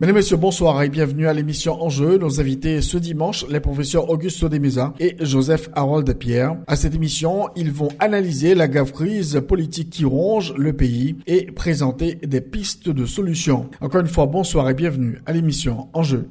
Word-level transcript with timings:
Mesdames, 0.00 0.16
Messieurs, 0.16 0.38
bonsoir 0.38 0.82
et 0.82 0.88
bienvenue 0.88 1.28
à 1.28 1.34
l'émission 1.34 1.82
Enjeu. 1.82 2.16
Nos 2.16 2.40
invités 2.40 2.80
ce 2.80 2.96
dimanche, 2.96 3.44
les 3.50 3.60
professeurs 3.60 4.08
Augusto 4.08 4.48
Demesa 4.48 4.94
et 4.98 5.14
Joseph 5.20 5.68
Harold 5.74 6.10
Pierre. 6.16 6.56
À 6.66 6.76
cette 6.76 6.94
émission, 6.94 7.50
ils 7.54 7.70
vont 7.70 7.90
analyser 7.98 8.54
la 8.54 8.66
grave 8.66 8.92
crise 8.92 9.42
politique 9.46 9.90
qui 9.90 10.06
ronge 10.06 10.54
le 10.56 10.72
pays 10.72 11.16
et 11.26 11.52
présenter 11.52 12.14
des 12.14 12.40
pistes 12.40 12.88
de 12.88 13.04
solutions. 13.04 13.68
Encore 13.82 14.00
une 14.00 14.06
fois, 14.06 14.24
bonsoir 14.24 14.70
et 14.70 14.74
bienvenue 14.74 15.20
à 15.26 15.34
l'émission 15.34 15.88
Enjeu. 15.92 16.30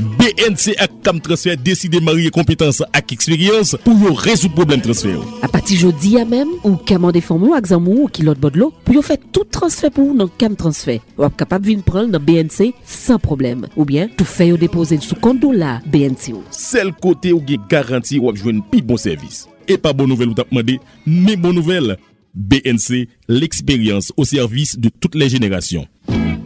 BNC 0.20 0.74
ak 0.76 0.98
Tam 1.00 1.16
Transfer 1.24 1.56
deside 1.56 1.96
marye 2.04 2.28
kompetans 2.34 2.82
ak 2.92 3.14
eksperyans 3.14 3.72
pou 3.80 3.96
yo 4.04 4.10
rezou 4.18 4.52
problem 4.52 4.82
transfer. 4.84 5.16
A 5.40 5.48
pati 5.48 5.78
jodi 5.80 6.18
ya 6.18 6.26
mem, 6.28 6.50
ou 6.60 6.76
kamande 6.84 7.22
formou 7.24 7.56
ak 7.56 7.70
zanmou 7.70 8.04
ou 8.04 8.12
kilot 8.12 8.36
bodlo, 8.42 8.68
pou 8.84 8.98
yo 8.98 9.04
fè 9.06 9.16
tout 9.32 9.48
transfer 9.48 9.88
pou 9.96 10.12
nan 10.16 10.28
Kam 10.40 10.58
Transfer. 10.60 11.00
Wap 11.16 11.38
kapap 11.40 11.64
vin 11.64 11.80
pran 11.86 12.10
nan 12.12 12.20
BNC 12.26 12.74
san 12.84 13.20
problem. 13.22 13.64
Ou 13.78 13.88
bien, 13.88 14.12
tou 14.12 14.28
fè 14.28 14.50
yo 14.50 14.60
depose 14.60 15.00
sou 15.00 15.16
konto 15.24 15.54
la 15.56 15.78
BNC 15.88 16.34
ou. 16.34 16.44
Sel 16.52 16.92
kote 17.00 17.32
ou 17.32 17.40
ge 17.48 17.56
garanti 17.72 18.20
wap 18.20 18.36
jwen 18.36 18.60
pi 18.68 18.84
bon 18.84 19.00
servis. 19.00 19.46
E 19.64 19.80
pa 19.80 19.94
bon 19.96 20.10
nouvel 20.10 20.34
ou 20.34 20.36
tap 20.36 20.52
mande, 20.52 20.76
me 21.08 21.38
bon 21.40 21.56
nouvel. 21.56 21.96
BNC, 22.34 23.08
l'expérience 23.26 24.12
au 24.16 24.24
service 24.24 24.78
de 24.78 24.90
toutes 25.00 25.16
les 25.16 25.30
générations. 25.30 25.88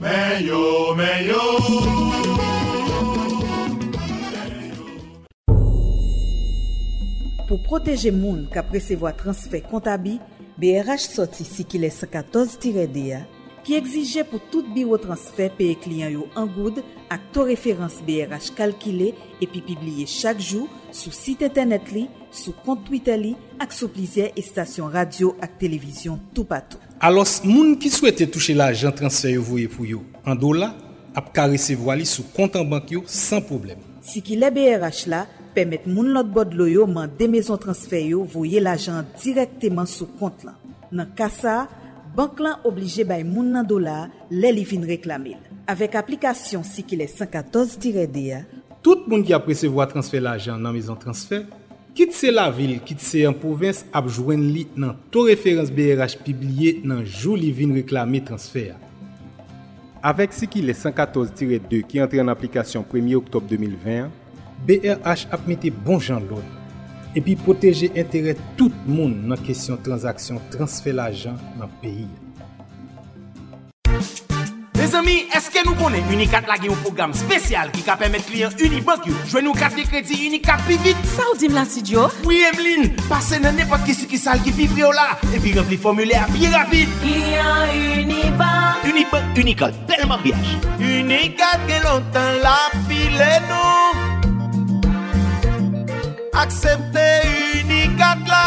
Mais 0.01 0.47
yo, 0.47 0.95
mais 0.97 1.27
yo. 1.27 1.94
Pou 7.45 7.61
proteje 7.61 8.09
moun 8.09 8.47
ka 8.49 8.63
presevo 8.65 9.05
a 9.05 9.13
transfer 9.13 9.61
kontabi, 9.69 10.17
BRH 10.57 11.11
soti 11.11 11.45
si 11.45 11.67
ki 11.69 11.81
le 11.83 11.91
114-DA, 11.93 13.19
ki 13.65 13.77
egzije 13.77 14.25
pou 14.29 14.41
tout 14.53 14.65
biro 14.73 14.97
transfer 15.01 15.53
peye 15.59 15.77
kliyan 15.81 16.15
yo 16.15 16.29
an 16.41 16.49
goud 16.55 16.81
ak 17.13 17.29
to 17.37 17.45
referans 17.49 18.01
BRH 18.07 18.53
kalkile 18.57 19.13
epi 19.45 19.61
pibliye 19.65 20.09
chak 20.09 20.41
jou 20.41 20.69
sou 20.89 21.13
site 21.13 21.49
internet 21.49 21.93
li, 21.93 22.07
sou 22.33 22.57
kont 22.65 22.85
Twitter 22.89 23.21
li 23.21 23.35
ak 23.61 23.77
sou 23.77 23.93
plizye 23.93 24.31
estasyon 24.41 24.93
radio 24.95 25.35
ak 25.45 25.59
televizyon 25.61 26.21
tou 26.33 26.49
patou. 26.49 26.81
Alos 27.05 27.43
moun 27.45 27.77
ki 27.81 27.93
souwete 27.93 28.29
touche 28.33 28.57
la 28.57 28.73
ajan 28.73 28.97
transfer 28.97 29.37
yo 29.37 29.45
voye 29.45 29.69
pou 29.69 29.89
yo 29.89 30.01
an 30.25 30.41
do 30.41 30.57
la, 30.57 30.73
ap 31.13 31.33
ka 31.37 31.49
resevo 31.53 31.93
ali 31.93 32.09
sou 32.09 32.25
kontan 32.37 32.69
bank 32.69 32.97
yo 32.97 33.05
san 33.05 33.45
probleme. 33.45 33.94
si 34.05 34.23
ki 34.25 34.37
le 34.39 34.51
BRH 34.55 35.09
la, 35.13 35.25
pemet 35.57 35.89
moun 35.89 36.13
lot 36.15 36.29
bod 36.35 36.53
lo 36.57 36.69
yo 36.69 36.87
man 36.91 37.11
de 37.19 37.29
mezon 37.31 37.61
transfer 37.61 38.05
yo 38.05 38.25
voye 38.29 38.61
l'ajan 38.63 39.09
direkteman 39.23 39.89
sou 39.91 40.11
kont 40.21 40.45
lan. 40.47 40.55
Nan 40.95 41.11
kasa, 41.17 41.65
bank 42.15 42.39
lan 42.45 42.63
oblije 42.69 43.07
bay 43.09 43.25
moun 43.27 43.51
nan 43.57 43.67
dola 43.67 44.05
le 44.31 44.53
li 44.55 44.67
vin 44.69 44.85
reklamil. 44.87 45.41
Avek 45.67 45.97
aplikasyon 45.99 46.63
si 46.69 46.85
ki 46.85 47.01
le 47.01 47.09
114-D 47.09 48.29
tout 48.85 49.07
moun 49.09 49.25
ki 49.25 49.33
apresevo 49.33 49.81
a 49.81 49.89
transfer 49.89 50.21
la 50.21 50.35
l'ajan 50.35 50.61
nan 50.61 50.75
mezon 50.77 50.99
transfer, 51.01 51.47
Kit 51.95 52.11
se 52.11 52.33
la 52.33 52.49
vil, 52.51 52.81
kit 52.83 52.99
se 52.99 53.21
an 53.23 53.37
provins 53.39 53.85
ap 53.95 54.09
jwen 54.11 54.49
li 54.51 54.65
nan 54.75 54.97
to 55.15 55.29
referans 55.29 55.69
BRH 55.71 56.17
pibliye 56.27 56.81
nan 56.83 57.05
jou 57.05 57.37
li 57.39 57.53
vin 57.55 57.71
reklame 57.77 58.19
transfer. 58.27 58.73
Avec 60.07 60.35
Sikile 60.35 60.71
114-2 60.73 61.83
qui 61.85 61.97
est 61.97 62.03
entré 62.03 62.21
en 62.21 62.29
application 62.29 62.85
1er 62.85 63.15
octobre 63.15 63.47
2020, 63.49 64.11
BRH 64.67 65.29
a 65.33 65.39
mis 65.47 65.57
bon 65.71 65.99
Jean 65.99 66.21
l'autre 66.21 66.43
et 67.17 67.23
puis 67.23 67.37
protéger 67.37 67.91
intérêt 67.97 68.37
tout 68.55 68.71
le 68.87 68.93
monde 68.93 69.23
dans 69.23 69.31
la 69.31 69.37
question 69.39 69.79
transaction 69.79 70.39
transfert 70.51 70.93
l'argent 70.93 71.37
dans 71.59 71.65
le 71.65 71.81
pays. 71.81 72.09
Les 74.85 74.95
amis, 74.99 75.23
eske 75.33 75.63
nou 75.65 75.73
konen 75.79 76.05
Unicat 76.13 76.45
la 76.45 76.59
gen 76.61 76.69
yon 76.69 76.81
program 76.83 77.15
spesyal 77.17 77.71
ki 77.73 77.81
ka 77.87 77.95
pemet 77.97 78.27
kliyen 78.29 78.53
Unibank 78.67 79.07
yo? 79.09 79.15
Jwen 79.31 79.47
nou 79.49 79.57
kat 79.57 79.73
de 79.79 79.87
kredi 79.89 80.19
Unicat 80.27 80.61
pi 80.67 80.77
vit? 80.85 81.07
Sa 81.09 81.25
ou 81.31 81.39
dim 81.41 81.57
la 81.57 81.63
si 81.65 81.81
Joe? 81.89 82.11
Oui, 82.29 82.43
Emeline, 82.51 82.91
pase 83.09 83.39
nan 83.41 83.57
nepot 83.57 83.81
ki 83.89 83.97
si 83.97 84.05
ki 84.11 84.21
sal 84.21 84.45
ki 84.45 84.53
pi 84.53 84.69
vri 84.75 84.85
yo 84.85 84.91
la 84.93 85.07
epi 85.31 85.55
rempli 85.57 85.79
formule 85.81 86.19
a 86.21 86.27
pi 86.29 86.53
rapide. 86.53 86.93
Kliyen 87.01 87.73
Unibank 88.03 88.85
Unibank, 88.91 89.41
Unicat, 89.41 89.81
telman 89.89 90.21
biyaj. 90.21 90.53
Unicat 90.77 91.65
gen 91.71 91.81
lontan 91.89 92.43
la 92.45 92.59
file 92.85 93.33
nou 93.49 93.89
Aksepte 96.45 97.09
Unicat 97.65 98.29
la 98.29 98.45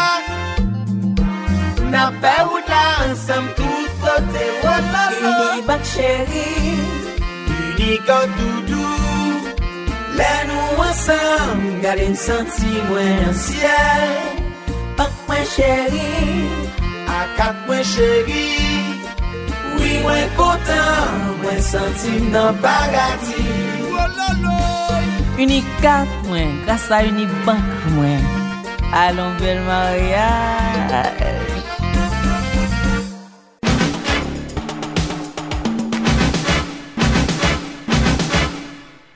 Na 1.92 2.02
fe 2.20 2.34
wout 2.48 2.66
la 2.72 2.82
ansam 3.04 3.44
tout 3.56 3.88
sote 4.00 4.44
wala 4.64 5.04
sa 5.20 5.30
Uni 5.30 5.62
bak 5.68 5.82
cheri. 5.92 6.50
Uni 7.54 7.90
kan 8.06 8.26
doudou 8.36 8.92
Le 10.18 10.32
nou 10.48 10.82
ansam 10.88 11.58
Gade 11.82 12.04
m 12.12 12.16
senti 12.26 12.72
mwen 12.88 13.24
an 13.28 13.36
siel. 13.44 14.12
Pak 14.98 15.12
mwen 15.26 15.44
cheri. 15.54 16.10
Akak 17.18 17.56
mwen 17.66 17.84
cheri. 17.92 18.48
Oui 19.78 19.92
mwen 20.04 20.26
kontan 20.36 21.12
Mwen 21.42 21.60
senti 21.70 22.12
m 22.20 22.24
nan 22.34 22.50
bagati. 22.64 23.44
Wala 23.94 24.28
la 24.44 24.58
Unikat 25.38 26.10
mwen, 26.26 26.50
grasa 26.66 26.98
unibank 27.08 27.70
mwen. 27.94 28.22
Alon 28.92 29.32
bel 29.40 29.60
maryaj 29.68 31.38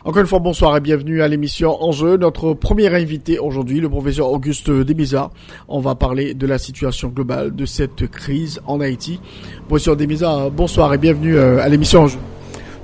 Encore 0.04 0.22
une 0.22 0.26
fois, 0.26 0.40
bonsoir 0.40 0.76
et 0.76 0.80
bienvenue 0.80 1.22
à 1.22 1.28
l'émission 1.28 1.80
Enjeu. 1.80 2.16
Notre 2.16 2.54
premier 2.54 2.92
invité 2.92 3.38
aujourd'hui, 3.38 3.78
le 3.78 3.88
professeur 3.88 4.32
Auguste 4.32 4.68
Demisa. 4.68 5.30
On 5.68 5.78
va 5.78 5.94
parler 5.94 6.34
de 6.34 6.44
la 6.44 6.58
situation 6.58 7.06
globale 7.06 7.54
de 7.54 7.64
cette 7.66 8.08
crise 8.08 8.60
en 8.66 8.80
Haïti. 8.80 9.20
Professeur 9.68 9.96
Demisa, 9.96 10.50
bonsoir 10.50 10.92
et 10.92 10.98
bienvenue 10.98 11.36
euh, 11.36 11.62
à 11.62 11.68
l'émission 11.68 12.00
Enjeu. 12.00 12.18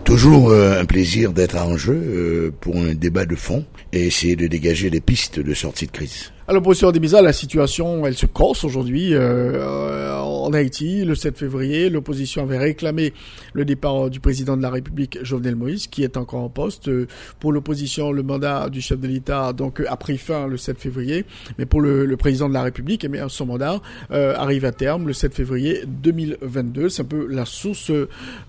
Toujours 0.04 0.50
euh, 0.50 0.80
un 0.80 0.84
plaisir 0.84 1.32
d'être 1.32 1.56
à 1.56 1.66
Enjeu 1.66 1.92
euh, 1.92 2.52
pour 2.60 2.76
un 2.76 2.94
débat 2.94 3.26
de 3.26 3.34
fond 3.34 3.64
et 3.92 4.06
essayer 4.06 4.36
de 4.36 4.46
dégager 4.46 4.88
des 4.88 5.00
pistes 5.00 5.40
de 5.40 5.54
sortie 5.54 5.86
de 5.86 5.90
crise. 5.90 6.30
Alors, 6.50 6.62
professeur 6.62 6.92
Demisa, 6.92 7.20
la 7.20 7.34
situation, 7.34 8.06
elle 8.06 8.14
se 8.16 8.24
corse 8.24 8.64
aujourd'hui 8.64 9.12
euh, 9.12 9.18
euh, 9.20 10.18
en 10.18 10.50
Haïti. 10.54 11.04
Le 11.04 11.14
7 11.14 11.36
février, 11.36 11.90
l'opposition 11.90 12.42
avait 12.42 12.56
réclamé 12.56 13.12
le 13.52 13.66
départ 13.66 14.08
du 14.08 14.18
président 14.18 14.56
de 14.56 14.62
la 14.62 14.70
République, 14.70 15.18
Jovenel 15.22 15.56
Moïse, 15.56 15.88
qui 15.88 16.04
est 16.04 16.16
encore 16.16 16.40
en 16.40 16.48
poste. 16.48 16.88
Euh, 16.88 17.06
Pour 17.38 17.52
l'opposition, 17.52 18.12
le 18.12 18.22
mandat 18.22 18.70
du 18.70 18.80
chef 18.80 18.98
de 18.98 19.06
l'État 19.06 19.52
donc 19.52 19.82
a 19.86 19.96
pris 19.98 20.16
fin 20.16 20.46
le 20.46 20.56
7 20.56 20.78
février, 20.78 21.26
mais 21.58 21.66
pour 21.66 21.82
le, 21.82 22.06
le 22.06 22.16
président 22.16 22.48
de 22.48 22.54
la 22.54 22.62
République, 22.62 23.04
eh 23.04 23.08
bien, 23.08 23.28
son 23.28 23.44
mandat 23.44 23.82
euh, 24.10 24.34
arrive 24.34 24.64
à 24.64 24.72
terme 24.72 25.06
le 25.06 25.12
7 25.12 25.34
février 25.34 25.82
2022. 25.86 26.88
C'est 26.88 27.02
un 27.02 27.04
peu 27.04 27.26
la 27.28 27.44
source 27.44 27.92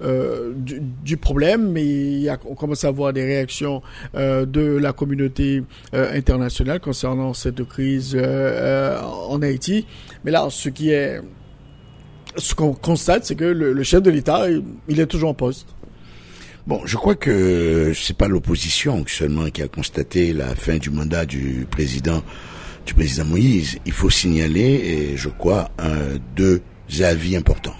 euh, 0.02 0.54
du, 0.56 0.82
du 1.04 1.18
problème, 1.18 1.70
mais 1.74 1.84
il 1.86 2.30
on 2.46 2.56
commence 2.56 2.86
à 2.86 2.92
voir 2.92 3.12
des 3.12 3.26
réactions 3.26 3.82
euh, 4.16 4.46
de 4.46 4.62
la 4.62 4.94
communauté 4.94 5.64
euh, 5.94 6.18
internationale 6.18 6.80
concernant 6.80 7.34
cette 7.34 7.62
crise 7.68 7.89
euh, 8.16 9.02
en 9.02 9.42
Haïti. 9.42 9.86
Mais 10.24 10.32
là, 10.32 10.48
ce 10.50 10.70
qui 10.70 10.92
est, 10.92 11.20
ce 12.36 12.54
qu'on 12.54 12.74
constate, 12.74 13.26
c'est 13.26 13.36
que 13.36 13.46
le, 13.46 13.84
chef 13.84 14.02
de 14.02 14.12
l'État, 14.12 14.48
il, 14.88 15.00
est 15.00 15.06
toujours 15.06 15.30
en 15.30 15.34
poste. 15.34 15.68
Bon, 16.68 16.82
je 16.86 16.98
crois 16.98 17.16
que 17.16 17.94
c'est 17.96 18.16
pas 18.16 18.28
l'opposition 18.28 19.04
seulement 19.08 19.50
qui 19.50 19.62
a 19.62 19.68
constaté 19.68 20.34
la 20.34 20.56
fin 20.56 20.78
du 20.78 20.90
mandat 20.90 21.26
du 21.26 21.66
président 21.70 22.22
du 22.86 22.94
président 22.94 23.26
Moïse. 23.26 23.78
Il 23.86 23.92
faut 23.92 24.10
signaler, 24.10 25.14
je 25.16 25.30
crois, 25.30 25.70
deux 26.36 26.62
avis 27.02 27.36
importants. 27.36 27.76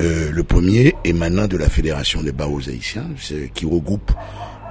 Euh, 0.00 0.30
le 0.32 0.42
premier 0.44 0.94
émanant 1.04 1.46
de 1.46 1.58
la 1.58 1.68
Fédération 1.68 2.22
des 2.22 2.32
barreaux 2.32 2.66
haïtiens, 2.66 3.04
qui 3.52 3.66
regroupe 3.66 4.12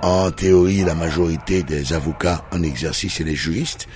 en 0.01 0.31
théorie 0.31 0.83
la 0.83 0.95
majorité 0.95 1.63
des 1.63 1.93
avocats 1.93 2.45
en 2.51 2.63
exercice 2.63 3.19
et 3.19 3.23
les 3.23 3.35
juristes, 3.35 3.87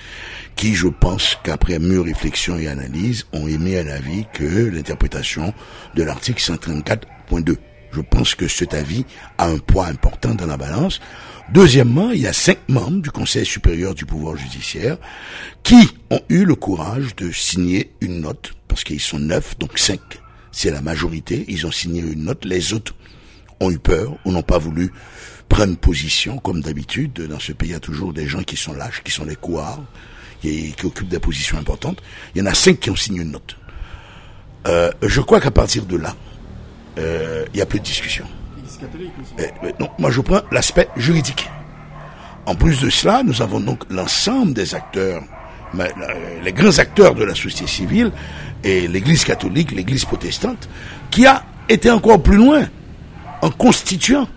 qui, 0.56 0.74
je 0.74 0.88
pense 0.88 1.36
qu'après 1.42 1.78
mûre 1.78 2.04
réflexion 2.04 2.58
et 2.58 2.68
analyse, 2.68 3.26
ont 3.32 3.48
émis 3.48 3.76
un 3.76 3.88
avis 3.88 4.26
que 4.32 4.44
l'interprétation 4.44 5.52
de 5.94 6.02
l'article 6.02 6.40
134.2. 6.40 7.56
Je 7.92 8.00
pense 8.00 8.34
que 8.34 8.48
cet 8.48 8.74
avis 8.74 9.04
a 9.38 9.46
un 9.46 9.58
poids 9.58 9.86
important 9.86 10.34
dans 10.34 10.46
la 10.46 10.56
balance. 10.56 11.00
Deuxièmement, 11.52 12.10
il 12.10 12.22
y 12.22 12.26
a 12.26 12.32
cinq 12.32 12.58
membres 12.68 13.02
du 13.02 13.10
Conseil 13.10 13.46
supérieur 13.46 13.94
du 13.94 14.06
pouvoir 14.06 14.36
judiciaire 14.36 14.96
qui 15.62 15.90
ont 16.10 16.20
eu 16.28 16.44
le 16.44 16.54
courage 16.54 17.14
de 17.16 17.30
signer 17.30 17.92
une 18.00 18.20
note, 18.20 18.52
parce 18.66 18.82
qu'ils 18.82 19.00
sont 19.00 19.18
neuf, 19.18 19.58
donc 19.58 19.78
cinq, 19.78 20.00
c'est 20.50 20.70
la 20.70 20.80
majorité, 20.80 21.44
ils 21.48 21.66
ont 21.66 21.72
signé 21.72 22.00
une 22.00 22.24
note, 22.24 22.44
les 22.44 22.72
autres 22.72 22.94
ont 23.60 23.70
eu 23.70 23.78
peur 23.78 24.16
ou 24.24 24.32
n'ont 24.32 24.42
pas 24.42 24.58
voulu 24.58 24.90
prendre 25.48 25.76
position, 25.76 26.38
comme 26.38 26.60
d'habitude, 26.60 27.12
dans 27.28 27.38
ce 27.38 27.52
pays, 27.52 27.70
il 27.70 27.72
y 27.72 27.76
a 27.76 27.80
toujours 27.80 28.12
des 28.12 28.26
gens 28.26 28.42
qui 28.42 28.56
sont 28.56 28.72
lâches, 28.72 29.02
qui 29.04 29.12
sont 29.12 29.24
les 29.24 29.36
couards, 29.36 29.82
qui, 30.40 30.72
qui 30.72 30.86
occupent 30.86 31.08
des 31.08 31.20
positions 31.20 31.58
importantes. 31.58 32.02
Il 32.34 32.40
y 32.40 32.42
en 32.42 32.46
a 32.46 32.54
cinq 32.54 32.80
qui 32.80 32.90
ont 32.90 32.96
signé 32.96 33.22
une 33.22 33.32
note. 33.32 33.56
Euh, 34.66 34.90
je 35.02 35.20
crois 35.20 35.40
qu'à 35.40 35.50
partir 35.50 35.84
de 35.84 35.96
là, 35.96 36.14
euh, 36.98 37.44
il 37.52 37.56
n'y 37.56 37.62
a 37.62 37.66
plus 37.66 37.80
de 37.80 37.84
discussion. 37.84 38.24
Eh, 39.38 39.50
non, 39.80 39.88
moi 39.98 40.10
je 40.10 40.20
prends 40.20 40.42
l'aspect 40.50 40.88
juridique. 40.96 41.48
En 42.46 42.54
plus 42.54 42.80
de 42.80 42.90
cela, 42.90 43.22
nous 43.22 43.40
avons 43.40 43.60
donc 43.60 43.84
l'ensemble 43.90 44.52
des 44.52 44.74
acteurs, 44.74 45.22
les 46.42 46.52
grands 46.52 46.78
acteurs 46.78 47.14
de 47.14 47.24
la 47.24 47.34
société 47.34 47.66
civile 47.66 48.12
et 48.62 48.86
l'Église 48.86 49.24
catholique, 49.24 49.72
l'Église 49.72 50.04
protestante, 50.04 50.68
qui 51.10 51.26
a 51.26 51.44
été 51.68 51.90
encore 51.90 52.22
plus 52.22 52.36
loin 52.36 52.68
en 53.40 53.50
constituant 53.50 54.28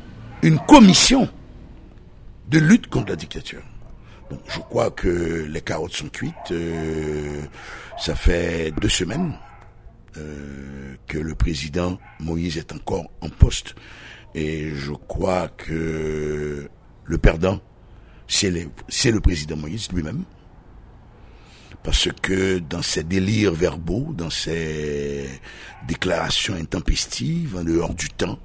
une 0.48 0.60
commission 0.60 1.28
de 2.48 2.60
lutte 2.60 2.88
contre 2.88 3.10
la 3.10 3.16
dictature. 3.18 3.62
Je 4.48 4.60
crois 4.60 4.92
que 4.92 5.46
les 5.46 5.60
carottes 5.60 5.94
sont 5.94 6.08
cuites. 6.08 6.52
Euh, 6.52 7.42
ça 7.98 8.16
fait 8.16 8.72
deux 8.80 8.88
semaines 8.88 9.34
euh, 10.16 10.96
que 11.06 11.18
le 11.18 11.36
président 11.36 12.00
Moïse 12.22 12.58
est 12.58 12.72
encore 12.72 13.12
en 13.20 13.28
poste. 13.28 13.76
Et 14.36 14.72
je 14.74 14.94
crois 14.94 15.50
que 15.50 16.70
le 17.04 17.18
perdant, 17.18 17.60
c'est 18.28 18.52
le, 18.52 19.20
président 19.20 19.58
Moïse 19.58 19.92
lui-même. 19.92 20.24
Parce 21.84 22.08
que 22.22 22.60
dans 22.60 22.82
ses 22.82 23.04
délires 23.04 23.54
verbaux, 23.54 24.14
dans 24.14 24.30
ses 24.30 25.30
déclarations 25.88 26.56
intempestives, 26.56 27.58
en 27.58 27.66
dehors 27.66 27.94
du 27.94 28.10
temps, 28.10 28.40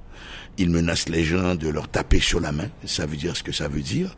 il 0.57 0.69
menace 0.69 1.09
les 1.09 1.23
gens 1.23 1.55
de 1.55 1.67
leur 1.67 1.87
taper 1.87 2.19
sur 2.19 2.39
la 2.39 2.51
main. 2.51 2.69
Ça 2.85 3.05
veut 3.05 3.17
dire 3.17 3.35
ce 3.35 3.43
que 3.43 3.51
ça 3.51 3.67
veut 3.67 3.81
dire. 3.81 4.15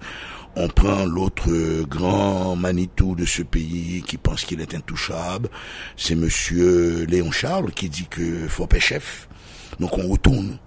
On 0.57 0.69
prend 0.69 1.05
l'autre 1.05 1.83
grand 1.83 2.55
Manitou 2.55 3.15
de 3.15 3.25
ce 3.25 3.41
pays 3.41 4.03
qui 4.07 4.17
pense 4.17 4.45
qu'il 4.45 4.61
est 4.61 4.73
intouchable. 4.73 5.49
C'est 5.97 6.15
monsieur 6.15 7.05
Léon 7.05 7.31
Charles 7.31 7.71
qui 7.71 7.89
dit 7.89 8.07
que 8.09 8.47
faut 8.47 8.67
chef. 8.79 9.27
Donc 9.79 9.97
on 9.97 10.07
retourne 10.07 10.57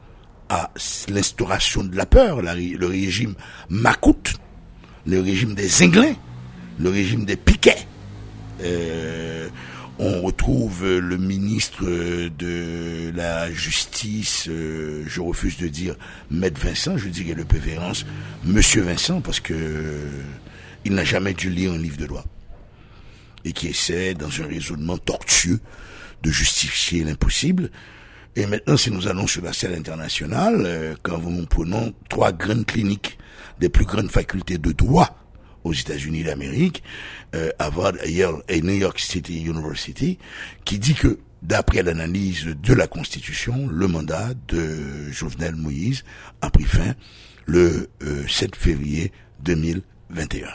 à 0.50 0.70
l'instauration 1.08 1.84
de 1.84 1.96
la 1.96 2.06
peur, 2.06 2.40
le 2.42 2.86
régime 2.86 3.34
Macoute, 3.68 4.34
le 5.06 5.20
régime 5.20 5.54
des 5.54 5.82
Inglés, 5.82 6.16
le 6.78 6.90
régime 6.90 7.24
des 7.24 7.36
Piquets. 7.36 7.86
Euh, 8.62 9.48
on 9.98 10.22
retrouve 10.22 10.86
le 10.86 11.16
ministre 11.16 11.84
de 11.84 13.10
la 13.14 13.50
Justice, 13.52 14.46
euh, 14.48 15.02
je 15.06 15.20
refuse 15.20 15.58
de 15.58 15.68
dire 15.68 15.96
Maître 16.30 16.60
Vincent, 16.60 16.96
je 16.96 17.08
dirais 17.08 17.34
le 17.34 17.44
préférence 17.44 18.06
Monsieur 18.44 18.82
Vincent, 18.82 19.20
parce 19.20 19.40
que 19.40 19.54
il 20.84 20.94
n'a 20.94 21.04
jamais 21.04 21.34
dû 21.34 21.50
lire 21.50 21.72
un 21.72 21.78
livre 21.78 21.96
de 21.96 22.06
loi. 22.06 22.24
Et 23.44 23.52
qui 23.52 23.68
essaie, 23.68 24.14
dans 24.14 24.30
un 24.40 24.46
raisonnement 24.46 24.98
tortueux, 24.98 25.60
de 26.22 26.30
justifier 26.30 27.04
l'impossible. 27.04 27.70
Et 28.36 28.46
maintenant, 28.46 28.76
si 28.76 28.90
nous 28.90 29.08
allons 29.08 29.26
sur 29.26 29.42
la 29.42 29.52
scène 29.52 29.74
internationale, 29.74 30.62
euh, 30.64 30.94
quand 31.02 31.18
nous 31.18 31.46
prenons 31.46 31.92
trois 32.08 32.32
grandes 32.32 32.66
cliniques 32.66 33.18
des 33.58 33.68
plus 33.68 33.84
grandes 33.84 34.10
facultés 34.10 34.58
de 34.58 34.72
droit 34.72 35.16
aux 35.68 35.74
États-Unis 35.74 36.24
d'Amérique, 36.24 36.82
euh, 37.34 37.50
Harvard, 37.58 37.94
et 38.04 38.62
New 38.62 38.74
York 38.74 38.98
City 38.98 39.44
University, 39.44 40.18
qui 40.64 40.78
dit 40.78 40.94
que 40.94 41.18
d'après 41.42 41.82
l'analyse 41.82 42.46
de 42.46 42.74
la 42.74 42.86
Constitution, 42.86 43.68
le 43.70 43.86
mandat 43.88 44.34
de 44.48 45.10
Jovenel 45.10 45.56
Moïse 45.56 46.04
a 46.40 46.50
pris 46.50 46.64
fin 46.64 46.94
le 47.46 47.88
7 48.28 48.54
euh, 48.54 48.56
février 48.58 49.12
2021. 49.40 50.48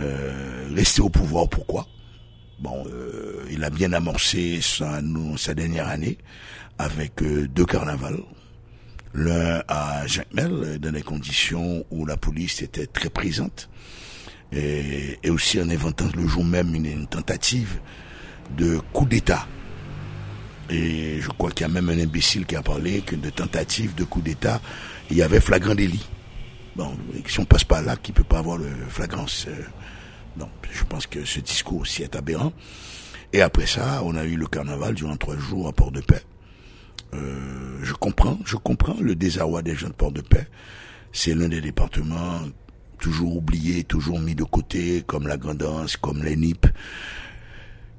Euh, 0.00 0.68
rester 0.74 1.00
au 1.00 1.08
pouvoir, 1.08 1.48
pourquoi? 1.48 1.86
Bon, 2.60 2.84
euh, 2.88 3.44
il 3.50 3.64
a 3.64 3.70
bien 3.70 3.92
amorcé 3.92 4.60
sa, 4.60 5.00
dernière 5.54 5.88
année 5.88 6.18
avec 6.78 7.22
deux 7.22 7.64
carnavals. 7.64 8.22
L'un 9.14 9.62
à 9.68 10.06
Jacmel, 10.06 10.78
dans 10.78 10.92
des 10.92 11.02
conditions 11.02 11.84
où 11.90 12.04
la 12.04 12.16
police 12.16 12.62
était 12.62 12.86
très 12.86 13.08
présente 13.08 13.70
et, 14.52 15.18
aussi 15.28 15.60
en 15.60 15.68
inventant 15.68 16.08
le 16.16 16.26
jour 16.26 16.44
même 16.44 16.74
une, 16.74 17.06
tentative 17.06 17.80
de 18.56 18.78
coup 18.92 19.06
d'État. 19.06 19.46
Et 20.70 21.20
je 21.20 21.28
crois 21.28 21.50
qu'il 21.50 21.66
y 21.66 21.70
a 21.70 21.72
même 21.72 21.88
un 21.88 21.98
imbécile 21.98 22.44
qui 22.44 22.56
a 22.56 22.62
parlé 22.62 23.00
que 23.00 23.16
de 23.16 23.30
tentative 23.30 23.94
de 23.94 24.04
coup 24.04 24.20
d'État, 24.20 24.60
il 25.10 25.16
y 25.16 25.22
avait 25.22 25.40
flagrant 25.40 25.74
délit. 25.74 26.06
Bon, 26.76 26.94
si 27.26 27.40
on 27.40 27.44
passe 27.44 27.64
pas 27.64 27.82
là, 27.82 27.96
qui 27.96 28.12
peut 28.12 28.24
pas 28.24 28.38
avoir 28.38 28.58
le 28.58 28.68
flagrance. 28.88 29.46
Euh, 29.48 29.62
non, 30.36 30.48
je 30.70 30.84
pense 30.84 31.06
que 31.06 31.24
ce 31.24 31.40
discours 31.40 31.80
aussi 31.80 32.02
est 32.02 32.14
aberrant. 32.14 32.52
Et 33.32 33.42
après 33.42 33.66
ça, 33.66 34.02
on 34.04 34.14
a 34.16 34.24
eu 34.24 34.36
le 34.36 34.46
carnaval 34.46 34.94
durant 34.94 35.16
trois 35.16 35.36
jours 35.36 35.68
à 35.68 35.72
Port-de-Paix. 35.72 36.22
Euh, 37.14 37.78
je 37.82 37.92
comprends, 37.94 38.38
je 38.44 38.56
comprends 38.56 38.96
le 39.00 39.14
désarroi 39.14 39.62
des 39.62 39.74
gens 39.74 39.88
de 39.88 39.94
Port-de-Paix. 39.94 40.46
C'est 41.12 41.34
l'un 41.34 41.48
des 41.48 41.60
départements 41.60 42.42
toujours 42.98 43.36
oubliés, 43.36 43.84
toujours 43.84 44.20
mis 44.20 44.34
de 44.34 44.44
côté, 44.44 45.02
comme 45.06 45.26
la 45.26 45.36
Grandance, 45.36 45.96
comme 45.96 46.22
les 46.22 46.36
NIP, 46.36 46.66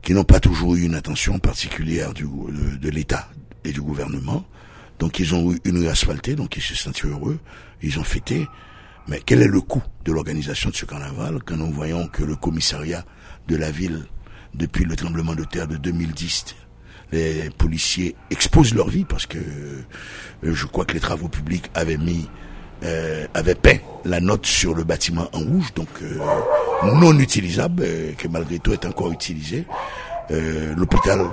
qui 0.02 0.14
n'ont 0.14 0.24
pas 0.24 0.40
toujours 0.40 0.76
eu 0.76 0.84
une 0.84 0.96
attention 0.96 1.40
particulière 1.40 2.14
du, 2.14 2.26
de, 2.26 2.90
l'État 2.90 3.30
et 3.64 3.72
du 3.72 3.82
gouvernement. 3.82 4.46
Donc 5.00 5.20
ils 5.20 5.34
ont 5.34 5.52
eu 5.52 5.60
une 5.66 5.80
rue 5.80 5.88
asphaltée, 5.88 6.36
donc 6.36 6.58
ils 6.58 6.62
se 6.62 6.76
sentent 6.76 7.04
heureux, 7.06 7.40
ils 7.82 8.00
ont 8.00 8.04
fêté. 8.04 8.48
Mais 9.08 9.22
quel 9.26 9.42
est 9.42 9.48
le 9.48 9.62
coût 9.62 9.82
de 10.06 10.12
l'organisation 10.12 10.70
de 10.70 10.76
ce 10.76 10.86
carnaval 10.86 11.40
quand 11.44 11.58
nous 11.58 11.72
voyons 11.72 12.08
que 12.08 12.24
le 12.24 12.36
commissariat 12.36 13.06
de 13.48 13.56
la 13.56 13.72
ville, 13.72 14.06
depuis 14.54 14.86
le 14.86 14.96
tremblement 14.96 15.36
de 15.36 15.44
terre 15.44 15.68
de 15.68 15.78
2010, 15.78 16.56
les 17.12 17.50
policiers 17.58 18.16
exposent 18.30 18.76
leur 18.76 18.90
vie 18.90 19.06
parce 19.06 19.26
que 19.26 19.40
euh, 19.40 19.84
je 20.44 20.66
crois 20.66 20.86
que 20.86 20.94
les 20.94 21.00
travaux 21.00 21.28
publics 21.28 21.72
avaient 21.74 21.98
mis 21.98 22.30
euh, 22.84 23.28
avait 23.34 23.56
peint 23.56 23.78
la 24.06 24.22
note 24.22 24.46
sur 24.46 24.74
le 24.74 24.86
bâtiment 24.86 25.28
en 25.34 25.40
rouge, 25.40 25.74
donc 25.76 25.90
euh, 26.02 26.18
non 26.84 27.18
utilisable, 27.20 27.84
euh, 27.86 28.14
que 28.18 28.28
malgré 28.30 28.60
tout 28.60 28.72
est 28.72 28.86
encore 28.86 29.12
utilisé. 29.12 29.66
l'hôpital, 30.30 31.26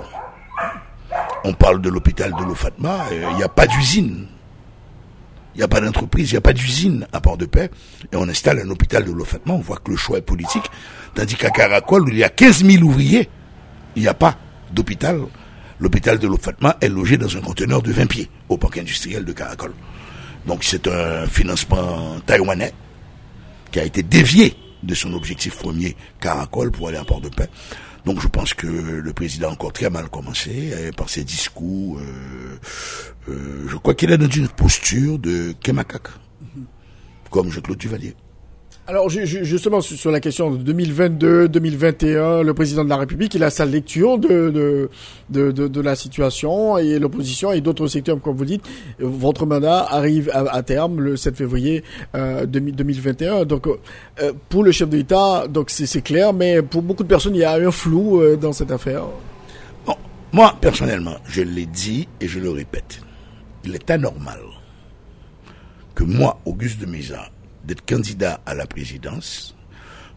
on 1.45 1.53
parle 1.53 1.81
de 1.81 1.89
l'hôpital 1.89 2.33
de 2.37 2.43
l'Ofatma, 2.43 3.05
il 3.11 3.37
n'y 3.37 3.43
a 3.43 3.47
pas 3.49 3.67
d'usine. 3.67 4.25
Il 5.55 5.59
n'y 5.59 5.63
a 5.63 5.67
pas 5.67 5.79
d'entreprise, 5.81 6.31
il 6.31 6.33
n'y 6.33 6.37
a 6.37 6.41
pas 6.41 6.53
d'usine 6.53 7.07
à 7.13 7.21
Port-de-Paix. 7.21 7.71
Et 8.11 8.15
on 8.15 8.27
installe 8.27 8.59
un 8.59 8.69
hôpital 8.69 9.05
de 9.05 9.11
l'Ofatma, 9.11 9.53
on 9.53 9.59
voit 9.59 9.77
que 9.77 9.89
le 9.91 9.97
choix 9.97 10.17
est 10.17 10.21
politique. 10.21 10.65
Tandis 11.15 11.35
qu'à 11.35 11.49
Caracol, 11.49 12.03
où 12.03 12.09
il 12.09 12.17
y 12.17 12.23
a 12.23 12.29
15 12.29 12.65
000 12.65 12.83
ouvriers, 12.83 13.29
il 13.95 14.01
n'y 14.01 14.07
a 14.07 14.13
pas 14.13 14.35
d'hôpital. 14.71 15.19
L'hôpital 15.79 16.19
de 16.19 16.27
l'Ofatma 16.27 16.77
est 16.81 16.89
logé 16.89 17.17
dans 17.17 17.37
un 17.37 17.41
conteneur 17.41 17.81
de 17.81 17.91
20 17.91 18.07
pieds 18.07 18.29
au 18.49 18.57
parc 18.57 18.77
industriel 18.79 19.23
de 19.23 19.31
Caracol. 19.31 19.73
Donc 20.47 20.63
c'est 20.63 20.87
un 20.87 21.27
financement 21.27 22.19
taïwanais 22.25 22.73
qui 23.71 23.79
a 23.79 23.83
été 23.83 24.01
dévié 24.01 24.55
de 24.81 24.95
son 24.95 25.13
objectif 25.13 25.57
premier, 25.57 25.95
Caracol, 26.21 26.71
pour 26.71 26.87
aller 26.87 26.97
à 26.97 27.03
Port-de-Paix. 27.03 27.49
Donc 28.05 28.21
je 28.21 28.29
pense 28.29 28.53
que 28.53 28.67
le 28.67 29.13
président 29.13 29.49
a 29.49 29.51
encore 29.51 29.73
très 29.73 29.89
mal 29.89 30.07
commencé 30.07 30.71
euh, 30.71 30.91
par 30.93 31.09
ses 31.09 31.25
discours. 31.25 31.99
Euh, 31.99 32.59
euh, 33.29 33.65
je 33.67 33.75
crois 33.75 33.93
qu'il 33.93 34.09
est 34.11 34.17
dans 34.17 34.29
une 34.29 34.47
posture 34.47 35.19
de 35.19 35.53
Kemakak, 35.61 36.07
comme 37.29 37.51
Jean-Claude 37.51 37.77
Duvalier. 37.77 38.15
Alors 38.89 39.09
justement 39.09 39.81
sur 39.81 40.11
la 40.11 40.21
question 40.21 40.49
de 40.49 40.55
2022, 40.59 41.49
2021, 41.49 42.41
le 42.41 42.53
président 42.53 42.85
de 42.85 42.89
la 42.89 42.95
République, 42.95 43.35
il 43.35 43.43
a 43.43 43.49
sa 43.49 43.65
lecture 43.65 44.17
de 44.17 44.89
de, 45.29 45.51
de, 45.51 45.81
la 45.81 45.93
situation 45.97 46.77
et 46.77 46.97
l'opposition 46.97 47.51
et 47.51 47.59
d'autres 47.59 47.87
secteurs, 47.87 48.21
comme 48.21 48.37
vous 48.37 48.45
dites. 48.45 48.63
Votre 48.97 49.45
mandat 49.45 49.85
arrive 49.89 50.31
à, 50.33 50.63
terme 50.63 51.01
le 51.01 51.17
7 51.17 51.35
février 51.35 51.83
2021. 52.13 53.33
Euh, 53.33 53.45
donc 53.45 53.67
euh, 53.67 54.31
pour 54.47 54.63
le 54.63 54.71
chef 54.71 54.87
de 54.87 54.95
l'État, 54.95 55.49
donc 55.49 55.69
c'est 55.69 56.01
clair, 56.01 56.31
mais 56.31 56.61
pour 56.61 56.81
beaucoup 56.81 57.03
de 57.03 57.09
personnes, 57.09 57.35
il 57.35 57.39
y 57.39 57.43
a 57.43 57.55
un 57.55 57.71
flou 57.71 58.21
euh, 58.21 58.37
dans 58.37 58.53
cette 58.53 58.71
affaire. 58.71 59.03
Bon, 59.85 59.95
moi 60.31 60.55
personnellement, 60.61 61.17
je 61.27 61.41
l'ai 61.41 61.65
dit 61.65 62.07
et 62.21 62.27
je 62.29 62.39
le 62.39 62.51
répète, 62.51 63.01
il 63.65 63.75
est 63.75 63.91
anormal 63.91 64.39
que 65.93 66.05
moi, 66.05 66.39
Auguste 66.45 66.79
de 66.79 66.85
Mesa, 66.85 67.31
d'être 67.67 67.85
candidat 67.85 68.39
à 68.45 68.55
la 68.55 68.65
présidence, 68.65 69.55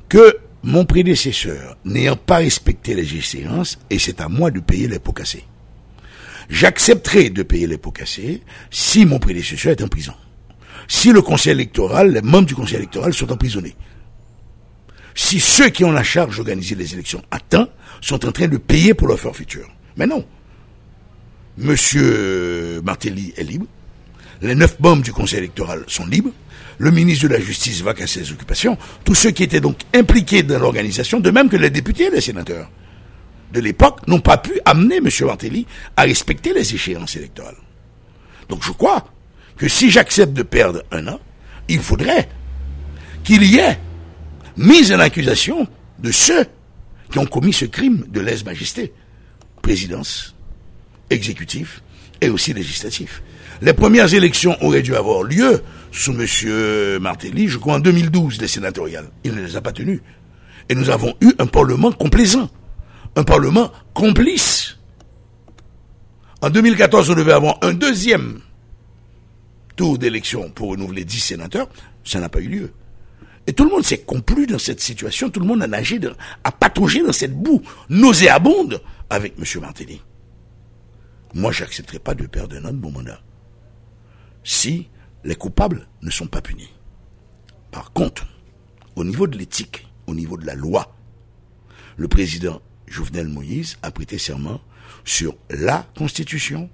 que 0.09 0.39
mon 0.63 0.85
prédécesseur, 0.85 1.77
n'ayant 1.85 2.17
pas 2.17 2.37
respecté 2.37 2.95
les 2.95 3.17
échéances, 3.17 3.79
et 3.91 3.99
c'est 3.99 4.21
à 4.21 4.29
moi 4.29 4.51
de 4.51 4.61
payer 4.61 4.89
les 4.89 4.99
pots 4.99 5.13
cassés. 5.13 5.45
J'accepterai 6.49 7.31
de 7.31 7.43
payer 7.43 7.67
les 7.67 7.79
pots 7.79 7.93
cassés 7.93 8.43
si 8.71 9.05
mon 9.07 9.19
prédécesseur 9.19 9.73
est 9.73 9.83
en 9.83 9.89
prison. 9.89 10.15
Si 10.89 11.13
le 11.13 11.23
conseil 11.23 11.53
électoral, 11.53 12.13
les 12.13 12.23
membres 12.23 12.47
du 12.47 12.55
conseil 12.55 12.77
électoral 12.77 13.15
sont 13.15 13.31
emprisonnés. 13.31 13.77
Si 15.15 15.41
ceux 15.41 15.69
qui 15.69 15.85
ont 15.85 15.93
la 15.93 16.03
charge 16.03 16.37
d'organiser 16.37 16.75
les 16.75 16.93
élections 16.95 17.23
à 17.31 17.39
temps 17.39 17.69
sont 18.01 18.27
en 18.27 18.33
train 18.33 18.49
de 18.49 18.57
payer 18.57 18.95
pour 18.95 19.09
leur 19.09 19.19
forfaiture. 19.19 19.69
Mais 19.97 20.07
non. 20.07 20.25
Monsieur 21.59 22.81
Martelly 22.83 23.33
est 23.37 23.45
libre. 23.45 23.67
Les 24.43 24.55
neuf 24.55 24.79
membres 24.81 25.03
du 25.03 25.13
conseil 25.13 25.39
électoral 25.39 25.85
sont 25.87 26.07
libres. 26.07 26.33
Le 26.81 26.91
ministre 26.91 27.29
de 27.29 27.35
la 27.35 27.41
Justice 27.41 27.83
va 27.83 27.93
casser 27.93 28.25
ses 28.25 28.33
occupations. 28.33 28.79
Tous 29.05 29.15
ceux 29.15 29.33
qui 29.33 29.43
étaient 29.43 29.61
donc 29.61 29.81
impliqués 29.95 30.43
dans 30.43 30.59
l'organisation, 30.59 31.21
de 31.21 31.31
même 31.31 31.51
que 31.51 31.59
les 31.59 31.69
députés 31.69 32.05
et 32.05 32.11
les 32.11 32.23
sénateurs 32.23 32.71
de 33.53 33.61
l'époque, 33.61 34.09
n'ont 34.09 34.21
pas 34.21 34.39
pu 34.39 34.59
amener 34.65 34.97
M. 34.97 35.11
Martelly 35.27 35.67
à 35.95 36.05
respecter 36.05 36.55
les 36.55 36.75
échéances 36.75 37.17
électorales. 37.17 37.59
Donc 38.49 38.65
je 38.65 38.73
crois 38.73 39.07
que 39.59 39.69
si 39.69 39.91
j'accepte 39.91 40.33
de 40.33 40.43
perdre 40.43 40.83
un 40.91 41.07
an, 41.09 41.21
il 41.69 41.81
faudrait 41.81 42.31
qu'il 43.25 43.45
y 43.45 43.59
ait 43.59 43.79
mise 44.57 44.91
en 44.91 45.01
accusation 45.01 45.69
de 45.99 46.11
ceux 46.11 46.47
qui 47.13 47.19
ont 47.19 47.27
commis 47.27 47.53
ce 47.53 47.67
crime 47.67 48.07
de 48.09 48.21
lèse-majesté. 48.23 48.95
Présidence, 49.61 50.35
exécutif 51.11 51.83
et 52.23 52.31
aussi 52.31 52.55
législatif. 52.55 53.23
Les 53.61 53.75
premières 53.75 54.15
élections 54.15 54.57
auraient 54.63 54.81
dû 54.81 54.97
avoir 54.97 55.23
lieu 55.23 55.63
sous 55.93 56.13
M. 56.13 56.99
Martelly, 57.01 57.49
je 57.49 57.59
crois 57.59 57.75
en 57.75 57.81
2012, 57.81 58.41
les 58.41 58.49
sénatoriales. 58.49 59.11
Il 59.25 59.35
ne 59.35 59.43
les 59.43 59.57
a 59.57 59.61
pas 59.61 59.73
tenues. 59.73 60.03
Et 60.69 60.75
nous 60.75 60.91
avons 60.91 61.15
eu 61.21 61.33
un 61.39 61.47
Parlement 61.47 61.93
complaisant, 61.93 62.49
un 63.17 63.25
Parlement 63.25 63.73
complice. 63.93 64.79
En 66.43 66.51
2014, 66.51 67.11
on 67.11 67.15
devait 67.15 67.33
avoir 67.33 67.59
un 67.63 67.73
deuxième 67.73 68.41
tour 69.77 69.99
d'élection 69.99 70.51
pour 70.51 70.71
renouveler 70.71 71.05
10 71.05 71.21
sénateurs. 71.21 71.69
Ça 72.05 72.21
n'a 72.21 72.29
pas 72.29 72.41
eu 72.41 72.49
lieu. 72.49 72.73
Et 73.47 73.53
tout 73.53 73.65
le 73.65 73.71
monde 73.71 73.85
s'est 73.85 73.99
complu 73.99 74.47
dans 74.47 74.59
cette 74.59 74.81
situation, 74.81 75.29
tout 75.29 75.41
le 75.41 75.47
monde 75.47 75.63
a 75.63 75.67
nagé, 75.67 75.99
a 76.45 76.53
pataugé 76.53 77.03
dans 77.03 77.13
cette 77.13 77.35
boue 77.35 77.63
nauséabonde 77.89 78.81
avec 79.09 79.35
M. 79.39 79.61
Martelly. 79.61 80.01
Moi, 81.35 81.51
j'accepterai 81.51 81.99
pas 81.99 82.15
de 82.15 82.27
perdre 82.27 82.57
un 82.57 82.65
an 82.67 82.73
de 82.73 82.81
mon 82.81 82.91
mandat. 82.91 83.21
Si 84.45 84.89
les 85.25 85.35
coupables 85.35 85.87
ne 86.03 86.11
sont 86.11 86.27
pas 86.27 86.41
punis. 86.41 86.71
Par 87.71 87.93
contre, 87.93 88.27
au 88.97 89.05
niveau 89.05 89.27
de 89.27 89.39
l'éthique, 89.39 89.87
au 90.07 90.15
niveau 90.15 90.37
de 90.37 90.47
la 90.47 90.55
loi, 90.55 90.97
le 91.97 92.09
président 92.09 92.61
Jovenel 92.87 93.29
Moïse 93.29 93.77
a 93.83 93.91
prêté 93.91 94.19
serment 94.19 94.61
sur 95.05 95.37
la 95.51 95.87
Constitution, 95.97 96.71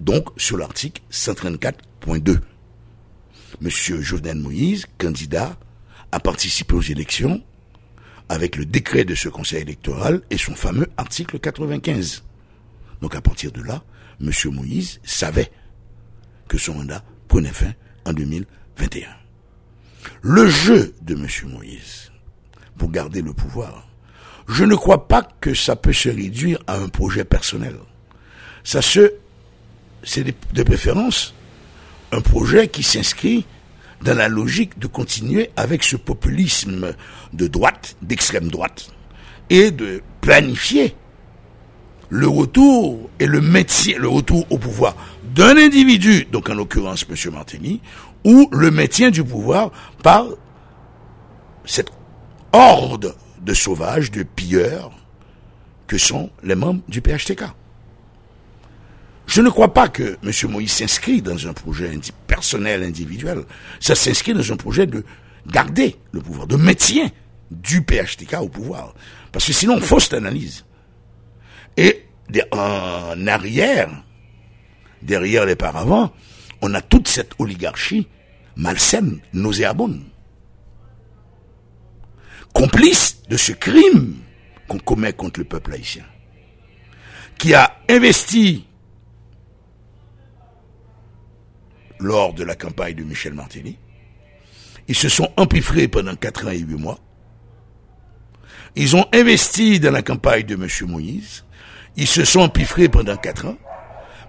donc 0.00 0.28
sur 0.36 0.56
l'article 0.56 1.02
134.2. 1.12 2.40
Monsieur 3.60 4.00
Jovenel 4.00 4.38
Moïse, 4.38 4.86
candidat, 4.98 5.56
a 6.12 6.20
participé 6.20 6.74
aux 6.74 6.82
élections 6.82 7.42
avec 8.28 8.56
le 8.56 8.64
décret 8.64 9.04
de 9.04 9.14
ce 9.14 9.28
conseil 9.28 9.62
électoral 9.62 10.22
et 10.30 10.38
son 10.38 10.54
fameux 10.54 10.88
article 10.96 11.38
95. 11.38 12.24
Donc 13.00 13.14
à 13.14 13.20
partir 13.20 13.52
de 13.52 13.62
là, 13.62 13.82
M. 14.20 14.30
Moïse 14.52 15.00
savait 15.04 15.50
que 16.48 16.58
son 16.58 16.74
mandat 16.74 17.04
prenait 17.28 17.52
fin 17.52 17.72
en 18.10 18.12
2021. 18.12 19.08
Le 20.22 20.48
jeu 20.48 20.94
de 21.02 21.14
M. 21.14 21.26
Moïse 21.48 22.10
pour 22.76 22.90
garder 22.90 23.22
le 23.22 23.32
pouvoir, 23.32 23.86
je 24.48 24.64
ne 24.64 24.74
crois 24.74 25.06
pas 25.06 25.26
que 25.40 25.54
ça 25.54 25.76
peut 25.76 25.92
se 25.92 26.08
réduire 26.08 26.58
à 26.66 26.76
un 26.76 26.88
projet 26.88 27.24
personnel. 27.24 27.76
C'est 28.64 30.24
de 30.54 30.62
préférence 30.62 31.34
un 32.12 32.20
projet 32.20 32.68
qui 32.68 32.82
s'inscrit 32.82 33.46
dans 34.02 34.16
la 34.16 34.28
logique 34.28 34.78
de 34.78 34.86
continuer 34.86 35.50
avec 35.56 35.84
ce 35.84 35.96
populisme 35.96 36.94
de 37.32 37.46
droite, 37.46 37.96
d'extrême 38.02 38.48
droite, 38.48 38.90
et 39.50 39.70
de 39.70 40.02
planifier 40.20 40.96
le 42.08 42.26
retour 42.26 43.08
et 43.20 43.26
le 43.26 43.40
maintien, 43.40 43.98
le 43.98 44.08
retour 44.08 44.46
au 44.50 44.58
pouvoir 44.58 44.96
d'un 45.34 45.56
individu, 45.56 46.26
donc 46.30 46.48
en 46.50 46.54
l'occurrence 46.54 47.06
M. 47.08 47.32
Martini, 47.32 47.80
ou 48.24 48.48
le 48.52 48.70
maintien 48.70 49.10
du 49.10 49.24
pouvoir 49.24 49.70
par 50.02 50.26
cette 51.64 51.90
horde 52.52 53.14
de 53.40 53.54
sauvages, 53.54 54.10
de 54.10 54.22
pilleurs, 54.22 54.90
que 55.86 55.98
sont 55.98 56.30
les 56.42 56.54
membres 56.54 56.82
du 56.88 57.00
PHTK. 57.00 57.44
Je 59.26 59.40
ne 59.40 59.48
crois 59.48 59.72
pas 59.72 59.88
que 59.88 60.18
M. 60.24 60.50
Moïse 60.50 60.72
s'inscrit 60.72 61.22
dans 61.22 61.46
un 61.46 61.52
projet 61.52 61.90
personnel, 62.26 62.82
individuel. 62.82 63.44
Ça 63.78 63.94
s'inscrit 63.94 64.34
dans 64.34 64.52
un 64.52 64.56
projet 64.56 64.86
de 64.86 65.04
garder 65.46 65.96
le 66.12 66.20
pouvoir, 66.20 66.46
de 66.46 66.56
maintien 66.56 67.08
du 67.50 67.82
PHTK 67.82 68.34
au 68.40 68.48
pouvoir. 68.48 68.94
Parce 69.30 69.46
que 69.46 69.52
sinon, 69.52 69.80
fausse 69.80 70.12
analyse. 70.12 70.64
Et 71.76 72.06
en 72.50 73.26
arrière, 73.26 73.90
derrière 75.02 75.46
les 75.46 75.56
paravents, 75.56 76.12
on 76.62 76.74
a 76.74 76.80
toute 76.80 77.08
cette 77.08 77.32
oligarchie 77.38 78.06
malsaine, 78.56 79.20
nauséabonde, 79.32 80.02
complice 82.52 83.22
de 83.28 83.36
ce 83.36 83.52
crime 83.52 84.16
qu'on 84.68 84.78
commet 84.78 85.12
contre 85.12 85.40
le 85.40 85.44
peuple 85.44 85.74
haïtien, 85.74 86.04
qui 87.38 87.54
a 87.54 87.76
investi 87.88 88.66
lors 91.98 92.34
de 92.34 92.44
la 92.44 92.54
campagne 92.54 92.94
de 92.94 93.04
Michel 93.04 93.34
Martini. 93.34 93.78
Ils 94.88 94.96
se 94.96 95.08
sont 95.08 95.30
empiffrés 95.36 95.86
pendant 95.86 96.16
4 96.16 96.46
ans 96.48 96.50
et 96.50 96.58
8 96.58 96.74
mois. 96.76 96.98
Ils 98.76 98.96
ont 98.96 99.06
investi 99.12 99.80
dans 99.80 99.90
la 99.90 100.02
campagne 100.02 100.44
de 100.44 100.54
M. 100.54 100.66
Moïse. 100.88 101.44
Ils 101.96 102.06
se 102.06 102.24
sont 102.24 102.40
empiffrés 102.40 102.88
pendant 102.88 103.16
4 103.16 103.46
ans. 103.46 103.56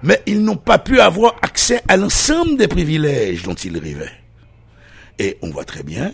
Mais 0.03 0.22
ils 0.25 0.41
n'ont 0.43 0.58
pas 0.58 0.79
pu 0.79 1.00
avoir 1.00 1.36
accès 1.41 1.81
à 1.88 1.98
l'ensemble 1.98 2.58
des 2.58 2.67
privilèges 2.67 3.43
dont 3.43 3.53
ils 3.53 3.77
rêvaient. 3.77 4.12
Et 5.20 5.38
on 5.41 5.50
voit 5.50 5.65
très 5.65 5.84
bien 5.84 6.13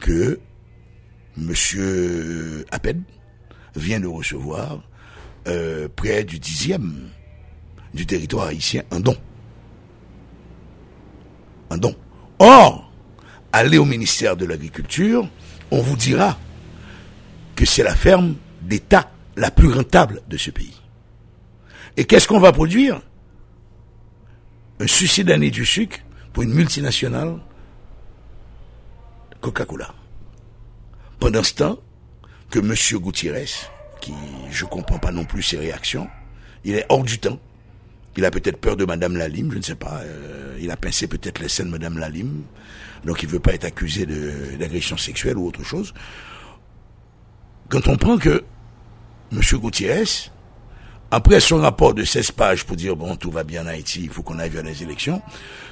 que 0.00 0.40
M. 1.36 2.64
Apped 2.70 3.00
vient 3.76 4.00
de 4.00 4.06
recevoir 4.06 4.82
euh, 5.48 5.88
près 5.94 6.24
du 6.24 6.38
dixième 6.38 7.08
du 7.94 8.06
territoire 8.06 8.46
haïtien 8.46 8.82
un 8.90 9.00
don 9.00 9.16
un 11.72 11.78
don. 11.78 11.94
Or, 12.38 12.92
allez 13.52 13.78
au 13.78 13.84
ministère 13.84 14.36
de 14.36 14.44
l'Agriculture, 14.44 15.26
on 15.70 15.80
vous 15.80 15.96
dira 15.96 16.38
que 17.56 17.64
c'est 17.64 17.82
la 17.82 17.94
ferme 17.94 18.36
d'État 18.60 19.10
la 19.36 19.50
plus 19.50 19.72
rentable 19.72 20.22
de 20.28 20.36
ce 20.36 20.50
pays. 20.50 20.81
Et 21.96 22.04
qu'est-ce 22.04 22.26
qu'on 22.26 22.40
va 22.40 22.52
produire? 22.52 23.00
Un 24.80 24.86
suicide 24.86 25.28
d'année 25.28 25.50
du 25.50 25.66
sucre 25.66 25.98
pour 26.32 26.42
une 26.42 26.52
multinationale 26.52 27.38
Coca-Cola. 29.40 29.94
Pendant 31.18 31.42
ce 31.42 31.54
temps, 31.54 31.78
que 32.50 32.58
M. 32.58 32.74
Gutiérrez, 33.00 33.48
qui 34.00 34.12
je 34.50 34.64
comprends 34.64 34.98
pas 34.98 35.10
non 35.10 35.24
plus 35.24 35.42
ses 35.42 35.58
réactions, 35.58 36.08
il 36.64 36.74
est 36.74 36.86
hors 36.88 37.02
du 37.02 37.18
temps. 37.18 37.38
Il 38.16 38.24
a 38.24 38.30
peut-être 38.30 38.58
peur 38.58 38.76
de 38.76 38.84
Madame 38.84 39.16
Lalim, 39.16 39.50
je 39.52 39.56
ne 39.56 39.62
sais 39.62 39.74
pas. 39.74 40.00
Euh, 40.02 40.58
il 40.60 40.70
a 40.70 40.76
pincé 40.76 41.06
peut-être 41.06 41.38
les 41.38 41.48
scènes 41.48 41.66
de 41.66 41.72
Madame 41.72 41.98
Lalim. 41.98 42.42
Donc 43.04 43.22
il 43.22 43.28
veut 43.28 43.40
pas 43.40 43.54
être 43.54 43.64
accusé 43.64 44.06
d'agression 44.06 44.96
sexuelle 44.96 45.38
ou 45.38 45.46
autre 45.46 45.64
chose. 45.64 45.94
Quand 47.68 47.88
on 47.88 47.96
prend 47.96 48.18
que 48.18 48.44
M. 49.32 49.40
Gutiérrez, 49.40 50.30
après 51.12 51.40
son 51.40 51.58
rapport 51.58 51.92
de 51.92 52.04
16 52.04 52.30
pages 52.32 52.64
pour 52.64 52.74
dire 52.74 52.96
bon 52.96 53.16
tout 53.16 53.30
va 53.30 53.44
bien 53.44 53.64
en 53.64 53.66
Haïti, 53.66 54.00
il 54.04 54.08
faut 54.08 54.22
qu'on 54.22 54.38
aille 54.38 54.48
vers 54.48 54.62
les 54.62 54.82
élections, 54.82 55.20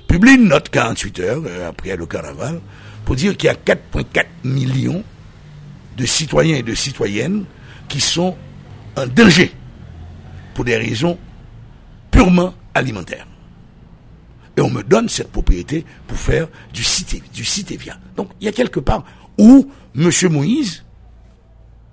publie 0.07 0.35
une 0.35 0.49
note 0.49 0.69
48 0.69 1.21
heures 1.21 1.43
euh, 1.47 1.69
après 1.71 1.97
le 1.97 2.05
carnaval 2.05 2.61
pour 3.07 3.17
dire 3.17 3.35
qu'il 3.39 3.47
y 3.47 3.51
a 3.51 3.55
4,4 3.55 4.27
millions 4.45 5.03
de 5.97 6.05
citoyens 6.05 6.57
et 6.57 6.63
de 6.63 6.75
citoyennes 6.75 7.47
qui 7.89 8.03
sont 8.03 8.37
en 8.97 9.07
danger 9.07 9.51
pour 10.53 10.67
des 10.67 10.77
raisons 10.77 11.19
purement 12.11 12.53
alimentaire. 12.75 13.27
Et 14.59 14.61
on 14.61 14.69
me 14.69 14.83
donne 14.83 15.09
cette 15.09 15.33
propriété 15.33 15.87
pour 16.07 16.19
faire 16.19 16.49
du 16.75 16.85
cité, 16.85 17.23
du 17.33 17.47
citévia. 17.47 17.99
Donc, 18.15 18.31
il 18.41 18.45
y 18.45 18.49
a 18.49 18.53
quelque 18.53 18.81
part 18.81 19.05
où 19.39 19.71
M. 19.97 20.11
Moïse, 20.31 20.85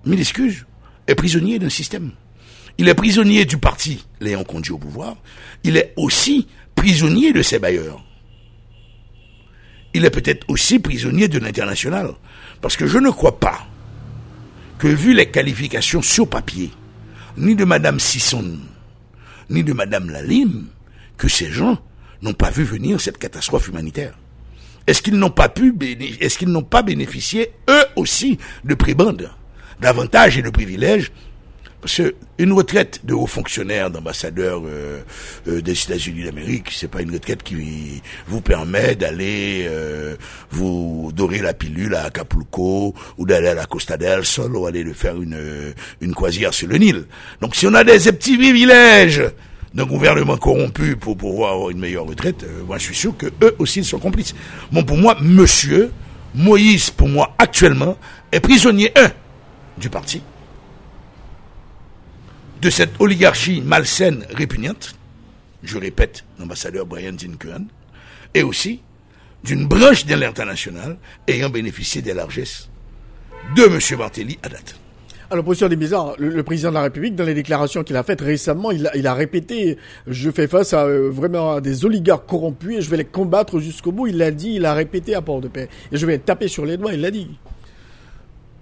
mille 0.06 0.20
excuses, 0.20 0.66
est 1.08 1.16
prisonnier 1.16 1.60
d'un 1.60 1.70
système. 1.70 2.12
Il 2.78 2.88
est 2.88 2.94
prisonnier 2.94 3.46
du 3.46 3.58
parti 3.58 4.06
l'ayant 4.20 4.44
conduit 4.44 4.72
au 4.72 4.78
pouvoir. 4.78 5.16
Il 5.64 5.78
est 5.78 5.94
aussi 5.96 6.48
prisonnier 6.76 7.34
de 7.34 7.42
ses 7.42 7.60
bailleurs. 7.60 8.04
il 9.94 10.06
est 10.06 10.12
peut-être 10.12 10.48
aussi 10.48 10.78
prisonnier 10.78 11.28
de 11.28 11.40
l'international. 11.40 12.14
Parce 12.62 12.78
que 12.78 12.86
je 12.86 13.00
ne 13.00 13.10
crois 13.10 13.40
pas 13.40 13.66
que, 14.78 14.88
vu 14.88 15.14
les 15.14 15.32
qualifications 15.32 16.04
sur 16.04 16.30
papier, 16.30 16.70
ni 17.36 17.56
de 17.56 17.66
Madame 17.66 18.00
Sisson, 18.00 18.60
ni 19.50 19.64
de 19.64 19.74
Madame 19.74 20.10
Lalim, 20.12 20.68
que 21.18 21.28
ces 21.28 21.50
gens 21.50 21.80
n'ont 22.22 22.34
pas 22.34 22.52
vu 22.52 22.64
venir 22.64 23.02
cette 23.02 23.18
catastrophe 23.18 23.70
humanitaire. 23.70 24.14
Est-ce 24.86 25.02
qu'ils 25.02 25.18
n'ont 25.18 25.32
pas 25.32 25.50
pu, 25.50 25.76
est-ce 26.22 26.38
qu'ils 26.38 26.50
n'ont 26.50 26.64
pas 26.64 26.84
bénéficié 26.84 27.52
eux 27.70 27.86
aussi 27.96 28.38
de 28.64 28.76
prébendes, 28.76 29.32
d'avantages 29.82 30.38
et 30.38 30.42
de 30.42 30.50
privilèges 30.50 31.12
parce 31.82 32.02
qu'une 32.02 32.54
retraite 32.54 33.02
de 33.04 33.14
haut 33.14 33.28
fonctionnaire, 33.28 33.92
d'ambassadeur 33.92 34.64
euh, 34.66 35.02
euh, 35.48 35.62
des 35.62 35.72
États-Unis 35.72 36.24
d'Amérique, 36.24 36.72
c'est 36.72 36.88
pas 36.88 37.02
une 37.02 37.12
retraite 37.12 37.44
qui 37.44 38.02
vous 38.28 38.42
permet 38.42 38.96
d'aller 38.96 39.68
euh, 39.70 40.16
vous 40.50 41.12
dorer 41.16 41.40
la 41.40 41.54
pilule 41.54 41.94
à 41.94 42.06
Acapulco 42.06 42.96
ou 43.18 43.26
d'aller 43.26 43.50
à 43.50 43.54
la 43.54 43.66
Costa 43.66 43.96
del 43.96 44.26
Sol 44.26 44.56
ou 44.56 44.66
aller 44.66 44.84
faire 44.94 45.22
une 45.22 45.38
une 46.02 46.16
croisière 46.16 46.54
sur 46.54 46.68
le 46.68 46.78
Nil. 46.78 47.06
Donc 47.42 47.56
si 47.56 47.68
on 47.68 47.74
a 47.76 47.84
des 47.84 48.00
petits 48.12 48.38
privilèges 48.38 49.24
d'un 49.74 49.86
gouvernement 49.86 50.38
corrompu 50.38 50.96
pour 50.96 51.16
pouvoir 51.16 51.54
avoir 51.54 51.70
une 51.70 51.80
meilleure 51.80 52.08
retraite, 52.08 52.44
moi 52.66 52.80
je 52.80 52.86
suis 52.86 52.96
sûr 52.96 53.16
que 53.16 53.28
eux 53.44 53.56
aussi 53.60 53.84
sont 53.84 54.00
complices. 54.00 54.34
Bon 54.72 54.84
pour 54.84 54.98
moi, 54.98 55.16
Monsieur 55.22 55.92
Moïse, 56.34 56.90
pour 56.90 57.08
moi 57.08 57.36
actuellement, 57.38 57.98
est 58.32 58.40
prisonnier 58.40 58.92
1 58.96 59.12
du 59.78 59.90
parti 59.90 60.24
de 62.62 62.70
cette 62.70 63.00
oligarchie 63.00 63.62
malsaine, 63.62 64.26
répugnante, 64.34 64.96
je 65.64 65.78
répète, 65.78 66.24
l'ambassadeur 66.40 66.86
Brian 66.86 67.14
Dinkuan, 67.14 67.66
et 68.34 68.44
aussi 68.44 68.82
d'une 69.44 69.68
branche 69.68 70.06
de 70.06 70.16
l'international 70.16 70.98
ayant 71.28 71.50
bénéficié 71.50 72.02
des 72.02 72.14
largesses 72.14 72.70
de 73.56 73.64
M. 73.64 74.00
Martelly 74.00 74.38
à 74.44 74.50
date. 74.50 74.76
Alors, 75.30 75.44
position 75.44 75.68
des 75.68 75.76
bizarres, 75.76 76.16
le, 76.18 76.42
président 76.42 76.70
de 76.70 76.76
la 76.76 76.84
République, 76.84 77.14
dans 77.14 77.26
les 77.26 77.34
déclarations 77.34 77.84
qu'il 77.84 77.98
a 77.98 78.04
faites 78.04 78.22
récemment, 78.22 78.72
il 78.72 79.08
a, 79.08 79.14
répété, 79.14 79.78
je 80.08 80.32
fais 80.32 80.48
face 80.48 80.74
à 80.74 80.86
euh, 80.86 81.10
vraiment 81.12 81.60
des 81.60 81.84
oligarques 81.84 82.26
corrompus 82.26 82.78
et 82.78 82.82
je 82.82 82.90
vais 82.90 82.96
les 82.96 83.06
combattre 83.06 83.60
jusqu'au 83.60 83.92
bout. 83.92 84.08
Il 84.08 84.18
l'a 84.18 84.32
dit, 84.32 84.54
il 84.54 84.66
a 84.66 84.74
répété 84.74 85.16
à 85.16 85.22
Port-de-Paix. 85.22 85.68
Et 85.92 85.98
je 85.98 86.06
vais 86.06 86.18
taper 86.20 86.48
sur 86.48 86.66
les 86.66 86.78
doigts, 86.78 86.94
il 86.94 87.02
l'a 87.02 87.12
dit. 87.12 87.30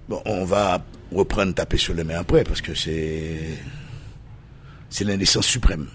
Bon, 0.09 0.21
on 0.25 0.43
va 0.43 0.83
reprendre 1.13 1.53
taper 1.53 1.77
sur 1.77 1.93
les 1.93 2.03
mains 2.03 2.19
après, 2.19 2.43
parce 2.43 2.61
que 2.61 2.73
c'est 2.73 3.37
c'est 4.89 5.03
l'indécence 5.03 5.45
suprême. 5.45 5.87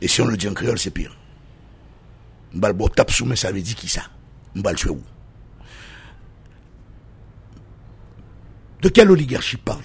Et 0.00 0.08
si 0.08 0.20
on 0.20 0.26
le 0.26 0.36
dit 0.36 0.48
en 0.48 0.54
créole, 0.54 0.78
c'est 0.78 0.90
pire. 0.90 1.16
Mbalbo 2.54 2.88
tape 2.88 3.10
sous 3.10 3.34
ça 3.36 3.52
veut 3.52 3.62
dire 3.62 3.76
qui 3.76 3.88
ça? 3.88 4.02
Mbal 4.54 4.76
où? 4.90 5.02
De 8.82 8.88
quelle 8.88 9.10
oligarchie 9.10 9.56
parle 9.56 9.84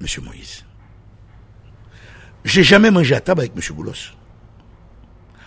M. 0.00 0.06
Moïse? 0.24 0.64
J'ai 2.44 2.64
jamais 2.64 2.90
mangé 2.90 3.14
à 3.14 3.20
table 3.20 3.40
avec 3.42 3.52
M. 3.56 3.74
Boulos. 3.74 4.12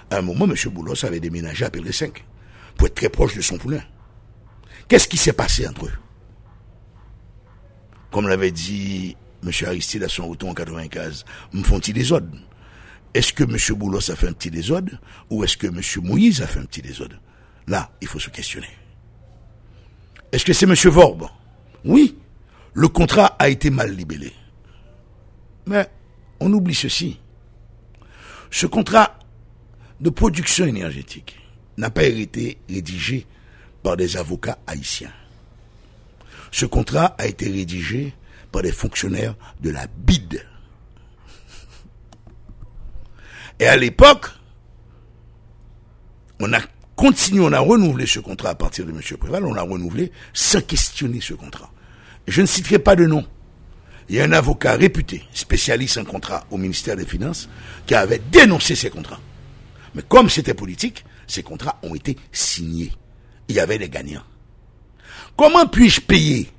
À 0.10 0.18
un 0.18 0.22
moment, 0.22 0.46
M. 0.46 0.56
Boulos 0.72 1.06
avait 1.06 1.20
déménagé 1.20 1.66
à 1.66 1.70
Pelé 1.70 1.92
5 1.92 2.26
pour 2.76 2.88
être 2.88 2.96
très 2.96 3.10
proche 3.10 3.36
de 3.36 3.42
son 3.42 3.58
poulain. 3.58 3.84
Qu'est-ce 4.88 5.08
qui 5.08 5.18
s'est 5.18 5.34
passé 5.34 5.68
entre 5.68 5.86
eux? 5.86 5.94
Comme 8.10 8.30
l'avait 8.30 8.52
dit 8.52 9.18
M. 9.44 9.52
Aristide 9.66 10.04
à 10.04 10.10
son 10.10 10.28
retour 10.28 10.50
en 10.50 10.54
95, 10.54 11.26
me 11.54 11.64
font-ils 11.64 11.94
des 11.94 12.12
ordres 12.12 12.28
Est-ce 13.14 13.34
que 13.34 13.44
M. 13.44 13.58
Boulos 13.78 14.12
a 14.12 14.16
fait 14.16 14.28
un 14.28 14.34
petit 14.34 14.52
désordre 14.52 14.94
ou 15.30 15.44
est-ce 15.44 15.58
que 15.58 15.68
M. 15.68 15.82
Moïse 16.04 16.42
a 16.42 16.48
fait 16.48 16.60
un 16.60 16.66
petit 16.66 16.82
désordre? 16.82 17.16
Là, 17.68 17.92
il 18.02 18.08
faut 18.08 18.20
se 18.20 18.30
questionner. 18.30 18.70
Est-ce 20.32 20.46
que 20.46 20.54
c'est 20.54 20.66
M. 20.66 20.74
Vorbe 20.92 21.28
Oui, 21.86 22.18
le 22.74 22.88
contrat 22.88 23.36
a 23.40 23.50
été 23.50 23.70
mal 23.70 23.96
libellé. 23.96 24.34
Mais 25.66 25.90
on 26.40 26.52
oublie 26.54 26.76
ceci. 26.76 27.20
Ce 28.52 28.66
contrat 28.66 29.20
de 30.00 30.10
production 30.10 30.66
énergétique 30.66 31.38
n'a 31.78 31.90
pas 31.90 32.04
été 32.04 32.58
rédigé 32.70 33.26
par 33.84 33.98
des 33.98 34.18
avocats 34.18 34.58
haïtiens. 34.68 35.12
Ce 36.52 36.66
contrat 36.66 37.16
a 37.18 37.28
été 37.28 37.50
rédigé 37.50 38.14
des 38.62 38.72
fonctionnaires 38.72 39.36
de 39.62 39.70
la 39.70 39.88
BID. 39.88 40.44
Et 43.60 43.68
à 43.68 43.76
l'époque, 43.76 44.28
on 46.40 46.54
a 46.54 46.60
continué, 46.96 47.42
on 47.42 47.54
a 47.54 47.60
renouvelé 47.60 48.06
ce 48.06 48.20
contrat 48.20 48.50
à 48.50 48.56
partir 48.56 48.86
de 48.86 48.92
M. 48.92 49.02
Préval, 49.18 49.46
on 49.46 49.56
a 49.56 49.62
renouvelé 49.62 50.12
sans 50.34 50.62
questionner 50.62 51.22
ce 51.22 51.34
contrat. 51.34 51.72
je 52.28 52.42
ne 52.42 52.46
citerai 52.46 52.80
pas 52.80 52.96
de 52.96 53.06
nom. 53.06 53.26
Il 54.10 54.16
y 54.16 54.22
a 54.22 54.24
un 54.24 54.32
avocat 54.32 54.74
réputé, 54.74 55.24
spécialiste 55.34 55.98
en 55.98 56.06
contrat 56.06 56.46
au 56.50 56.58
ministère 56.58 56.96
des 56.96 57.06
Finances, 57.06 57.50
qui 57.86 57.96
avait 57.96 58.22
dénoncé 58.32 58.76
ces 58.76 58.90
contrats. 58.90 59.20
Mais 59.96 60.02
comme 60.08 60.30
c'était 60.30 60.54
politique, 60.54 61.04
ces 61.28 61.44
contrats 61.44 61.78
ont 61.84 61.96
été 61.96 62.18
signés. 62.32 62.94
Il 63.50 63.56
y 63.56 63.60
avait 63.60 63.78
des 63.78 63.90
gagnants. 63.90 64.24
Comment 65.36 65.68
puis-je 65.68 66.02
payer 66.02 66.50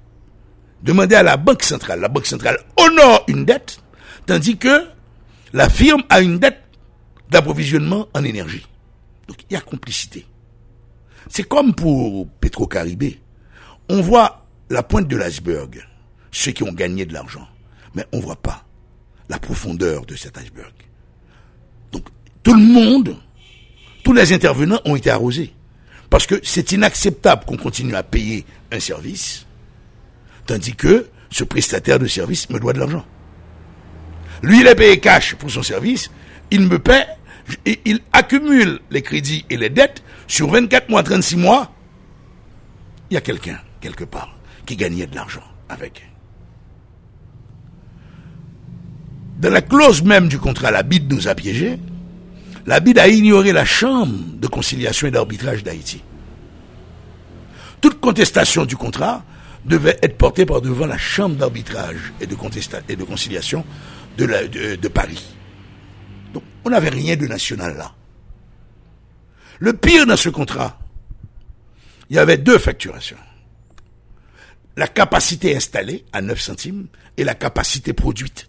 demander 0.82 1.14
à 1.14 1.22
la 1.22 1.36
Banque 1.36 1.62
centrale. 1.62 2.00
La 2.00 2.08
Banque 2.08 2.26
centrale 2.26 2.58
honore 2.76 3.24
une 3.28 3.44
dette, 3.44 3.80
tandis 4.26 4.56
que 4.56 4.86
la 5.52 5.68
firme 5.68 6.02
a 6.08 6.20
une 6.20 6.38
dette 6.38 6.62
d'approvisionnement 7.30 8.08
en 8.14 8.24
énergie. 8.24 8.66
Donc 9.26 9.38
il 9.48 9.54
y 9.54 9.56
a 9.56 9.60
complicité. 9.60 10.26
C'est 11.28 11.42
comme 11.44 11.74
pour 11.74 12.26
Petro-Caribé. 12.40 13.20
On 13.88 14.00
voit 14.00 14.46
la 14.70 14.82
pointe 14.82 15.08
de 15.08 15.16
l'iceberg, 15.16 15.86
ceux 16.30 16.52
qui 16.52 16.62
ont 16.62 16.72
gagné 16.72 17.06
de 17.06 17.12
l'argent, 17.12 17.46
mais 17.94 18.06
on 18.12 18.20
voit 18.20 18.36
pas 18.36 18.64
la 19.28 19.38
profondeur 19.38 20.06
de 20.06 20.14
cet 20.14 20.38
iceberg. 20.38 20.72
Donc 21.92 22.08
tout 22.42 22.54
le 22.54 22.60
monde, 22.62 23.16
tous 24.04 24.12
les 24.12 24.32
intervenants 24.32 24.80
ont 24.84 24.96
été 24.96 25.10
arrosés. 25.10 25.52
Parce 26.10 26.26
que 26.26 26.40
c'est 26.42 26.72
inacceptable 26.72 27.44
qu'on 27.44 27.58
continue 27.58 27.94
à 27.94 28.02
payer 28.02 28.46
un 28.72 28.80
service 28.80 29.46
Tandis 30.48 30.74
que 30.74 31.06
ce 31.30 31.44
prestataire 31.44 31.98
de 31.98 32.06
service 32.06 32.48
me 32.48 32.58
doit 32.58 32.72
de 32.72 32.78
l'argent. 32.78 33.04
Lui, 34.42 34.60
il 34.60 34.66
est 34.66 34.74
payé 34.74 34.98
cash 34.98 35.34
pour 35.34 35.50
son 35.50 35.62
service, 35.62 36.10
il 36.50 36.62
me 36.62 36.78
paie, 36.78 37.06
il 37.66 38.00
accumule 38.14 38.80
les 38.90 39.02
crédits 39.02 39.44
et 39.50 39.58
les 39.58 39.68
dettes 39.68 40.02
sur 40.26 40.48
24 40.48 40.88
mois, 40.88 41.02
36 41.02 41.36
mois. 41.36 41.70
Il 43.10 43.14
y 43.14 43.16
a 43.18 43.20
quelqu'un, 43.20 43.58
quelque 43.82 44.04
part, 44.04 44.38
qui 44.64 44.74
gagnait 44.76 45.06
de 45.06 45.14
l'argent 45.14 45.44
avec. 45.68 46.08
Dans 49.38 49.50
la 49.50 49.60
clause 49.60 50.02
même 50.02 50.28
du 50.28 50.38
contrat, 50.38 50.70
la 50.70 50.82
BID 50.82 51.12
nous 51.12 51.28
a 51.28 51.34
piégés. 51.34 51.78
La 52.64 52.80
BID 52.80 52.98
a 52.98 53.08
ignoré 53.08 53.52
la 53.52 53.66
chambre 53.66 54.14
de 54.32 54.46
conciliation 54.46 55.08
et 55.08 55.10
d'arbitrage 55.10 55.62
d'Haïti. 55.62 56.02
Toute 57.82 58.00
contestation 58.00 58.64
du 58.64 58.76
contrat 58.76 59.24
devait 59.64 59.98
être 60.02 60.16
porté 60.16 60.46
par 60.46 60.60
devant 60.60 60.86
la 60.86 60.98
chambre 60.98 61.36
d'arbitrage 61.36 62.12
et 62.20 62.26
de, 62.26 62.36
et 62.88 62.96
de 62.96 63.04
conciliation 63.04 63.64
de, 64.16 64.76
de, 64.76 64.88
Paris. 64.88 65.24
Donc, 66.32 66.42
on 66.64 66.70
n'avait 66.70 66.88
rien 66.88 67.16
de 67.16 67.26
national 67.26 67.76
là. 67.76 67.94
Le 69.60 69.72
pire 69.72 70.06
dans 70.06 70.16
ce 70.16 70.28
contrat, 70.28 70.78
il 72.10 72.16
y 72.16 72.18
avait 72.18 72.38
deux 72.38 72.58
facturations. 72.58 73.16
La 74.76 74.86
capacité 74.86 75.56
installée 75.56 76.04
à 76.12 76.22
9 76.22 76.40
centimes 76.40 76.86
et 77.16 77.24
la 77.24 77.34
capacité 77.34 77.92
produite. 77.92 78.48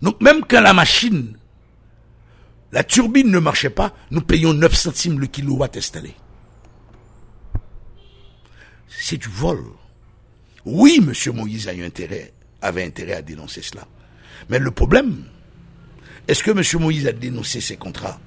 Donc 0.00 0.20
même 0.22 0.42
quand 0.48 0.62
la 0.62 0.72
machine, 0.72 1.36
la 2.72 2.84
turbine 2.84 3.30
ne 3.30 3.38
marchait 3.38 3.70
pas, 3.70 3.94
nous 4.10 4.22
payons 4.22 4.54
9 4.54 4.74
centimes 4.74 5.20
le 5.20 5.26
kilowatt 5.26 5.76
installé 5.76 6.14
c'est 9.00 9.16
du 9.16 9.28
vol. 9.28 9.62
Oui, 10.64 11.00
M. 11.00 11.12
Moïse 11.34 11.68
a 11.68 11.72
intérêt, 11.72 12.32
avait 12.60 12.84
intérêt 12.84 13.14
à 13.14 13.22
dénoncer 13.22 13.62
cela. 13.62 13.86
Mais 14.48 14.58
le 14.58 14.70
problème, 14.70 15.24
est-ce 16.26 16.42
que 16.42 16.50
M. 16.50 16.62
Moïse 16.82 17.06
a 17.06 17.12
dénoncé 17.12 17.60
ces 17.60 17.76
contrats 17.76 18.18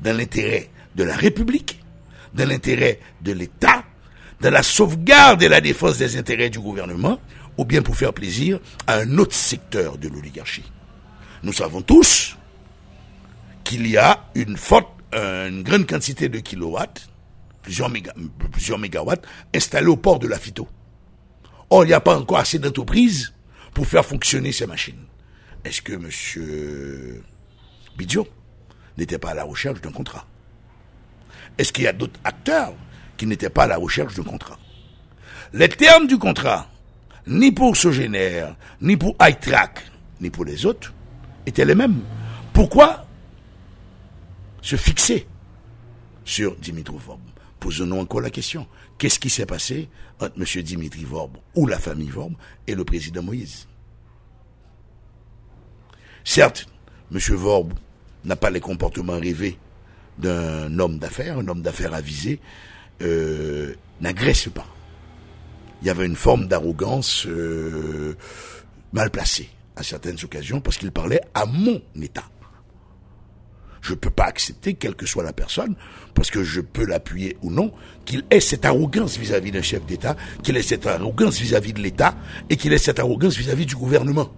dans 0.00 0.16
l'intérêt 0.16 0.70
de 0.94 1.04
la 1.04 1.16
République, 1.16 1.80
dans 2.32 2.48
l'intérêt 2.48 3.00
de 3.22 3.32
l'État, 3.32 3.84
dans 4.40 4.50
la 4.50 4.62
sauvegarde 4.62 5.42
et 5.42 5.48
la 5.48 5.60
défense 5.60 5.98
des 5.98 6.16
intérêts 6.16 6.50
du 6.50 6.60
gouvernement, 6.60 7.20
ou 7.56 7.64
bien 7.64 7.82
pour 7.82 7.96
faire 7.96 8.12
plaisir 8.12 8.60
à 8.86 8.98
un 8.98 9.18
autre 9.18 9.34
secteur 9.34 9.98
de 9.98 10.08
l'oligarchie? 10.08 10.70
Nous 11.42 11.52
savons 11.52 11.82
tous 11.82 12.36
qu'il 13.64 13.86
y 13.86 13.96
a 13.96 14.24
une 14.34 14.56
forte, 14.56 14.88
une 15.12 15.62
grande 15.62 15.86
quantité 15.86 16.28
de 16.28 16.38
kilowatts 16.38 17.08
plusieurs, 17.64 17.90
plusieurs 18.52 18.78
mégawatts 18.78 19.26
installés 19.52 19.88
au 19.88 19.96
port 19.96 20.20
de 20.20 20.28
la 20.28 20.38
Fito. 20.38 20.68
Or, 21.70 21.84
il 21.84 21.88
n'y 21.88 21.94
a 21.94 22.00
pas 22.00 22.16
encore 22.16 22.38
assez 22.38 22.60
d'entreprises 22.60 23.34
pour 23.72 23.86
faire 23.86 24.04
fonctionner 24.04 24.52
ces 24.52 24.66
machines. 24.66 25.04
Est-ce 25.64 25.82
que 25.82 25.94
M. 25.94 27.22
Bidio 27.96 28.28
n'était 28.96 29.18
pas 29.18 29.30
à 29.30 29.34
la 29.34 29.44
recherche 29.44 29.80
d'un 29.80 29.90
contrat? 29.90 30.26
Est-ce 31.58 31.72
qu'il 31.72 31.84
y 31.84 31.88
a 31.88 31.92
d'autres 31.92 32.20
acteurs 32.22 32.74
qui 33.16 33.26
n'étaient 33.26 33.50
pas 33.50 33.64
à 33.64 33.66
la 33.66 33.78
recherche 33.78 34.14
de 34.14 34.22
contrat? 34.22 34.58
Les 35.52 35.68
termes 35.68 36.06
du 36.06 36.18
contrat, 36.18 36.68
ni 37.26 37.50
pour 37.50 37.76
Sogéner, 37.76 38.44
ni 38.80 38.96
pour 38.96 39.16
iTrack, 39.20 39.82
ni 40.20 40.30
pour 40.30 40.44
les 40.44 40.66
autres, 40.66 40.92
étaient 41.46 41.64
les 41.64 41.74
mêmes. 41.74 42.02
Pourquoi 42.52 43.06
se 44.60 44.76
fixer 44.76 45.26
sur 46.24 46.56
Dimitri 46.56 46.96
Vorb 46.98 47.20
Posons-nous 47.64 47.96
encore 47.96 48.20
la 48.20 48.28
question. 48.28 48.66
Qu'est-ce 48.98 49.18
qui 49.18 49.30
s'est 49.30 49.46
passé 49.46 49.88
entre 50.20 50.34
M. 50.36 50.62
Dimitri 50.62 51.04
Vorb 51.04 51.38
ou 51.54 51.66
la 51.66 51.78
famille 51.78 52.10
Vorb 52.10 52.34
et 52.66 52.74
le 52.74 52.84
président 52.84 53.22
Moïse? 53.22 53.66
Certes, 56.24 56.66
M. 57.10 57.18
Vorb 57.36 57.72
n'a 58.26 58.36
pas 58.36 58.50
les 58.50 58.60
comportements 58.60 59.18
rêvés 59.18 59.56
d'un 60.18 60.78
homme 60.78 60.98
d'affaires, 60.98 61.38
un 61.38 61.48
homme 61.48 61.62
d'affaires 61.62 61.94
avisé, 61.94 62.38
euh, 63.00 63.72
n'agresse 64.02 64.50
pas. 64.50 64.66
Il 65.80 65.86
y 65.86 65.90
avait 65.90 66.04
une 66.04 66.16
forme 66.16 66.48
d'arrogance 66.48 67.24
euh, 67.26 68.14
mal 68.92 69.08
placée 69.10 69.48
à 69.74 69.82
certaines 69.82 70.22
occasions 70.22 70.60
parce 70.60 70.76
qu'il 70.76 70.92
parlait 70.92 71.22
à 71.32 71.46
mon 71.46 71.80
État. 72.02 72.24
Je 73.84 73.90
ne 73.90 73.96
peux 73.96 74.08
pas 74.08 74.24
accepter, 74.24 74.72
quelle 74.72 74.94
que 74.94 75.04
soit 75.04 75.22
la 75.22 75.34
personne, 75.34 75.76
parce 76.14 76.30
que 76.30 76.42
je 76.42 76.62
peux 76.62 76.86
l'appuyer 76.86 77.36
ou 77.42 77.50
non, 77.50 77.70
qu'il 78.06 78.24
ait 78.30 78.40
cette 78.40 78.64
arrogance 78.64 79.18
vis-à-vis 79.18 79.50
d'un 79.50 79.60
chef 79.60 79.84
d'État, 79.84 80.16
qu'il 80.42 80.56
ait 80.56 80.62
cette 80.62 80.86
arrogance 80.86 81.38
vis-à-vis 81.38 81.74
de 81.74 81.82
l'État 81.82 82.16
et 82.48 82.56
qu'il 82.56 82.72
ait 82.72 82.78
cette 82.78 82.98
arrogance 82.98 83.36
vis-à-vis 83.36 83.66
du 83.66 83.76
gouvernement. 83.76 84.32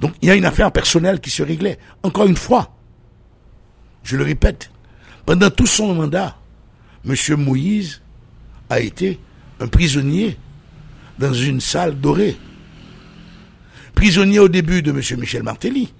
Donc 0.00 0.12
il 0.20 0.28
y 0.28 0.30
a 0.30 0.34
une 0.34 0.44
affaire 0.44 0.70
personnelle 0.70 1.18
qui 1.18 1.30
se 1.30 1.42
réglait. 1.42 1.78
Encore 2.02 2.26
une 2.26 2.36
fois, 2.36 2.76
je 4.02 4.18
le 4.18 4.24
répète, 4.24 4.70
pendant 5.24 5.48
tout 5.48 5.66
son 5.66 5.94
mandat, 5.94 6.36
M. 7.08 7.14
Moïse 7.38 8.02
a 8.68 8.80
été 8.80 9.18
un 9.60 9.66
prisonnier 9.66 10.36
dans 11.18 11.32
une 11.32 11.62
salle 11.62 11.98
dorée. 11.98 12.36
Prisonnier 13.94 14.40
au 14.40 14.48
début 14.48 14.82
de 14.82 14.90
M. 14.90 15.00
Michel 15.18 15.42
Martelly. 15.42 15.94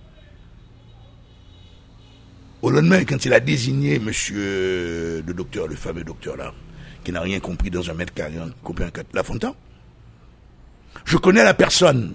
Au 2.63 2.71
lendemain, 2.71 3.05
quand 3.05 3.25
il 3.25 3.33
a 3.33 3.41
désigné 3.41 3.97
M. 3.97 4.07
le 4.07 5.33
docteur, 5.35 5.67
le 5.67 5.75
fameux 5.75 6.05
docteur 6.05 6.37
là, 6.37 6.55
qui 7.03 7.11
n'a 7.11 7.21
rien 7.21 7.41
compris 7.41 7.71
dans 7.71 7.91
un 7.91 7.95
mètre 7.95 8.15
carré, 8.15 8.35
compris 8.63 8.85
La 9.13 9.25
Fontaine, 9.25 9.55
je 11.05 11.17
connais 11.17 11.43
la 11.43 11.55
personne 11.55 12.15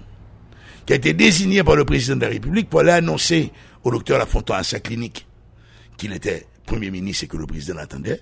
qui 0.86 0.94
a 0.94 0.96
été 0.96 1.14
désigné 1.14 1.64
par 1.64 1.76
le 1.76 1.84
président 1.84 2.16
de 2.16 2.22
la 2.22 2.30
République 2.30 2.70
pour 2.70 2.80
aller 2.80 2.92
annoncer 2.92 3.52
au 3.84 3.92
docteur 3.92 4.18
Lafontaine 4.18 4.56
à 4.56 4.64
sa 4.64 4.80
clinique 4.80 5.28
qu'il 5.98 6.14
était 6.14 6.48
Premier 6.66 6.92
ministre 6.92 7.26
et 7.26 7.28
que 7.28 7.36
le 7.38 7.46
président 7.46 7.76
l'attendait. 7.76 8.22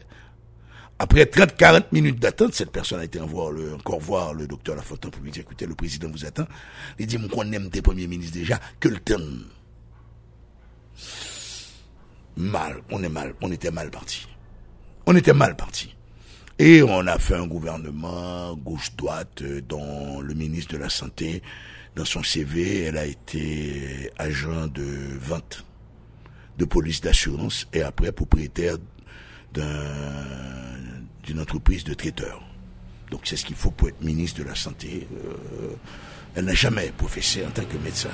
Après 0.98 1.26
30-40 1.26 1.84
minutes 1.92 2.20
d'attente, 2.20 2.54
cette 2.54 2.72
personne 2.72 3.02
a 3.02 3.04
été 3.04 3.20
encore 3.20 4.00
voir 4.00 4.34
le 4.34 4.48
docteur 4.48 4.76
Lafontaine 4.76 5.12
pour 5.12 5.22
lui 5.22 5.30
dire, 5.30 5.42
écoutez, 5.42 5.68
le 5.68 5.76
président 5.76 6.10
vous 6.10 6.26
attend. 6.26 6.48
Il 6.98 7.06
dit, 7.06 7.20
mon 7.20 7.28
qu'on 7.28 7.52
aime 7.52 7.70
tes 7.70 7.84
premiers 7.84 8.08
ministres 8.08 8.38
déjà, 8.38 8.60
que 8.80 8.90
le 8.90 8.98
temps. 8.98 9.20
Mal, 12.38 12.82
on 12.92 13.02
est 13.04 13.10
mal, 13.10 13.34
on 13.42 13.52
était 13.52 13.72
mal 13.72 13.90
parti. 13.90 14.28
On 15.06 15.16
était 15.16 15.34
mal 15.34 15.56
parti. 15.56 15.96
Et 16.58 16.82
on 16.84 17.06
a 17.08 17.20
fait 17.20 17.36
un 17.36 17.48
gouvernement 17.48 18.56
gauche-droite 18.56 19.42
euh, 19.42 19.62
dont 19.62 20.22
le 20.22 20.34
ministre 20.34 20.74
de 20.74 20.80
la 20.80 20.90
Santé 20.90 21.42
dans 21.96 22.06
son 22.06 22.24
CV, 22.24 22.84
elle 22.84 22.98
a 22.98 23.06
été 23.06 24.10
agent 24.18 24.68
de 24.68 25.18
vente 25.20 25.66
de 26.58 26.66
police 26.66 27.02
d'assurance 27.02 27.68
et 27.74 27.82
après 27.82 28.12
propriétaire 28.12 28.78
d'une 29.54 31.40
entreprise 31.40 31.84
de 31.84 31.94
traiteurs. 31.94 32.42
Donc 33.12 33.22
c'est 33.24 33.38
ce 33.38 33.46
qu'il 33.46 33.56
faut 33.56 33.72
pour 33.72 33.90
être 33.90 34.02
ministre 34.02 34.40
de 34.40 34.48
la 34.48 34.56
Santé. 34.56 35.08
Euh, 35.14 35.74
elle 36.36 36.46
n'a 36.46 36.54
jamais 36.54 36.92
professé 36.98 37.46
en 37.46 37.52
tant 37.52 37.64
que 37.64 37.78
médecin. 37.78 38.10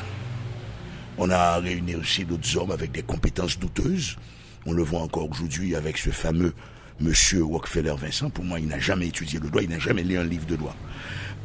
On 1.17 1.29
a 1.29 1.57
réuni 1.57 1.95
aussi 1.95 2.25
d'autres 2.25 2.57
hommes 2.57 2.71
avec 2.71 2.91
des 2.91 3.03
compétences 3.03 3.59
douteuses. 3.59 4.17
On 4.65 4.73
le 4.73 4.83
voit 4.83 5.01
encore 5.01 5.29
aujourd'hui 5.29 5.75
avec 5.75 5.97
ce 5.97 6.09
fameux 6.09 6.53
monsieur 6.99 7.43
Rockefeller 7.43 7.95
Vincent. 7.97 8.29
Pour 8.29 8.45
moi, 8.45 8.59
il 8.59 8.67
n'a 8.67 8.79
jamais 8.79 9.07
étudié 9.07 9.39
le 9.39 9.49
droit, 9.49 9.61
il 9.61 9.69
n'a 9.69 9.79
jamais 9.79 10.03
lu 10.03 10.17
un 10.17 10.23
livre 10.23 10.45
de 10.45 10.55
droit. 10.55 10.75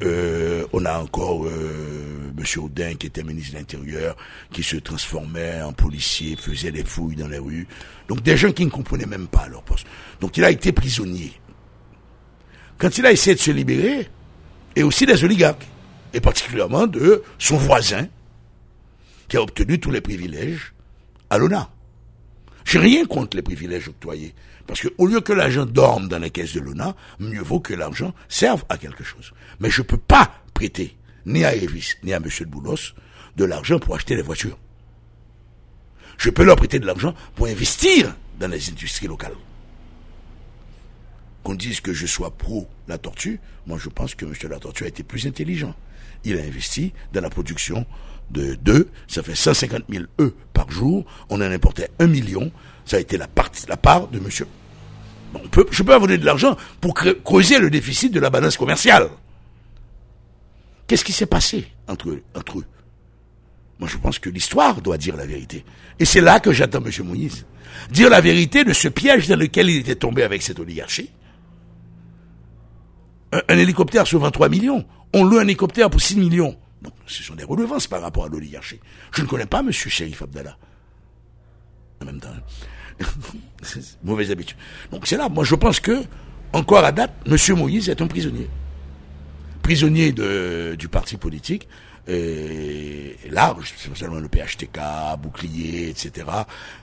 Euh, 0.02 0.66
on 0.74 0.84
a 0.84 0.98
encore 0.98 1.46
euh, 1.46 2.32
Monsieur 2.36 2.60
Audin 2.60 2.94
qui 2.94 3.06
était 3.06 3.22
ministre 3.22 3.52
de 3.52 3.58
l'Intérieur, 3.58 4.16
qui 4.52 4.62
se 4.62 4.76
transformait 4.76 5.62
en 5.62 5.72
policier, 5.72 6.36
faisait 6.36 6.70
des 6.70 6.84
fouilles 6.84 7.16
dans 7.16 7.28
les 7.28 7.38
rues. 7.38 7.66
Donc 8.08 8.22
des 8.22 8.36
gens 8.36 8.52
qui 8.52 8.66
ne 8.66 8.70
comprenaient 8.70 9.06
même 9.06 9.26
pas 9.26 9.48
leur 9.48 9.62
poste. 9.62 9.86
Donc 10.20 10.36
il 10.36 10.44
a 10.44 10.50
été 10.50 10.72
prisonnier. 10.72 11.32
Quand 12.76 12.98
il 12.98 13.06
a 13.06 13.12
essayé 13.12 13.34
de 13.34 13.40
se 13.40 13.50
libérer, 13.50 14.10
et 14.74 14.82
aussi 14.82 15.06
des 15.06 15.24
oligarques, 15.24 15.66
et 16.12 16.20
particulièrement 16.20 16.86
de 16.86 17.22
son 17.38 17.56
voisin, 17.56 18.06
qui 19.28 19.36
a 19.36 19.42
obtenu 19.42 19.80
tous 19.80 19.90
les 19.90 20.00
privilèges 20.00 20.72
à 21.30 21.38
l'ONA. 21.38 21.70
J'ai 22.64 22.78
rien 22.78 23.04
contre 23.04 23.36
les 23.36 23.42
privilèges 23.42 23.88
octroyés. 23.88 24.34
Parce 24.66 24.80
que 24.80 24.88
au 24.98 25.06
lieu 25.06 25.20
que 25.20 25.32
l'argent 25.32 25.66
dorme 25.66 26.08
dans 26.08 26.18
les 26.18 26.30
caisses 26.30 26.54
de 26.54 26.60
l'ONA, 26.60 26.96
mieux 27.20 27.42
vaut 27.42 27.60
que 27.60 27.74
l'argent 27.74 28.12
serve 28.28 28.64
à 28.68 28.76
quelque 28.76 29.04
chose. 29.04 29.32
Mais 29.60 29.70
je 29.70 29.82
ne 29.82 29.86
peux 29.86 29.98
pas 29.98 30.32
prêter 30.52 30.96
ni 31.24 31.44
à 31.44 31.54
Evis, 31.54 31.94
ni 32.02 32.12
à 32.12 32.16
M. 32.16 32.24
de 32.24 32.44
Boulos 32.46 32.94
de 33.36 33.44
l'argent 33.44 33.78
pour 33.78 33.94
acheter 33.94 34.16
des 34.16 34.22
voitures. 34.22 34.58
Je 36.18 36.30
peux 36.30 36.44
leur 36.44 36.56
prêter 36.56 36.78
de 36.78 36.86
l'argent 36.86 37.14
pour 37.34 37.46
investir 37.46 38.16
dans 38.40 38.48
les 38.48 38.70
industries 38.70 39.06
locales. 39.06 39.36
Qu'on 41.42 41.54
dise 41.54 41.80
que 41.80 41.92
je 41.92 42.06
sois 42.06 42.36
pro 42.36 42.68
la 42.88 42.98
tortue, 42.98 43.38
moi 43.66 43.78
je 43.78 43.88
pense 43.88 44.14
que 44.14 44.24
M. 44.24 44.32
la 44.50 44.58
tortue 44.58 44.84
a 44.84 44.88
été 44.88 45.02
plus 45.02 45.26
intelligent. 45.26 45.74
Il 46.24 46.38
a 46.38 46.42
investi 46.42 46.92
dans 47.12 47.20
la 47.20 47.30
production 47.30 47.86
de 48.30 48.54
deux, 48.54 48.88
ça 49.06 49.22
fait 49.22 49.34
150 49.34 49.82
000 49.88 50.04
œufs 50.20 50.32
par 50.52 50.70
jour, 50.70 51.04
on 51.28 51.36
en 51.36 51.50
importait 51.50 51.90
un 51.98 52.06
million, 52.06 52.50
ça 52.84 52.96
a 52.96 53.00
été 53.00 53.16
la, 53.16 53.26
part 53.28 54.08
de 54.08 54.18
monsieur. 54.18 54.46
on 55.34 55.48
peut, 55.48 55.66
je 55.70 55.82
peux 55.82 55.94
avoir 55.94 56.08
de 56.08 56.24
l'argent 56.24 56.56
pour 56.80 56.94
creuser 56.94 57.58
le 57.58 57.70
déficit 57.70 58.12
de 58.12 58.20
la 58.20 58.30
balance 58.30 58.56
commerciale. 58.56 59.08
Qu'est-ce 60.86 61.04
qui 61.04 61.12
s'est 61.12 61.26
passé 61.26 61.66
entre, 61.88 62.18
entre 62.34 62.58
eux? 62.60 62.64
Moi, 63.78 63.88
je 63.88 63.98
pense 63.98 64.18
que 64.18 64.30
l'histoire 64.30 64.80
doit 64.80 64.96
dire 64.96 65.16
la 65.16 65.26
vérité. 65.26 65.64
Et 65.98 66.04
c'est 66.04 66.20
là 66.20 66.40
que 66.40 66.52
j'attends 66.52 66.82
M. 66.82 66.90
Moïse. 67.04 67.44
Dire 67.90 68.08
la 68.08 68.20
vérité 68.20 68.64
de 68.64 68.72
ce 68.72 68.88
piège 68.88 69.28
dans 69.28 69.36
lequel 69.36 69.68
il 69.68 69.78
était 69.78 69.96
tombé 69.96 70.22
avec 70.22 70.42
cette 70.42 70.58
oligarchie. 70.58 71.10
Un, 73.32 73.58
hélicoptère 73.58 74.06
sur 74.06 74.20
23 74.20 74.48
millions. 74.48 74.84
On 75.12 75.24
loue 75.24 75.38
un 75.38 75.42
hélicoptère 75.42 75.90
pour 75.90 76.00
6 76.00 76.16
millions. 76.16 76.56
Donc, 76.82 76.92
ce 77.06 77.22
sont 77.22 77.34
des 77.34 77.44
redevances 77.44 77.86
par 77.86 78.02
rapport 78.02 78.24
à 78.24 78.28
l'oligarchie. 78.28 78.80
Je 79.12 79.22
ne 79.22 79.26
connais 79.26 79.46
pas 79.46 79.60
M. 79.60 79.72
Shérif 79.72 80.22
Abdallah. 80.22 80.56
En 82.02 82.04
même 82.04 82.20
temps. 82.20 82.28
Hein. 83.00 83.04
Mauvaise 84.04 84.30
habitude. 84.30 84.56
Donc, 84.90 85.06
c'est 85.06 85.16
là. 85.16 85.28
Moi, 85.28 85.44
je 85.44 85.54
pense 85.54 85.80
que, 85.80 86.02
encore 86.52 86.84
à 86.84 86.92
date, 86.92 87.12
M. 87.26 87.56
Moïse 87.56 87.88
est 87.88 88.00
un 88.00 88.06
prisonnier 88.06 88.48
prisonnier 89.66 90.12
du 90.76 90.88
parti 90.88 91.16
politique 91.16 91.66
et 92.06 93.16
large, 93.28 93.74
c'est 93.76 93.96
seulement 93.96 94.20
le 94.20 94.28
PHTK, 94.28 94.78
bouclier, 95.20 95.88
etc., 95.88 96.24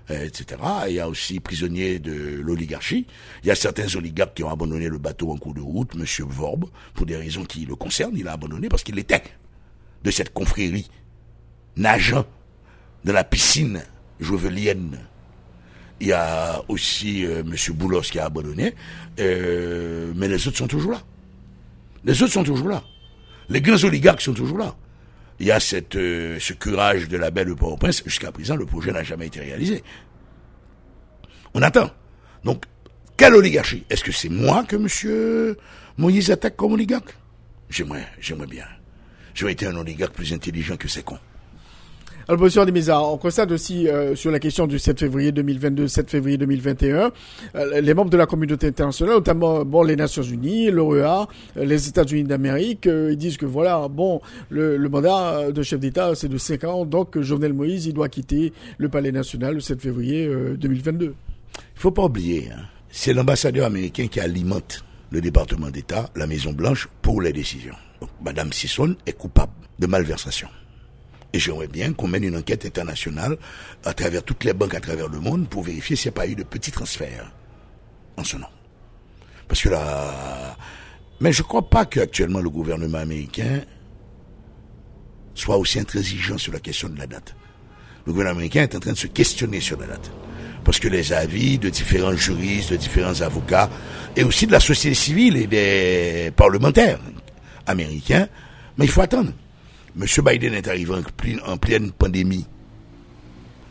etc. 0.10 0.62
Il 0.89 0.95
y 0.95 0.99
a 0.99 1.08
aussi 1.08 1.39
prisonnier 1.39 1.99
de 1.99 2.41
l'oligarchie. 2.41 3.08
Il 3.41 3.47
y 3.47 3.51
a 3.51 3.56
certains 3.56 3.88
oligarques 3.95 4.34
qui 4.34 4.43
ont 4.43 4.49
abandonné 4.49 4.89
le 4.89 4.97
bateau 4.97 5.32
en 5.32 5.38
cours 5.38 5.53
de 5.53 5.62
route. 5.62 5.95
Monsieur 5.95 6.25
Vorbe, 6.27 6.65
pour 6.93 7.06
des 7.06 7.15
raisons 7.15 7.45
qui 7.45 7.65
le 7.65 7.77
concernent, 7.77 8.17
il 8.17 8.27
a 8.27 8.34
abandonné 8.34 8.67
parce 8.67 8.84
qu'il 8.84 8.99
était 8.99 9.23
de 10.04 10.12
cette 10.12 10.34
confrérie 10.34 10.89
nageant 11.76 12.26
dans 13.04 13.13
la 13.13 13.24
piscine 13.24 13.84
jovelienne. 14.20 15.00
Il 16.00 16.08
y 16.08 16.13
a 16.13 16.62
aussi 16.68 17.26
euh, 17.26 17.44
Monsieur 17.44 17.74
Boulos 17.74 18.02
qui 18.02 18.20
a 18.20 18.26
abandonné, 18.26 18.74
euh, 19.20 20.12
mais 20.16 20.28
les 20.28 20.48
autres 20.48 20.58
sont 20.58 20.68
toujours 20.68 20.92
là. 20.92 21.02
Les 22.04 22.22
autres 22.22 22.34
sont 22.34 22.44
toujours 22.44 22.70
là. 22.70 22.84
Les 23.50 23.62
grands 23.62 23.82
oligarques 23.84 24.22
sont 24.22 24.34
toujours 24.34 24.58
là. 24.58 24.76
Il 25.39 25.48
y 25.48 25.52
a 25.52 25.60
euh, 25.96 26.38
ce 26.39 26.54
curage 26.54 27.08
de 27.08 27.18
la 27.18 27.32
belle 27.32 27.48
de 27.48 27.54
Port-au-Prince. 27.54 28.04
Jusqu'à 28.06 28.32
présent, 28.32 28.56
le 28.56 28.66
projet 28.66 28.92
n'a 28.92 29.04
jamais 29.04 29.28
été 29.28 29.39
réalisé. 29.39 29.84
On 31.54 31.62
attend. 31.62 31.89
Donc, 32.44 32.66
quelle 33.16 33.36
oligarchie? 33.36 33.84
Est-ce 33.89 34.04
que 34.04 34.12
c'est 34.12 34.30
moi 34.30 34.63
que 34.63 34.76
M. 34.76 35.56
Moïse 35.98 36.32
attaque 36.32 36.56
comme 36.56 36.74
oligarque? 36.74 37.16
J'aimerais, 37.70 38.08
j'aimerais 38.20 38.48
bien. 38.48 38.66
J'aurais 39.34 39.54
été 39.54 39.65
un 39.65 39.76
oligarque 39.76 40.13
plus 40.13 40.34
intelligent 40.34 40.78
que 40.78 40.88
ces 40.88 41.04
cons. 41.04 41.19
Alors, 42.26 42.39
monsieur 42.39 42.62
Ademisa, 42.62 43.02
on 43.02 43.17
constate 43.17 43.52
aussi 43.52 43.89
euh, 43.89 44.15
sur 44.15 44.32
la 44.32 44.39
question 44.39 44.65
du 44.65 44.80
7 44.80 44.98
février 44.98 45.34
2022, 45.34 45.89
7 45.89 46.10
février 46.10 46.38
2021, 46.38 47.12
euh, 47.56 47.82
les 47.82 47.93
membres 47.93 48.12
de 48.12 48.15
la 48.15 48.26
communauté 48.26 48.67
internationale, 48.67 49.15
notamment 49.15 49.65
bon 49.65 49.84
les 49.84 49.98
Nations 49.98 50.24
Unies, 50.24 50.72
l'OEA, 50.72 51.28
euh, 51.58 51.65
les 51.65 51.89
États-Unis 51.89 52.24
d'Amérique, 52.24 52.86
ils 52.86 53.17
disent 53.17 53.36
que 53.36 53.46
voilà, 53.46 53.89
bon, 53.89 54.22
le, 54.50 54.78
le 54.78 54.89
mandat 54.89 55.52
de 55.52 55.63
chef 55.63 55.82
d'État 55.82 56.15
c'est 56.15 56.30
de 56.30 56.38
5 56.38 56.63
ans, 56.63 56.86
donc 56.86 57.19
Jovenel 57.19 57.52
Moïse 57.52 57.88
il 57.88 57.93
doit 57.93 58.08
quitter 58.08 58.54
le 58.78 58.88
Palais 58.88 59.12
national 59.12 59.56
le 59.56 59.60
7 59.60 59.82
février 59.82 60.26
2022. 60.58 61.06
Il 61.06 61.62
faut 61.76 61.91
pas 61.91 62.06
oublier, 62.06 62.48
hein, 62.56 62.62
c'est 62.89 63.12
l'ambassadeur 63.12 63.65
américain 63.65 64.08
qui 64.08 64.22
alimente 64.22 64.86
le 65.13 65.21
département 65.21 65.69
d'État, 65.69 66.10
la 66.15 66.26
Maison 66.26 66.54
Blanche, 66.54 66.89
pour 67.04 67.21
les 67.21 67.32
décisions. 67.32 67.76
Donc, 68.02 68.10
Madame 68.19 68.52
Sisson 68.52 68.95
est 69.06 69.13
coupable 69.13 69.54
de 69.78 69.86
malversation. 69.86 70.49
Et 71.34 71.39
j'aimerais 71.39 71.67
bien 71.67 71.93
qu'on 71.93 72.08
mène 72.08 72.23
une 72.23 72.36
enquête 72.36 72.65
internationale 72.65 73.38
à 73.86 73.93
travers 73.93 74.23
toutes 74.23 74.43
les 74.43 74.54
banques 74.54 74.73
à 74.73 74.80
travers 74.80 75.08
le 75.08 75.19
monde 75.19 75.47
pour 75.47 75.62
vérifier 75.62 75.95
s'il 75.95 76.10
n'y 76.10 76.15
a 76.15 76.19
pas 76.19 76.28
eu 76.28 76.36
de 76.36 76.41
petits 76.41 76.71
transferts 76.71 77.32
en 78.17 78.23
ce 78.23 78.38
nom. 78.38 78.47
Parce 79.47 79.62
que 79.62 79.69
là, 79.69 80.58
mais 81.21 81.32
je 81.32 81.43
ne 81.43 81.47
crois 81.47 81.69
pas 81.69 81.86
qu'actuellement 81.86 82.39
le 82.39 82.49
gouvernement 82.49 82.97
américain 82.97 83.62
soit 85.36 85.58
aussi 85.58 85.80
intransigeant 85.80 86.39
sur 86.39 86.54
la 86.54 86.60
question 86.60 86.89
de 86.89 86.97
la 86.97 87.06
date. 87.06 87.36
Le 88.08 88.13
gouvernement 88.13 88.39
américain 88.39 88.63
est 88.63 88.76
en 88.76 88.80
train 88.80 88.93
de 88.93 88.97
se 88.97 89.08
questionner 89.08 89.60
sur 89.60 89.80
la 89.80 89.88
date. 89.88 90.12
Parce 90.63 90.80
que 90.80 90.88
les 90.88 91.12
avis 91.12 91.58
de 91.58 91.69
différents 91.69 92.15
juristes, 92.15 92.71
de 92.71 92.78
différents 92.78 93.21
avocats, 93.21 93.69
et 94.15 94.23
aussi 94.23 94.47
de 94.47 94.52
la 94.52 94.60
société 94.60 94.95
civile 94.95 95.38
et 95.38 95.47
des 95.47 96.32
parlementaires 96.36 96.99
américains, 97.67 98.28
mais 98.78 98.86
il 98.86 98.91
faut 98.91 99.02
attendre. 99.02 99.32
Monsieur 99.95 100.23
Biden 100.23 100.54
est 100.54 100.67
arrivé 100.67 100.93
en 101.45 101.58
pleine, 101.58 101.91
pandémie 101.91 102.45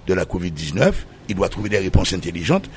de 0.06 0.14
la 0.14 0.24
Covid-19. 0.24 0.92
Il 1.28 1.34
doit 1.34 1.48
trouver 1.48 1.68
des 1.68 1.78
réponses 1.78 2.12
intelligentes. 2.12 2.68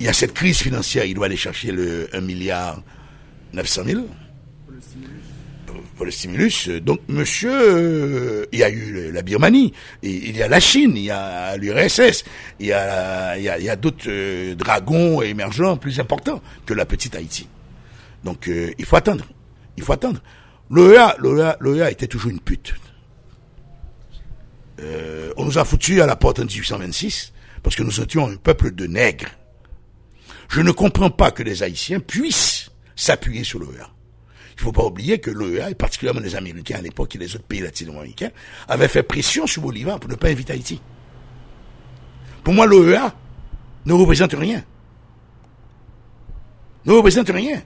Il 0.00 0.06
y 0.06 0.08
a 0.08 0.12
cette 0.12 0.34
crise 0.34 0.58
financière. 0.58 1.04
Il 1.04 1.14
doit 1.14 1.26
aller 1.26 1.36
chercher 1.36 1.72
le 1.72 2.08
1 2.14 2.20
milliard 2.20 2.82
900 3.52 3.82
000 3.86 4.00
pour 5.96 6.04
le 6.04 6.10
stimulus. 6.10 6.68
Donc, 6.68 7.00
monsieur, 7.08 7.50
euh, 7.52 8.46
il 8.52 8.58
y 8.58 8.64
a 8.64 8.70
eu 8.70 9.10
la 9.12 9.22
Birmanie, 9.22 9.72
il 10.02 10.36
y 10.36 10.42
a 10.42 10.48
la 10.48 10.60
Chine, 10.60 10.96
il 10.96 11.04
y 11.04 11.10
a 11.10 11.56
l'URSS, 11.56 12.24
il 12.58 12.66
y 12.66 12.72
a, 12.72 13.36
il 13.38 13.44
y 13.44 13.68
a, 13.68 13.76
d'autres 13.76 14.08
euh, 14.08 14.54
dragons 14.54 15.22
émergents 15.22 15.76
plus 15.76 16.00
importants 16.00 16.42
que 16.66 16.74
la 16.74 16.86
petite 16.86 17.14
Haïti. 17.16 17.48
Donc, 18.24 18.48
euh, 18.48 18.72
il 18.78 18.84
faut 18.84 18.96
attendre. 18.96 19.24
Il 19.76 19.82
faut 19.82 19.92
attendre. 19.92 20.20
L'OEA, 20.70 21.16
l'OEA, 21.18 21.56
l'OEA 21.60 21.90
était 21.90 22.06
toujours 22.06 22.30
une 22.30 22.40
pute. 22.40 22.74
on 25.36 25.44
nous 25.44 25.58
a 25.58 25.64
foutu 25.64 26.00
à 26.00 26.06
la 26.06 26.16
porte 26.16 26.40
en 26.40 26.44
1826 26.44 27.32
parce 27.62 27.76
que 27.76 27.82
nous 27.82 28.00
étions 28.00 28.28
un 28.28 28.36
peuple 28.36 28.72
de 28.72 28.86
nègres. 28.86 29.30
Je 30.48 30.60
ne 30.60 30.72
comprends 30.72 31.10
pas 31.10 31.30
que 31.30 31.42
les 31.42 31.62
Haïtiens 31.62 32.00
puissent 32.00 32.70
s'appuyer 32.96 33.44
sur 33.44 33.58
l'OEA. 33.58 33.90
Il 34.60 34.64
faut 34.64 34.72
pas 34.72 34.84
oublier 34.84 35.18
que 35.20 35.30
l'OEA, 35.30 35.70
et 35.70 35.74
particulièrement 35.74 36.20
les 36.20 36.36
Américains 36.36 36.76
à 36.76 36.82
l'époque 36.82 37.16
et 37.16 37.18
les 37.18 37.34
autres 37.34 37.46
pays 37.46 37.60
latino-américains, 37.60 38.30
avaient 38.68 38.88
fait 38.88 39.02
pression 39.02 39.46
sur 39.46 39.62
Bolivar 39.62 39.98
pour 39.98 40.10
ne 40.10 40.16
pas 40.16 40.28
inviter 40.28 40.52
Haïti. 40.52 40.82
Pour 42.44 42.52
moi, 42.52 42.66
l'OEA 42.66 43.14
ne 43.86 43.94
représente 43.94 44.34
rien. 44.34 44.62
Ne 46.84 46.92
représente 46.92 47.30
rien. 47.30 47.62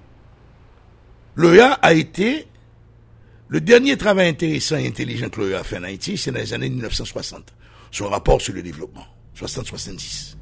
L'OEA 1.34 1.72
a 1.82 1.94
été 1.94 2.46
le 3.48 3.60
dernier 3.60 3.96
travail 3.96 4.28
intéressant 4.28 4.76
et 4.76 4.86
intelligent 4.86 5.30
que 5.30 5.40
l'OEA 5.40 5.58
a 5.58 5.64
fait 5.64 5.78
en 5.78 5.82
Haïti, 5.82 6.16
c'est 6.16 6.30
dans 6.30 6.38
les 6.38 6.54
années 6.54 6.70
1960. 6.70 7.52
Son 7.90 8.08
rapport 8.08 8.40
sur 8.40 8.54
le 8.54 8.62
développement. 8.62 9.04
60-70. 9.36 10.36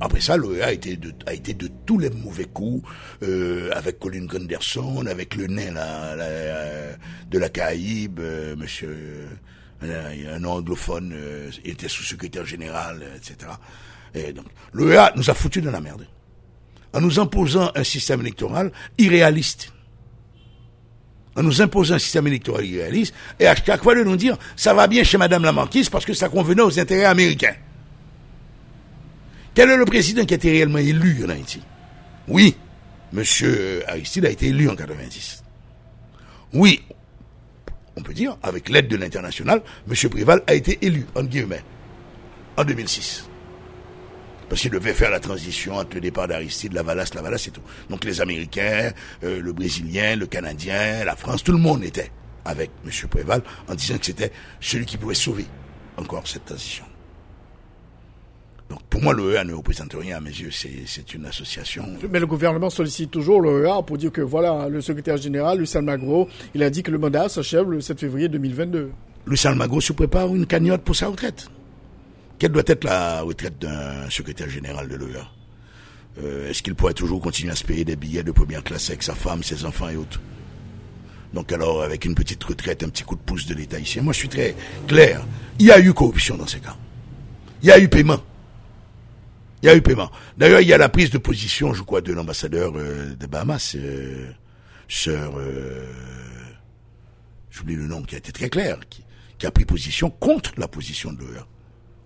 Après 0.00 0.20
ça, 0.20 0.36
l'OEA 0.36 0.66
a 0.66 0.72
été 0.72 0.96
de, 0.96 1.12
a 1.26 1.34
été 1.34 1.52
de 1.52 1.68
tous 1.84 1.98
les 1.98 2.08
mauvais 2.10 2.46
coups, 2.46 2.88
euh, 3.22 3.70
avec 3.74 3.98
Colin 3.98 4.24
Gunderson, 4.24 5.04
avec 5.06 5.34
le 5.34 5.46
nain 5.46 5.72
de 7.30 7.38
la 7.38 7.48
Caraïbe, 7.50 8.18
euh, 8.20 8.56
monsieur, 8.56 9.28
euh, 9.82 10.36
un 10.36 10.44
anglophone, 10.44 11.14
était 11.64 11.88
sous-secrétaire 11.88 12.46
général, 12.46 13.02
etc. 13.14 13.52
Et 14.14 14.32
donc, 14.32 14.46
l'OEA 14.72 15.12
nous 15.16 15.28
a 15.28 15.34
foutu 15.34 15.60
dans 15.60 15.70
la 15.70 15.80
merde. 15.80 16.06
En 16.92 17.00
nous 17.00 17.20
imposant 17.20 17.70
un 17.74 17.84
système 17.84 18.20
électoral 18.20 18.72
irréaliste 18.98 19.72
en 21.36 21.44
nous 21.44 21.62
imposant 21.62 21.94
un 21.94 21.98
système 22.00 22.26
électoral 22.26 22.64
irréaliste, 22.66 23.14
et 23.38 23.46
à 23.46 23.54
chaque 23.54 23.84
fois 23.84 23.94
de 23.94 24.02
nous 24.02 24.16
dire, 24.16 24.36
ça 24.56 24.74
va 24.74 24.88
bien 24.88 25.04
chez 25.04 25.16
Madame 25.16 25.44
la 25.44 25.52
parce 25.90 26.04
que 26.04 26.12
ça 26.12 26.28
convenait 26.28 26.60
aux 26.62 26.78
intérêts 26.78 27.04
américains. 27.04 27.54
Quel 29.54 29.70
est 29.70 29.76
le 29.76 29.84
président 29.84 30.24
qui 30.24 30.34
a 30.34 30.36
été 30.36 30.50
réellement 30.50 30.78
élu 30.78 31.24
en 31.24 31.28
Haïti? 31.28 31.60
Oui, 32.28 32.56
M. 33.12 33.24
Aristide 33.88 34.26
a 34.26 34.30
été 34.30 34.46
élu 34.46 34.68
en 34.68 34.76
90. 34.76 35.42
Oui, 36.54 36.82
on 37.96 38.02
peut 38.02 38.14
dire, 38.14 38.36
avec 38.42 38.68
l'aide 38.68 38.88
de 38.88 38.96
l'international, 38.96 39.62
M. 39.88 40.10
Préval 40.10 40.42
a 40.46 40.54
été 40.54 40.78
élu, 40.82 41.06
en 41.14 41.24
guillemets, 41.24 41.62
en 42.56 42.64
2006. 42.64 43.28
Parce 44.48 44.62
qu'il 44.62 44.70
devait 44.70 44.94
faire 44.94 45.10
la 45.10 45.20
transition 45.20 45.76
entre 45.76 45.94
le 45.94 46.00
départ 46.00 46.26
d'Aristide, 46.26 46.72
la 46.72 46.82
Valasse, 46.82 47.14
la 47.14 47.22
Valasse 47.22 47.46
et 47.48 47.50
tout. 47.52 47.62
Donc 47.88 48.04
les 48.04 48.20
Américains, 48.20 48.92
euh, 49.22 49.40
le 49.40 49.52
Brésilien, 49.52 50.16
le 50.16 50.26
Canadien, 50.26 51.04
la 51.04 51.14
France, 51.14 51.44
tout 51.44 51.52
le 51.52 51.58
monde 51.58 51.84
était 51.84 52.10
avec 52.44 52.70
M. 52.84 52.90
Préval 53.08 53.42
en 53.68 53.74
disant 53.74 53.98
que 53.98 54.06
c'était 54.06 54.32
celui 54.60 54.86
qui 54.86 54.96
pouvait 54.96 55.14
sauver 55.14 55.46
encore 55.96 56.26
cette 56.26 56.44
transition. 56.44 56.84
Donc 58.70 58.82
pour 58.88 59.02
moi, 59.02 59.12
l'OEA 59.12 59.42
ne 59.44 59.52
représente 59.52 59.94
rien 59.94 60.18
à 60.18 60.20
mes 60.20 60.30
yeux, 60.30 60.50
c'est 60.52 61.14
une 61.14 61.26
association. 61.26 61.84
Mais 62.08 62.20
le 62.20 62.26
gouvernement 62.26 62.70
sollicite 62.70 63.10
toujours 63.10 63.40
l'OEA 63.40 63.82
pour 63.82 63.98
dire 63.98 64.12
que 64.12 64.20
voilà, 64.20 64.68
le 64.68 64.80
secrétaire 64.80 65.16
général, 65.16 65.58
Lucien 65.58 65.82
Magro, 65.82 66.28
il 66.54 66.62
a 66.62 66.70
dit 66.70 66.84
que 66.84 66.92
le 66.92 66.98
mandat 66.98 67.28
s'achève 67.28 67.68
le 67.68 67.80
7 67.80 67.98
février 67.98 68.28
2022. 68.28 68.92
Lucien 69.26 69.54
Magro 69.56 69.80
se 69.80 69.92
prépare 69.92 70.32
une 70.34 70.46
cagnotte 70.46 70.82
pour 70.82 70.94
sa 70.94 71.08
retraite. 71.08 71.48
Quelle 72.38 72.52
doit 72.52 72.62
être 72.66 72.84
la 72.84 73.22
retraite 73.22 73.58
d'un 73.58 74.08
secrétaire 74.08 74.48
général 74.48 74.88
de 74.88 74.94
l'OEA? 74.94 75.28
Euh, 76.22 76.48
Est-ce 76.48 76.62
qu'il 76.62 76.76
pourrait 76.76 76.94
toujours 76.94 77.20
continuer 77.20 77.52
à 77.52 77.56
se 77.56 77.64
payer 77.64 77.84
des 77.84 77.96
billets 77.96 78.22
de 78.22 78.32
première 78.32 78.62
classe 78.62 78.88
avec 78.88 79.02
sa 79.02 79.14
femme, 79.16 79.42
ses 79.42 79.64
enfants 79.64 79.88
et 79.88 79.96
autres? 79.96 80.20
Donc 81.34 81.52
alors, 81.52 81.82
avec 81.82 82.04
une 82.04 82.14
petite 82.14 82.42
retraite, 82.44 82.84
un 82.84 82.88
petit 82.88 83.02
coup 83.02 83.16
de 83.16 83.20
pouce 83.20 83.46
de 83.46 83.54
l'État 83.54 83.80
ici. 83.80 84.00
Moi, 84.00 84.12
je 84.12 84.18
suis 84.20 84.28
très 84.28 84.54
clair. 84.86 85.22
Il 85.58 85.66
y 85.66 85.72
a 85.72 85.80
eu 85.80 85.92
corruption 85.92 86.36
dans 86.36 86.46
ces 86.46 86.60
cas. 86.60 86.76
Il 87.62 87.68
y 87.68 87.72
a 87.72 87.78
eu 87.78 87.88
paiement. 87.88 88.20
Il 89.62 89.66
y 89.66 89.68
a 89.68 89.76
eu 89.76 89.82
paiement. 89.82 90.10
D'ailleurs, 90.38 90.60
il 90.60 90.68
y 90.68 90.72
a 90.72 90.78
la 90.78 90.88
prise 90.88 91.10
de 91.10 91.18
position, 91.18 91.74
je 91.74 91.82
crois, 91.82 92.00
de 92.00 92.12
l'ambassadeur 92.12 92.72
euh, 92.76 93.14
des 93.14 93.26
Bahamas, 93.26 93.76
euh, 93.76 94.30
sœur, 94.88 95.34
euh, 95.36 95.84
j'oublie 97.50 97.76
le 97.76 97.86
nom, 97.86 98.02
qui 98.02 98.14
a 98.14 98.18
été 98.18 98.32
très 98.32 98.48
clair, 98.48 98.78
qui, 98.88 99.04
qui 99.38 99.46
a 99.46 99.50
pris 99.50 99.66
position 99.66 100.08
contre 100.10 100.52
la 100.56 100.66
position 100.66 101.12
de 101.12 101.20
l'OEA. 101.20 101.46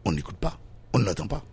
On 0.05 0.13
n'écoute 0.13 0.37
pas, 0.37 0.59
on 0.93 0.99
n'entend 0.99 1.29
pas. 1.29 1.45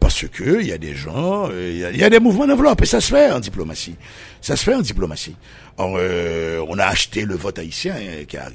Parce 0.00 0.26
que 0.28 0.60
il 0.60 0.66
y 0.66 0.72
a 0.72 0.78
des 0.78 0.94
gens, 0.94 1.48
euh, 1.50 1.90
il 1.92 1.96
y, 1.98 2.04
a, 2.04 2.10
des 2.10 2.20
mouvements 2.20 2.46
d'enveloppe 2.46 2.82
et 2.82 2.86
ça 2.86 3.00
se 3.00 3.08
fait 3.08 3.30
en 3.32 3.40
diplomatie. 3.40 3.96
Ça 4.40 4.56
se 4.56 4.64
fait 4.64 4.74
en 4.74 4.80
diplomatie. 4.80 5.36
on 5.76 6.78
a 6.78 6.84
acheté 6.86 7.24
le 7.24 7.34
vote 7.34 7.58
haïtien 7.58 7.94
qui, 8.26 8.36
a, 8.36 8.48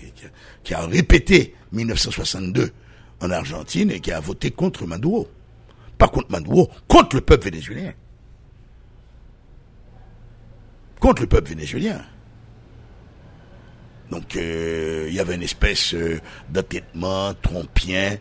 qui, 0.63 0.73
a, 0.73 0.85
répété 0.85 1.53
1962 1.73 2.71
en 3.21 3.31
Argentine 3.31 3.91
et 3.91 3.99
qui 3.99 4.11
a 4.11 4.19
voté 4.21 4.51
contre 4.51 4.85
Maduro 4.87 5.29
contre 6.11 6.31
Maduro, 6.31 6.69
contre 6.87 7.15
le 7.15 7.21
peuple 7.21 7.45
vénézuélien. 7.45 7.93
Contre 10.99 11.21
le 11.21 11.27
peuple 11.27 11.49
vénézuélien. 11.49 12.01
Donc 14.13 14.35
euh, 14.35 15.07
il 15.09 15.15
y 15.15 15.19
avait 15.19 15.35
une 15.35 15.41
espèce 15.41 15.95
euh, 15.95 16.19
trompien 17.41 18.17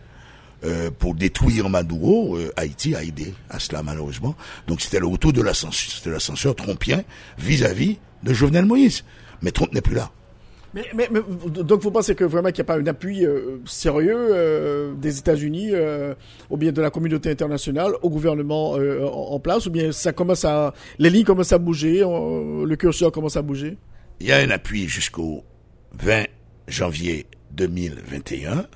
euh, 0.64 0.90
pour 0.90 1.14
détruire 1.14 1.68
Maduro. 1.68 2.38
Haïti 2.56 2.94
a 2.94 3.04
aidé 3.04 3.34
à 3.50 3.58
cela 3.58 3.82
malheureusement. 3.82 4.34
Donc 4.66 4.80
c'était 4.80 5.00
le 5.00 5.06
retour 5.06 5.32
de 5.32 5.42
l'ascenseur 5.42 6.56
trompien 6.56 7.02
vis-à-vis 7.36 7.98
de 8.22 8.32
Jovenel 8.32 8.64
Moïse. 8.64 9.04
Mais 9.42 9.50
Trump 9.50 9.74
n'est 9.74 9.80
plus 9.82 9.96
là. 9.96 10.10
Mais, 10.74 10.86
mais, 10.94 11.08
donc 11.62 11.82
vous 11.82 11.90
pensez 11.90 12.14
que 12.14 12.24
vraiment 12.24 12.48
qu'il 12.48 12.64
n'y 12.64 12.70
a 12.70 12.74
pas 12.74 12.78
un 12.78 12.86
appui 12.86 13.26
euh, 13.26 13.58
sérieux 13.66 14.16
euh, 14.16 14.94
des 14.94 15.18
États-Unis 15.18 15.70
euh, 15.72 16.14
ou 16.48 16.56
bien 16.56 16.72
de 16.72 16.80
la 16.80 16.90
communauté 16.90 17.30
internationale 17.30 17.92
au 18.00 18.08
gouvernement 18.08 18.72
en, 18.72 19.38
place 19.38 19.66
ou 19.66 19.70
bien 19.70 19.92
ça 19.92 20.12
commence 20.12 20.46
à 20.46 20.72
les 20.98 21.10
lignes 21.10 21.24
commencent 21.24 21.52
à 21.52 21.58
bouger, 21.58 22.00
le 22.00 22.74
curseur 22.76 23.12
commence 23.12 23.36
à 23.36 23.42
bouger? 23.42 23.76
Il 24.20 24.26
y 24.26 24.32
a 24.32 24.38
un 24.38 24.50
appui 24.50 24.88
jusqu'au 24.88 25.44
20 25.98 26.24
janvier 26.68 27.26
2021. 27.52 28.66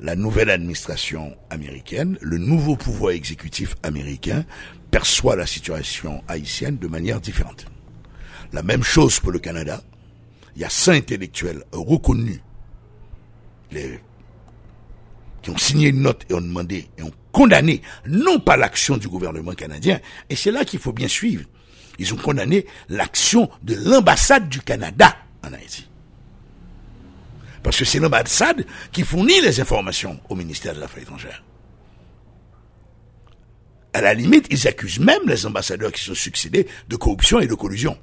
La 0.00 0.14
nouvelle 0.14 0.50
administration 0.50 1.34
américaine, 1.50 2.18
le 2.20 2.38
nouveau 2.38 2.76
pouvoir 2.76 3.12
exécutif 3.12 3.74
américain 3.82 4.44
perçoit 4.90 5.34
la 5.34 5.46
situation 5.46 6.22
haïtienne 6.28 6.76
de 6.76 6.86
manière 6.86 7.20
différente. 7.20 7.66
La 8.52 8.62
même 8.62 8.82
chose 8.82 9.18
pour 9.18 9.32
le 9.32 9.38
Canada, 9.38 9.82
il 10.56 10.62
y 10.62 10.64
a 10.64 10.70
cinq 10.70 10.94
intellectuels 10.94 11.62
reconnus 11.70 12.40
qui 13.70 15.50
ont 15.50 15.58
signé 15.58 15.88
une 15.88 16.00
note 16.00 16.24
et 16.30 16.34
ont 16.34 16.40
demandé 16.40 16.88
et 16.96 17.02
ont 17.02 17.12
condamné 17.30 17.82
non 18.06 18.40
pas 18.40 18.56
l'action 18.56 18.96
du 18.96 19.06
gouvernement 19.06 19.52
canadien, 19.52 20.00
et 20.30 20.36
c'est 20.36 20.50
là 20.50 20.64
qu'il 20.64 20.80
faut 20.80 20.94
bien 20.94 21.08
suivre. 21.08 21.44
Ils 21.98 22.12
ont 22.14 22.16
condamné 22.16 22.66
l'action 22.88 23.50
de 23.62 23.74
l'ambassade 23.74 24.48
du 24.48 24.60
Canada 24.60 25.14
en 25.46 25.52
Haïti. 25.52 25.88
Parce 27.62 27.78
que 27.78 27.84
c'est 27.84 27.98
l'ambassade 27.98 28.64
qui 28.92 29.02
fournit 29.02 29.40
les 29.42 29.60
informations 29.60 30.18
au 30.30 30.36
ministère 30.36 30.74
de 30.74 30.80
l'Affaires 30.80 31.02
étrangères. 31.02 31.44
À 33.92 34.00
la 34.00 34.14
limite, 34.14 34.46
ils 34.50 34.68
accusent 34.68 35.00
même 35.00 35.26
les 35.26 35.46
ambassadeurs 35.46 35.92
qui 35.92 36.02
sont 36.02 36.14
succédés 36.14 36.66
de 36.88 36.96
corruption 36.96 37.40
et 37.40 37.46
de 37.46 37.54
collusion. 37.54 37.98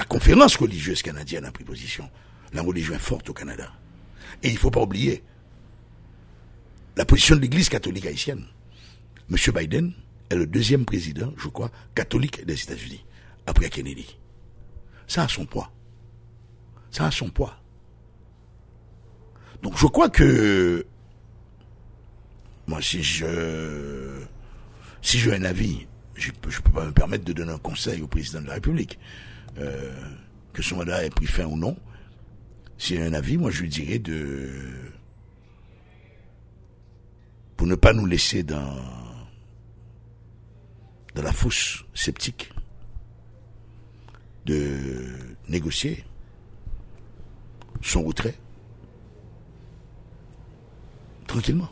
La 0.00 0.06
conférence 0.06 0.56
religieuse 0.56 1.02
canadienne 1.02 1.44
a 1.44 1.52
pris 1.52 1.62
position. 1.62 2.08
La 2.54 2.62
religion 2.62 2.94
est 2.94 2.98
forte 2.98 3.28
au 3.28 3.34
Canada. 3.34 3.70
Et 4.42 4.48
il 4.48 4.54
ne 4.54 4.58
faut 4.58 4.70
pas 4.70 4.80
oublier 4.80 5.22
la 6.96 7.04
position 7.04 7.36
de 7.36 7.42
l'Église 7.42 7.68
catholique 7.68 8.06
haïtienne. 8.06 8.46
Monsieur 9.28 9.52
Biden 9.52 9.92
est 10.30 10.36
le 10.36 10.46
deuxième 10.46 10.86
président, 10.86 11.34
je 11.36 11.48
crois, 11.48 11.70
catholique 11.94 12.46
des 12.46 12.62
États-Unis, 12.62 13.04
après 13.46 13.68
Kennedy. 13.68 14.16
Ça 15.06 15.24
a 15.24 15.28
son 15.28 15.44
poids. 15.44 15.70
Ça 16.90 17.04
a 17.04 17.10
son 17.10 17.28
poids. 17.28 17.60
Donc 19.62 19.76
je 19.76 19.86
crois 19.86 20.08
que 20.08 20.86
moi 22.66 22.80
si 22.80 23.02
je 23.02 24.22
si 25.02 25.18
j'ai 25.18 25.34
un 25.34 25.44
avis, 25.44 25.86
je 26.14 26.30
ne 26.30 26.36
peux 26.36 26.70
pas 26.72 26.86
me 26.86 26.92
permettre 26.92 27.24
de 27.24 27.34
donner 27.34 27.52
un 27.52 27.58
conseil 27.58 28.00
au 28.00 28.06
président 28.06 28.40
de 28.40 28.46
la 28.46 28.54
République. 28.54 28.98
Euh, 29.58 29.92
que 30.52 30.62
son 30.62 30.76
mandat 30.76 31.04
ait 31.04 31.10
pris 31.10 31.26
fin 31.26 31.44
ou 31.44 31.56
non. 31.56 31.76
Si 32.78 32.96
j'ai 32.96 33.04
un 33.04 33.12
avis, 33.12 33.36
moi 33.36 33.50
je 33.50 33.62
lui 33.62 33.68
dirais 33.68 33.98
de 33.98 34.50
pour 37.56 37.66
ne 37.66 37.74
pas 37.74 37.92
nous 37.92 38.06
laisser 38.06 38.42
dans 38.42 38.76
dans 41.14 41.22
la 41.22 41.32
fosse 41.32 41.84
sceptique 41.94 42.52
de 44.46 45.36
négocier 45.48 46.04
son 47.82 48.02
retrait 48.02 48.34
tranquillement. 51.26 51.68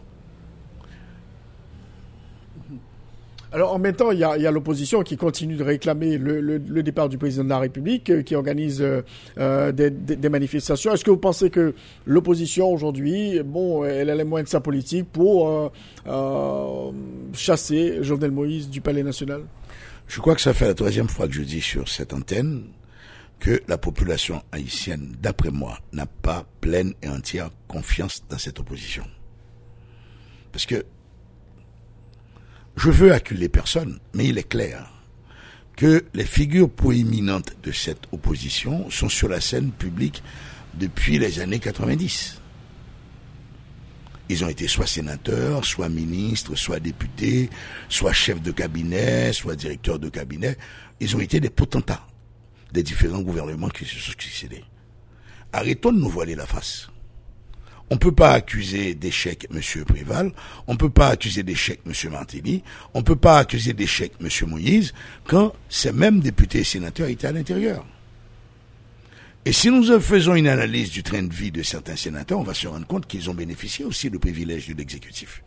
Alors 3.50 3.72
en 3.72 3.78
même 3.78 3.94
temps, 3.94 4.10
il 4.10 4.18
y 4.18 4.24
a, 4.24 4.50
l'opposition 4.50 5.02
qui 5.02 5.16
continue 5.16 5.56
de 5.56 5.64
réclamer 5.64 6.18
le, 6.18 6.82
départ 6.82 7.08
du 7.08 7.16
président 7.16 7.44
de 7.44 7.48
la 7.48 7.58
République, 7.58 8.10
euh, 8.10 8.22
qui 8.22 8.34
organise 8.34 8.82
euh, 8.82 9.02
euh, 9.38 9.72
des, 9.72 10.28
manifestations. 10.28 10.92
Est-ce 10.92 11.04
que 11.04 11.10
vous 11.10 11.16
pensez 11.16 11.48
que 11.48 11.74
l'opposition 12.04 12.70
aujourd'hui, 12.70 13.40
bon, 13.42 13.84
elle 13.84 14.10
a 14.10 14.14
les 14.14 14.24
moyens 14.24 14.48
de 14.48 14.50
sa 14.50 14.60
politique 14.60 15.06
pour 15.10 15.72
chasser 17.32 17.98
Jovenel 18.02 18.32
Moïse 18.32 18.68
du 18.68 18.80
Palais 18.80 19.02
national? 19.02 19.42
Je 20.06 20.20
crois 20.20 20.34
que 20.34 20.40
ça 20.40 20.52
fait 20.52 20.66
la 20.66 20.74
troisième 20.74 21.08
fois 21.08 21.26
que 21.26 21.34
je 21.34 21.42
dis 21.42 21.60
sur 21.60 21.88
cette 21.88 22.12
antenne 22.12 22.64
que 23.38 23.62
la 23.68 23.78
population 23.78 24.42
haïtienne, 24.52 25.14
d'après 25.20 25.50
moi, 25.50 25.78
n'a 25.92 26.06
pas 26.06 26.44
pleine 26.60 26.92
et 27.02 27.08
entière 27.08 27.50
confiance 27.68 28.24
dans 28.28 28.38
cette 28.38 28.58
opposition. 28.58 29.04
Parce 30.52 30.66
que 30.66 30.84
je 32.78 32.90
veux 32.90 33.12
acculer 33.12 33.48
personne, 33.48 33.98
mais 34.14 34.26
il 34.28 34.38
est 34.38 34.48
clair 34.48 34.90
que 35.76 36.04
les 36.14 36.24
figures 36.24 36.70
proéminentes 36.70 37.56
de 37.62 37.72
cette 37.72 38.06
opposition 38.12 38.90
sont 38.90 39.08
sur 39.08 39.28
la 39.28 39.40
scène 39.40 39.70
publique 39.70 40.22
depuis 40.74 41.18
les 41.18 41.40
années 41.40 41.58
90. 41.60 42.40
Ils 44.28 44.44
ont 44.44 44.48
été 44.48 44.68
soit 44.68 44.86
sénateurs, 44.86 45.64
soit 45.64 45.88
ministres, 45.88 46.54
soit 46.54 46.80
députés, 46.80 47.48
soit 47.88 48.12
chefs 48.12 48.42
de 48.42 48.52
cabinet, 48.52 49.32
soit 49.32 49.56
directeurs 49.56 49.98
de 49.98 50.08
cabinet. 50.08 50.56
Ils 51.00 51.16
ont 51.16 51.20
été 51.20 51.40
des 51.40 51.50
potentats 51.50 52.06
des 52.72 52.82
différents 52.82 53.22
gouvernements 53.22 53.68
qui 53.68 53.84
se 53.84 53.98
sont 53.98 54.12
succédés. 54.12 54.64
Arrêtons 55.52 55.92
de 55.92 55.98
nous 55.98 56.10
voiler 56.10 56.34
la 56.34 56.46
face. 56.46 56.90
On 57.90 57.94
ne 57.94 58.00
peut 58.00 58.12
pas 58.12 58.32
accuser 58.32 58.94
d'échec 58.94 59.46
M. 59.50 59.84
Préval, 59.84 60.32
on 60.66 60.74
ne 60.74 60.78
peut 60.78 60.90
pas 60.90 61.08
accuser 61.08 61.42
d'échec 61.42 61.80
M. 61.86 61.92
Martelly, 62.10 62.62
on 62.92 62.98
ne 62.98 63.04
peut 63.04 63.16
pas 63.16 63.38
accuser 63.38 63.72
d'échec 63.72 64.12
M. 64.20 64.28
Moïse 64.48 64.92
quand 65.24 65.54
ces 65.68 65.92
mêmes 65.92 66.20
députés 66.20 66.60
et 66.60 66.64
sénateurs 66.64 67.08
étaient 67.08 67.28
à 67.28 67.32
l'intérieur. 67.32 67.86
Et 69.46 69.52
si 69.52 69.70
nous 69.70 69.98
faisons 70.00 70.34
une 70.34 70.48
analyse 70.48 70.90
du 70.90 71.02
train 71.02 71.22
de 71.22 71.32
vie 71.32 71.50
de 71.50 71.62
certains 71.62 71.96
sénateurs, 71.96 72.38
on 72.38 72.42
va 72.42 72.52
se 72.52 72.68
rendre 72.68 72.86
compte 72.86 73.06
qu'ils 73.06 73.30
ont 73.30 73.34
bénéficié 73.34 73.84
aussi 73.84 74.10
de 74.10 74.18
privilèges 74.18 74.68
de 74.68 74.74
l'exécutif. 74.74 75.42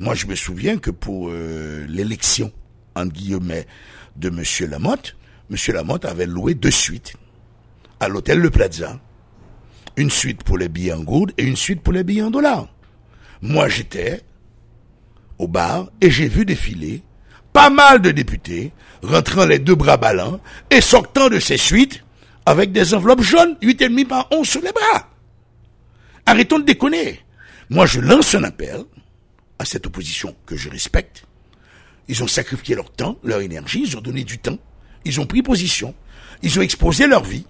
Moi, 0.00 0.16
je 0.16 0.26
me 0.26 0.34
souviens 0.34 0.78
que 0.78 0.90
pour 0.90 1.28
euh, 1.30 1.86
l'élection, 1.88 2.50
entre 2.96 3.12
guillemets, 3.12 3.66
de 4.16 4.28
M. 4.28 4.42
Lamotte, 4.68 5.16
M. 5.48 5.56
Lamotte 5.74 6.04
avait 6.04 6.26
loué 6.26 6.54
deux 6.54 6.72
suites 6.72 7.14
à 8.00 8.08
l'hôtel 8.08 8.40
Le 8.40 8.50
Plaza, 8.50 8.98
une 9.96 10.10
suite 10.10 10.42
pour 10.42 10.58
les 10.58 10.68
billets 10.68 10.92
en 10.92 11.02
gourde 11.02 11.32
et 11.38 11.44
une 11.44 11.56
suite 11.56 11.82
pour 11.82 11.92
les 11.92 12.04
billets 12.04 12.22
en 12.22 12.30
dollars. 12.30 12.68
Moi, 13.42 13.68
j'étais 13.68 14.22
au 15.38 15.48
bar 15.48 15.90
et 16.00 16.10
j'ai 16.10 16.28
vu 16.28 16.44
défiler 16.44 17.02
pas 17.52 17.70
mal 17.70 18.02
de 18.02 18.10
députés 18.10 18.72
rentrant 19.02 19.46
les 19.46 19.58
deux 19.58 19.74
bras 19.74 19.96
ballants 19.96 20.40
et 20.70 20.80
sortant 20.80 21.28
de 21.28 21.38
ces 21.38 21.56
suites 21.56 22.02
avec 22.46 22.72
des 22.72 22.94
enveloppes 22.94 23.22
jaunes, 23.22 23.56
demi 23.60 24.04
par 24.04 24.28
11 24.30 24.46
sur 24.46 24.60
les 24.60 24.72
bras. 24.72 25.08
Arrêtons 26.26 26.58
de 26.58 26.64
déconner. 26.64 27.20
Moi, 27.70 27.86
je 27.86 28.00
lance 28.00 28.34
un 28.34 28.44
appel 28.44 28.84
à 29.58 29.64
cette 29.64 29.86
opposition 29.86 30.34
que 30.46 30.56
je 30.56 30.68
respecte. 30.68 31.24
Ils 32.08 32.22
ont 32.22 32.26
sacrifié 32.26 32.74
leur 32.74 32.90
temps, 32.90 33.18
leur 33.22 33.40
énergie, 33.40 33.84
ils 33.86 33.96
ont 33.96 34.02
donné 34.02 34.24
du 34.24 34.38
temps, 34.38 34.58
ils 35.04 35.20
ont 35.20 35.26
pris 35.26 35.42
position, 35.42 35.94
ils 36.42 36.58
ont 36.58 36.62
exposé 36.62 37.06
leur 37.06 37.24
vie, 37.24 37.46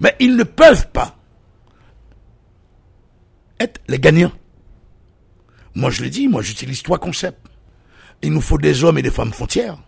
mais 0.00 0.14
ils 0.20 0.36
ne 0.36 0.44
peuvent 0.44 0.88
pas 0.92 1.19
être 3.60 3.80
les 3.86 3.98
gagnants. 3.98 4.32
Moi, 5.74 5.90
je 5.90 6.02
le 6.02 6.10
dis, 6.10 6.26
moi, 6.26 6.42
j'utilise 6.42 6.82
trois 6.82 6.98
concepts. 6.98 7.46
Il 8.22 8.32
nous 8.32 8.40
faut 8.40 8.58
des 8.58 8.82
hommes 8.82 8.98
et 8.98 9.02
des 9.02 9.10
femmes 9.10 9.32
frontières, 9.32 9.78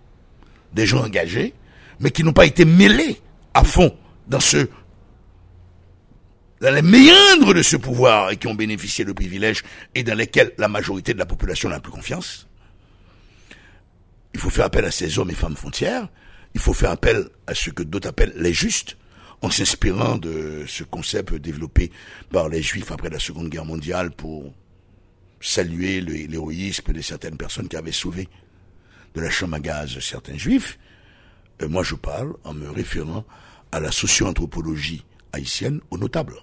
des 0.73 0.87
gens 0.87 1.05
engagés, 1.05 1.55
mais 2.01 2.11
qui 2.11 2.23
n'ont 2.23 2.33
pas 2.33 2.47
été 2.47 2.65
mêlés 2.65 3.21
à 3.55 3.65
fond 3.65 3.97
dans 4.29 4.41
ce, 4.41 4.69
dans 6.61 6.73
les 6.73 6.83
méandres 6.83 7.53
de 7.53 7.63
ce 7.63 7.77
pouvoir 7.77 8.31
et 8.31 8.37
qui 8.37 8.47
ont 8.47 8.55
bénéficié 8.55 9.05
de 9.05 9.13
privilèges 9.13 9.63
et 9.95 10.05
dans 10.05 10.15
lesquels 10.15 10.53
la 10.59 10.69
majorité 10.69 11.13
de 11.13 11.19
la 11.19 11.27
population 11.27 11.69
n'a 11.69 11.81
plus 11.81 11.93
confiance. 11.93 12.47
Il 14.33 14.41
faut 14.41 14.51
faire 14.51 14.67
appel 14.67 14.85
à 14.85 14.91
ces 14.91 15.19
hommes 15.19 15.31
et 15.31 15.35
femmes 15.35 15.57
frontières. 15.57 16.09
Il 16.55 16.61
faut 16.61 16.73
faire 16.73 16.91
appel 16.91 17.29
à 17.47 17.55
ce 17.55 17.71
que 17.71 17.83
d'autres 17.83 18.09
appellent 18.09 18.35
les 18.37 18.53
justes, 18.53 18.97
en 19.43 19.51
s'inspirant 19.51 20.17
de 20.17 20.65
ce 20.67 20.85
concept 20.85 21.35
développé 21.35 21.91
par 22.31 22.49
les 22.49 22.63
Juifs 22.63 22.93
après 22.93 23.11
la 23.11 23.19
Seconde 23.19 23.49
Guerre 23.49 23.65
mondiale 23.65 24.13
pour 24.13 24.53
saluer 25.41 26.01
l'héroïsme 26.01 26.93
de 26.93 27.01
certaines 27.01 27.37
personnes 27.37 27.69
qui 27.69 27.77
avaient 27.77 27.93
sauvé 27.93 28.29
de 29.15 29.21
la 29.21 29.31
chambre 29.31 29.57
à 29.57 29.61
gaz 29.61 29.99
certains 29.99 30.39
Juifs. 30.39 30.79
Euh, 31.61 31.69
moi, 31.69 31.83
je 31.83 31.97
parle 31.97 32.35
en 32.45 32.55
me 32.55 32.71
référant 32.71 33.25
à 33.73 33.81
la 33.81 33.91
socio-anthropologie 33.91 35.05
haïtienne 35.33 35.81
au 35.91 35.99
notable. 35.99 36.37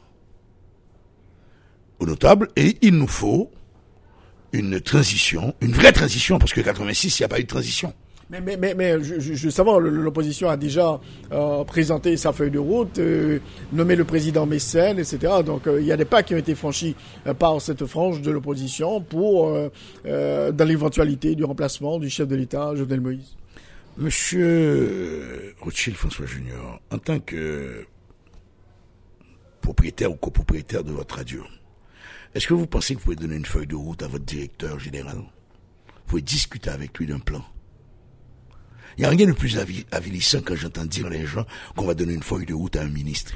Au 2.00 2.06
notable, 2.06 2.50
et 2.56 2.78
il 2.82 2.96
nous 2.98 3.08
faut 3.08 3.52
une 4.52 4.82
transition, 4.82 5.56
une 5.62 5.74
vraie 5.74 5.94
transition, 5.94 6.38
parce 6.38 6.54
que 6.54 6.62
86, 6.62 7.20
il 7.20 7.22
n'y 7.22 7.26
a 7.26 7.30
pas 7.30 7.40
eu 7.40 7.44
de 7.44 7.48
transition. 7.48 7.94
Mais, 8.30 8.42
mais, 8.42 8.58
mais, 8.58 8.76
mais 8.76 9.04
je, 9.04 9.20
je, 9.20 9.80
l'opposition 9.80 10.50
a 10.50 10.58
déjà 10.58 11.00
euh, 11.32 11.64
présenté 11.64 12.16
sa 12.16 12.32
feuille 12.32 12.52
de 12.52 12.60
route, 12.60 13.00
euh, 13.00 13.40
nommé 13.74 13.96
le 13.96 14.06
président 14.06 14.46
Mécène, 14.46 15.00
etc. 15.00 15.42
Donc 15.44 15.66
euh, 15.66 15.82
il 15.82 15.88
y 15.88 15.92
a 15.92 15.98
des 15.98 16.06
pas 16.06 16.22
qui 16.22 16.36
ont 16.36 16.38
été 16.38 16.54
franchis 16.54 16.96
par 17.40 17.60
cette 17.60 17.88
frange 17.88 18.22
de 18.22 18.30
l'opposition 18.30 19.02
pour, 19.02 19.52
dans 20.06 20.68
l'éventualité 20.68 21.34
du 21.34 21.44
remplacement 21.44 21.98
du 21.98 22.10
chef 22.10 22.28
de 22.28 22.36
l'État, 22.36 22.76
Jovenel 22.76 23.02
Moïse. 23.02 23.36
Monsieur 23.98 25.56
Rothschild 25.60 25.98
François 25.98 26.28
Junior, 26.28 26.80
en 26.92 27.00
tant 27.00 27.20
que 27.20 27.84
propriétaire 29.62 30.12
ou 30.12 30.16
copropriétaire 30.16 30.84
de 30.84 30.92
votre 30.92 31.16
radio, 31.16 31.44
est-ce 32.36 32.48
que 32.48 32.54
vous 32.54 32.68
pensez 32.68 32.94
que 32.94 33.00
vous 33.00 33.06
pouvez 33.06 33.16
donner 33.16 33.38
une 33.38 33.46
feuille 33.46 33.68
de 33.68 33.76
route 33.76 34.04
à 34.04 34.08
votre 34.08 34.26
directeur 34.26 34.80
général? 34.80 35.18
Vous 35.18 36.04
pouvez 36.06 36.22
discuter 36.22 36.70
avec 36.70 36.98
lui 37.00 37.08
d'un 37.08 37.20
plan? 37.20 37.44
Il 39.00 39.04
n'y 39.04 39.06
a 39.06 39.12
rien 39.12 39.28
de 39.28 39.32
plus 39.32 39.58
avilissant 39.94 40.42
quand 40.42 40.58
j'entends 40.58 40.84
dire 40.84 41.08
les 41.08 41.26
gens 41.26 41.46
qu'on 41.78 41.86
va 41.86 41.94
donner 41.94 42.14
une 42.16 42.22
feuille 42.22 42.46
de 42.46 42.54
route 42.54 42.76
à 42.76 42.82
un 42.82 42.90
ministre. 42.90 43.32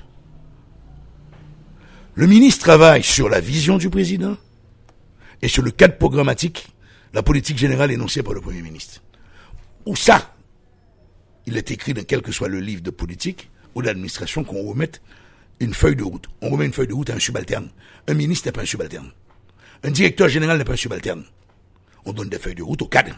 Le 2.15 2.27
ministre 2.27 2.65
travaille 2.65 3.01
sur 3.01 3.29
la 3.29 3.39
vision 3.39 3.77
du 3.77 3.89
président 3.89 4.35
et 5.41 5.47
sur 5.47 5.63
le 5.63 5.71
cadre 5.71 5.97
programmatique, 5.97 6.67
la 7.13 7.23
politique 7.23 7.57
générale 7.57 7.91
énoncée 7.91 8.23
par 8.23 8.33
le 8.33 8.41
Premier 8.41 8.61
ministre. 8.61 9.01
Ou 9.85 9.95
ça, 9.95 10.35
il 11.45 11.55
est 11.55 11.71
écrit 11.71 11.93
dans 11.93 12.03
quel 12.03 12.21
que 12.21 12.33
soit 12.33 12.49
le 12.49 12.59
livre 12.59 12.81
de 12.81 12.91
politique 12.91 13.49
ou 13.73 13.81
d'administration 13.81 14.43
qu'on 14.43 14.67
remette 14.67 15.01
une 15.61 15.73
feuille 15.73 15.95
de 15.95 16.03
route. 16.03 16.27
On 16.41 16.49
remet 16.49 16.65
une 16.65 16.73
feuille 16.73 16.87
de 16.87 16.93
route 16.93 17.09
à 17.09 17.15
un 17.15 17.19
subalterne. 17.19 17.69
Un 18.09 18.15
ministre 18.15 18.49
n'est 18.49 18.51
pas 18.51 18.63
un 18.63 18.65
subalterne. 18.65 19.13
Un 19.83 19.91
directeur 19.91 20.27
général 20.27 20.57
n'est 20.57 20.65
pas 20.65 20.73
un 20.73 20.75
subalterne. 20.75 21.23
On 22.03 22.11
donne 22.11 22.27
des 22.27 22.37
feuilles 22.37 22.53
de 22.53 22.63
route 22.63 22.81
au 22.81 22.87
cadre. 22.87 23.15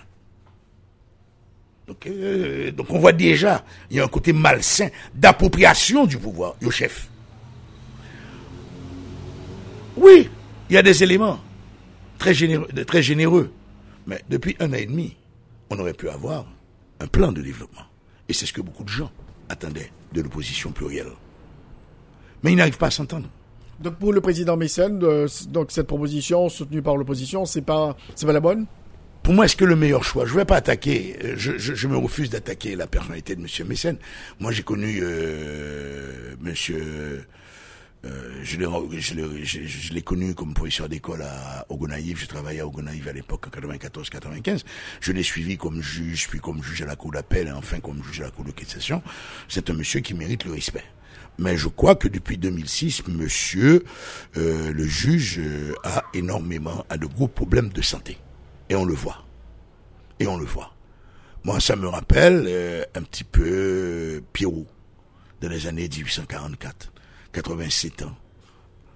Donc, 1.87 2.07
euh, 2.07 2.71
donc 2.71 2.89
on 2.89 2.99
voit 2.99 3.13
déjà, 3.13 3.63
il 3.91 3.97
y 3.97 3.99
a 3.99 4.03
un 4.03 4.07
côté 4.07 4.33
malsain 4.33 4.89
d'appropriation 5.13 6.05
du 6.05 6.17
pouvoir, 6.17 6.55
le 6.59 6.71
chef. 6.71 7.09
Oui, 9.95 10.29
il 10.69 10.73
y 10.73 10.77
a 10.77 10.81
des 10.81 11.03
éléments 11.03 11.39
très 12.17 12.33
généreux, 12.33 13.51
Mais 14.07 14.21
depuis 14.29 14.55
un 14.59 14.71
an 14.71 14.77
et 14.77 14.85
demi, 14.85 15.15
on 15.69 15.77
aurait 15.79 15.93
pu 15.93 16.09
avoir 16.09 16.45
un 16.99 17.07
plan 17.07 17.31
de 17.31 17.41
développement. 17.41 17.83
Et 18.27 18.33
c'est 18.33 18.45
ce 18.45 18.53
que 18.53 18.61
beaucoup 18.61 18.83
de 18.83 18.89
gens 18.89 19.11
attendaient 19.49 19.91
de 20.13 20.21
l'opposition 20.21 20.71
plurielle. 20.71 21.11
Mais 22.43 22.51
ils 22.51 22.55
n'arrivent 22.55 22.77
pas 22.77 22.87
à 22.87 22.91
s'entendre. 22.91 23.27
Donc 23.79 23.95
pour 23.95 24.13
le 24.13 24.21
président 24.21 24.57
Mécène, 24.57 25.03
euh, 25.03 25.27
donc 25.49 25.71
cette 25.71 25.87
proposition 25.87 26.47
soutenue 26.49 26.81
par 26.81 26.95
l'opposition, 26.95 27.45
c'est 27.45 27.61
pas 27.61 27.95
c'est 28.15 28.25
pas 28.25 28.33
la 28.33 28.39
bonne? 28.39 28.65
Pour 29.25 29.33
moi, 29.33 29.45
est-ce 29.45 29.55
que 29.55 29.65
le 29.65 29.75
meilleur 29.75 30.03
choix 30.03 30.27
Je 30.27 30.33
ne 30.33 30.37
vais 30.37 30.45
pas 30.45 30.57
attaquer. 30.57 31.17
euh, 31.23 31.33
Je, 31.35 31.57
je, 31.57 31.73
je 31.73 31.87
me 31.87 31.97
refuse 31.97 32.29
d'attaquer 32.29 32.75
la 32.75 32.85
personnalité 32.85 33.35
de 33.35 33.41
M. 33.41 33.67
Mécène. 33.67 33.97
Moi, 34.39 34.51
j'ai 34.51 34.61
connu 34.61 34.99
euh, 35.01 36.35
Monsieur. 36.39 37.25
Euh, 38.05 38.43
je 38.43 39.93
l'ai 39.95 40.01
connu 40.03 40.35
comme 40.35 40.53
professeur 40.53 40.87
d'école 40.89 41.23
à 41.23 41.65
Ogonaïve. 41.69 42.19
Je 42.19 42.27
travaillais 42.27 42.59
à 42.59 42.67
Ogonaïve 42.67 43.07
à 43.07 43.13
l'époque, 43.13 43.47
en 43.47 43.49
94-95. 43.49 44.63
Je 45.01 45.11
l'ai 45.11 45.23
suivi 45.23 45.57
comme 45.57 45.81
juge, 45.81 46.27
puis 46.27 46.39
comme 46.39 46.61
juge 46.61 46.83
à 46.83 46.85
la 46.85 46.95
cour 46.95 47.11
d'appel, 47.11 47.47
et 47.47 47.51
enfin 47.51 47.79
comme 47.79 48.03
juge 48.03 48.21
à 48.21 48.25
la 48.25 48.29
cour 48.29 48.45
de 48.45 48.51
cassation. 48.51 49.01
C'est 49.49 49.71
un 49.71 49.73
monsieur 49.73 50.01
qui 50.01 50.13
mérite 50.13 50.45
le 50.45 50.51
respect. 50.51 50.83
Mais 51.39 51.57
je 51.57 51.67
crois 51.67 51.95
que 51.95 52.07
depuis 52.07 52.37
2006, 52.37 53.07
monsieur 53.07 53.85
euh, 54.37 54.71
le 54.71 54.85
juge 54.85 55.41
a 55.83 56.03
énormément, 56.13 56.85
a 56.91 56.97
de 56.97 57.07
gros 57.07 57.27
problèmes 57.27 57.69
de 57.69 57.81
santé. 57.81 58.19
Et 58.69 58.75
on 58.75 58.85
le 58.85 58.93
voit. 58.93 59.25
Et 60.19 60.27
on 60.27 60.37
le 60.37 60.45
voit. 60.45 60.73
Moi, 61.43 61.59
ça 61.59 61.75
me 61.75 61.87
rappelle 61.87 62.45
euh, 62.47 62.83
un 62.95 63.03
petit 63.03 63.23
peu 63.23 63.43
euh, 63.45 64.21
Pierrot, 64.33 64.65
dans 65.41 65.49
les 65.49 65.67
années 65.67 65.87
1844, 65.87 66.91
87 67.33 68.01
ans. 68.01 68.15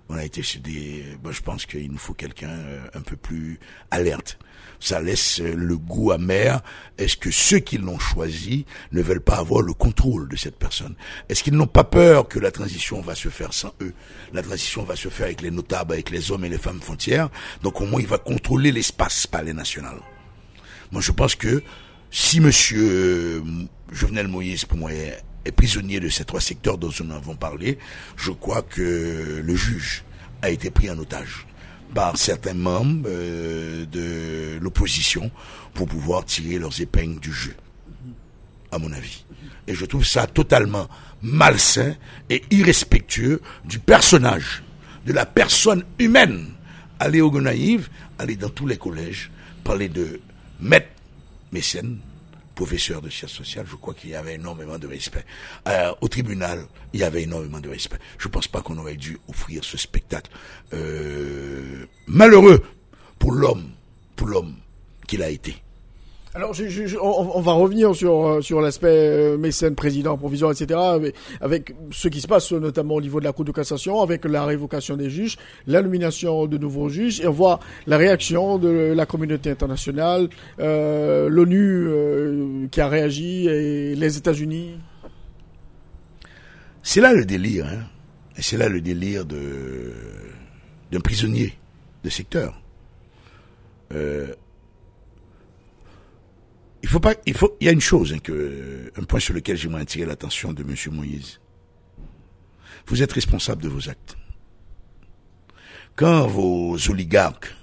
On 0.10 0.16
a 0.16 0.26
été 0.26 0.42
chez 0.42 0.58
des... 0.58 1.06
Bon, 1.22 1.32
je 1.32 1.44
pense 1.44 1.68
qu'il 1.68 1.92
nous 1.92 2.00
faut 2.00 2.16
quelqu'un 2.16 2.50
euh, 2.50 2.88
un 2.96 3.02
peu 3.02 3.16
plus 3.16 3.60
alerte. 3.92 4.40
Ça 4.80 5.02
laisse 5.02 5.42
euh, 5.42 5.54
le 5.56 5.78
goût 5.78 6.12
amer. 6.12 6.62
Est-ce 6.98 7.18
que 7.18 7.32
ceux 7.32 7.60
qui 7.60 7.78
l'ont 7.78 8.00
choisi 8.00 8.66
ne 8.92 9.02
veulent 9.02 9.22
pas 9.22 9.38
avoir 9.38 9.62
le 9.62 9.74
contrôle 9.74 10.30
de 10.30 10.36
cette 10.36 10.58
personne? 10.58 10.96
Est-ce 11.28 11.44
qu'ils 11.44 11.56
n'ont 11.56 11.68
pas 11.68 11.84
peur 11.84 12.28
que 12.28 12.40
la 12.40 12.52
transition 12.52 13.02
va 13.02 13.16
se 13.16 13.30
faire 13.30 13.54
sans 13.54 13.74
eux? 13.82 13.94
La 14.34 14.42
transition 14.42 14.84
va 14.84 14.96
se 14.96 15.10
faire 15.10 15.26
avec 15.26 15.42
les 15.42 15.52
notables, 15.52 15.94
avec 15.94 16.10
les 16.10 16.32
hommes 16.32 16.46
et 16.46 16.50
les 16.50 16.58
femmes 16.58 16.82
frontières. 16.82 17.30
Donc 17.62 17.82
au 17.82 17.86
moins, 17.86 18.00
il 18.00 18.08
va 18.08 18.18
contrôler 18.18 18.72
l'espace 18.72 19.28
palais 19.28 19.54
national. 19.54 19.98
Moi, 20.92 21.02
je 21.02 21.12
pense 21.12 21.36
que 21.36 21.62
si 22.10 22.40
Monsieur 22.40 22.90
euh, 22.90 23.42
Jovenel 23.92 24.28
Moïse, 24.28 24.66
pour 24.66 24.78
moi, 24.78 24.94
est, 24.94 25.22
est 25.46 25.52
prisonnier 25.52 26.00
de 26.00 26.10
ces 26.10 26.26
trois 26.26 26.42
secteurs 26.42 26.78
dont 26.78 26.92
nous 27.04 27.14
avons 27.14 27.36
parlé, 27.36 27.78
je 28.16 28.32
crois 28.32 28.62
que 28.62 29.42
le 29.44 29.56
juge 29.56 30.04
a 30.42 30.50
été 30.50 30.72
pris 30.72 30.90
en 30.90 30.98
otage 30.98 31.46
par 31.94 32.18
certains 32.18 32.54
membres 32.54 33.08
euh, 33.08 33.86
de 33.86 34.60
l'opposition 34.62 35.32
pour 35.74 35.88
pouvoir 35.88 36.26
tirer 36.26 36.60
leurs 36.60 36.82
épingles 36.82 37.20
du 37.20 37.32
jeu, 37.32 37.56
à 38.72 38.78
mon 38.78 38.92
avis. 38.92 39.26
Et 39.68 39.76
je 39.76 39.86
trouve 39.86 40.06
ça 40.06 40.28
totalement 40.28 40.88
malsain 41.22 41.96
et 42.30 42.44
irrespectueux 42.52 43.42
du 43.66 43.80
personnage, 43.80 44.64
de 45.06 45.14
la 45.14 45.26
personne 45.26 45.84
humaine. 46.00 46.48
Aller 47.00 47.22
au 47.22 47.32
Gonaïve, 47.32 47.90
aller 48.18 48.36
dans 48.36 48.50
tous 48.50 48.68
les 48.68 48.78
collèges, 48.78 49.32
parler 49.64 49.90
de 49.90 50.20
maître 50.60 50.90
mécène, 51.52 52.00
professeur 52.60 53.02
de 53.02 53.10
sciences 53.10 53.32
sociales, 53.32 53.66
je 53.72 53.78
crois 53.78 53.94
qu'il 53.94 54.10
y 54.10 54.16
avait 54.16 54.36
énormément 54.36 54.78
de 54.78 54.86
respect. 54.86 55.24
Euh, 55.70 55.94
au 56.02 56.10
tribunal, 56.10 56.66
il 56.92 57.00
y 57.00 57.04
avait 57.04 57.24
énormément 57.24 57.62
de 57.62 57.70
respect. 57.70 58.00
Je 58.18 58.28
ne 58.28 58.34
pense 58.34 58.50
pas 58.50 58.62
qu'on 58.62 58.78
aurait 58.78 58.98
dû 58.98 59.18
offrir 59.30 59.64
ce 59.64 59.78
spectacle 59.78 60.30
euh, 60.74 61.86
malheureux 62.08 62.62
pour 63.18 63.32
l'homme, 63.32 63.70
pour 64.18 64.28
l'homme 64.28 64.56
qu'il 65.08 65.24
a 65.24 65.30
été. 65.30 65.56
Alors, 66.36 66.54
je, 66.54 66.68
je- 66.70 66.98
on, 66.98 67.38
on 67.38 67.42
va 67.42 67.54
revenir 67.54 67.96
sur 67.96 68.28
euh, 68.28 68.42
sur 68.42 68.62
l'aspect 68.62 68.88
euh, 68.88 69.38
mécène, 69.38 69.74
président, 69.74 70.16
provisoire, 70.16 70.52
etc. 70.52 70.80
Avec, 71.42 71.74
ce 71.92 72.08
qui 72.08 72.22
se 72.22 72.28
passe 72.28 72.52
notamment 72.52 72.94
au 72.96 73.02
niveau 73.02 73.20
de 73.20 73.26
la 73.26 73.32
Cour 73.34 73.46
de 73.46 73.52
cassation, 73.52 74.00
avec 74.02 74.26
la 74.26 74.46
révocation 74.46 74.96
des 74.96 75.10
juges, 75.10 75.38
la 75.66 75.82
nomination 75.82 76.46
de 76.46 76.58
nouveaux 76.60 76.88
juges, 76.88 77.20
et 77.22 77.28
on 77.28 77.32
voit 77.32 77.60
la 77.88 77.98
réaction 77.98 78.60
de 78.60 78.70
la 78.96 79.06
communauté 79.08 79.50
internationale, 79.50 80.30
euh, 80.60 81.30
l'ONU 81.30 82.68
qui 82.70 82.80
a 82.80 82.88
réagi, 82.88 83.48
et 83.48 83.96
les 83.96 84.18
États-Unis. 84.18 84.76
C'est 86.84 87.02
là 87.02 87.12
le 87.14 87.26
délire, 87.26 87.66
hein. 87.66 87.86
C'est 88.42 88.56
là 88.58 88.70
le 88.70 88.80
délire 88.82 89.26
de 89.26 89.92
d'un 90.92 91.00
prisonnier 91.02 91.54
de 92.04 92.10
secteur. 92.10 92.62
Il 96.82 96.90
faut 96.90 97.00
pas, 97.00 97.16
il 97.26 97.34
faut, 97.34 97.56
il 97.60 97.66
y 97.66 97.70
a 97.70 97.74
une 97.74 97.82
chose, 97.82 98.14
hein, 98.14 98.32
un 98.96 99.04
point 99.04 99.20
sur 99.20 99.34
lequel 99.34 99.58
j'aimerais 99.58 99.82
attirer 99.82 100.06
l'attention 100.06 100.54
de 100.54 100.64
Monsieur 100.64 100.92
Moïse. 100.92 101.40
Vous 102.88 103.04
êtes 103.04 103.12
responsable 103.12 103.62
de 103.62 103.70
vos 103.70 103.90
actes. 103.90 104.18
Quand 105.96 106.28
vos 106.28 106.78
oligarques, 106.90 107.54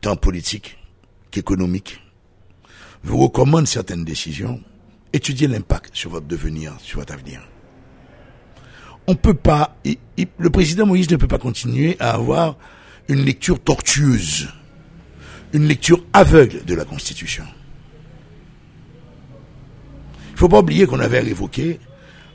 tant 0.00 0.16
politiques 0.16 0.78
qu'économiques, 1.30 2.00
vous 3.02 3.18
recommandent 3.18 3.66
certaines 3.66 4.04
décisions, 4.04 4.60
étudiez 5.12 5.48
l'impact 5.48 5.94
sur 5.94 6.10
votre 6.10 6.26
devenir, 6.26 6.74
sur 6.80 7.00
votre 7.00 7.12
avenir 7.12 7.42
on 9.06 9.14
peut 9.14 9.34
pas, 9.34 9.76
le 10.38 10.50
président 10.50 10.86
Moïse 10.86 11.10
ne 11.10 11.16
peut 11.16 11.28
pas 11.28 11.38
continuer 11.38 11.96
à 12.00 12.12
avoir 12.12 12.56
une 13.08 13.24
lecture 13.24 13.60
tortueuse, 13.60 14.48
une 15.52 15.66
lecture 15.66 16.02
aveugle 16.12 16.64
de 16.64 16.74
la 16.74 16.84
Constitution. 16.84 17.44
Il 20.36 20.38
faut 20.38 20.50
pas 20.50 20.58
oublier 20.58 20.86
qu'on 20.86 21.00
avait 21.00 21.20
révoqué 21.20 21.80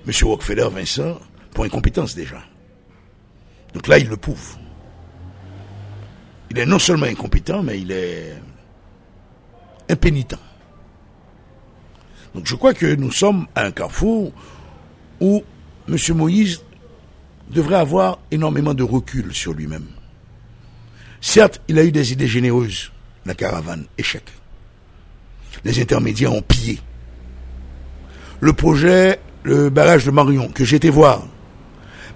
M. 0.07 0.13
Rockefeller 0.23 0.67
Vincent 0.71 1.19
pour 1.51 1.65
incompétence 1.65 2.15
déjà. 2.15 2.41
Donc 3.75 3.87
là, 3.87 3.99
il 3.99 4.07
le 4.07 4.17
prouve. 4.17 4.55
Il 6.49 6.57
est 6.57 6.65
non 6.65 6.79
seulement 6.79 7.05
incompétent, 7.05 7.61
mais 7.61 7.79
il 7.79 7.91
est 7.91 8.33
impénitent. 9.87 10.35
Donc 12.33 12.47
je 12.47 12.55
crois 12.55 12.73
que 12.73 12.95
nous 12.95 13.11
sommes 13.11 13.45
à 13.53 13.65
un 13.65 13.71
carrefour 13.71 14.33
où 15.19 15.43
M. 15.87 15.95
Moïse 16.15 16.63
devrait 17.51 17.75
avoir 17.75 18.17
énormément 18.31 18.73
de 18.73 18.81
recul 18.81 19.31
sur 19.31 19.53
lui-même. 19.53 19.85
Certes, 21.21 21.61
il 21.67 21.77
a 21.77 21.83
eu 21.83 21.91
des 21.91 22.13
idées 22.13 22.27
généreuses. 22.27 22.91
La 23.27 23.35
caravane, 23.35 23.85
échec. 23.99 24.23
Les 25.63 25.79
intermédiaires 25.79 26.33
ont 26.33 26.41
pillé. 26.41 26.79
Le 28.41 28.53
projet, 28.53 29.19
le 29.43 29.69
barrage 29.69 30.05
de 30.05 30.11
Marion, 30.11 30.49
que 30.49 30.65
j'ai 30.65 30.77
été 30.77 30.89
voir. 30.89 31.23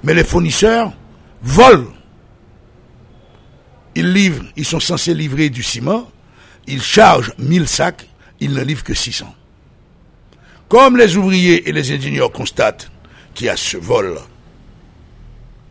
Mais 0.03 0.15
les 0.15 0.23
fournisseurs 0.23 0.91
volent. 1.43 1.93
Ils 3.93 4.11
livrent, 4.11 4.43
ils 4.57 4.65
sont 4.65 4.79
censés 4.79 5.13
livrer 5.13 5.49
du 5.49 5.63
ciment. 5.63 6.09
Ils 6.67 6.81
chargent 6.81 7.31
1000 7.37 7.67
sacs, 7.67 8.09
ils 8.39 8.53
ne 8.53 8.63
livrent 8.63 8.83
que 8.83 8.95
600. 8.95 9.33
Comme 10.67 10.97
les 10.97 11.15
ouvriers 11.15 11.69
et 11.69 11.71
les 11.71 11.91
ingénieurs 11.91 12.31
constatent 12.31 12.89
qu'il 13.35 13.45
y 13.45 13.49
a 13.49 13.55
ce 13.55 13.77
vol 13.77 14.17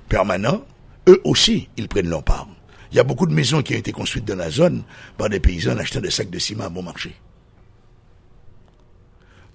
permanent, 0.08 0.64
eux 1.08 1.20
aussi, 1.24 1.68
ils 1.76 1.88
prennent 1.88 2.08
leur 2.08 2.22
part. 2.22 2.46
Il 2.92 2.96
y 2.96 3.00
a 3.00 3.04
beaucoup 3.04 3.26
de 3.26 3.34
maisons 3.34 3.60
qui 3.60 3.74
ont 3.74 3.78
été 3.78 3.90
construites 3.90 4.24
dans 4.24 4.36
la 4.36 4.50
zone 4.50 4.84
par 5.18 5.28
des 5.28 5.40
paysans 5.40 5.76
achetant 5.76 6.00
des 6.00 6.12
sacs 6.12 6.30
de 6.30 6.38
ciment 6.38 6.64
à 6.64 6.68
bon 6.68 6.84
marché. 6.84 7.16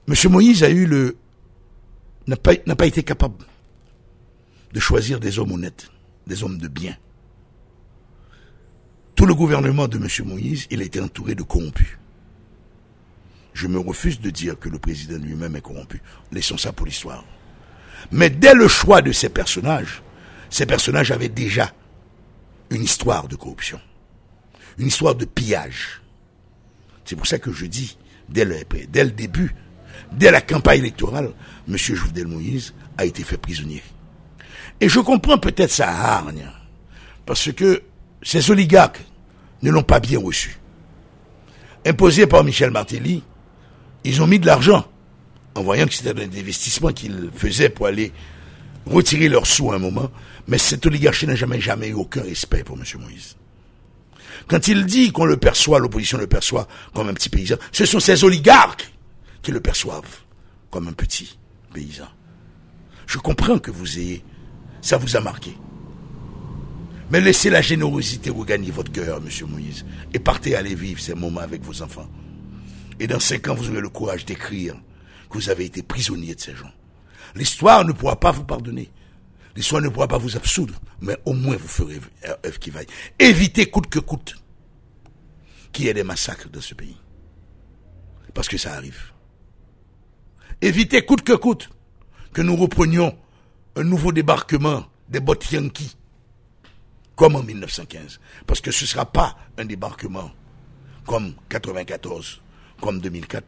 Monsieur 0.09 0.29
Moïse 0.29 0.63
a 0.63 0.71
eu 0.71 0.87
le, 0.87 1.17
n'a 2.25 2.35
pas, 2.35 2.87
été 2.87 3.03
capable 3.03 3.45
de 4.73 4.79
choisir 4.79 5.19
des 5.19 5.37
hommes 5.37 5.51
honnêtes, 5.51 5.91
des 6.25 6.43
hommes 6.43 6.57
de 6.57 6.67
bien. 6.67 6.97
Tout 9.13 9.27
le 9.27 9.35
gouvernement 9.35 9.87
de 9.87 9.99
Monsieur 9.99 10.23
Moïse, 10.23 10.65
il 10.71 10.81
a 10.81 10.83
été 10.83 10.99
entouré 10.99 11.35
de 11.35 11.43
corrompus. 11.43 11.99
Je 13.53 13.67
me 13.67 13.77
refuse 13.77 14.19
de 14.19 14.31
dire 14.31 14.57
que 14.57 14.67
le 14.67 14.79
président 14.79 15.19
lui-même 15.19 15.55
est 15.55 15.61
corrompu. 15.61 16.01
Laissons 16.31 16.57
ça 16.57 16.73
pour 16.73 16.87
l'histoire. 16.87 17.23
Mais 18.11 18.31
dès 18.31 18.55
le 18.55 18.67
choix 18.67 19.03
de 19.03 19.11
ces 19.11 19.29
personnages, 19.29 20.01
ces 20.49 20.65
personnages 20.65 21.11
avaient 21.11 21.29
déjà 21.29 21.71
une 22.71 22.81
histoire 22.81 23.27
de 23.27 23.35
corruption, 23.35 23.79
une 24.79 24.87
histoire 24.87 25.13
de 25.13 25.25
pillage. 25.25 26.01
C'est 27.05 27.15
pour 27.15 27.27
ça 27.27 27.37
que 27.37 27.51
je 27.51 27.67
dis, 27.67 27.95
dès 28.27 28.43
le, 28.43 28.55
dès 28.89 29.03
le 29.03 29.11
début, 29.11 29.53
dès 30.11 30.31
la 30.31 30.41
campagne 30.41 30.79
électorale, 30.79 31.31
M. 31.67 31.77
Jouvenel 31.77 32.27
Moïse 32.27 32.73
a 32.97 33.05
été 33.05 33.23
fait 33.23 33.37
prisonnier. 33.37 33.83
Et 34.81 34.89
je 34.89 34.99
comprends 34.99 35.37
peut-être 35.37 35.71
sa 35.71 35.89
hargne, 35.89 36.49
parce 37.25 37.51
que 37.51 37.83
ces 38.21 38.49
oligarques 38.51 39.01
ne 39.61 39.71
l'ont 39.71 39.83
pas 39.83 39.99
bien 39.99 40.19
reçu. 40.19 40.57
Imposés 41.85 42.27
par 42.27 42.43
Michel 42.43 42.71
Martelly, 42.71 43.23
ils 44.03 44.21
ont 44.21 44.27
mis 44.27 44.39
de 44.39 44.45
l'argent 44.45 44.85
en 45.55 45.63
voyant 45.63 45.85
que 45.85 45.93
c'était 45.93 46.17
un 46.17 46.23
investissement 46.23 46.91
qu'ils 46.91 47.29
faisaient 47.35 47.69
pour 47.69 47.87
aller 47.87 48.11
retirer 48.85 49.29
leurs 49.29 49.47
sous 49.47 49.71
à 49.71 49.75
un 49.75 49.79
moment. 49.79 50.09
Mais 50.47 50.57
cette 50.57 50.85
oligarchie 50.85 51.27
n'a 51.27 51.35
jamais, 51.35 51.61
jamais 51.61 51.89
eu 51.89 51.93
aucun 51.93 52.21
respect 52.21 52.63
pour 52.63 52.77
M. 52.77 52.83
Moïse. 52.99 53.35
Quand 54.47 54.67
il 54.67 54.85
dit 54.85 55.11
qu'on 55.11 55.25
le 55.25 55.37
perçoit, 55.37 55.79
l'opposition 55.79 56.17
le 56.17 56.27
perçoit 56.27 56.67
comme 56.93 57.09
un 57.09 57.13
petit 57.13 57.29
paysan, 57.29 57.55
ce 57.71 57.85
sont 57.85 57.99
ces 57.99 58.23
oligarques 58.23 58.91
qui 59.41 59.51
le 59.51 59.61
perçoivent 59.61 60.23
comme 60.69 60.87
un 60.87 60.93
petit 60.93 61.39
paysan. 61.73 62.07
Je 63.07 63.17
comprends 63.17 63.59
que 63.59 63.71
vous 63.71 63.99
ayez, 63.99 64.23
ça 64.81 64.97
vous 64.97 65.15
a 65.15 65.19
marqué. 65.19 65.57
Mais 67.11 67.21
laissez 67.21 67.49
la 67.49 67.61
générosité 67.61 68.29
regagner 68.29 68.69
votre 68.69 68.91
cœur, 68.91 69.19
monsieur 69.19 69.47
Moïse, 69.47 69.83
et 70.13 70.19
partez 70.19 70.55
aller 70.55 70.75
vivre 70.75 71.01
ces 71.01 71.15
moments 71.15 71.41
avec 71.41 71.63
vos 71.63 71.81
enfants. 71.81 72.07
Et 72.99 73.07
dans 73.07 73.19
cinq 73.19 73.47
ans, 73.47 73.55
vous 73.55 73.69
aurez 73.69 73.81
le 73.81 73.89
courage 73.89 74.25
d'écrire 74.25 74.75
que 75.29 75.37
vous 75.37 75.49
avez 75.49 75.65
été 75.65 75.81
prisonnier 75.81 76.35
de 76.35 76.39
ces 76.39 76.55
gens. 76.55 76.71
L'histoire 77.35 77.83
ne 77.83 77.93
pourra 77.93 78.19
pas 78.19 78.31
vous 78.31 78.43
pardonner. 78.43 78.91
L'histoire 79.55 79.81
ne 79.81 79.89
pourra 79.89 80.07
pas 80.07 80.17
vous 80.17 80.37
absoudre, 80.37 80.79
mais 81.01 81.17
au 81.25 81.33
moins 81.33 81.55
vous 81.55 81.67
ferez 81.67 81.99
œuvre 82.45 82.59
qui 82.59 82.69
vaille. 82.69 82.87
Évitez 83.17 83.69
coûte 83.69 83.89
que 83.89 83.99
coûte 83.99 84.35
qu'il 85.71 85.85
y 85.85 85.87
ait 85.87 85.93
des 85.93 86.03
massacres 86.03 86.49
dans 86.49 86.61
ce 86.61 86.75
pays. 86.75 86.97
Parce 88.33 88.47
que 88.47 88.57
ça 88.57 88.73
arrive. 88.73 89.11
Évitez 90.61 91.05
coûte 91.05 91.21
que 91.21 91.33
coûte 91.33 91.69
que 92.33 92.41
nous 92.41 92.55
reprenions 92.55 93.17
un 93.75 93.83
nouveau 93.83 94.11
débarquement 94.11 94.85
des 95.07 95.19
bottes 95.19 95.51
yankees, 95.51 95.95
comme 97.15 97.35
en 97.35 97.43
1915. 97.43 98.19
Parce 98.45 98.61
que 98.61 98.71
ce 98.71 98.83
ne 98.83 98.87
sera 98.87 99.05
pas 99.05 99.37
un 99.57 99.65
débarquement 99.65 100.31
comme 101.05 101.33
94, 101.49 102.41
comme 102.81 102.99
2004. 102.99 103.45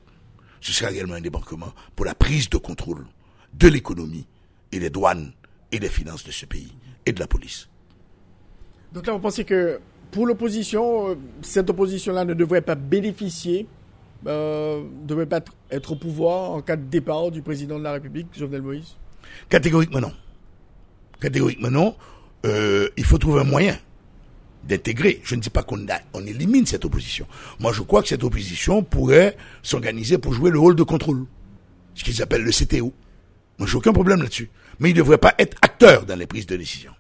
Ce 0.62 0.72
sera 0.72 0.90
réellement 0.90 1.16
un 1.16 1.22
débarquement 1.22 1.74
pour 1.96 2.06
la 2.06 2.16
prise 2.16 2.50
de 2.50 2.58
contrôle 2.58 3.06
de 3.54 3.68
l'économie 3.68 4.28
et 4.72 4.80
des 4.80 4.90
douanes 4.90 5.34
et 5.72 5.80
des 5.80 5.90
finances 5.90 6.24
de 6.24 6.32
ce 6.32 6.46
pays 6.46 6.74
et 7.06 7.12
de 7.12 7.20
la 7.20 7.28
police. 7.28 7.68
Donc 8.94 9.06
là, 9.08 9.14
vous 9.14 9.20
pensez 9.20 9.44
que 9.46 9.80
pour 10.12 10.26
l'opposition, 10.26 11.10
euh, 11.10 11.16
cette 11.42 11.70
opposition-là 11.70 12.26
ne 12.26 12.34
devrait 12.34 12.62
pas 12.62 12.76
bénéficier, 12.76 13.68
euh, 14.28 14.84
devrait 15.04 15.26
pas 15.26 15.42
être 15.72 15.92
au 15.94 15.96
pouvoir 15.96 16.52
en 16.52 16.62
cas 16.62 16.76
de 16.76 16.84
départ 16.84 17.32
du 17.32 17.42
président 17.42 17.80
de 17.80 17.84
la 17.84 17.94
République, 17.94 18.28
Jovenel 18.38 18.62
Moïse 18.62 18.96
Catégoriquement 19.50 20.00
non. 20.00 20.14
Catégoriquement 21.20 21.72
non. 21.72 21.96
Euh, 22.46 22.90
il 22.98 23.04
faut 23.04 23.18
trouver 23.18 23.42
un 23.42 23.46
moyen 23.46 23.78
d'intégrer. 24.64 25.22
Je 25.24 25.36
ne 25.36 25.42
dis 25.42 25.50
pas 25.50 25.64
qu'on 25.64 25.86
on 26.14 26.26
élimine 26.26 26.66
cette 26.66 26.86
opposition. 26.86 27.28
Moi, 27.60 27.72
je 27.74 27.82
crois 27.82 28.02
que 28.02 28.08
cette 28.08 28.24
opposition 28.24 28.84
pourrait 28.84 29.38
s'organiser 29.64 30.18
pour 30.18 30.34
jouer 30.34 30.52
le 30.52 30.60
rôle 30.60 30.76
de 30.76 30.84
contrôle, 30.84 31.26
ce 31.96 32.04
qu'ils 32.04 32.22
appellent 32.22 32.44
le 32.44 32.52
CTO. 32.52 32.94
Moi, 33.58 33.68
j'ai 33.68 33.78
aucun 33.78 33.94
problème 33.94 34.22
là-dessus. 34.22 34.50
Mais 34.80 34.90
il 34.90 34.94
ne 34.94 35.00
devrait 35.00 35.18
pas 35.18 35.36
être 35.38 35.58
acteur 35.62 36.06
dans 36.06 36.16
les 36.16 36.26
prises 36.28 36.46
de 36.48 36.58
décision. 36.58 36.92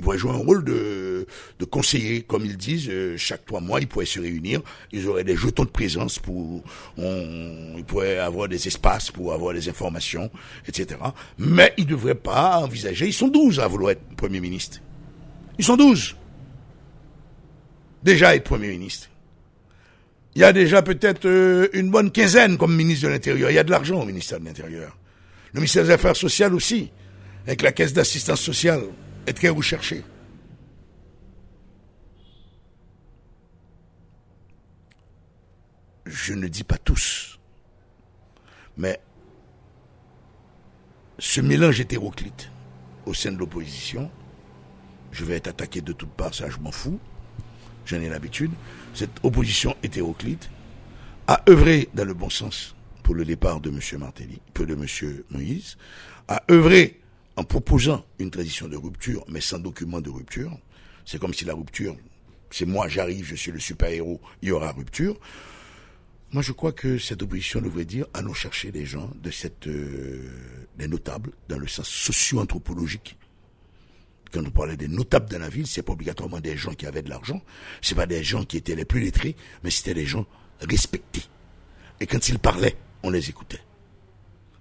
Il 0.00 0.02
pourrait 0.02 0.16
jouer 0.16 0.30
un 0.30 0.36
rôle 0.36 0.64
de, 0.64 1.26
de 1.58 1.64
conseiller, 1.66 2.22
comme 2.22 2.46
ils 2.46 2.56
disent, 2.56 2.88
euh, 2.88 3.18
chaque 3.18 3.44
trois 3.44 3.60
mois, 3.60 3.80
ils 3.80 3.86
pourraient 3.86 4.06
se 4.06 4.18
réunir, 4.18 4.62
ils 4.92 5.06
auraient 5.06 5.24
des 5.24 5.36
jetons 5.36 5.64
de 5.64 5.68
présence 5.68 6.18
pour, 6.18 6.62
ils 6.96 7.84
pourraient 7.86 8.16
avoir 8.16 8.48
des 8.48 8.66
espaces 8.66 9.10
pour 9.10 9.34
avoir 9.34 9.52
des 9.52 9.68
informations, 9.68 10.30
etc. 10.66 10.98
Mais 11.36 11.74
ils 11.76 11.84
ne 11.84 11.90
devraient 11.90 12.14
pas 12.14 12.60
envisager, 12.60 13.08
ils 13.08 13.12
sont 13.12 13.28
douze 13.28 13.60
à 13.60 13.68
vouloir 13.68 13.90
être 13.90 14.00
Premier 14.16 14.40
ministre. 14.40 14.78
Ils 15.58 15.66
sont 15.66 15.76
douze. 15.76 16.16
Déjà 18.02 18.34
être 18.34 18.44
Premier 18.44 18.68
ministre. 18.68 19.10
Il 20.34 20.40
y 20.40 20.44
a 20.44 20.54
déjà 20.54 20.80
peut-être 20.80 21.26
euh, 21.26 21.68
une 21.74 21.90
bonne 21.90 22.10
quinzaine 22.10 22.56
comme 22.56 22.74
ministre 22.74 23.06
de 23.06 23.12
l'Intérieur. 23.12 23.50
Il 23.50 23.54
y 23.54 23.58
a 23.58 23.64
de 23.64 23.70
l'argent 23.70 24.00
au 24.00 24.06
ministère 24.06 24.40
de 24.40 24.46
l'Intérieur. 24.46 24.96
Le 25.52 25.60
ministère 25.60 25.84
des 25.84 25.90
Affaires 25.90 26.16
sociales 26.16 26.54
aussi, 26.54 26.90
avec 27.46 27.60
la 27.60 27.72
caisse 27.72 27.92
d'assistance 27.92 28.40
sociale, 28.40 28.80
est 29.26 29.32
très 29.32 29.48
recherché. 29.48 30.02
Je 36.06 36.34
ne 36.34 36.48
dis 36.48 36.64
pas 36.64 36.78
tous, 36.78 37.38
mais 38.76 39.00
ce 41.18 41.40
mélange 41.40 41.80
hétéroclite 41.80 42.50
au 43.06 43.14
sein 43.14 43.30
de 43.30 43.38
l'opposition, 43.38 44.10
je 45.12 45.24
vais 45.24 45.36
être 45.36 45.48
attaqué 45.48 45.80
de 45.80 45.92
toutes 45.92 46.10
parts, 46.10 46.34
ça 46.34 46.48
je 46.48 46.58
m'en 46.58 46.72
fous, 46.72 46.98
j'en 47.84 48.00
ai 48.00 48.08
l'habitude, 48.08 48.50
cette 48.94 49.22
opposition 49.22 49.76
hétéroclite 49.82 50.50
a 51.26 51.42
œuvré 51.48 51.88
dans 51.94 52.04
le 52.04 52.14
bon 52.14 52.30
sens 52.30 52.74
pour 53.02 53.14
le 53.14 53.24
départ 53.24 53.60
de 53.60 53.70
M. 53.70 53.80
Martelly, 53.98 54.40
peu 54.54 54.66
de 54.66 54.74
M. 54.74 55.22
Moïse, 55.30 55.76
a 56.28 56.42
œuvré 56.50 56.99
en 57.40 57.44
proposant 57.44 58.04
une 58.18 58.30
tradition 58.30 58.68
de 58.68 58.76
rupture, 58.76 59.24
mais 59.26 59.40
sans 59.40 59.58
document 59.58 60.02
de 60.02 60.10
rupture. 60.10 60.52
C'est 61.06 61.18
comme 61.18 61.32
si 61.32 61.46
la 61.46 61.54
rupture, 61.54 61.96
c'est 62.50 62.66
moi, 62.66 62.86
j'arrive, 62.86 63.24
je 63.24 63.34
suis 63.34 63.50
le 63.50 63.58
super-héros, 63.58 64.20
il 64.42 64.50
y 64.50 64.52
aura 64.52 64.72
rupture. 64.72 65.18
Moi, 66.32 66.42
je 66.42 66.52
crois 66.52 66.72
que 66.72 66.98
cette 66.98 67.22
opposition 67.22 67.62
devrait 67.62 67.86
dire 67.86 68.06
allons 68.12 68.34
chercher 68.34 68.70
des 68.72 68.84
gens 68.84 69.10
de 69.22 69.30
cette, 69.30 69.68
euh, 69.68 70.30
des 70.76 70.86
notables, 70.86 71.32
dans 71.48 71.56
le 71.56 71.66
sens 71.66 71.88
socio-anthropologique. 71.88 73.16
Quand 74.30 74.44
on 74.46 74.50
parlait 74.50 74.76
des 74.76 74.88
notables 74.88 75.30
dans 75.30 75.38
la 75.38 75.48
ville, 75.48 75.66
c'est 75.66 75.82
pas 75.82 75.94
obligatoirement 75.94 76.40
des 76.40 76.58
gens 76.58 76.74
qui 76.74 76.84
avaient 76.84 77.00
de 77.00 77.08
l'argent, 77.08 77.40
c'est 77.80 77.94
pas 77.94 78.06
des 78.06 78.22
gens 78.22 78.44
qui 78.44 78.58
étaient 78.58 78.76
les 78.76 78.84
plus 78.84 79.00
lettrés, 79.00 79.34
mais 79.64 79.70
c'était 79.70 79.94
des 79.94 80.04
gens 80.04 80.26
respectés. 80.60 81.24
Et 82.00 82.06
quand 82.06 82.28
ils 82.28 82.38
parlaient, 82.38 82.76
on 83.02 83.08
les 83.08 83.30
écoutait. 83.30 83.62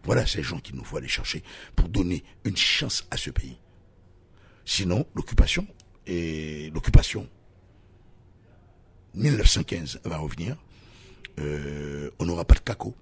Voilà 0.09 0.25
ces 0.25 0.41
gens 0.41 0.57
qu'il 0.57 0.75
nous 0.75 0.83
faut 0.83 0.97
aller 0.97 1.07
chercher 1.07 1.43
pour 1.75 1.87
donner 1.87 2.23
une 2.43 2.57
chance 2.57 3.05
à 3.11 3.15
ce 3.15 3.29
pays. 3.29 3.59
Sinon, 4.65 5.05
l'occupation 5.13 5.67
et 6.07 6.71
l'occupation 6.73 7.29
1915 9.13 9.99
va 10.05 10.17
revenir. 10.17 10.57
Euh, 11.37 12.09
on 12.17 12.25
n'aura 12.25 12.43
pas 12.43 12.55
de 12.55 12.61
caco. 12.61 12.95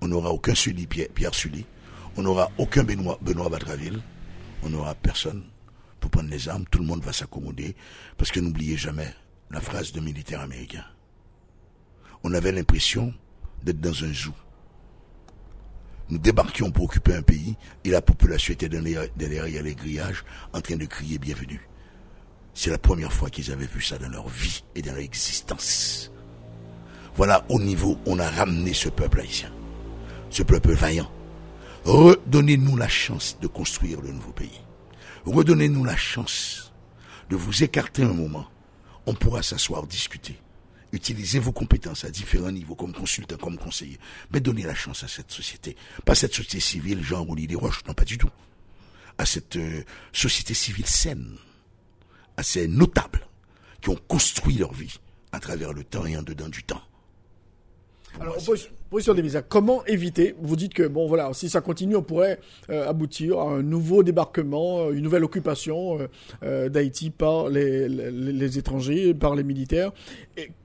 On 0.00 0.06
n'aura 0.06 0.30
aucun 0.30 0.54
Sully, 0.54 0.86
Pierre, 0.86 1.34
Sully. 1.34 1.66
On 2.16 2.22
n'aura 2.22 2.52
aucun 2.56 2.84
Benoît, 2.84 3.18
Benoît. 3.20 3.50
On 4.62 4.68
n'aura 4.68 4.94
personne 4.94 5.42
pour 5.98 6.12
prendre 6.12 6.30
les 6.30 6.48
armes. 6.48 6.66
Tout 6.70 6.78
le 6.78 6.86
monde 6.86 7.02
va 7.02 7.12
s'accommoder. 7.12 7.74
Parce 8.16 8.30
que 8.30 8.38
n'oubliez 8.38 8.76
jamais 8.76 9.12
la 9.50 9.60
phrase 9.60 9.90
de 9.90 9.98
militaire 9.98 10.40
américain. 10.40 10.84
On 12.22 12.32
avait 12.32 12.52
l'impression 12.52 13.12
d'être 13.64 13.80
dans 13.80 14.04
un 14.04 14.12
zoo 14.12 14.34
nous 16.10 16.18
débarquions 16.18 16.70
pour 16.70 16.84
occuper 16.84 17.14
un 17.14 17.22
pays 17.22 17.56
et 17.84 17.90
la 17.90 18.02
population 18.02 18.52
était 18.52 18.68
derrière 18.68 19.62
les 19.62 19.74
grillages 19.74 20.24
en 20.52 20.60
train 20.60 20.76
de 20.76 20.84
crier 20.84 21.18
bienvenue. 21.18 21.68
C'est 22.52 22.70
la 22.70 22.78
première 22.78 23.12
fois 23.12 23.30
qu'ils 23.30 23.50
avaient 23.50 23.66
vu 23.66 23.82
ça 23.82 23.98
dans 23.98 24.08
leur 24.08 24.28
vie 24.28 24.62
et 24.74 24.82
dans 24.82 24.92
leur 24.92 25.00
existence. 25.00 26.10
Voilà 27.16 27.44
au 27.48 27.60
niveau 27.60 27.98
on 28.06 28.18
a 28.18 28.28
ramené 28.28 28.74
ce 28.74 28.88
peuple 28.88 29.20
haïtien, 29.20 29.50
ce 30.30 30.42
peuple 30.42 30.72
vaillant. 30.72 31.10
Redonnez-nous 31.84 32.76
la 32.76 32.88
chance 32.88 33.38
de 33.40 33.46
construire 33.46 34.00
le 34.00 34.12
nouveau 34.12 34.32
pays. 34.32 34.60
Redonnez-nous 35.26 35.84
la 35.84 35.96
chance 35.96 36.72
de 37.30 37.36
vous 37.36 37.62
écarter 37.62 38.02
un 38.02 38.12
moment. 38.12 38.46
On 39.06 39.14
pourra 39.14 39.42
s'asseoir, 39.42 39.86
discuter 39.86 40.38
utilisez 40.94 41.38
vos 41.38 41.52
compétences 41.52 42.04
à 42.04 42.10
différents 42.10 42.50
niveaux, 42.50 42.74
comme 42.74 42.92
consultant, 42.92 43.36
comme 43.36 43.58
conseiller. 43.58 43.98
Mais 44.30 44.40
donnez 44.40 44.62
la 44.62 44.74
chance 44.74 45.04
à 45.04 45.08
cette 45.08 45.30
société. 45.30 45.76
Pas 46.04 46.14
cette 46.14 46.34
société 46.34 46.60
civile, 46.60 47.02
genre 47.02 47.28
Oli 47.28 47.46
des 47.46 47.54
Roches, 47.54 47.82
non 47.86 47.94
pas 47.94 48.04
du 48.04 48.18
tout. 48.18 48.30
À 49.18 49.26
cette 49.26 49.56
euh, 49.56 49.84
société 50.12 50.54
civile 50.54 50.86
saine, 50.86 51.36
à 52.36 52.42
ces 52.42 52.66
notables 52.66 53.26
qui 53.80 53.90
ont 53.90 53.98
construit 54.08 54.56
leur 54.56 54.72
vie 54.72 54.98
à 55.32 55.40
travers 55.40 55.72
le 55.72 55.84
temps 55.84 56.06
et 56.06 56.16
en 56.16 56.22
dedans 56.22 56.48
du 56.48 56.62
temps. 56.62 56.82
Alors, 58.20 58.36
position 58.94 59.14
des 59.14 59.42
comment 59.48 59.84
éviter 59.86 60.36
Vous 60.40 60.54
dites 60.54 60.72
que, 60.72 60.84
bon, 60.84 61.08
voilà, 61.08 61.32
si 61.32 61.50
ça 61.50 61.60
continue, 61.60 61.96
on 61.96 62.02
pourrait 62.02 62.38
euh, 62.70 62.88
aboutir 62.88 63.40
à 63.40 63.50
un 63.50 63.62
nouveau 63.62 64.04
débarquement, 64.04 64.86
euh, 64.86 64.92
une 64.92 65.02
nouvelle 65.02 65.24
occupation 65.24 65.98
euh, 66.44 66.68
d'Haïti 66.68 67.10
par 67.10 67.48
les, 67.48 68.58
étrangers, 68.58 69.12
par 69.12 69.34
les 69.34 69.42
militaires. 69.42 69.90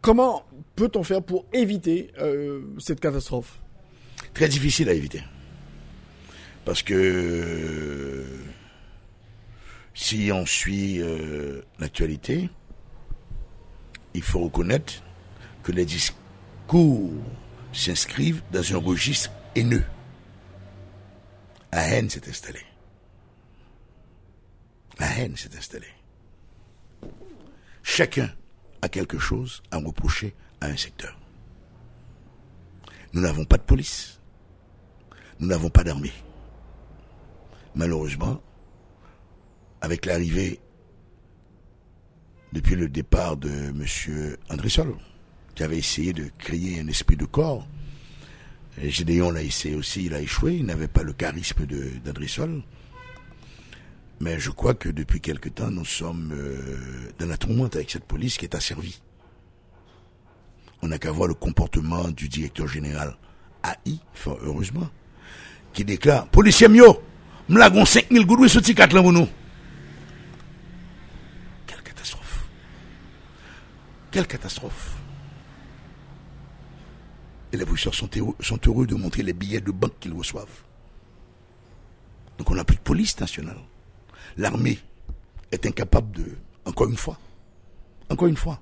Comment 0.01 0.43
peut-on 0.75 1.01
faire 1.01 1.23
pour 1.23 1.45
éviter 1.53 2.11
cette 2.77 2.99
catastrophe? 2.99 3.59
Très 4.35 4.47
difficile 4.47 4.89
à 4.89 4.93
éviter. 4.93 5.23
Parce 6.65 6.83
que 6.83 8.25
si 9.95 10.29
on 10.31 10.45
suit 10.45 11.01
l'actualité, 11.79 12.49
il 14.13 14.21
faut 14.21 14.39
reconnaître 14.39 15.03
que 15.63 15.71
les 15.71 15.85
discours 15.85 17.11
s'inscrivent 17.71 18.41
dans 18.51 18.73
un 18.73 18.77
registre 18.77 19.31
haineux. 19.55 19.85
La 21.71 21.87
haine 21.87 22.09
s'est 22.09 22.27
installée. 22.27 22.65
La 24.99 25.07
haine 25.17 25.35
s'est 25.37 25.55
installée. 25.55 25.93
Chacun 27.83 28.29
a 28.81 28.89
quelque 28.89 29.19
chose 29.19 29.61
à 29.71 29.77
reprocher 29.77 30.35
à 30.61 30.67
un 30.67 30.77
secteur. 30.77 31.17
Nous 33.13 33.21
n'avons 33.21 33.45
pas 33.45 33.57
de 33.57 33.63
police. 33.63 34.19
Nous 35.39 35.47
n'avons 35.47 35.69
pas 35.69 35.83
d'armée. 35.83 36.13
Malheureusement, 37.75 38.41
avec 39.81 40.05
l'arrivée 40.05 40.59
depuis 42.51 42.75
le 42.75 42.89
départ 42.89 43.37
de 43.37 43.49
M. 43.49 44.37
André 44.49 44.69
Sol, 44.69 44.95
qui 45.59 45.63
avait 45.65 45.79
essayé 45.79 46.13
de 46.13 46.31
créer 46.37 46.79
un 46.79 46.87
esprit 46.87 47.17
de 47.17 47.25
corps. 47.25 47.67
Gédéon 48.81 49.29
l'a 49.29 49.43
essayé 49.43 49.75
aussi, 49.75 50.05
il 50.05 50.13
a 50.13 50.21
échoué, 50.21 50.55
il 50.55 50.65
n'avait 50.65 50.87
pas 50.87 51.03
le 51.03 51.11
charisme 51.11 51.65
d'André 52.01 52.29
Sol. 52.29 52.61
Mais 54.21 54.39
je 54.39 54.51
crois 54.51 54.73
que 54.73 54.87
depuis 54.87 55.19
quelque 55.19 55.49
temps, 55.49 55.69
nous 55.69 55.83
sommes 55.83 56.31
euh, 56.31 57.11
dans 57.19 57.25
la 57.25 57.35
tourmente 57.35 57.75
avec 57.75 57.91
cette 57.91 58.05
police 58.05 58.37
qui 58.37 58.45
est 58.45 58.55
asservie. 58.55 59.01
On 60.81 60.87
n'a 60.87 60.97
qu'à 60.97 61.11
voir 61.11 61.27
le 61.27 61.33
comportement 61.33 62.07
du 62.07 62.29
directeur 62.29 62.69
général 62.69 63.17
AI, 63.65 63.99
heureusement, 64.41 64.89
qui 65.73 65.83
déclare 65.83 66.29
Policier 66.29 66.69
Mio, 66.69 67.03
m'lagon 67.49 67.83
5000 67.83 68.25
goudouilles 68.25 68.49
sous 68.49 68.61
4 68.61 68.93
là 68.93 69.01
nous. 69.01 69.27
Quelle 71.67 71.83
catastrophe. 71.83 72.45
Quelle 74.09 74.25
catastrophe. 74.25 74.98
Et 77.51 77.57
les 77.57 77.65
sont, 77.77 77.91
sont 78.39 78.59
heureux 78.67 78.85
de 78.85 78.95
montrer 78.95 79.23
les 79.23 79.33
billets 79.33 79.61
de 79.61 79.71
banque 79.71 79.99
qu'ils 79.99 80.13
reçoivent. 80.13 80.63
Donc 82.37 82.49
on 82.51 82.55
n'a 82.55 82.63
plus 82.63 82.77
de 82.77 82.81
police 82.81 83.19
nationale. 83.19 83.59
L'armée 84.37 84.79
est 85.51 85.65
incapable 85.65 86.11
de, 86.11 86.37
encore 86.65 86.87
une 86.87 86.97
fois, 86.97 87.19
encore 88.09 88.27
une 88.27 88.37
fois, 88.37 88.61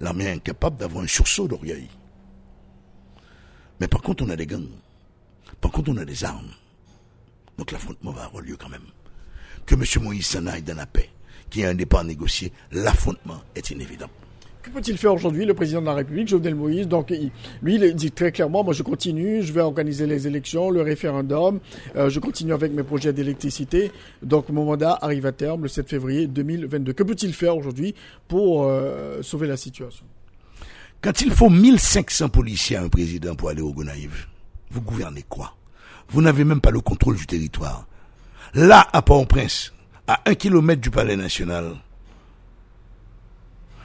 l'armée 0.00 0.24
est 0.24 0.32
incapable 0.32 0.76
d'avoir 0.76 1.04
un 1.04 1.06
sursaut 1.06 1.48
d'orgueil. 1.48 1.88
Mais 3.80 3.88
par 3.88 4.02
contre, 4.02 4.24
on 4.24 4.28
a 4.30 4.36
des 4.36 4.46
gangs. 4.46 4.68
Par 5.60 5.70
contre, 5.70 5.90
on 5.90 5.96
a 5.96 6.04
des 6.04 6.24
armes. 6.24 6.50
Donc 7.58 7.70
l'affrontement 7.70 8.12
va 8.12 8.24
avoir 8.24 8.42
lieu 8.42 8.56
quand 8.56 8.68
même. 8.68 8.86
Que 9.66 9.74
M. 9.74 9.84
Moïse 10.02 10.26
s'en 10.26 10.46
aille 10.46 10.62
dans 10.62 10.76
la 10.76 10.86
paix, 10.86 11.10
qu'il 11.48 11.62
y 11.62 11.64
ait 11.64 11.68
un 11.68 11.74
départ 11.74 12.04
négocié, 12.04 12.52
l'affrontement 12.72 13.40
est 13.54 13.70
inévitable. 13.70 14.12
Que 14.64 14.70
peut-il 14.70 14.96
faire 14.96 15.12
aujourd'hui, 15.12 15.44
le 15.44 15.52
président 15.52 15.82
de 15.82 15.86
la 15.86 15.92
République, 15.92 16.26
Jovenel 16.26 16.54
Moïse? 16.54 16.88
Donc, 16.88 17.12
lui, 17.62 17.74
il 17.74 17.94
dit 17.94 18.10
très 18.10 18.32
clairement, 18.32 18.64
moi, 18.64 18.72
je 18.72 18.82
continue, 18.82 19.42
je 19.42 19.52
vais 19.52 19.60
organiser 19.60 20.06
les 20.06 20.26
élections, 20.26 20.70
le 20.70 20.80
référendum, 20.80 21.60
euh, 21.96 22.08
je 22.08 22.18
continue 22.18 22.54
avec 22.54 22.72
mes 22.72 22.82
projets 22.82 23.12
d'électricité. 23.12 23.92
Donc, 24.22 24.48
mon 24.48 24.64
mandat 24.64 24.98
arrive 25.02 25.26
à 25.26 25.32
terme 25.32 25.64
le 25.64 25.68
7 25.68 25.86
février 25.90 26.26
2022. 26.26 26.94
Que 26.94 27.02
peut-il 27.02 27.34
faire 27.34 27.54
aujourd'hui 27.58 27.94
pour 28.26 28.64
euh, 28.64 29.20
sauver 29.20 29.48
la 29.48 29.58
situation? 29.58 30.06
Quand 31.02 31.20
il 31.20 31.30
faut 31.30 31.50
1500 31.50 32.30
policiers 32.30 32.76
à 32.76 32.84
un 32.84 32.88
président 32.88 33.34
pour 33.34 33.50
aller 33.50 33.60
au 33.60 33.74
Gonaïve, 33.74 34.28
vous 34.70 34.80
gouvernez 34.80 35.26
quoi? 35.28 35.56
Vous 36.08 36.22
n'avez 36.22 36.44
même 36.44 36.62
pas 36.62 36.70
le 36.70 36.80
contrôle 36.80 37.16
du 37.16 37.26
territoire. 37.26 37.86
Là, 38.54 38.86
à 38.94 39.02
Port-au-Prince, 39.02 39.74
à 40.06 40.22
un 40.24 40.34
kilomètre 40.34 40.80
du 40.80 40.90
Palais 40.90 41.16
national, 41.16 41.74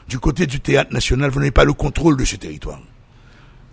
du 0.10 0.18
côté 0.20 0.48
du 0.48 0.60
théâtre 0.60 0.92
national, 0.92 1.30
vous 1.30 1.40
n'avez 1.40 1.52
pas 1.52 1.64
le 1.64 1.74
contrôle 1.74 2.18
de 2.18 2.26
ce 2.26 2.36
territoire. 2.36 2.82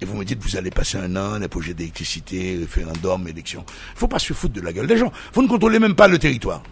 Et 0.02 0.04
vous 0.04 0.14
me 0.14 0.24
dites, 0.24 0.38
vous 0.42 0.56
allez 0.56 0.70
passer 0.70 0.98
un 0.98 1.16
an, 1.16 1.38
les 1.38 1.48
projets 1.48 1.72
d'électricité, 1.72 2.58
référendum, 2.60 3.26
élection. 3.26 3.64
Il 3.66 3.94
ne 3.94 3.98
faut 3.98 4.08
pas 4.08 4.18
se 4.18 4.34
foutre 4.34 4.52
de 4.52 4.60
la 4.60 4.74
gueule 4.74 4.86
des 4.86 4.98
gens. 4.98 5.10
Vous 5.32 5.40
ne 5.40 5.48
contrôlez 5.48 5.78
même 5.78 5.94
pas 5.94 6.08
le 6.08 6.18
territoire. 6.18 6.62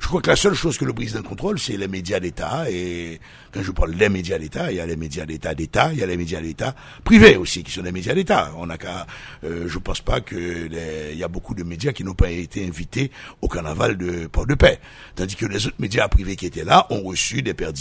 Je 0.00 0.06
crois 0.06 0.22
que 0.22 0.30
la 0.30 0.36
seule 0.36 0.54
chose 0.54 0.78
que 0.78 0.84
le 0.84 0.92
président 0.92 1.22
contrôle, 1.22 1.58
c'est 1.58 1.76
les 1.76 1.88
médias 1.88 2.20
d'État. 2.20 2.70
Et 2.70 3.20
quand 3.52 3.62
je 3.62 3.72
parle 3.72 3.94
des 3.94 4.08
médias 4.08 4.38
d'État, 4.38 4.70
il 4.70 4.76
y 4.76 4.80
a 4.80 4.86
les 4.86 4.96
médias 4.96 5.26
d'État 5.26 5.54
d'État, 5.54 5.90
il 5.92 5.98
y 5.98 6.02
a 6.02 6.06
les 6.06 6.16
médias 6.16 6.40
d'État 6.40 6.74
privés 7.04 7.36
aussi, 7.36 7.62
qui 7.62 7.72
sont 7.72 7.82
des 7.82 7.92
médias 7.92 8.14
d'État. 8.14 8.52
On 8.56 8.70
a 8.70 8.78
qu'à, 8.78 9.06
euh, 9.44 9.66
je 9.66 9.78
pense 9.78 10.00
pas 10.00 10.20
que 10.20 10.68
il 11.12 11.18
y 11.18 11.24
a 11.24 11.28
beaucoup 11.28 11.54
de 11.54 11.62
médias 11.62 11.92
qui 11.92 12.04
n'ont 12.04 12.14
pas 12.14 12.30
été 12.30 12.64
invités 12.66 13.10
au 13.42 13.48
carnaval 13.48 13.96
de 13.98 14.28
Port-de-Paix. 14.28 14.78
Tandis 15.14 15.36
que 15.36 15.46
les 15.46 15.66
autres 15.66 15.76
médias 15.78 16.08
privés 16.08 16.36
qui 16.36 16.46
étaient 16.46 16.64
là 16.64 16.86
ont 16.90 17.02
reçu 17.02 17.42
des 17.42 17.54
paires 17.54 17.72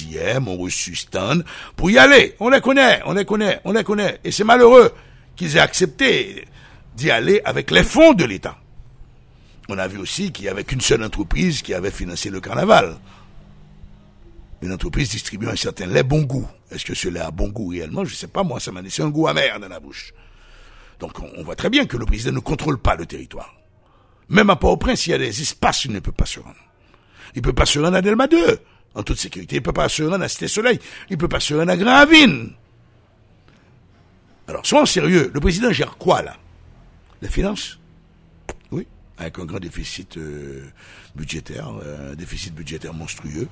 ont 0.46 0.58
reçu 0.58 0.96
stand 0.96 1.46
pour 1.76 1.92
y 1.92 1.98
aller. 1.98 2.36
On 2.40 2.50
les 2.50 2.62
connaît, 2.62 3.02
on 3.06 3.14
les 3.14 3.26
connaît, 3.26 3.60
on 3.64 3.74
les 3.74 3.84
connaît. 3.84 4.20
Et 4.24 4.32
c'est 4.32 4.44
malheureux 4.44 4.92
qu'ils 5.36 5.56
aient 5.56 5.62
accepté 5.62 6.46
d'y 6.96 7.12
aller 7.12 7.42
avec 7.46 7.72
les 7.72 7.84
fonds 7.84 8.14
de 8.14 8.26
l'État 8.26 8.58
on 9.70 9.78
a 9.78 9.88
vu 9.88 9.98
aussi 9.98 10.32
qu'il 10.32 10.46
n'y 10.46 10.50
avait 10.50 10.64
qu'une 10.64 10.82
seule 10.82 11.04
entreprise 11.04 11.62
qui 11.62 11.74
avait 11.74 11.92
financé 11.92 12.30
le 12.30 12.40
carnaval. 12.40 12.98
Une 14.62 14.72
entreprise 14.72 15.10
distribuant 15.10 15.52
un 15.52 15.56
certain 15.56 15.86
lait 15.86 16.04
bon 16.04 16.24
goût. 16.24 16.48
Est-ce 16.72 16.86
que 16.86 16.96
ce 16.96 17.10
lait 17.10 17.20
a 17.20 17.32
bon 17.32 17.50
goût 17.50 17.70
réellement? 17.70 18.06
Je 18.06 18.12
ne 18.12 18.16
sais 18.16 18.28
pas, 18.28 18.44
moi, 18.44 18.60
ça 18.60 18.72
m'a 18.72 18.82
laissé 18.82 19.02
un 19.02 19.10
goût 19.10 19.28
amer 19.28 19.60
dans 19.60 19.68
la 19.68 19.80
bouche. 19.80 20.14
Donc 21.00 21.20
on, 21.20 21.44
voit 21.44 21.56
très 21.56 21.70
bien 21.70 21.86
que 21.86 21.98
le 21.98 22.06
président 22.06 22.32
ne 22.32 22.40
contrôle 22.40 22.80
pas 22.80 22.96
le 22.96 23.06
territoire. 23.06 23.54
Même 24.30 24.50
à 24.50 24.56
Port-au-Prince, 24.56 25.08
il 25.08 25.12
y 25.12 25.14
a 25.14 25.18
des 25.18 25.42
espaces 25.42 25.86
il 25.86 25.92
ne 25.92 26.00
peut 26.00 26.12
pas 26.12 26.26
se 26.26 26.40
rendre. 26.40 26.56
Il 27.36 27.40
ne 27.40 27.44
peut 27.44 27.54
pas 27.54 27.66
se 27.66 27.78
rendre 27.78 27.96
à 27.96 28.02
Delma 28.02 28.28
2, 28.28 28.60
en 28.96 29.04
toute 29.04 29.20
sécurité. 29.20 29.58
Il 29.58 29.60
ne 29.60 29.66
peut 29.66 29.74
pas 29.74 29.90
se 29.90 30.02
rendre 30.02 30.24
à 30.24 30.28
Cité-Soleil. 30.28 30.80
Il 31.10 31.14
ne 31.14 31.20
peut 31.20 31.28
pas 31.28 31.40
se 31.40 31.54
rendre 31.54 31.72
à 31.72 31.78
Gravine. 31.78 32.52
Alors, 34.48 34.66
soyons 34.66 34.86
sérieux. 34.86 35.30
Le 35.34 35.40
président 35.40 35.72
gère 35.72 35.98
quoi, 35.98 36.22
là? 36.22 36.36
Les 37.22 37.30
finances? 37.30 37.80
Avec 39.18 39.40
un 39.40 39.46
grand 39.46 39.60
déficit 39.60 40.18
euh, 40.18 40.64
budgétaire, 41.16 41.70
un 42.12 42.16
déficit 42.16 42.54
budgétaire 42.54 42.94
monstrueux. 42.94 43.48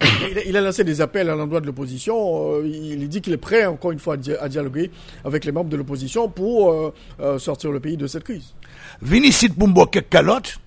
Il 0.46 0.56
a, 0.56 0.60
lancé 0.60 0.84
des 0.84 1.00
appels 1.00 1.28
à 1.28 1.34
l'endroit 1.34 1.60
de 1.60 1.66
l'opposition. 1.66 2.54
Euh, 2.54 2.66
il 2.66 3.08
dit 3.08 3.20
qu'il 3.20 3.32
est 3.32 3.38
prêt, 3.38 3.66
encore 3.66 3.92
une 3.92 3.98
fois, 3.98 4.16
à 4.40 4.48
dialoguer 4.48 4.90
avec 5.24 5.44
les 5.44 5.52
membres 5.52 5.68
de 5.68 5.76
l'opposition 5.76 6.28
pour 6.28 6.72
euh, 7.20 7.38
sortir 7.38 7.70
le 7.70 7.80
pays 7.80 7.96
de 7.96 8.06
cette 8.06 8.24
crise. 8.24 8.54
Vinicite 9.02 9.54
pour 9.56 9.68
me 9.68 9.72
boire 9.74 9.90
quelques 9.90 10.08
calottes, 10.08 10.58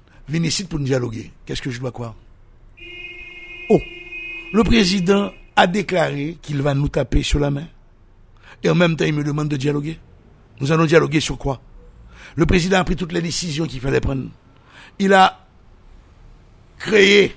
pour 0.70 0.80
nous 0.80 0.86
dialoguer. 0.86 1.32
Qu'est-ce 1.46 1.62
que 1.62 1.72
je 1.72 1.80
dois 1.80 1.92
croire? 1.92 2.16
Oh, 3.70 3.80
le 4.54 4.64
président 4.64 5.32
a 5.56 5.68
déclaré 5.68 6.38
qu'il 6.42 6.62
va 6.62 6.74
nous 6.74 6.90
taper 6.90 7.24
sur 7.24 7.40
la 7.40 7.50
main. 7.52 7.68
Et 8.64 8.70
en 8.70 8.76
même 8.76 8.96
temps, 8.96 9.06
il 9.06 9.14
me 9.14 9.24
demande 9.24 9.50
de 9.50 9.58
dialoguer. 9.58 10.00
Nous 10.62 10.72
allons 10.72 10.86
dialoguer 10.86 11.20
sur 11.20 11.38
quoi? 11.38 11.60
Le 12.36 12.46
président 12.46 12.78
a 12.78 12.84
pris 12.84 12.96
toutes 12.96 13.12
les 13.12 13.22
décisions 13.22 13.66
qu'il 13.66 13.80
fallait 13.80 14.02
prendre. 14.02 14.28
Il 15.00 15.14
a 15.14 15.40
créé 16.80 17.36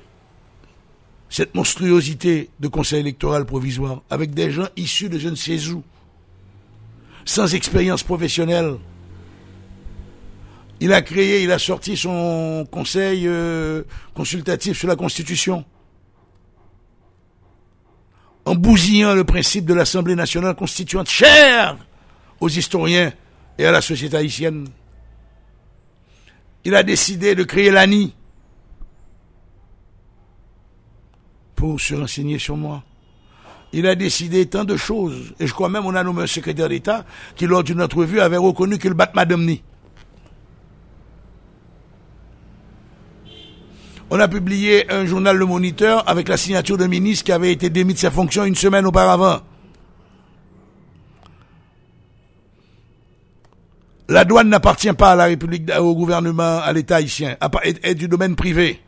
cette 1.28 1.54
monstruosité 1.54 2.50
de 2.60 2.68
conseil 2.68 3.00
électoral 3.00 3.44
provisoire 3.44 4.02
avec 4.10 4.32
des 4.32 4.50
gens 4.50 4.68
issus 4.76 5.08
de 5.08 5.18
je 5.18 5.28
ne 5.28 5.34
sais 5.34 5.68
où, 5.68 5.82
sans 7.24 7.54
expérience 7.54 8.02
professionnelle. 8.02 8.76
Il 10.80 10.92
a 10.92 11.02
créé, 11.02 11.42
il 11.42 11.50
a 11.52 11.58
sorti 11.58 11.96
son 11.96 12.66
conseil 12.70 13.26
euh, 13.26 13.82
consultatif 14.14 14.78
sur 14.78 14.88
la 14.88 14.96
Constitution 14.96 15.64
en 18.44 18.54
bousillant 18.54 19.14
le 19.14 19.24
principe 19.24 19.64
de 19.66 19.74
l'Assemblée 19.74 20.14
nationale 20.14 20.54
constituante 20.54 21.10
cher 21.10 21.76
aux 22.40 22.48
historiens 22.48 23.12
et 23.58 23.66
à 23.66 23.72
la 23.72 23.80
société 23.80 24.16
haïtienne 24.16 24.68
il 26.66 26.74
a 26.74 26.82
décidé 26.82 27.36
de 27.36 27.44
créer 27.44 27.70
l'ANI 27.70 28.12
pour 31.54 31.80
se 31.80 31.94
renseigner 31.94 32.40
sur 32.40 32.56
moi. 32.56 32.82
Il 33.72 33.86
a 33.86 33.94
décidé 33.94 34.46
tant 34.46 34.64
de 34.64 34.76
choses. 34.76 35.32
Et 35.38 35.46
je 35.46 35.54
crois 35.54 35.68
même 35.68 35.86
on 35.86 35.94
a 35.94 36.02
nommé 36.02 36.24
un 36.24 36.26
secrétaire 36.26 36.68
d'État 36.68 37.04
qui, 37.36 37.46
lors 37.46 37.62
d'une 37.62 37.80
entrevue, 37.80 38.18
avait 38.18 38.36
reconnu 38.36 38.78
qu'il 38.78 38.94
bat 38.94 39.08
Madame 39.14 39.46
Ni. 39.46 39.62
On 44.10 44.18
a 44.18 44.26
publié 44.26 44.90
un 44.90 45.06
journal 45.06 45.36
Le 45.36 45.46
Moniteur 45.46 46.02
avec 46.08 46.26
la 46.26 46.36
signature 46.36 46.76
d'un 46.76 46.88
ministre 46.88 47.26
qui 47.26 47.32
avait 47.32 47.52
été 47.52 47.70
démis 47.70 47.94
de 47.94 48.00
sa 48.00 48.10
fonction 48.10 48.42
une 48.42 48.56
semaine 48.56 48.86
auparavant. 48.86 49.38
La 54.08 54.24
douane 54.24 54.48
n'appartient 54.48 54.92
pas 54.92 55.12
à 55.12 55.16
la 55.16 55.24
République, 55.24 55.68
au 55.78 55.94
gouvernement, 55.96 56.58
à 56.60 56.72
l'État 56.72 56.96
haïtien, 56.96 57.36
est, 57.64 57.94
du 57.94 58.06
domaine 58.06 58.36
privé. 58.36 58.80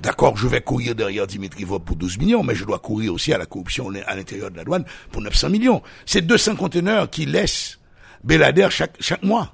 D'accord, 0.00 0.36
je 0.36 0.48
vais 0.48 0.62
courir 0.62 0.94
derrière 0.94 1.26
Dimitri 1.26 1.64
Vop 1.64 1.80
pour 1.84 1.96
12 1.96 2.18
millions, 2.18 2.42
mais 2.42 2.54
je 2.54 2.64
dois 2.64 2.78
courir 2.78 3.12
aussi 3.12 3.32
à 3.32 3.38
la 3.38 3.46
corruption 3.46 3.90
à 4.06 4.16
l'intérieur 4.16 4.50
de 4.50 4.56
la 4.56 4.64
douane 4.64 4.84
pour 5.10 5.20
900 5.20 5.50
millions. 5.50 5.82
C'est 6.06 6.22
200 6.22 6.56
conteneurs 6.56 7.10
qui 7.10 7.26
laissent 7.26 7.78
Belader 8.24 8.68
chaque, 8.70 9.22
mois, 9.22 9.52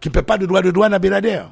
qui 0.00 0.08
ne 0.08 0.12
paient 0.12 0.22
pas 0.22 0.36
de 0.36 0.46
droit 0.46 0.62
de 0.62 0.70
douane 0.70 0.92
à 0.92 0.98
Belader. 0.98 1.44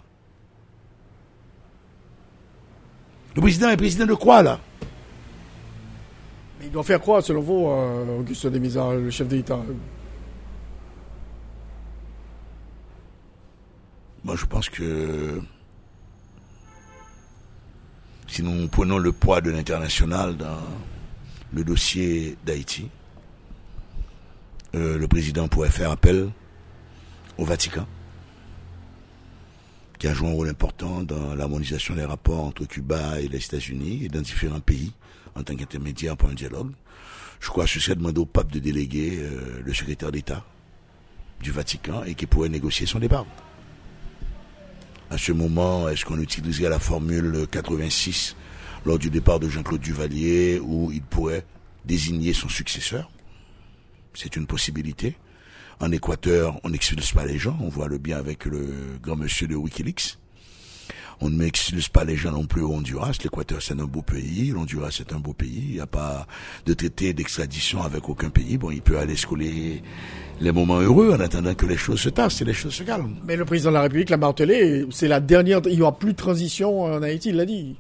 Le 3.34 3.41
président 3.41 3.70
est 3.70 3.76
président 3.76 4.07
de 4.07 4.14
quoi, 4.14 4.43
là? 4.43 4.61
Il 6.62 6.70
doit 6.70 6.82
faire 6.82 7.01
quoi, 7.01 7.22
selon 7.22 7.41
vous, 7.41 7.68
euh, 7.68 8.18
Auguste 8.20 8.47
Demisa, 8.49 8.93
le 8.93 9.11
chef 9.11 9.26
d'État? 9.26 9.59
Moi, 14.25 14.37
je 14.37 14.45
pense 14.45 14.68
que 14.68 15.41
si 18.27 18.43
nous 18.43 18.68
prenons 18.68 18.99
le 18.99 19.12
poids 19.12 19.41
de 19.41 19.51
l'international 19.51 20.37
dans 20.37 20.61
le 21.53 21.64
dossier 21.64 22.37
d'Haïti, 22.45 22.89
euh, 24.75 24.99
le 24.99 25.09
président 25.09 25.49
pourrait 25.49 25.71
faire 25.71 25.91
appel 25.91 26.31
au 27.39 27.45
Vatican 27.45 27.87
qui 29.99 30.09
a 30.09 30.14
joué 30.14 30.29
un 30.31 30.33
rôle 30.33 30.49
important 30.49 31.03
dans 31.03 31.35
l'harmonisation 31.35 31.95
des 31.95 32.07
rapports 32.07 32.45
entre 32.45 32.64
Cuba 32.64 33.21
et 33.21 33.29
les 33.29 33.45
États-Unis 33.45 34.05
et 34.05 34.09
dans 34.09 34.23
différents 34.23 34.61
pays 34.61 34.93
en 35.35 35.43
tant 35.43 35.55
qu'intermédiaire 35.55 36.16
pour 36.16 36.31
un 36.31 36.35
dialogue. 36.35 36.71
Je 37.39 37.49
crois 37.49 37.64
que 37.64 37.71
ce 37.71 37.81
serait 37.81 37.97
demandé 37.97 38.18
au 38.18 38.25
pape 38.25 38.51
de 38.51 38.59
déléguer 38.61 39.18
euh, 39.18 39.61
le 39.62 39.75
secrétaire 39.75 40.11
d'État 40.11 40.43
du 41.43 41.51
Vatican 41.51 42.03
et 42.05 42.14
qui 42.14 42.27
pourrait 42.27 42.49
négocier 42.49 42.87
son 42.87 42.99
départ. 42.99 43.27
À 45.11 45.18
ce 45.18 45.32
moment, 45.32 45.88
est-ce 45.88 46.04
qu'on 46.04 46.20
utiliserait 46.20 46.68
la 46.68 46.78
formule 46.78 47.44
86 47.50 48.36
lors 48.86 48.96
du 48.96 49.11
départ 49.11 49.40
de 49.40 49.48
Jean-Claude 49.48 49.80
Duvalier 49.80 50.61
où 50.62 50.92
il 50.92 51.02
pourrait 51.02 51.44
désigner 51.84 52.32
son 52.32 52.48
successeur? 52.48 53.11
C'est 54.14 54.36
une 54.36 54.46
possibilité. 54.46 55.16
En 55.80 55.90
Équateur, 55.90 56.61
on 56.62 56.70
n'expulse 56.70 57.11
pas 57.11 57.26
les 57.26 57.38
gens. 57.38 57.58
On 57.61 57.68
voit 57.68 57.88
le 57.88 57.98
bien 57.98 58.18
avec 58.18 58.44
le 58.44 58.72
grand 59.02 59.16
monsieur 59.16 59.48
de 59.48 59.56
Wikileaks. 59.56 60.16
On 61.20 61.28
ne 61.28 61.36
m'excuse 61.36 61.88
pas 61.88 62.04
les 62.04 62.16
gens 62.16 62.30
non 62.30 62.46
plus 62.46 62.62
au 62.62 62.72
Honduras. 62.72 63.18
L'Équateur, 63.24 63.61
c'est 63.61 63.78
un 63.78 63.86
beau 63.86 64.02
pays. 64.02 64.50
L'Honduras, 64.50 64.90
c'est 64.92 65.12
un 65.12 65.18
beau 65.18 65.32
pays. 65.32 65.64
Il 65.70 65.74
n'y 65.74 65.80
a 65.80 65.86
pas 65.86 66.26
de 66.66 66.72
traité 66.72 67.12
d'extradition 67.14 67.82
avec 67.82 68.08
aucun 68.08 68.30
pays. 68.30 68.56
Bon, 68.58 68.70
il 68.70 68.80
peut 68.80 68.98
aller 68.98 69.16
se 69.16 69.26
coller 69.26 69.82
les 70.41 70.53
moments 70.53 70.80
heureux 70.80 71.12
en 71.12 71.20
attendant 71.20 71.55
que 71.55 71.66
les 71.66 71.76
choses 71.76 72.01
se 72.01 72.09
tassent 72.09 72.41
et 72.41 72.45
les 72.45 72.55
choses 72.55 72.74
se 72.74 72.82
calment. 72.82 73.16
Mais 73.24 73.36
le 73.36 73.45
président 73.45 73.70
de 73.70 73.74
la 73.74 73.82
République 73.82 74.11
l'a 74.11 74.16
martelé. 74.16 74.86
C'est 74.91 75.09
la 75.09 75.20
dernière. 75.20 75.61
Il 75.66 75.76
n'y 75.76 75.82
aura 75.82 75.99
plus 75.99 76.12
de 76.12 76.16
transition 76.16 76.82
en 76.82 77.03
Haïti, 77.03 77.28
il 77.28 77.36
l'a 77.36 77.45
dit. 77.45 77.76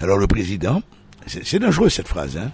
Alors 0.00 0.18
le 0.18 0.26
président, 0.26 0.82
c'est 1.26 1.58
dangereux 1.58 1.88
cette 1.88 2.08
phrase, 2.08 2.36
hein 2.36 2.52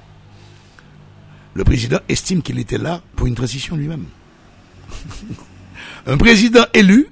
le 1.55 1.63
président 1.63 1.99
estime 2.09 2.43
qu'il 2.43 2.59
était 2.59 2.79
là 2.79 3.01
pour 3.15 3.29
une 3.29 3.37
transition 3.37 3.77
lui-même. 3.77 4.07
Un 6.07 6.17
président 6.17 6.65
élu 6.75 7.09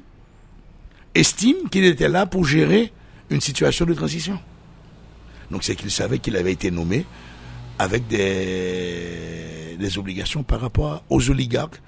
estime 1.15 1.69
qu'il 1.71 1.85
était 1.85 2.09
là 2.09 2.27
pour 2.27 2.45
gérer 2.45 2.93
une 3.31 3.41
situation 3.41 3.87
de 3.87 3.95
transition. 3.95 4.39
Donc 5.51 5.63
c'est 5.63 5.77
qu'il 5.77 5.91
savait 5.91 6.19
qu'il 6.19 6.37
avait 6.37 6.53
été 6.53 6.71
nommé 6.71 7.07
avec 7.79 8.09
des, 8.09 9.52
des 9.77 9.99
obligations 9.99 10.43
par 10.43 10.61
rapport 10.61 11.05
aux 11.11 11.31
oligarques, 11.31 11.81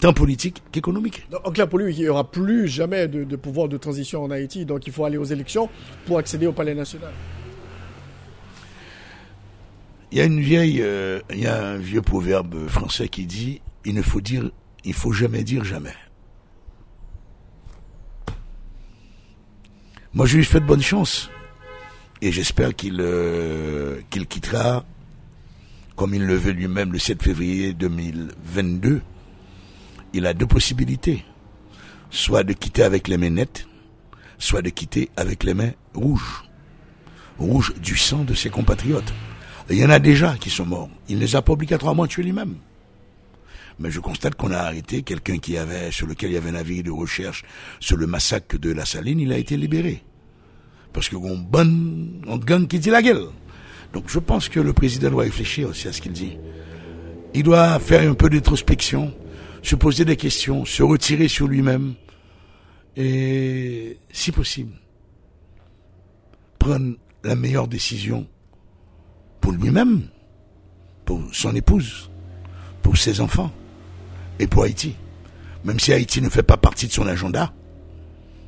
tant 0.00 0.12
politiques 0.12 0.62
qu'économiques. 0.72 1.26
Donc 1.30 1.56
là, 1.56 1.66
pour 1.66 1.78
lui, 1.78 1.94
il 1.94 2.00
n'y 2.00 2.08
aura 2.08 2.30
plus 2.30 2.68
jamais 2.68 3.08
de, 3.08 3.24
de 3.24 3.36
pouvoir 3.36 3.68
de 3.68 3.76
transition 3.76 4.22
en 4.24 4.30
Haïti, 4.30 4.64
donc 4.64 4.86
il 4.86 4.92
faut 4.92 5.04
aller 5.04 5.18
aux 5.18 5.24
élections 5.24 5.68
pour 6.06 6.18
accéder 6.18 6.46
au 6.46 6.52
palais 6.52 6.74
national. 6.74 7.12
Il 10.10 10.18
y 10.18 10.20
a 10.20 10.24
une 10.24 10.40
vieille, 10.40 10.82
euh, 10.82 11.20
il 11.30 11.40
y 11.40 11.46
a 11.46 11.68
un 11.68 11.78
vieux 11.78 12.02
proverbe 12.02 12.68
français 12.68 13.08
qui 13.08 13.24
dit 13.24 13.62
il 13.84 13.94
ne 13.94 14.02
faut 14.02 14.20
dire, 14.20 14.50
il 14.84 14.92
faut 14.92 15.12
jamais 15.12 15.42
dire 15.42 15.64
jamais. 15.64 15.94
Moi, 20.12 20.26
je 20.26 20.36
lui 20.36 20.44
souhaite 20.44 20.66
bonne 20.66 20.82
chance 20.82 21.30
et 22.20 22.30
j'espère 22.30 22.74
qu'il 22.74 22.98
euh, 23.00 24.00
qu'il 24.10 24.26
quittera, 24.26 24.84
comme 25.96 26.14
il 26.14 26.24
le 26.24 26.36
veut 26.36 26.52
lui-même, 26.52 26.92
le 26.92 26.98
7 26.98 27.22
février 27.22 27.72
2022. 27.74 29.02
Il 30.14 30.26
a 30.26 30.34
deux 30.34 30.46
possibilités, 30.46 31.24
soit 32.10 32.44
de 32.44 32.52
quitter 32.52 32.82
avec 32.82 33.08
les 33.08 33.16
mains 33.16 33.30
nettes, 33.30 33.66
soit 34.38 34.62
de 34.62 34.70
quitter 34.70 35.10
avec 35.16 35.44
les 35.44 35.54
mains 35.54 35.72
rouges, 35.94 36.44
rouges 37.38 37.74
du 37.76 37.96
sang 37.96 38.24
de 38.24 38.34
ses 38.34 38.50
compatriotes. 38.50 39.12
Il 39.70 39.78
y 39.78 39.84
en 39.84 39.90
a 39.90 39.98
déjà 39.98 40.36
qui 40.36 40.50
sont 40.50 40.66
morts. 40.66 40.90
Il 41.08 41.16
ne 41.16 41.20
les 41.20 41.36
a 41.36 41.42
pas 41.42 41.52
obligatoirement 41.52 42.06
tués 42.06 42.24
lui-même. 42.24 42.56
Mais 43.78 43.90
je 43.90 44.00
constate 44.00 44.34
qu'on 44.34 44.50
a 44.50 44.58
arrêté 44.58 45.02
quelqu'un 45.02 45.38
qui 45.38 45.56
avait, 45.56 45.90
sur 45.90 46.06
lequel 46.06 46.30
il 46.30 46.34
y 46.34 46.36
avait 46.36 46.50
un 46.50 46.54
avis 46.54 46.82
de 46.82 46.90
recherche 46.90 47.42
sur 47.80 47.96
le 47.96 48.06
massacre 48.06 48.58
de 48.58 48.70
la 48.70 48.84
Saline, 48.84 49.20
il 49.20 49.32
a 49.32 49.38
été 49.38 49.56
libéré. 49.56 50.02
Parce 50.92 51.08
que 51.08 51.16
on 51.16 51.38
bonne, 51.38 52.22
on 52.26 52.36
gang 52.36 52.66
qui 52.66 52.78
dit 52.78 52.90
la 52.90 53.00
gueule. 53.02 53.28
Donc 53.92 54.04
je 54.08 54.18
pense 54.18 54.48
que 54.48 54.60
le 54.60 54.72
président 54.72 55.10
doit 55.10 55.24
réfléchir 55.24 55.68
aussi 55.68 55.88
à 55.88 55.92
ce 55.92 56.00
qu'il 56.00 56.12
dit. 56.12 56.38
Il 57.34 57.42
doit 57.42 57.78
faire 57.78 58.10
un 58.10 58.14
peu 58.14 58.28
d'introspection, 58.30 59.12
se 59.62 59.74
poser 59.74 60.04
des 60.04 60.16
questions, 60.16 60.64
se 60.64 60.82
retirer 60.82 61.28
sur 61.28 61.46
lui-même 61.46 61.94
et, 62.96 63.98
si 64.10 64.32
possible, 64.32 64.72
prendre 66.58 66.96
la 67.24 67.34
meilleure 67.34 67.68
décision 67.68 68.26
pour 69.40 69.52
lui-même, 69.52 70.02
pour 71.04 71.22
son 71.32 71.54
épouse, 71.54 72.10
pour 72.82 72.96
ses 72.96 73.20
enfants 73.20 73.52
et 74.38 74.46
pour 74.46 74.64
Haïti. 74.64 74.94
Même 75.64 75.78
si 75.78 75.92
Haïti 75.92 76.20
ne 76.20 76.28
fait 76.28 76.42
pas 76.42 76.56
partie 76.56 76.86
de 76.86 76.92
son 76.92 77.06
agenda, 77.06 77.52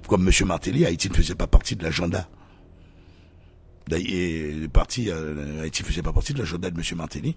comme 0.09 0.29
M. 0.29 0.47
Martelly, 0.47 0.85
Haïti 0.85 1.09
ne 1.09 1.15
faisait 1.15 1.35
pas 1.35 1.47
partie 1.47 1.77
de 1.77 1.83
l'agenda. 1.83 2.29
Parti, 4.73 5.11
euh, 5.11 5.63
Haïti 5.63 5.83
faisait 5.83 6.03
pas 6.03 6.13
partie 6.13 6.33
de 6.33 6.39
l'agenda 6.39 6.71
de 6.71 6.77
M. 6.77 6.83
Martelly. 6.97 7.37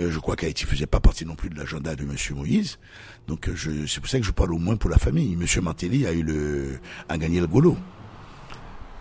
Euh, 0.00 0.10
je 0.10 0.18
crois 0.18 0.36
qu'Haïti 0.36 0.64
faisait 0.64 0.86
pas 0.86 1.00
partie 1.00 1.24
non 1.24 1.34
plus 1.34 1.48
de 1.48 1.56
l'agenda 1.56 1.96
de 1.96 2.02
M. 2.02 2.14
Moïse. 2.36 2.78
Donc 3.26 3.48
euh, 3.48 3.86
c'est 3.86 4.00
pour 4.00 4.08
ça 4.08 4.18
que 4.18 4.26
je 4.26 4.30
parle 4.30 4.52
au 4.52 4.58
moins 4.58 4.76
pour 4.76 4.90
la 4.90 4.98
famille. 4.98 5.32
M. 5.32 5.62
Martelly 5.62 6.06
a 6.06 6.12
eu 6.12 6.22
le, 6.22 6.78
a 7.08 7.16
gagné 7.16 7.40
le 7.40 7.46
golo. 7.46 7.76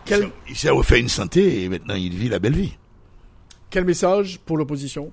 Il 0.09 0.55
s'est 0.55 0.69
refait 0.69 1.01
une 1.01 1.09
santé 1.09 1.63
et 1.63 1.69
maintenant 1.69 1.95
il 1.95 2.15
vit 2.15 2.29
la 2.29 2.39
belle 2.39 2.55
vie. 2.55 2.77
Quel 3.69 3.83
message 3.83 4.39
pour 4.45 4.57
l'opposition? 4.57 5.11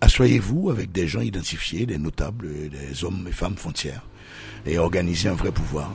Assoyez-vous 0.00 0.70
avec 0.70 0.92
des 0.92 1.08
gens 1.08 1.20
identifiés, 1.20 1.84
des 1.84 1.98
notables, 1.98 2.48
des 2.70 3.04
hommes 3.04 3.26
et 3.28 3.32
femmes 3.32 3.56
frontières, 3.56 4.06
et 4.64 4.78
organisez 4.78 5.28
un 5.28 5.34
vrai 5.34 5.52
pouvoir. 5.52 5.92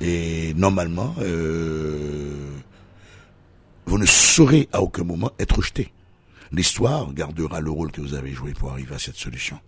Et 0.00 0.54
normalement, 0.54 1.14
euh, 1.20 2.50
vous 3.90 3.98
ne 3.98 4.06
saurez 4.06 4.68
à 4.72 4.82
aucun 4.82 5.02
moment 5.02 5.32
être 5.40 5.56
rejeté. 5.56 5.92
L'histoire 6.52 7.12
gardera 7.12 7.60
le 7.60 7.72
rôle 7.72 7.90
que 7.90 8.00
vous 8.00 8.14
avez 8.14 8.30
joué 8.30 8.52
pour 8.52 8.70
arriver 8.70 8.94
à 8.94 9.00
cette 9.00 9.16
solution. 9.16 9.58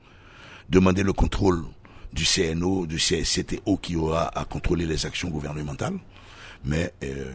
Demandez 0.68 1.02
le 1.02 1.12
contrôle 1.12 1.64
du 2.12 2.24
CNO, 2.24 2.86
du 2.86 2.98
CSCTO 2.98 3.76
qui 3.78 3.96
aura 3.96 4.28
à 4.38 4.44
contrôler 4.44 4.86
les 4.86 5.06
actions 5.06 5.28
gouvernementales, 5.28 5.98
mais 6.64 6.92
euh, 7.02 7.32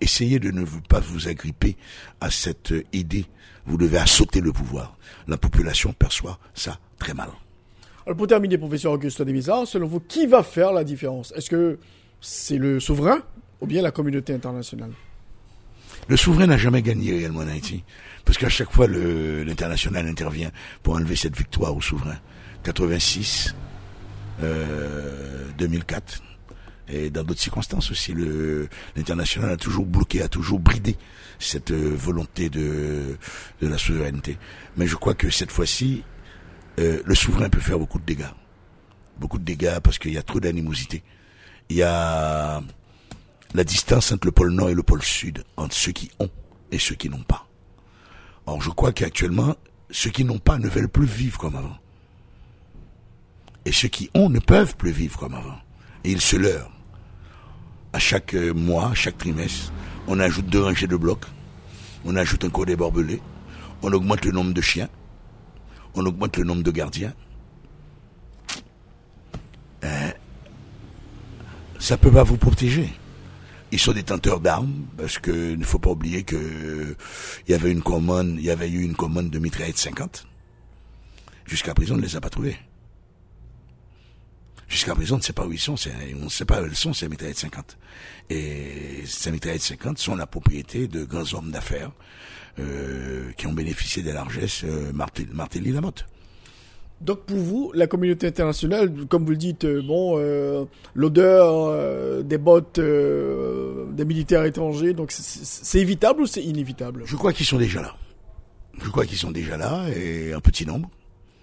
essayez 0.00 0.38
de 0.38 0.52
ne 0.52 0.64
pas 0.88 1.00
vous 1.00 1.26
agripper 1.26 1.76
à 2.20 2.30
cette 2.30 2.72
idée. 2.92 3.26
Vous 3.66 3.78
devez 3.78 3.98
assauter 3.98 4.40
le 4.40 4.52
pouvoir. 4.52 4.96
La 5.26 5.36
population 5.36 5.92
perçoit 5.92 6.38
ça 6.54 6.78
très 7.00 7.12
mal. 7.12 7.30
Alors 8.06 8.16
pour 8.16 8.28
terminer, 8.28 8.56
professeur 8.56 8.92
Augustin 8.92 9.24
Desmizards, 9.24 9.66
selon 9.66 9.88
vous, 9.88 9.98
qui 9.98 10.28
va 10.28 10.44
faire 10.44 10.72
la 10.72 10.84
différence? 10.84 11.32
Est-ce 11.32 11.50
que 11.50 11.80
c'est 12.20 12.58
le 12.58 12.78
souverain 12.78 13.24
ou 13.62 13.66
bien 13.66 13.80
la 13.80 13.92
communauté 13.92 14.34
internationale 14.34 14.90
Le 16.08 16.16
souverain 16.16 16.48
n'a 16.48 16.58
jamais 16.58 16.82
gagné 16.82 17.12
réellement 17.12 17.40
en 17.40 17.48
Haïti. 17.48 17.84
Parce 18.24 18.36
qu'à 18.36 18.48
chaque 18.48 18.72
fois, 18.72 18.88
l'international 18.88 20.06
intervient 20.06 20.50
pour 20.82 20.94
enlever 20.94 21.16
cette 21.16 21.36
victoire 21.36 21.74
au 21.74 21.80
souverain. 21.80 22.18
86, 22.64 23.54
euh, 24.42 25.46
2004, 25.58 26.22
et 26.88 27.10
dans 27.10 27.22
d'autres 27.22 27.40
circonstances 27.40 27.90
aussi, 27.90 28.14
l'international 28.96 29.50
a 29.50 29.56
toujours 29.56 29.86
bloqué, 29.86 30.22
a 30.22 30.28
toujours 30.28 30.58
bridé 30.58 30.96
cette 31.38 31.70
euh, 31.70 31.94
volonté 31.96 32.50
de, 32.50 33.16
de 33.60 33.68
la 33.68 33.78
souveraineté. 33.78 34.38
Mais 34.76 34.86
je 34.86 34.96
crois 34.96 35.14
que 35.14 35.30
cette 35.30 35.52
fois-ci, 35.52 36.02
euh, 36.80 37.00
le 37.04 37.14
souverain 37.14 37.48
peut 37.48 37.60
faire 37.60 37.78
beaucoup 37.78 37.98
de 37.98 38.04
dégâts. 38.04 38.32
Beaucoup 39.18 39.38
de 39.38 39.44
dégâts 39.44 39.78
parce 39.82 39.98
qu'il 39.98 40.12
y 40.12 40.18
a 40.18 40.22
trop 40.22 40.40
d'animosité. 40.40 41.02
Il 41.70 41.76
y 41.76 41.82
a 41.82 42.62
la 43.54 43.64
distance 43.64 44.12
entre 44.12 44.26
le 44.26 44.32
pôle 44.32 44.52
Nord 44.52 44.70
et 44.70 44.74
le 44.74 44.82
pôle 44.82 45.02
Sud, 45.02 45.44
entre 45.56 45.74
ceux 45.74 45.92
qui 45.92 46.10
ont 46.18 46.30
et 46.70 46.78
ceux 46.78 46.94
qui 46.94 47.08
n'ont 47.08 47.22
pas. 47.22 47.46
Or, 48.46 48.60
je 48.62 48.70
crois 48.70 48.92
qu'actuellement, 48.92 49.54
ceux 49.90 50.10
qui 50.10 50.24
n'ont 50.24 50.38
pas 50.38 50.58
ne 50.58 50.68
veulent 50.68 50.88
plus 50.88 51.06
vivre 51.06 51.38
comme 51.38 51.56
avant. 51.56 51.76
Et 53.64 53.72
ceux 53.72 53.88
qui 53.88 54.10
ont 54.14 54.28
ne 54.30 54.40
peuvent 54.40 54.76
plus 54.76 54.90
vivre 54.90 55.18
comme 55.18 55.34
avant. 55.34 55.58
Et 56.04 56.10
ils 56.10 56.20
se 56.20 56.36
leurrent 56.36 56.72
à 57.92 57.98
chaque 57.98 58.34
euh, 58.34 58.52
mois, 58.52 58.92
chaque 58.94 59.18
trimestre, 59.18 59.72
on 60.08 60.18
ajoute 60.18 60.46
deux 60.46 60.62
rangées 60.62 60.86
de 60.86 60.96
blocs, 60.96 61.26
on 62.04 62.16
ajoute 62.16 62.44
un 62.44 62.64
des 62.64 62.74
barbelé, 62.74 63.20
on 63.82 63.92
augmente 63.92 64.24
le 64.24 64.32
nombre 64.32 64.54
de 64.54 64.60
chiens, 64.60 64.88
on 65.94 66.04
augmente 66.06 66.36
le 66.38 66.44
nombre 66.44 66.62
de 66.62 66.70
gardiens. 66.70 67.12
Euh, 69.84 70.10
ça 71.78 71.96
peut 71.98 72.10
pas 72.10 72.22
vous 72.22 72.38
protéger. 72.38 72.92
Ils 73.72 73.78
sont 73.78 73.92
détenteurs 73.92 74.40
d'armes 74.40 74.84
parce 74.98 75.18
que 75.18 75.54
ne 75.54 75.64
faut 75.64 75.78
pas 75.78 75.90
oublier 75.90 76.24
que 76.24 76.94
il 77.48 77.50
y 77.50 77.54
avait 77.54 77.72
une 77.72 77.82
commande, 77.82 78.36
il 78.38 78.44
y 78.44 78.50
avait 78.50 78.68
eu 78.68 78.82
une 78.82 78.94
commande 78.94 79.30
de 79.30 79.38
mitraillettes 79.38 79.78
50. 79.78 80.26
Jusqu'à 81.46 81.72
présent, 81.72 81.94
on 81.94 81.96
ne 81.96 82.02
les 82.02 82.14
a 82.14 82.20
pas 82.20 82.28
trouvés. 82.28 82.56
Jusqu'à 84.68 84.94
présent, 84.94 85.14
on 85.16 85.18
ne 85.18 85.22
sait 85.22 85.32
pas 85.32 85.46
où 85.46 85.52
ils 85.52 85.58
sont, 85.58 85.76
on 86.20 86.24
ne 86.24 86.28
sait 86.28 86.44
pas 86.44 86.62
où 86.62 86.66
ils 86.66 86.76
sont, 86.76 86.92
ces 86.92 87.08
mitraillettes 87.08 87.38
50. 87.38 87.78
Et 88.28 89.04
ces 89.06 89.32
mitraillettes 89.32 89.62
50 89.62 89.98
sont 89.98 90.16
la 90.16 90.26
propriété 90.26 90.86
de 90.86 91.04
grands 91.04 91.32
hommes 91.34 91.50
d'affaires 91.50 91.92
euh, 92.58 93.32
qui 93.38 93.46
ont 93.46 93.52
bénéficié 93.54 94.02
des 94.02 94.12
largesses 94.12 94.64
euh, 94.64 94.92
Martelly 94.92 95.72
Lamotte. 95.72 96.06
Donc 97.02 97.24
pour 97.26 97.36
vous, 97.36 97.72
la 97.74 97.88
communauté 97.88 98.28
internationale, 98.28 98.92
comme 99.08 99.24
vous 99.24 99.32
le 99.32 99.36
dites, 99.36 99.64
euh, 99.64 99.82
bon, 99.82 100.14
euh, 100.18 100.64
l'odeur 100.94 101.66
euh, 101.66 102.22
des 102.22 102.38
bottes 102.38 102.78
des 102.78 104.04
militaires 104.04 104.44
étrangers, 104.44 104.92
donc 104.92 105.10
c'est 105.10 105.80
évitable 105.80 106.22
ou 106.22 106.26
c'est 106.26 106.42
inévitable? 106.42 107.02
Je 107.04 107.16
crois 107.16 107.32
qu'ils 107.32 107.46
sont 107.46 107.58
déjà 107.58 107.82
là. 107.82 107.96
Je 108.80 108.88
crois 108.88 109.04
qu'ils 109.04 109.18
sont 109.18 109.32
déjà 109.32 109.56
là 109.56 109.86
et 109.94 110.32
un 110.32 110.40
petit 110.40 110.64
nombre 110.64 110.88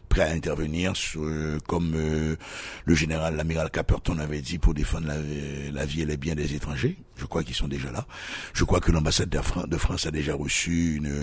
prêts 0.07 0.23
à 0.23 0.31
intervenir, 0.31 0.95
sur, 0.95 1.21
comme 1.67 1.93
le 1.93 2.95
général, 2.95 3.35
l'amiral 3.35 3.69
Caperton 3.69 4.17
avait 4.17 4.41
dit, 4.41 4.57
pour 4.57 4.73
défendre 4.73 5.05
la, 5.07 5.85
vie 5.85 6.01
et 6.01 6.05
les 6.05 6.17
biens 6.17 6.33
des 6.33 6.55
étrangers. 6.55 6.97
Je 7.15 7.27
crois 7.27 7.43
qu'ils 7.43 7.53
sont 7.53 7.67
déjà 7.67 7.91
là. 7.91 8.07
Je 8.55 8.63
crois 8.63 8.79
que 8.79 8.91
l'ambassade 8.91 9.29
de 9.29 9.77
France 9.77 10.07
a 10.07 10.11
déjà 10.11 10.33
reçu 10.33 10.95
une 10.95 11.13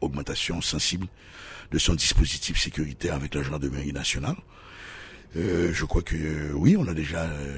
augmentation 0.00 0.62
sensible 0.62 1.08
de 1.72 1.78
son 1.78 1.94
dispositif 1.94 2.60
sécuritaire 2.60 3.14
avec 3.14 3.34
la 3.34 3.42
gendarmerie 3.42 3.92
nationale. 3.92 4.36
Euh, 5.36 5.70
je 5.72 5.84
crois 5.86 6.02
que 6.02 6.14
euh, 6.14 6.52
oui, 6.52 6.76
on 6.78 6.86
a 6.86 6.92
déjà, 6.92 7.22
euh, 7.22 7.56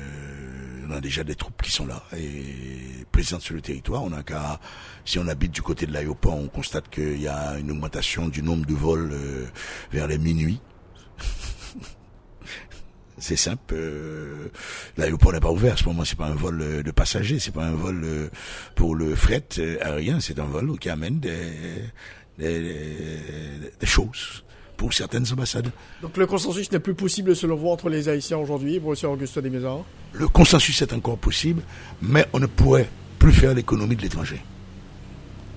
on 0.88 0.92
a 0.92 1.00
déjà 1.00 1.24
des 1.24 1.34
troupes 1.34 1.60
qui 1.60 1.72
sont 1.72 1.86
là 1.86 2.04
et 2.16 3.04
présentes 3.10 3.42
sur 3.42 3.54
le 3.54 3.60
territoire. 3.60 4.04
On 4.04 4.12
a 4.12 4.22
qu'à, 4.22 4.60
si 5.04 5.18
on 5.18 5.26
habite 5.26 5.50
du 5.50 5.62
côté 5.62 5.86
de 5.86 5.92
l'aéroport, 5.92 6.36
on 6.36 6.46
constate 6.46 6.88
qu'il 6.88 7.20
y 7.20 7.26
a 7.26 7.58
une 7.58 7.72
augmentation 7.72 8.28
du 8.28 8.42
nombre 8.42 8.64
de 8.64 8.74
vols 8.74 9.12
vers 9.92 10.06
les 10.06 10.18
minuit. 10.18 10.60
c'est 13.18 13.34
simple. 13.34 13.74
l'aéroport 14.96 15.32
n'est 15.32 15.40
pas 15.40 15.50
ouvert. 15.50 15.74
À 15.74 15.76
ce 15.76 15.84
moment, 15.84 16.04
c'est 16.04 16.18
pas 16.18 16.28
un 16.28 16.36
vol 16.36 16.84
de 16.84 16.90
passagers, 16.92 17.40
c'est 17.40 17.54
pas 17.54 17.64
un 17.64 17.74
vol 17.74 18.30
pour 18.76 18.94
le 18.94 19.16
fret 19.16 19.48
aérien, 19.80 20.20
c'est 20.20 20.38
un 20.38 20.44
vol 20.44 20.78
qui 20.78 20.90
amène 20.90 21.18
des, 21.18 21.82
des, 22.38 23.72
choses 23.84 24.44
pour 24.76 24.92
certaines 24.92 25.30
ambassades. 25.32 25.70
Donc 26.02 26.16
le 26.16 26.26
consensus 26.26 26.70
n'est 26.72 26.80
plus 26.80 26.94
possible 26.94 27.36
selon 27.36 27.56
vous 27.56 27.68
entre 27.68 27.88
les 27.88 28.08
Haïtiens 28.08 28.38
aujourd'hui, 28.38 28.80
professeur 28.80 29.12
Auguste 29.12 29.38
Desmaisons 29.38 29.84
Le 30.12 30.26
consensus 30.28 30.80
est 30.82 30.92
encore 30.92 31.18
possible, 31.18 31.62
mais 32.02 32.26
on 32.32 32.40
ne 32.40 32.46
pourrait 32.46 32.88
plus 33.18 33.32
faire 33.32 33.54
l'économie 33.54 33.96
de 33.96 34.02
l'étranger. 34.02 34.42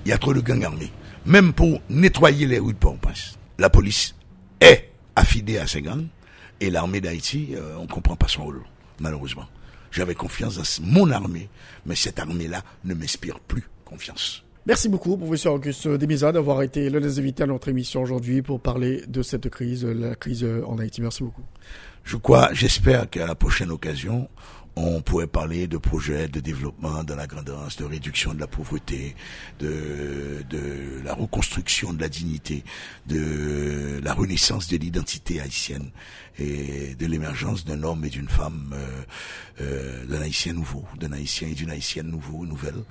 Il 0.06 0.10
y 0.10 0.14
a 0.14 0.18
trop 0.18 0.34
de 0.34 0.40
gangs 0.40 0.64
armés. 0.64 0.92
Même 1.26 1.52
pour 1.52 1.82
nettoyer 1.90 2.46
les 2.48 2.60
rues 2.60 2.74
de 2.74 2.78
Port-au-Prince, 2.78 3.38
la 3.58 3.70
police 3.70 4.16
est 4.62 4.92
affidée 5.16 5.58
à 5.58 5.68
ces 5.68 5.82
gangs 5.82 6.08
et 6.62 6.70
l'armée 6.70 7.02
d'Haïti, 7.02 7.50
euh, 7.56 7.76
on 7.78 7.84
ne 7.84 7.88
comprend 7.88 8.16
pas 8.16 8.28
son 8.28 8.44
rôle, 8.44 8.62
malheureusement. 9.00 9.46
J'avais 9.92 10.16
confiance 10.16 10.58
dans 10.58 10.86
mon 10.86 11.12
armée, 11.12 11.50
mais 11.86 11.96
cette 11.96 12.20
armée-là 12.20 12.62
ne 12.84 12.94
m'inspire 12.94 13.40
plus 13.40 13.68
confiance. 13.86 14.44
Merci 14.68 14.90
beaucoup, 14.90 15.16
professeur 15.16 15.54
Auguste 15.54 15.88
Demisa, 15.88 16.34
d'avoir 16.34 16.62
été 16.62 16.90
l'un 16.90 17.00
des 17.00 17.20
invités 17.20 17.44
à 17.44 17.46
notre 17.46 17.70
émission 17.70 18.02
aujourd'hui 18.02 18.42
pour 18.42 18.60
parler 18.60 19.02
de 19.08 19.22
cette 19.22 19.48
crise, 19.48 19.86
la 19.86 20.14
crise 20.16 20.46
en 20.66 20.78
Haïti. 20.78 21.02
Merci 21.02 21.24
beaucoup. 21.24 21.46
Je 22.04 22.18
crois, 22.18 22.50
j'espère 22.52 23.10
qu'à 23.10 23.28
la 23.28 23.36
prochaine 23.36 23.72
occasion, 23.72 24.28
on 24.76 25.02
pourrait 25.02 25.28
parler 25.28 25.68
de 25.68 25.78
projets 25.78 26.28
de 26.28 26.42
développement 26.42 27.06
de 27.06 27.14
la 27.14 27.28
grandeur, 27.28 27.70
de 27.80 27.86
réduction 27.86 28.34
de 28.34 28.42
la 28.42 28.48
pauvreté, 28.48 29.16
de, 29.60 30.44
de 30.50 31.02
la 31.06 31.14
reconstruction 31.14 31.94
de 31.94 32.02
la 32.02 32.10
dignité, 32.10 32.66
de 33.08 34.02
la 34.04 34.14
renaissance 34.14 34.68
de 34.68 34.76
l'identité 34.76 35.40
haïtienne 35.40 35.92
et 36.40 36.94
de 36.96 37.06
l'émergence 37.06 37.64
d'un 37.64 37.84
homme 37.84 38.04
et 38.04 38.10
d'une 38.10 38.28
femme, 38.28 38.76
euh, 38.76 39.02
euh, 39.62 40.06
d'un 40.08 40.22
haïtien 40.24 40.52
nouveau, 40.52 40.84
d'un 41.00 41.14
haïtien 41.14 41.48
et 41.48 41.54
d'une 41.54 41.72
haïtienne 41.72 42.08
nouveau, 42.08 42.46
nouvelle. 42.46 42.84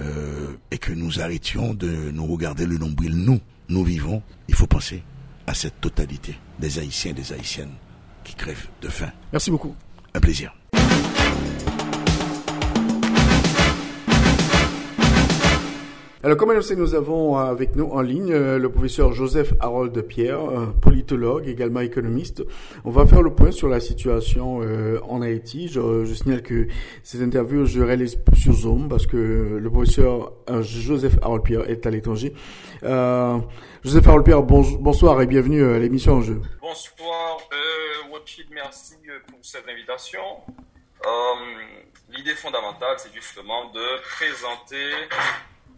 Euh, 0.00 0.56
et 0.70 0.76
que 0.76 0.92
nous 0.92 1.20
arrêtions 1.20 1.72
de 1.72 2.10
nous 2.10 2.26
regarder 2.26 2.66
le 2.66 2.76
nombril. 2.76 3.14
Nous, 3.14 3.40
nous 3.70 3.82
vivons, 3.82 4.22
il 4.46 4.54
faut 4.54 4.66
penser 4.66 5.02
à 5.46 5.54
cette 5.54 5.80
totalité 5.80 6.36
des 6.58 6.78
Haïtiens 6.78 7.12
et 7.12 7.14
des 7.14 7.32
Haïtiennes 7.32 7.72
qui 8.22 8.34
crèvent 8.34 8.68
de 8.82 8.88
faim. 8.88 9.10
Merci 9.32 9.50
beaucoup. 9.50 9.74
Un 10.12 10.20
plaisir. 10.20 10.54
Alors, 16.26 16.38
comme 16.38 16.50
annoncé, 16.50 16.74
nous 16.74 16.96
avons 16.96 17.36
avec 17.36 17.76
nous 17.76 17.84
en 17.84 18.00
ligne 18.00 18.32
euh, 18.32 18.58
le 18.58 18.68
professeur 18.68 19.12
Joseph 19.12 19.52
Harold 19.60 19.96
Pierre, 20.08 20.40
politologue, 20.82 21.46
également 21.46 21.78
économiste. 21.78 22.42
On 22.84 22.90
va 22.90 23.06
faire 23.06 23.22
le 23.22 23.32
point 23.32 23.52
sur 23.52 23.68
la 23.68 23.78
situation 23.78 24.60
euh, 24.60 24.98
en 25.08 25.22
Haïti. 25.22 25.68
Je, 25.68 26.04
signale 26.12 26.42
que 26.42 26.66
ces 27.04 27.22
interviews, 27.22 27.64
je 27.64 27.80
réalise 27.80 28.18
sur 28.34 28.52
Zoom 28.54 28.88
parce 28.88 29.06
que 29.06 29.16
le 29.16 29.70
professeur 29.70 30.32
euh, 30.50 30.62
Joseph 30.62 31.16
Harold 31.22 31.44
Pierre 31.44 31.70
est 31.70 31.86
à 31.86 31.90
l'étranger. 31.90 32.34
Euh, 32.82 33.38
Joseph 33.84 34.08
Harold 34.08 34.24
Pierre, 34.24 34.42
bonsoir 34.42 35.22
et 35.22 35.26
bienvenue 35.28 35.62
à 35.62 35.78
l'émission 35.78 36.14
En 36.14 36.22
Jeu. 36.22 36.42
Bonsoir, 36.60 37.38
euh, 37.52 38.18
merci 38.50 38.96
pour 39.28 39.38
cette 39.42 39.68
invitation. 39.68 40.22
L'idée 42.10 42.34
fondamentale, 42.34 42.96
c'est 42.98 43.14
justement 43.14 43.70
de 43.70 44.02
présenter 44.16 44.90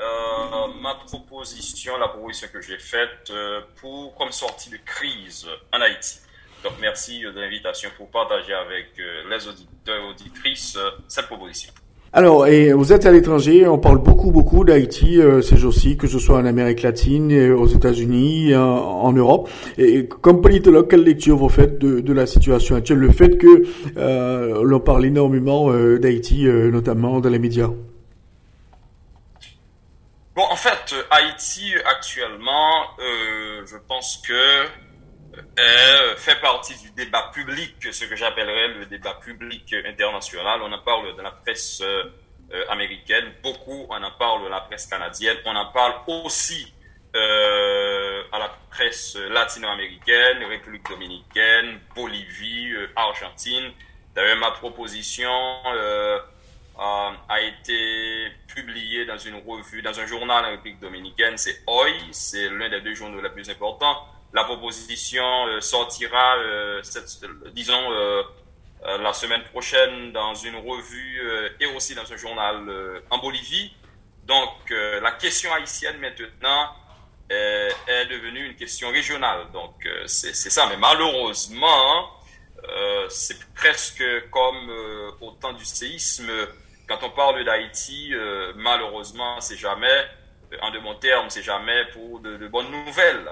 euh, 0.01 0.81
ma 0.81 0.95
proposition, 1.07 1.99
la 1.99 2.09
proposition 2.09 2.47
que 2.53 2.61
j'ai 2.61 2.79
faite 2.79 3.31
euh, 3.31 3.61
pour 3.81 4.15
comme 4.15 4.31
sortie 4.31 4.71
de 4.71 4.79
crise 4.85 5.47
en 5.73 5.81
Haïti. 5.81 6.21
Donc 6.63 6.75
merci 6.81 7.23
de 7.23 7.41
l'invitation 7.41 7.91
pour 7.97 8.09
partager 8.09 8.53
avec 8.53 8.87
euh, 9.01 9.23
les 9.29 9.49
auditeurs 9.49 9.97
et 9.97 10.09
auditrices 10.09 10.79
cette 11.09 11.27
proposition. 11.27 11.73
Alors, 12.13 12.47
vous 12.47 12.93
êtes 12.95 13.05
à 13.05 13.13
l'étranger, 13.13 13.69
on 13.69 13.77
parle 13.77 13.99
beaucoup, 13.99 14.31
beaucoup 14.31 14.65
d'Haïti 14.65 15.21
ces 15.43 15.59
jours-ci, 15.59 15.99
que 15.99 16.07
ce 16.07 16.19
soit 16.19 16.39
en 16.39 16.47
Amérique 16.47 16.81
latine, 16.81 17.53
aux 17.53 17.67
États-Unis, 17.67 18.57
en, 18.57 19.13
Europe. 19.13 19.51
Et 19.77 20.09
comme 20.09 20.41
politologue, 20.41 20.89
quelle 20.89 21.05
lecture 21.05 21.37
vous 21.37 21.51
faites 21.51 21.79
de, 21.79 22.13
la 22.15 22.25
situation 22.25 22.77
actuelle? 22.77 22.97
Le 22.97 23.11
fait 23.11 23.37
que 23.37 24.63
l'on 24.65 24.81
parle 24.81 25.05
énormément 25.05 25.71
d'Haïti, 25.71 26.47
notamment 26.47 27.21
dans 27.21 27.29
les 27.29 27.39
médias 27.39 27.69
Bon, 30.39 30.47
en 30.51 30.55
fait, 30.55 30.95
Haïti 31.11 31.74
actuellement, 31.84 32.97
euh, 33.01 33.66
je 33.66 33.76
pense 33.76 34.18
que 34.18 34.32
euh, 35.59 36.16
fait 36.16 36.41
partie 36.41 36.76
du 36.76 36.93
débat 36.93 37.32
public, 37.34 37.74
ce 37.91 38.05
que 38.05 38.14
j'appellerais 38.14 38.68
le 38.68 38.86
débat 38.86 39.14
public 39.14 39.74
international. 39.84 40.62
On 40.62 40.70
en 40.70 40.78
parle 40.78 41.16
dans 41.16 41.24
la 41.24 41.32
presse 41.32 41.80
euh, 41.82 42.05
américaine, 42.68 43.32
beaucoup, 43.43 43.86
on 43.91 44.01
en 44.01 44.12
parle 44.12 44.45
dans 44.45 44.49
la 44.49 44.61
presse 44.61 44.86
canadienne, 44.86 45.39
on 45.45 45.57
en 45.57 45.72
parle 45.72 45.95
aussi 46.07 46.72
à 47.14 48.39
la 48.39 48.49
presse 48.70 49.16
latino-américaine, 49.16 50.45
République 50.45 50.89
dominicaine, 50.89 51.80
Bolivie, 51.97 52.74
Argentine. 52.95 53.72
D'ailleurs, 54.14 54.39
ma 54.39 54.51
proposition 54.51 55.30
euh, 55.66 56.18
a 56.79 57.41
été 57.41 58.31
publié 58.47 59.05
dans 59.05 59.18
une 59.18 59.37
revue, 59.47 59.83
dans 59.83 59.99
un 59.99 60.07
journal 60.07 60.45
en 60.45 60.51
République 60.51 60.81
dominicaine, 60.81 61.37
c'est 61.37 61.62
OI, 61.66 61.91
c'est 62.12 62.49
l'un 62.49 62.68
des 62.68 62.81
deux 62.81 62.95
journaux 62.95 63.20
les 63.20 63.31
plus 63.31 63.49
importants. 63.51 64.07
La 64.33 64.45
proposition 64.45 65.47
euh, 65.47 65.61
sortira, 65.61 66.37
euh, 66.37 66.83
disons, 67.53 67.91
la 68.85 69.12
semaine 69.12 69.43
prochaine 69.45 70.12
dans 70.12 70.35
une 70.35 70.57
revue 70.57 71.20
et 71.59 71.66
aussi 71.66 71.97
dans 71.97 72.12
un 72.12 72.16
journal 72.16 73.03
en 73.11 73.18
Bolivie. 73.18 73.74
Donc, 74.24 74.70
la 74.70 75.11
question 75.12 75.53
haïtienne 75.53 75.99
maintenant 75.99 76.70
est 77.29 78.07
devenue 78.09 78.47
une 78.47 78.55
question 78.55 78.91
régionale. 78.93 79.51
Donc, 79.53 79.74
c'est 80.07 80.33
ça. 80.33 80.68
Mais 80.68 80.76
malheureusement, 80.76 82.09
c'est 83.09 83.53
presque 83.55 84.05
comme 84.31 84.70
au 85.20 85.33
temps 85.33 85.55
du 85.55 85.64
séisme 85.64 86.31
quand 86.89 87.03
on 87.03 87.11
parle 87.11 87.45
d'Haïti, 87.45 88.14
euh, 88.14 88.53
malheureusement, 88.57 89.41
c'est 89.41 89.57
jamais, 89.57 90.07
en 90.62 90.70
de 90.70 90.78
bons 90.78 90.95
termes, 90.95 91.28
c'est 91.28 91.43
jamais 91.43 91.84
pour 91.93 92.20
de, 92.20 92.49
bonnes 92.49 92.70
nouvelles. 92.70 93.28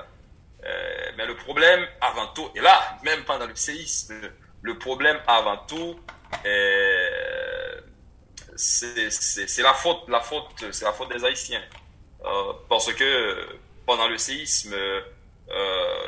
Euh, 0.64 1.10
mais 1.16 1.26
le 1.26 1.34
problème, 1.34 1.84
avant 2.00 2.26
tout, 2.28 2.48
et 2.54 2.60
là, 2.60 2.98
même 3.02 3.24
pendant 3.24 3.46
le 3.46 3.56
séisme, 3.56 4.14
le 4.62 4.78
problème 4.78 5.18
avant 5.26 5.56
tout, 5.66 5.98
c'est 8.56 9.62
la 9.62 9.74
faute, 9.74 10.08
la 10.08 10.20
faute, 10.20 10.64
c'est 10.70 10.84
la 10.84 10.92
faute 10.92 11.10
des 11.10 11.24
Haïtiens, 11.24 11.62
euh, 12.24 12.52
parce 12.68 12.92
que 12.92 13.58
pendant 13.86 14.08
le 14.08 14.18
séisme, 14.18 14.74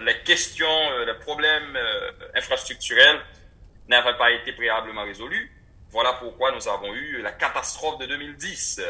les 0.03 0.23
questions, 0.25 0.99
les 1.07 1.15
problèmes 1.15 1.79
infrastructurels 2.35 3.21
n'avaient 3.89 4.19
pas 4.19 4.33
été 4.33 4.53
préalablement 4.53 5.05
résolus. 5.05 5.58
Voilà 5.91 6.15
pourquoi 6.15 6.53
nous 6.53 6.69
avons 6.69 6.95
eu 6.95 7.23
la 7.23 7.33
catastrophe 7.33 7.99
de 7.99 8.07
2010. 8.07 8.81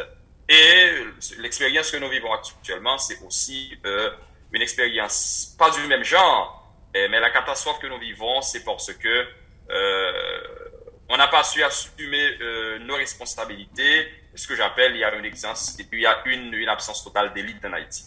Et 0.48 0.92
l'expérience 1.38 1.90
que 1.90 1.98
nous 1.98 2.08
vivons 2.08 2.32
actuellement, 2.32 2.98
c'est 2.98 3.20
aussi 3.22 3.78
euh, 3.84 4.10
une 4.52 4.62
expérience 4.62 5.54
pas 5.58 5.70
du 5.70 5.80
même 5.86 6.04
genre, 6.04 6.58
mais 6.94 7.20
la 7.20 7.30
catastrophe 7.30 7.78
que 7.80 7.86
nous 7.86 7.98
vivons, 7.98 8.40
c'est 8.40 8.64
parce 8.64 8.92
que 8.94 9.26
euh, 9.70 10.68
on 11.08 11.16
n'a 11.16 11.28
pas 11.28 11.42
su 11.42 11.62
assumer 11.62 12.36
euh, 12.40 12.78
nos 12.80 12.96
responsabilités. 12.96 14.08
Ce 14.34 14.46
que 14.46 14.56
j'appelle, 14.56 14.92
il 14.94 14.98
y 14.98 15.04
a 15.04 15.14
une 15.14 15.24
il 15.24 16.00
y 16.00 16.06
a 16.06 16.22
une, 16.26 16.54
une 16.54 16.68
absence 16.68 17.04
totale 17.04 17.32
d'élite 17.32 17.64
en 17.64 17.72
Haïti. 17.72 18.04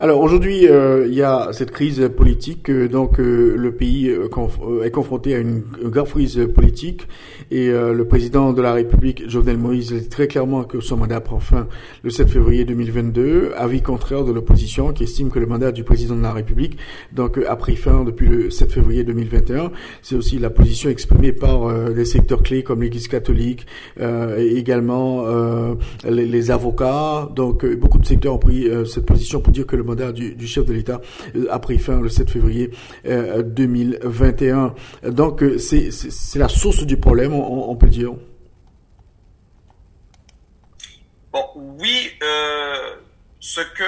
Alors 0.00 0.20
aujourd'hui, 0.20 0.68
euh, 0.68 1.08
il 1.08 1.14
y 1.14 1.22
a 1.22 1.48
cette 1.50 1.72
crise 1.72 2.08
politique, 2.16 2.70
euh, 2.70 2.86
donc 2.86 3.18
euh, 3.18 3.56
le 3.56 3.72
pays 3.72 4.08
est 4.08 4.90
confronté 4.92 5.34
à 5.34 5.38
une, 5.38 5.64
grave 5.82 6.08
crise 6.08 6.40
politique 6.54 7.08
et 7.50 7.68
le 7.70 8.04
président 8.04 8.52
de 8.52 8.60
la 8.60 8.74
République, 8.74 9.28
Jovenel 9.28 9.56
Moïse, 9.56 9.92
dit 9.92 10.08
très 10.08 10.28
clairement 10.28 10.64
que 10.64 10.80
son 10.80 10.98
mandat 10.98 11.20
prend 11.20 11.40
fin 11.40 11.66
le 12.04 12.10
7 12.10 12.28
février 12.28 12.64
2022, 12.64 13.52
avis 13.56 13.80
contraire 13.80 14.24
de 14.24 14.32
l'opposition 14.32 14.92
qui 14.92 15.04
estime 15.04 15.30
que 15.30 15.38
le 15.38 15.46
mandat 15.46 15.72
du 15.72 15.82
président 15.82 16.14
de 16.14 16.22
la 16.22 16.32
République 16.32 16.76
donc 17.12 17.38
a 17.38 17.56
pris 17.56 17.76
fin 17.76 18.04
depuis 18.04 18.28
le 18.28 18.50
7 18.50 18.70
février 18.70 19.02
2021. 19.02 19.72
C'est 20.02 20.16
aussi 20.16 20.38
la 20.38 20.50
position 20.50 20.90
exprimée 20.90 21.32
par 21.32 21.72
des 21.90 22.04
secteurs 22.04 22.42
clés 22.42 22.62
comme 22.62 22.82
l'Église 22.82 23.08
catholique 23.08 23.66
et 23.98 24.56
également 24.56 25.24
les, 26.06 26.26
les, 26.26 26.50
avocats. 26.50 27.30
Donc 27.34 27.64
beaucoup 27.76 27.98
de 27.98 28.06
secteurs 28.06 28.34
ont 28.34 28.38
pris 28.38 28.68
cette 28.86 29.06
position 29.06 29.40
pour 29.40 29.52
dire 29.52 29.66
que 29.66 29.76
le 29.76 29.87
du, 29.94 30.46
chef 30.46 30.64
de 30.64 30.72
l'État 30.72 31.00
euh, 31.34 31.46
a 31.50 31.58
pris 31.58 31.78
fin 31.78 32.00
le 32.00 32.08
7 32.08 32.30
février 32.30 32.70
2021. 33.04 34.74
Euh, 35.04 35.10
Donc 35.10 35.42
euh, 35.42 35.58
c'est 35.58 36.38
la 36.38 36.48
source 36.48 36.84
du 36.84 36.96
problème, 36.96 37.32
on, 37.34 37.76
peut 37.76 37.88
dire. 37.88 38.12
Bon, 41.32 41.44
oui, 41.56 42.12
ce 43.40 43.60
que 43.60 43.84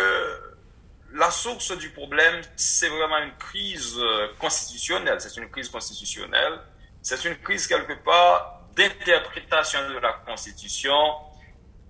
la 1.15 1.31
source 1.31 1.77
du 1.79 1.91
problème, 1.91 2.41
c'est 2.57 2.89
vraiment 2.89 3.19
une 3.19 3.37
crise 3.39 3.99
constitutionnelle. 4.39 5.17
C'est 5.19 5.37
une 5.37 5.49
crise 5.49 5.69
constitutionnelle. 5.69 6.61
C'est 7.03 7.25
une 7.25 7.37
crise 7.37 7.67
quelque 7.67 8.03
part 8.05 8.63
d'interprétation 8.77 9.81
de 9.89 9.99
la 9.99 10.13
Constitution 10.27 10.95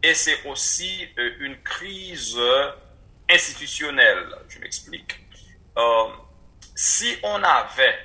et 0.02 0.14
c'est 0.14 0.46
aussi 0.46 1.06
une 1.40 1.56
crise 1.62 2.38
institutionnel. 3.30 4.26
Je 4.48 4.58
m'explique. 4.58 5.20
Euh, 5.76 6.08
si 6.74 7.16
on 7.22 7.42
avait 7.42 7.98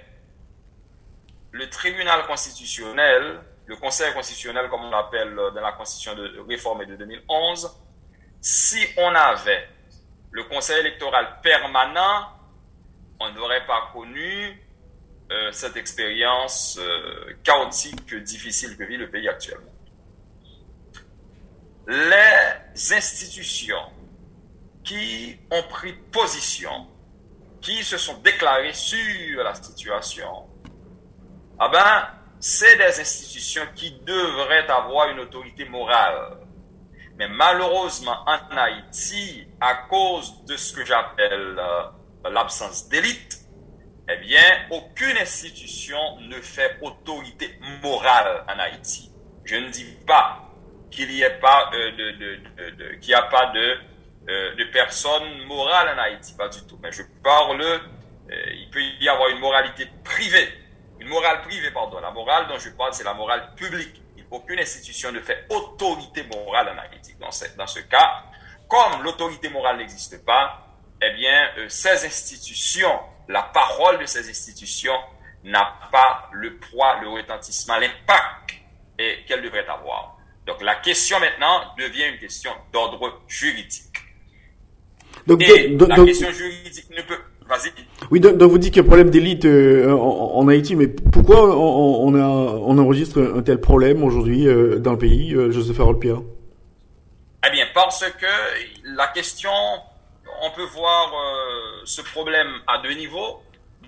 le 1.51 1.69
tribunal 1.69 2.25
constitutionnel, 2.27 3.41
le 3.65 3.75
conseil 3.77 4.13
constitutionnel 4.13 4.69
comme 4.69 4.83
on 4.85 4.89
l'appelle 4.91 5.35
dans 5.35 5.61
la 5.61 5.71
constitution 5.71 6.15
de 6.15 6.39
réforme 6.47 6.85
de 6.85 6.95
2011, 6.95 7.71
si 8.41 8.85
on 8.97 9.15
avait 9.15 9.67
le 10.31 10.43
conseil 10.43 10.79
électoral 10.81 11.39
permanent, 11.41 12.29
on 13.19 13.31
n'aurait 13.31 13.65
pas 13.65 13.89
connu 13.93 14.61
euh, 15.31 15.51
cette 15.51 15.77
expérience 15.77 16.77
euh, 16.79 17.33
chaotique, 17.43 18.13
difficile 18.15 18.77
que 18.77 18.83
vit 18.83 18.97
le 18.97 19.09
pays 19.09 19.27
actuellement. 19.27 19.71
Les 21.87 22.93
institutions 22.93 23.91
qui 24.85 25.37
ont 25.51 25.63
pris 25.63 25.93
position, 25.93 26.87
qui 27.59 27.83
se 27.83 27.97
sont 27.97 28.17
déclarés 28.19 28.73
sur 28.73 29.43
la 29.43 29.55
situation, 29.55 30.47
ah 31.59 31.69
ben, 31.69 32.07
c'est 32.39 32.77
des 32.77 32.99
institutions 32.99 33.63
qui 33.75 33.91
devraient 34.05 34.69
avoir 34.69 35.09
une 35.09 35.19
autorité 35.19 35.65
morale. 35.65 36.37
Mais 37.17 37.27
malheureusement, 37.29 38.17
en 38.27 38.57
Haïti, 38.57 39.47
à 39.61 39.75
cause 39.89 40.43
de 40.45 40.57
ce 40.57 40.73
que 40.73 40.85
j'appelle 40.85 41.55
euh, 41.57 42.29
l'absence 42.29 42.89
d'élite, 42.89 43.39
eh 44.09 44.17
bien, 44.17 44.67
aucune 44.69 45.17
institution 45.17 46.19
ne 46.19 46.39
fait 46.41 46.77
autorité 46.81 47.57
morale 47.81 48.43
en 48.47 48.59
Haïti. 48.59 49.11
Je 49.45 49.55
ne 49.55 49.69
dis 49.69 49.97
pas 50.05 50.51
qu'il 50.91 51.07
n'y 51.09 51.21
ait 51.21 51.39
pas 51.39 51.71
euh, 51.73 51.91
de, 51.91 52.95
qu'il 52.95 53.09
n'y 53.09 53.13
a 53.13 53.23
pas 53.23 53.47
de 53.47 53.77
euh, 54.27 54.55
de 54.55 54.63
personnes 54.65 55.43
morales 55.45 55.95
en 55.95 56.01
Haïti, 56.01 56.33
pas 56.35 56.49
du 56.49 56.65
tout. 56.65 56.79
Mais 56.81 56.91
je 56.91 57.03
parle, 57.23 57.61
euh, 57.61 57.79
il 58.53 58.69
peut 58.71 58.81
y 58.81 59.07
avoir 59.07 59.29
une 59.29 59.39
moralité 59.39 59.87
privée, 60.03 60.49
une 60.99 61.07
morale 61.07 61.41
privée, 61.41 61.69
pardon. 61.71 61.99
La 61.99 62.09
morale 62.09 62.47
dont 62.47 62.57
je 62.57 62.69
parle, 62.71 62.93
c'est 62.93 63.03
la 63.03 63.13
morale 63.13 63.53
publique. 63.55 64.01
Aucune 64.31 64.59
institution 64.59 65.11
ne 65.11 65.19
fait 65.19 65.45
autorité 65.49 66.23
morale 66.23 66.69
en 66.69 66.81
Haïti. 66.81 67.15
Dans 67.19 67.29
ce, 67.29 67.45
dans 67.55 67.67
ce 67.67 67.79
cas, 67.81 68.23
comme 68.67 69.03
l'autorité 69.03 69.49
morale 69.49 69.77
n'existe 69.77 70.25
pas, 70.25 70.67
eh 71.01 71.11
bien, 71.11 71.51
euh, 71.57 71.69
ces 71.69 72.05
institutions, 72.05 72.99
la 73.27 73.43
parole 73.43 73.99
de 73.99 74.05
ces 74.05 74.27
institutions 74.27 74.97
n'a 75.43 75.75
pas 75.91 76.29
le 76.33 76.57
poids, 76.57 76.99
le 77.01 77.09
retentissement, 77.09 77.77
l'impact 77.77 78.55
qu'elle 78.97 79.43
devrait 79.43 79.67
avoir. 79.67 80.17
Donc 80.45 80.61
la 80.61 80.75
question 80.75 81.19
maintenant 81.19 81.75
devient 81.77 82.05
une 82.05 82.17
question 82.17 82.51
d'ordre 82.71 83.21
juridique. 83.27 84.04
Donc, 85.27 85.41
la 85.41 86.05
question 86.05 86.31
juridique 86.31 86.89
ne 86.91 87.01
peut. 87.01 87.17
Vas-y. 87.47 87.71
Oui, 88.09 88.19
donc, 88.19 88.41
vous 88.41 88.57
dites 88.57 88.73
qu'il 88.73 88.81
y 88.81 88.85
a 88.85 88.85
un 88.85 88.87
problème 88.87 89.11
d'élite 89.11 89.45
euh, 89.45 89.91
en, 89.91 90.47
Haïti, 90.47 90.75
mais 90.75 90.87
pourquoi 90.87 91.55
on, 91.55 92.07
on, 92.07 92.15
a, 92.15 92.27
on 92.27 92.77
enregistre 92.77 93.21
un 93.35 93.41
tel 93.43 93.59
problème 93.59 94.03
aujourd'hui 94.03 94.47
euh, 94.47 94.79
dans 94.79 94.93
le 94.93 94.97
pays, 94.97 95.33
euh, 95.33 95.51
Joseph 95.51 95.79
Harold 95.79 95.99
Pierre? 95.99 96.21
Eh 97.47 97.51
bien, 97.51 97.67
parce 97.73 98.03
que 98.03 98.95
la 98.95 99.07
question, 99.07 99.51
on 100.41 100.51
peut 100.51 100.65
voir 100.65 101.13
ce 101.85 102.01
problème 102.01 102.47
à 102.65 102.79
deux 102.79 102.93
niveaux. 102.93 103.41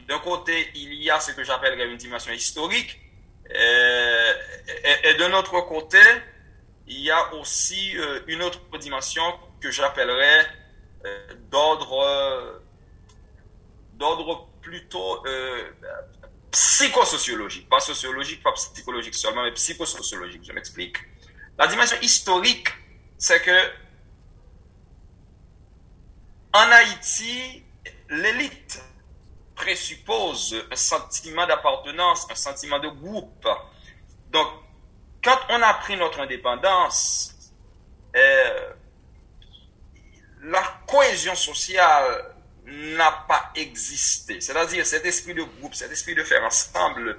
D'un 0.08 0.20
côté, 0.20 0.68
il 0.76 0.94
y 0.94 1.10
a 1.10 1.20
ce 1.20 1.32
que 1.32 1.44
j'appelle 1.44 1.80
une 1.80 1.98
dimension 1.98 2.32
historique, 2.32 3.00
et, 3.50 5.10
et, 5.10 5.14
de 5.16 5.32
notre 5.32 5.62
côté, 5.68 5.98
il 6.88 7.02
y 7.02 7.10
a 7.10 7.34
aussi 7.34 7.94
une 8.28 8.44
autre 8.44 8.60
dimension 8.80 9.24
que 9.60 9.72
j'appellerais 9.72 10.46
d'ordre 11.52 12.00
euh, 12.00 12.60
d'ordre 13.94 14.48
plutôt 14.62 15.26
euh, 15.26 15.72
psychosociologique, 16.52 17.70
pas 17.70 17.80
sociologique, 17.80 18.44
pas 18.44 18.54
psychologique 18.54 19.16
seulement, 19.16 19.44
mais 19.44 19.52
psychosociologique. 19.54 20.44
Je 20.44 20.54
m'explique. 20.54 20.98
La 21.58 21.68
dimension 21.68 21.98
historique, 22.02 22.70
c'est 23.18 23.42
que 23.42 23.72
en 26.54 26.72
Haïti, 26.72 27.64
l'élite 28.10 28.82
présuppose 29.56 30.56
un 30.72 30.76
sentiment 30.76 31.46
d'appartenance, 31.46 32.28
un 32.32 32.36
sentiment 32.36 32.80
de 32.80 32.88
groupe. 32.90 33.48
Donc, 34.32 34.48
quand 35.24 35.38
on 35.50 35.62
a 35.62 35.74
pris 35.76 35.98
notre 35.98 36.20
indépendance, 36.20 37.36
euh, 38.16 38.74
la 40.44 40.64
cohésion 40.88 41.36
sociale 41.36 42.34
n'a 42.66 43.26
pas 43.28 43.52
existé. 43.56 44.42
C'est-à-dire 44.42 44.86
cet 44.86 45.06
esprit 45.06 45.34
de 45.34 45.44
groupe, 45.44 45.74
cet 45.74 45.92
esprit 45.92 46.16
de 46.16 46.24
faire 46.24 46.44
ensemble 46.44 47.18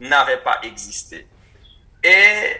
n'avait 0.00 0.42
pas 0.42 0.60
existé. 0.62 1.26
Et 2.02 2.56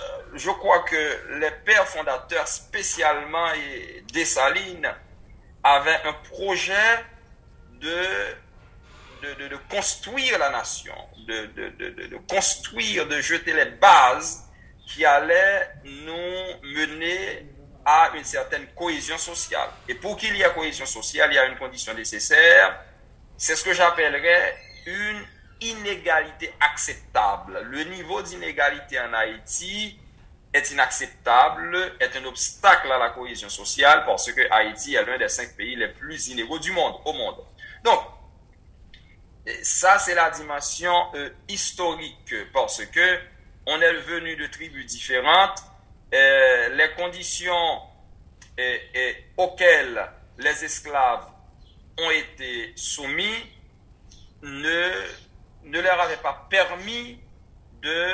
euh, 0.00 0.02
je 0.34 0.50
crois 0.50 0.80
que 0.80 1.38
les 1.40 1.50
pères 1.64 1.88
fondateurs, 1.88 2.48
spécialement 2.48 3.48
Dessalines, 4.12 4.92
avaient 5.62 6.00
un 6.04 6.12
projet 6.12 7.04
de, 7.80 8.06
de, 9.22 9.48
de, 9.48 9.56
construire 9.70 10.38
la 10.38 10.50
nation, 10.50 10.94
de, 11.26 11.46
de, 11.46 12.16
construire, 12.28 13.06
de 13.06 13.20
jeter 13.20 13.52
les 13.52 13.66
bases 13.66 14.44
qui 14.86 15.04
allaient 15.04 15.70
nous 15.84 16.68
mener 16.74 17.46
à 17.84 18.12
une 18.16 18.24
certaine 18.24 18.66
cohésion 18.74 19.18
sociale. 19.18 19.68
Et 19.88 19.94
pour 19.94 20.16
qu'il 20.16 20.36
y 20.36 20.42
ait 20.42 20.52
cohésion 20.54 20.86
sociale, 20.86 21.30
il 21.32 21.36
y 21.36 21.38
a 21.38 21.46
une 21.46 21.58
condition 21.58 21.94
nécessaire, 21.94 22.80
c'est 23.36 23.56
ce 23.56 23.64
que 23.64 23.72
j'appellerais 23.72 24.56
une 24.86 25.22
inégalité 25.60 26.52
acceptable. 26.60 27.60
Le 27.70 27.84
niveau 27.84 28.22
d'inégalité 28.22 29.00
en 29.00 29.12
Haïti 29.12 29.98
est 30.52 30.70
inacceptable, 30.70 31.96
est 31.98 32.16
un 32.16 32.24
obstacle 32.24 32.90
à 32.92 32.98
la 32.98 33.10
cohésion 33.10 33.48
sociale 33.48 34.04
parce 34.04 34.30
que 34.32 34.40
Haïti 34.52 34.94
est 34.94 35.04
l'un 35.04 35.18
des 35.18 35.28
cinq 35.28 35.56
pays 35.56 35.76
les 35.76 35.88
plus 35.88 36.28
inégaux 36.28 36.58
du 36.58 36.72
monde, 36.72 36.94
au 37.04 37.12
monde. 37.12 37.36
Donc, 37.82 38.00
ça 39.62 39.98
c'est 39.98 40.14
la 40.14 40.30
dimension 40.30 40.94
euh, 41.14 41.30
historique 41.48 42.34
parce 42.52 42.84
que 42.86 43.18
on 43.66 43.80
est 43.80 43.94
venu 43.94 44.36
de 44.36 44.46
tribus 44.46 44.86
différentes 44.86 45.62
euh, 46.12 46.68
les 46.70 46.90
conditions 46.92 47.80
auxquelles 49.36 50.10
les 50.38 50.64
esclaves 50.64 51.26
ont 51.98 52.10
été 52.10 52.72
soumis 52.76 53.50
ne, 54.42 54.90
ne 55.64 55.80
leur 55.80 56.00
avaient 56.00 56.16
pas 56.18 56.46
permis 56.50 57.18
de, 57.80 58.06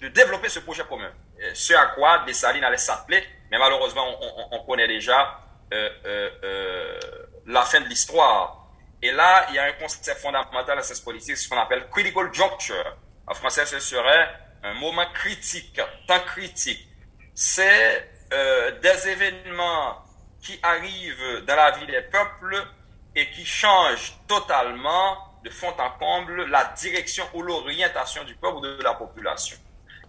de 0.00 0.08
développer 0.08 0.48
ce 0.48 0.60
projet 0.60 0.84
commun. 0.84 1.12
Ce 1.52 1.74
à 1.74 1.86
quoi 1.86 2.24
Dessalines 2.26 2.64
allait 2.64 2.76
s'appeler, 2.76 3.22
mais 3.50 3.58
malheureusement, 3.58 4.06
on, 4.50 4.64
connaît 4.64 4.88
déjà 4.88 5.40
euh, 5.72 5.88
euh, 6.06 7.00
la 7.46 7.62
fin 7.62 7.80
de 7.80 7.86
l'histoire. 7.86 8.66
Et 9.02 9.12
là, 9.12 9.46
il 9.50 9.56
y 9.56 9.58
a 9.58 9.64
un 9.64 9.72
concept 9.72 10.18
fondamental 10.18 10.78
à 10.78 10.82
cette 10.82 11.04
politique, 11.04 11.36
ce 11.36 11.48
qu'on 11.48 11.60
appelle 11.60 11.88
critical 11.90 12.32
juncture. 12.32 12.96
En 13.26 13.34
français, 13.34 13.66
ce 13.66 13.78
serait 13.78 14.28
un 14.64 14.74
moment 14.74 15.06
critique, 15.12 15.78
temps 16.06 16.20
critique, 16.20 16.88
c'est 17.34 18.10
euh, 18.32 18.80
des 18.80 19.08
événements 19.08 19.98
qui 20.42 20.58
arrive 20.62 21.44
dans 21.46 21.56
la 21.56 21.70
vie 21.72 21.86
des 21.86 22.00
peuples 22.02 22.66
et 23.14 23.30
qui 23.30 23.44
change 23.44 24.14
totalement 24.26 25.18
de 25.44 25.50
fond 25.50 25.74
en 25.78 25.90
comble 25.98 26.46
la 26.46 26.64
direction 26.76 27.24
ou 27.34 27.42
l'orientation 27.42 28.24
du 28.24 28.34
peuple 28.34 28.56
ou 28.56 28.60
de 28.60 28.82
la 28.82 28.94
population. 28.94 29.56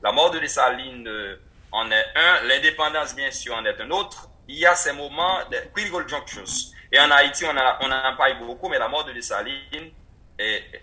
La 0.02 0.12
mort 0.12 0.32
de 0.32 0.40
Dessalines 0.40 1.08
euh, 1.08 1.36
en 1.72 1.92
est 1.92 2.06
un, 2.16 2.44
l'indépendance 2.44 3.14
bien 3.14 3.32
sûr 3.32 3.56
en 3.56 3.66
est 3.66 3.80
un 3.82 3.92
autre. 3.92 4.30
Il 4.48 4.58
y 4.58 4.66
a 4.66 4.76
ces 4.76 4.94
moments 4.94 5.40
de 5.52 5.58
critical 5.74 6.08
junctures. 6.08 6.44
Et 6.92 7.00
en 7.00 7.12
Haïti, 7.12 7.44
on, 7.46 7.58
a, 7.58 7.80
on 7.82 7.92
en 7.92 8.16
pas 8.16 8.34
beaucoup, 8.36 8.70
mais 8.70 8.80
la 8.80 8.88
mort 8.88 9.04
de 9.04 9.12
Dessalines 9.12 9.92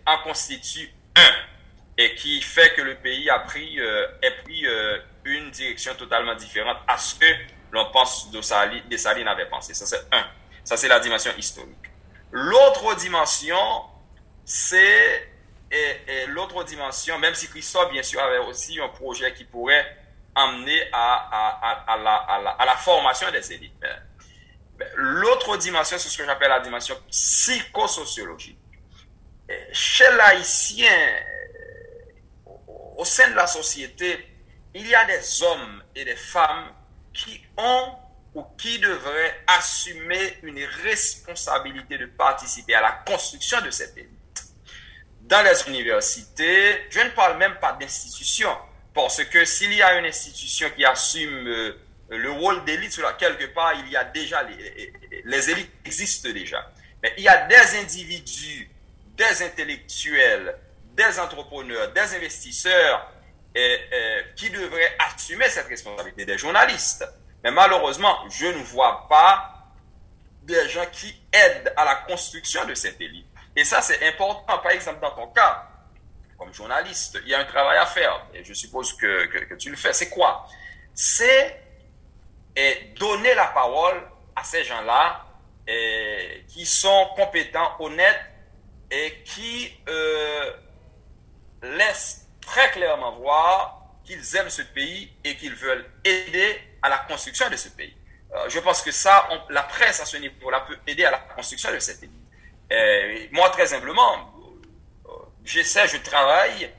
en 0.04 0.18
constitue 0.18 0.92
un 1.16 1.51
et 2.02 2.14
qui 2.16 2.40
fait 2.42 2.74
que 2.74 2.82
le 2.82 2.96
pays 2.96 3.30
a 3.30 3.38
pris, 3.38 3.78
euh, 3.80 4.06
pris 4.42 4.66
euh, 4.66 4.98
une 5.24 5.50
direction 5.50 5.94
totalement 5.94 6.34
différente 6.34 6.78
à 6.88 6.98
ce 6.98 7.14
que 7.14 7.26
l'on 7.70 7.90
pense 7.92 8.30
de 8.32 8.40
Dessalines 8.88 9.28
avait 9.28 9.48
pensé. 9.48 9.72
Ça, 9.72 9.86
c'est 9.86 10.04
un. 10.10 10.26
Ça, 10.64 10.76
c'est 10.76 10.88
la 10.88 10.98
dimension 10.98 11.30
historique. 11.38 11.90
L'autre 12.32 12.96
dimension, 12.96 13.56
c'est 14.44 15.28
et, 15.70 16.26
l'autre 16.26 16.64
dimension, 16.64 17.18
même 17.18 17.34
si 17.34 17.48
Christophe, 17.48 17.92
bien 17.92 18.02
sûr, 18.02 18.20
avait 18.20 18.38
aussi 18.38 18.80
un 18.80 18.88
projet 18.88 19.32
qui 19.32 19.44
pourrait 19.44 19.96
amener 20.34 20.82
à, 20.92 21.96
la, 22.02 22.14
à 22.14 22.66
la, 22.66 22.76
formation 22.76 23.30
des 23.30 23.52
élites. 23.52 23.84
L'autre 24.96 25.56
dimension, 25.56 25.98
c'est 25.98 26.08
ce 26.08 26.18
que 26.18 26.24
j'appelle 26.24 26.50
la 26.50 26.60
dimension 26.60 26.96
psychosociologique. 27.10 28.58
Chez 29.72 30.10
l'haïtien, 30.10 30.88
au 32.96 33.04
sein 33.04 33.30
de 33.30 33.34
la 33.34 33.46
société, 33.46 34.26
il 34.74 34.86
y 34.86 34.94
a 34.94 35.04
des 35.04 35.42
hommes 35.42 35.82
et 35.94 36.04
des 36.04 36.16
femmes 36.16 36.72
qui 37.12 37.40
ont 37.56 37.92
ou 38.34 38.44
qui 38.56 38.78
devraient 38.78 39.40
assumer 39.46 40.38
une 40.42 40.64
responsabilité 40.82 41.98
de 41.98 42.06
participer 42.06 42.74
à 42.74 42.80
la 42.80 42.92
construction 43.06 43.60
de 43.60 43.70
cette 43.70 43.96
élite. 43.96 44.44
Dans 45.20 45.42
les 45.42 45.68
universités, 45.68 46.86
je 46.90 47.00
ne 47.00 47.10
parle 47.10 47.36
même 47.36 47.56
pas 47.60 47.72
d'institution, 47.72 48.50
parce 48.94 49.22
que 49.24 49.44
s'il 49.44 49.74
y 49.74 49.82
a 49.82 49.98
une 49.98 50.06
institution 50.06 50.70
qui 50.74 50.84
assume 50.84 51.46
euh, 51.46 51.78
le 52.08 52.30
rôle 52.30 52.64
d'élite, 52.64 52.98
quelque 53.18 53.46
part, 53.46 53.74
il 53.74 53.90
y 53.90 53.96
a 53.96 54.04
déjà, 54.04 54.42
les, 54.42 54.92
les 55.24 55.50
élites 55.50 55.70
existent 55.84 56.30
déjà. 56.30 56.72
Mais 57.02 57.12
il 57.18 57.24
y 57.24 57.28
a 57.28 57.46
des 57.46 57.78
individus, 57.78 58.70
des 59.16 59.42
intellectuels, 59.42 60.56
des 60.94 61.18
entrepreneurs, 61.18 61.92
des 61.92 62.14
investisseurs 62.16 63.10
qui 64.36 64.50
devraient 64.50 64.96
assumer 64.98 65.48
cette 65.48 65.68
responsabilité, 65.68 66.24
des 66.24 66.38
journalistes. 66.38 67.04
Mais 67.44 67.50
malheureusement, 67.50 68.16
je 68.30 68.46
ne 68.46 68.62
vois 68.62 69.06
pas 69.08 69.52
des 70.42 70.68
gens 70.68 70.86
qui 70.90 71.14
aident 71.32 71.72
à 71.76 71.84
la 71.84 71.96
construction 71.96 72.64
de 72.64 72.74
cette 72.74 73.00
élite. 73.00 73.26
Et 73.54 73.64
ça, 73.64 73.82
c'est 73.82 74.06
important. 74.06 74.58
Par 74.58 74.70
exemple, 74.72 75.00
dans 75.00 75.10
ton 75.10 75.26
cas, 75.28 75.68
comme 76.38 76.52
journaliste, 76.52 77.18
il 77.22 77.30
y 77.30 77.34
a 77.34 77.40
un 77.40 77.44
travail 77.44 77.78
à 77.78 77.86
faire. 77.86 78.26
Et 78.34 78.42
je 78.42 78.54
suppose 78.54 78.94
que, 78.94 79.54
tu 79.56 79.70
le 79.70 79.76
fais. 79.76 79.92
C'est 79.92 80.08
quoi? 80.08 80.46
C'est 80.94 81.60
donner 82.98 83.34
la 83.34 83.46
parole 83.46 84.02
à 84.34 84.44
ces 84.44 84.64
gens-là 84.64 85.26
qui 86.48 86.66
sont 86.66 87.08
compétents, 87.16 87.76
honnêtes 87.78 88.20
et 88.90 89.22
qui 89.24 89.72
euh, 89.88 90.52
laissent 91.62 92.26
très 92.40 92.70
clairement 92.72 93.12
voir 93.16 93.78
qu'ils 94.04 94.36
aiment 94.36 94.50
ce 94.50 94.62
pays 94.62 95.12
et 95.24 95.36
qu'ils 95.36 95.54
veulent 95.54 95.88
aider 96.04 96.60
à 96.82 96.88
la 96.88 96.98
construction 96.98 97.48
de 97.48 97.56
ce 97.56 97.68
pays. 97.68 97.96
Euh, 98.34 98.48
je 98.48 98.58
pense 98.60 98.82
que 98.82 98.90
ça, 98.90 99.28
la 99.50 99.62
presse 99.62 100.00
à 100.00 100.06
ce 100.06 100.16
niveau-là 100.16 100.60
peut 100.60 100.78
aider 100.86 101.04
à 101.04 101.10
la 101.10 101.18
construction 101.18 101.70
de 101.72 101.78
cette 101.78 102.00
pays. 102.00 102.10
Euh, 102.72 103.26
moi, 103.30 103.50
très 103.50 103.66
simplement, 103.66 104.32
euh, 105.06 105.10
j'essaie, 105.44 105.86
je 105.88 105.98
travaille, 105.98 106.72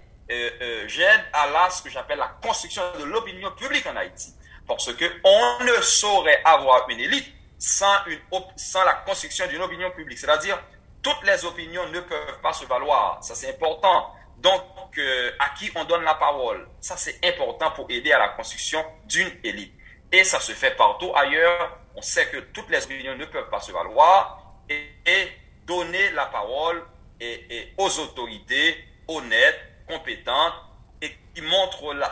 j'aide 0.88 1.22
à 1.32 1.48
la, 1.48 1.70
ce 1.70 1.84
que 1.84 1.90
j'appelle 1.92 2.18
la 2.18 2.36
construction 2.42 2.82
de 2.98 3.04
l'opinion 3.04 3.52
publique 3.52 3.86
en 3.86 3.96
Haïti. 3.96 4.34
Parce 4.68 4.92
que 4.94 5.06
on 5.24 5.64
ne 5.64 5.82
saurait 5.82 6.42
avoir 6.44 6.90
une 6.90 7.00
élite 7.00 7.32
sans, 7.60 8.04
une, 8.08 8.20
sans 8.56 8.84
la 8.84 8.94
construction 8.94 9.46
d'une 9.48 9.62
opinion 9.62 9.92
publique. 9.92 10.18
C'est-à-dire, 10.18 10.60
toutes 11.04 11.24
les 11.24 11.46
opinions 11.46 11.88
ne 11.90 12.00
peuvent 12.00 12.40
pas 12.42 12.54
se 12.54 12.66
valoir. 12.66 13.20
Ça, 13.22 13.36
c'est 13.36 13.50
important. 13.50 14.16
Donc, 14.44 15.00
à 15.40 15.50
qui 15.58 15.72
on 15.74 15.86
donne 15.86 16.04
la 16.04 16.16
parole, 16.16 16.68
ça, 16.80 16.98
c'est 16.98 17.20
important 17.26 17.72
pour 17.72 17.90
aider 17.90 18.12
à 18.12 18.20
la 18.20 18.30
construction 18.30 18.84
d'une 19.06 19.32
élite. 19.44 19.74
Et 20.12 20.24
ça 20.24 20.40
se 20.40 20.52
fait 20.52 20.76
partout 20.76 21.12
ailleurs. 21.16 21.80
On 21.96 22.02
sait 22.02 22.28
que 22.28 22.38
toutes 22.38 22.70
les 22.70 22.84
opinions 22.84 23.16
ne 23.16 23.26
peuvent 23.26 23.50
pas 23.50 23.62
se 23.62 23.72
valoir. 23.72 24.40
Et, 24.70 25.32
donner 25.66 26.12
la 26.12 26.26
parole 26.26 26.84
et, 27.22 27.74
aux 27.78 28.00
autorités 28.00 28.84
honnêtes, 29.08 29.62
compétentes 29.88 30.54
et 31.02 31.16
qui 31.34 31.42
montrent 31.42 31.94
la, 31.94 32.12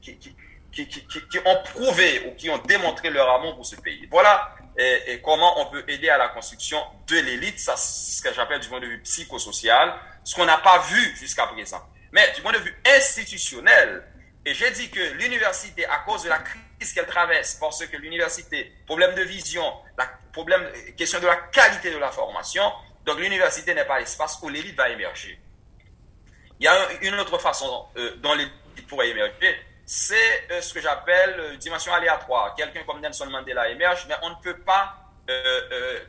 qui, 0.00 0.16
qui, 0.18 0.36
qui, 0.70 0.86
qui, 0.86 1.38
ont 1.44 1.62
prouvé 1.64 2.26
ou 2.26 2.34
qui 2.36 2.48
ont 2.48 2.58
démontré 2.58 3.10
leur 3.10 3.28
amour 3.28 3.56
pour 3.56 3.66
ce 3.66 3.74
pays. 3.74 4.06
Voilà 4.08 4.54
et, 4.78 5.20
comment 5.22 5.60
on 5.60 5.66
peut 5.66 5.84
aider 5.88 6.08
à 6.08 6.18
la 6.18 6.28
construction 6.28 6.78
de 7.06 7.16
l'élite. 7.16 7.58
Ça, 7.58 7.76
c'est 7.76 8.18
ce 8.18 8.22
que 8.22 8.34
j'appelle 8.34 8.60
du 8.60 8.68
point 8.68 8.80
de 8.80 8.86
vue 8.86 9.00
psychosocial, 9.00 9.94
ce 10.26 10.34
qu'on 10.34 10.44
n'a 10.44 10.58
pas 10.58 10.80
vu 10.80 11.16
jusqu'à 11.16 11.46
présent. 11.46 11.80
Mais 12.10 12.32
du 12.32 12.42
point 12.42 12.52
de 12.52 12.58
vue 12.58 12.76
institutionnel, 12.84 14.02
et 14.44 14.54
j'ai 14.54 14.72
dit 14.72 14.90
que 14.90 15.00
l'université, 15.12 15.86
à 15.86 15.98
cause 15.98 16.24
de 16.24 16.28
la 16.28 16.40
crise 16.40 16.92
qu'elle 16.92 17.06
traverse, 17.06 17.54
parce 17.54 17.86
que 17.86 17.96
l'université, 17.96 18.72
problème 18.86 19.14
de 19.14 19.22
vision, 19.22 19.72
problème, 20.32 20.68
question 20.96 21.20
de 21.20 21.26
la 21.26 21.36
qualité 21.36 21.92
de 21.92 21.98
la 21.98 22.10
formation, 22.10 22.64
donc 23.04 23.20
l'université 23.20 23.72
n'est 23.72 23.84
pas 23.84 24.00
l'espace 24.00 24.38
où 24.42 24.48
l'élite 24.48 24.76
va 24.76 24.88
émerger. 24.88 25.38
Il 26.58 26.64
y 26.64 26.68
a 26.68 26.88
une 27.02 27.14
autre 27.20 27.38
façon 27.38 27.86
euh, 27.96 28.16
dont 28.16 28.34
l'élite 28.34 28.86
pourrait 28.88 29.10
émerger, 29.10 29.56
c'est 29.84 30.50
euh, 30.50 30.60
ce 30.60 30.74
que 30.74 30.80
j'appelle 30.80 31.36
euh, 31.38 31.56
dimension 31.56 31.94
aléatoire. 31.94 32.56
Quelqu'un 32.56 32.82
comme 32.82 33.00
Nelson 33.00 33.26
Mandela 33.26 33.68
émerge, 33.68 34.06
mais 34.08 34.16
on 34.22 34.30
ne 34.30 34.42
peut 34.42 34.58
pas 34.58 35.02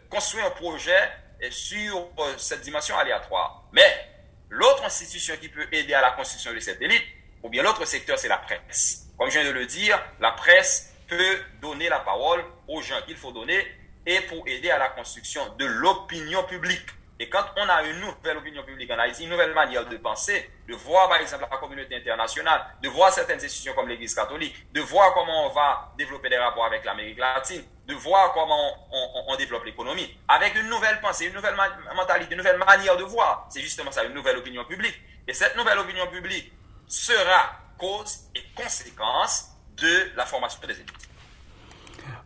construire 0.10 0.46
un 0.46 0.52
projet 0.52 1.10
sur 1.50 2.10
cette 2.38 2.62
dimension 2.62 2.98
aléatoire. 2.98 3.64
Mais 3.72 4.10
l'autre 4.50 4.84
institution 4.86 5.36
qui 5.40 5.50
peut 5.50 5.68
aider 5.72 5.94
à 5.94 6.02
la 6.02 6.12
construction 6.12 6.54
de 6.54 6.60
cette 6.60 6.82
élite, 6.82 7.04
ou 7.44 7.50
bien 7.50 7.64
l'autre 7.64 7.86
secteur, 7.86 8.18
c'est 8.18 8.28
la 8.28 8.38
presse. 8.38 9.08
Comme 9.18 9.30
je 9.30 9.40
viens 9.40 9.48
de 9.48 9.54
le 9.54 9.66
dire, 9.66 10.02
la 10.20 10.32
presse 10.32 10.94
peut 11.08 11.40
donner 11.62 11.90
la 11.90 12.00
parole 12.00 12.44
aux 12.68 12.82
gens 12.82 13.02
qu'il 13.06 13.18
faut 13.18 13.32
donner 13.32 13.66
et 14.06 14.22
pour 14.22 14.48
aider 14.48 14.70
à 14.70 14.78
la 14.78 14.90
construction 14.90 15.42
de 15.56 15.66
l'opinion 15.66 16.44
publique. 16.44 16.88
Et 17.20 17.30
quand 17.30 17.46
on 17.58 17.68
a 17.68 17.84
une 17.84 18.00
nouvelle 18.00 18.38
opinion 18.38 18.64
publique 18.64 18.92
en 18.92 19.00
Haïti, 19.00 19.24
une 19.24 19.32
nouvelle 19.32 19.54
manière 19.54 19.88
de 19.88 19.98
penser, 19.98 20.52
de 20.68 20.76
voir 20.76 21.10
par 21.10 21.18
exemple 21.20 21.48
la 21.50 21.58
communauté 21.58 21.96
internationale, 21.96 22.64
de 22.82 22.90
voir 22.90 23.12
certaines 23.12 23.44
institutions 23.44 23.74
comme 23.74 23.88
l'Église 23.88 24.14
catholique, 24.14 24.72
de 24.72 24.82
voir 24.82 25.14
comment 25.14 25.48
on 25.48 25.50
va 25.50 25.94
développer 25.98 26.30
des 26.30 26.38
rapports 26.38 26.66
avec 26.66 26.86
l'Amérique 26.86 27.18
latine, 27.18 27.64
de 27.88 27.96
voir 27.96 28.34
comment 28.34 28.90
on, 29.28 29.36
développe 29.38 29.64
l'économie, 29.64 30.18
avec 30.28 30.56
une 30.56 30.68
nouvelle 30.68 31.00
pensée, 31.00 31.26
une 31.28 31.34
nouvelle 31.34 31.56
mentalité, 31.96 32.32
une 32.32 32.38
nouvelle 32.38 32.58
manière 32.58 32.98
de 32.98 33.04
voir. 33.04 33.48
C'est 33.50 33.62
justement 33.62 33.92
ça, 33.92 34.04
une 34.04 34.14
nouvelle 34.14 34.38
opinion 34.38 34.66
publique. 34.66 34.96
Et 35.28 35.34
cette 35.34 35.56
nouvelle 35.56 35.80
opinion 35.80 36.08
publique 36.08 36.52
sera 36.88 37.52
cause 37.78 38.30
et 38.36 38.44
conséquence 38.56 39.52
de 39.78 40.12
la 40.16 40.26
formation 40.26 40.60
des 40.68 40.74
élites. 40.74 41.07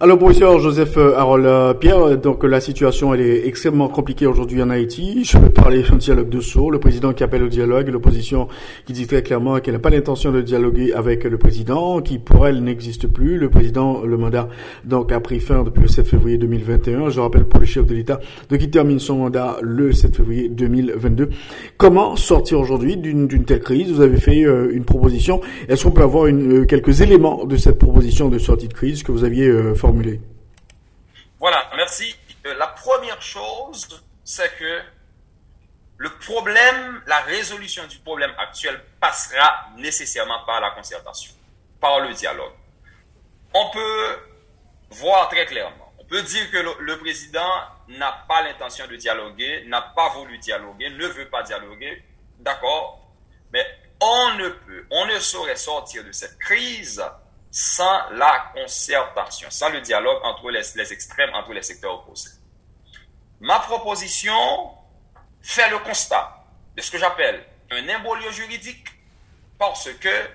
Alors 0.04 0.18
professeur 0.18 0.58
Joseph 0.58 0.98
euh, 0.98 1.14
Harold 1.16 1.46
euh, 1.46 1.76
Pierre, 1.76 2.18
donc 2.18 2.44
la 2.44 2.60
situation 2.60 3.14
elle 3.14 3.22
est 3.22 3.46
extrêmement 3.46 3.88
compliquée 3.88 4.26
aujourd'hui 4.26 4.60
en 4.64 4.72
Haïti. 4.72 5.24
Je 5.26 5.38
vais 5.38 5.52
parler 5.52 5.84
d'un 5.84 5.98
dialogue 5.98 6.30
de 6.30 6.40
sourds, 6.40 6.72
le 6.72 6.80
président 6.80 7.14
qui 7.14 7.24
appelle 7.24 7.44
au 7.44 7.48
dialogue, 7.48 7.88
l'opposition 7.90 8.48
qui 8.88 8.94
dit 8.94 9.06
très 9.06 9.22
clairement 9.22 9.60
qu'elle 9.60 9.76
n'a 9.76 9.80
pas 9.80 9.92
l'intention 9.92 10.32
de 10.32 10.42
dialoguer 10.42 10.92
avec 10.94 11.26
le 11.26 11.38
président, 11.38 12.02
qui 12.02 12.18
pour 12.18 12.48
elle 12.48 12.64
n'existe 12.64 13.06
plus. 13.06 13.38
Le 13.38 13.52
président, 13.52 14.02
le 14.04 14.18
mandat 14.18 14.50
donc 14.86 15.12
a 15.12 15.20
pris 15.20 15.40
fin 15.40 15.62
depuis 15.62 15.84
le 15.84 15.88
7 15.88 16.08
février 16.08 16.40
2021. 16.40 17.12
Je 17.12 17.20
rappelle 17.20 17.46
pour 17.46 17.60
le 17.60 17.68
chef 17.68 17.86
de 17.86 17.94
l'État 17.94 18.20
de 18.50 18.58
qui 18.58 18.72
termine 18.72 18.98
son 18.98 19.18
mandat 19.18 19.58
le 19.62 19.94
7 19.94 20.16
février 20.16 20.50
2022. 20.50 21.30
Comment 21.78 22.16
sortir 22.16 22.60
aujourd'hui 22.60 22.98
d'une 22.98 23.28
telle 23.46 23.60
crise? 23.60 23.92
Vous 23.92 24.02
avez 24.02 24.18
fait 24.18 24.46
euh, 24.46 24.72
une 24.74 24.84
proposition. 24.84 25.42
Est-ce 25.70 25.84
qu'on 25.84 25.92
peut 25.92 26.02
avoir 26.02 26.26
une, 26.26 26.66
quelques 26.66 27.02
éléments 27.02 27.46
de 27.46 27.56
cette 27.56 27.78
proposition 27.78 28.30
de 28.30 28.40
sortie 28.40 28.68
de 28.68 28.74
crise 28.74 29.04
que 29.04 29.12
vous 29.12 29.24
aviez 29.24 29.48
voilà, 31.40 31.70
merci. 31.76 32.16
Euh, 32.46 32.54
la 32.56 32.68
première 32.68 33.22
chose, 33.22 33.88
c'est 34.24 34.56
que 34.58 34.82
le 35.98 36.10
problème, 36.18 37.02
la 37.08 37.20
résolution 37.22 37.86
du 37.88 37.98
problème 38.00 38.32
actuel 38.38 38.80
passera 39.00 39.68
nécessairement 39.78 40.44
par 40.46 40.62
la 40.62 40.72
concertation, 40.72 41.34
par 41.80 42.00
le 42.00 42.14
dialogue. 42.14 42.54
On 43.54 43.70
peut 43.72 44.20
voir 44.92 45.30
très 45.30 45.46
clairement, 45.46 45.94
on 46.00 46.06
peut 46.06 46.22
dire 46.22 46.50
que 46.52 46.58
le, 46.58 46.98
président 46.98 47.50
n'a 47.88 48.12
pas 48.28 48.42
l'intention 48.44 48.88
de 48.88 48.96
dialoguer, 48.96 49.66
n'a 49.68 49.82
pas 49.82 50.10
voulu 50.10 50.38
dialoguer, 50.38 50.90
ne 50.90 51.08
veut 51.08 51.30
pas 51.30 51.44
dialoguer, 51.44 52.04
d'accord, 52.40 53.00
mais 53.52 53.66
on 54.00 54.34
ne 54.36 54.50
peut, 54.50 54.86
on 54.90 55.06
ne 55.06 55.20
saurait 55.20 55.56
sortir 55.56 56.04
de 56.04 56.12
cette 56.12 56.38
crise 56.40 57.04
sans 57.52 58.10
la 58.12 58.52
concertation, 58.56 59.52
sans 59.52 59.70
le 59.70 59.82
dialogue 59.82 60.20
entre 60.24 60.50
les, 60.50 60.94
extrêmes, 60.94 61.30
entre 61.34 61.52
les 61.52 61.62
secteurs 61.62 61.96
opposés. 61.96 62.32
Ma 63.42 63.60
proposition 63.60 64.72
fait 65.42 65.70
le 65.70 65.80
constat 65.80 66.46
de 66.78 66.82
ce 66.82 66.90
que 66.90 66.98
j'appelle 66.98 67.46
un 67.72 67.90
embolio 67.90 68.32
juridique 68.32 68.88
parce 69.60 69.92
que 69.94 70.30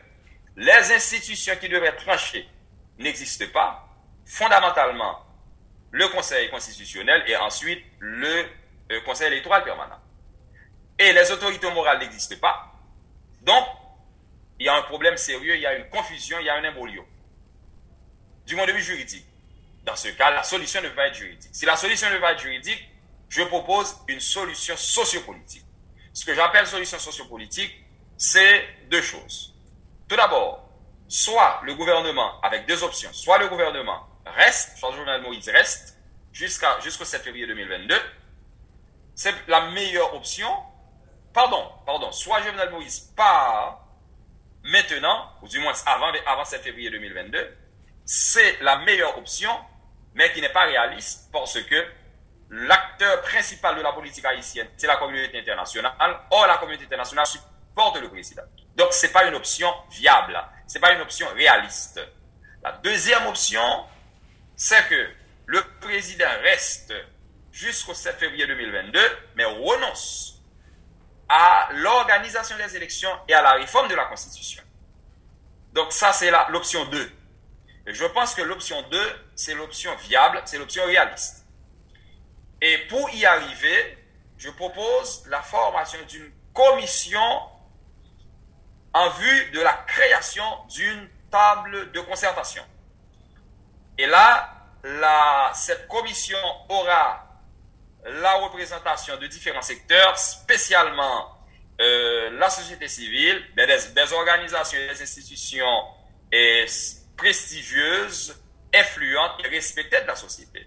les 0.57 0.93
institutions 0.93 1.57
qui 1.57 1.69
devraient 1.69 1.97
trancher 1.97 2.47
n'existent 2.99 3.47
pas. 3.53 3.89
Fondamentalement, 4.27 5.25
le 5.93 6.09
Conseil 6.09 6.51
constitutionnel 6.51 7.23
et 7.27 7.37
ensuite 7.37 7.83
le 7.99 8.45
euh, 8.93 9.01
Conseil 9.05 9.29
électoral 9.29 9.65
permanent. 9.65 10.01
Et 10.99 11.13
les 11.13 11.31
autorités 11.31 11.71
morales 11.71 11.99
n'existent 11.99 12.37
pas. 12.41 12.73
Donc, 13.43 13.67
il 14.59 14.67
y 14.67 14.69
a 14.69 14.75
un 14.75 14.83
problème 14.83 15.17
sérieux, 15.17 15.55
il 15.55 15.61
y 15.61 15.67
a 15.67 15.75
une 15.75 15.89
confusion, 15.91 16.39
il 16.41 16.47
y 16.47 16.49
a 16.49 16.55
un 16.55 16.65
embolio. 16.65 17.05
Du 18.47 18.55
point 18.55 18.67
de 18.67 18.73
vue 18.73 18.83
juridique. 18.83 19.27
Dans 19.85 19.97
ce 19.97 20.09
cas, 20.09 20.31
la 20.31 20.43
solution 20.43 20.81
ne 20.83 20.89
pas 20.89 21.09
être 21.09 21.15
juridique. 21.15 21.51
Si 21.53 21.65
la 21.65 21.77
solution 21.77 22.11
ne 22.11 22.19
pas 22.19 22.33
être 22.33 22.41
juridique, 22.41 22.83
je 23.29 23.43
propose 23.43 23.97
une 24.09 24.21
solution 24.21 24.77
sociopolitique. 24.77 25.65
Ce 26.13 26.25
que 26.25 26.35
j'appelle 26.35 26.67
solution 26.67 26.99
sociopolitique, 26.99 27.73
c'est 28.17 28.67
deux 28.89 29.03
choses. 29.03 29.55
Tout 30.09 30.17
d'abord, 30.17 30.69
soit 31.09 31.61
le 31.65 31.75
gouvernement, 31.75 32.41
avec 32.41 32.67
deux 32.67 32.83
options, 32.83 33.13
soit 33.13 33.39
le 33.39 33.49
gouvernement 33.49 34.07
reste, 34.25 34.79
Charles 34.79 34.97
Journal 34.97 35.23
Moïse 35.23 35.49
reste, 35.49 35.99
jusqu'à, 36.33 36.81
jusqu'au 36.81 37.05
7 37.05 37.23
février 37.23 37.47
2022, 37.47 37.95
c'est 39.15 39.35
la 39.49 39.71
meilleure 39.71 40.15
option. 40.15 40.49
Pardon, 41.33 41.71
pardon, 41.85 42.11
soit 42.13 42.43
Jovenel 42.43 42.71
Moïse 42.71 43.13
part 43.17 43.86
maintenant, 44.67 45.33
ou 45.43 45.49
du 45.49 45.59
moins 45.59 45.73
avant, 45.87 46.13
avant 46.27 46.45
7 46.45 46.63
février 46.63 46.91
2022, 46.91 47.57
c'est 48.05 48.61
la 48.61 48.79
meilleure 48.79 49.17
option, 49.19 49.51
mais 50.15 50.33
qui 50.33 50.41
n'est 50.41 50.51
pas 50.51 50.65
réaliste 50.65 51.31
parce 51.33 51.61
que 51.63 51.87
l'acteur 52.51 53.23
principal 53.23 53.77
de 53.77 53.83
la 53.83 53.93
politique 53.93 54.25
haïtienne, 54.25 54.69
c'est 54.77 54.87
la 54.87 54.97
communauté 54.97 55.39
internationale. 55.39 55.93
Or, 56.31 56.47
la 56.47 56.59
communauté 56.59 56.85
internationale 56.85 57.27
supporte 57.27 58.01
le 58.01 58.09
président. 58.09 58.43
Donc, 58.77 58.93
ce 58.93 59.07
n'est 59.07 59.13
pas 59.13 59.25
une 59.27 59.35
option 59.35 59.73
viable. 59.91 60.39
Ce 60.67 60.75
n'est 60.75 60.81
pas 60.81 60.93
une 60.93 61.01
option 61.01 61.27
réaliste. 61.35 62.01
La 62.63 62.73
deuxième 62.73 63.27
option, 63.27 63.63
c'est 64.55 64.89
que 64.89 65.11
le 65.47 65.63
président 65.81 66.29
reste 66.43 66.93
jusqu'au 67.53 67.95
7 67.95 68.17
février 68.17 68.47
2022, 68.47 69.01
mais 69.37 69.45
renonce 69.45 70.36
à 71.29 71.69
l'organisation 71.73 72.57
des 72.57 72.77
élections 72.77 73.11
et 73.29 73.35
à 73.35 73.43
la 73.43 73.53
réforme 73.53 73.89
de 73.89 73.95
la 73.95 74.05
Constitution. 74.05 74.63
Donc 75.73 75.93
ça, 75.93 76.13
c'est 76.13 76.31
l'option 76.49 76.85
2. 76.87 77.13
Et 77.89 77.95
je 77.95 78.05
pense 78.07 78.35
que 78.35 78.43
l'option 78.43 78.81
2, 78.91 78.99
c'est 79.35 79.55
l'option 79.55 79.95
viable, 79.97 80.41
c'est 80.45 80.59
l'option 80.59 80.85
réaliste. 80.85 81.47
Et 82.61 82.79
pour 82.89 83.11
y 83.11 83.25
arriver, 83.27 83.99
je 84.39 84.51
propose 84.51 85.27
la 85.29 85.43
formation 85.43 85.99
d'une 86.09 86.33
commission 86.53 87.21
en 88.95 89.11
vue 89.11 89.51
de 89.51 89.61
la 89.61 89.75
création 89.87 90.45
d'une 90.69 91.09
table 91.31 91.93
de 91.93 92.01
concertation. 92.01 92.63
Et 93.99 94.07
là, 94.07 94.55
la, 94.83 95.51
cette 95.55 95.87
commission 95.89 96.39
aura 96.69 97.26
la 98.07 98.35
représentation 98.35 99.17
de 99.17 99.27
différents 99.27 99.63
secteurs, 99.63 100.17
spécialement 100.19 101.37
euh, 101.81 102.31
la 102.39 102.49
société 102.49 102.89
civile, 102.89 103.43
des, 103.57 103.67
des, 103.67 104.13
organisations 104.13 104.79
et 104.79 104.89
des 104.95 105.03
institutions 105.03 105.83
et 106.33 106.67
prestigieuses, 107.17 108.41
influentes 108.75 109.33
et 109.45 109.49
respectées 109.49 110.01
de 110.01 110.07
la 110.07 110.17
société. 110.17 110.67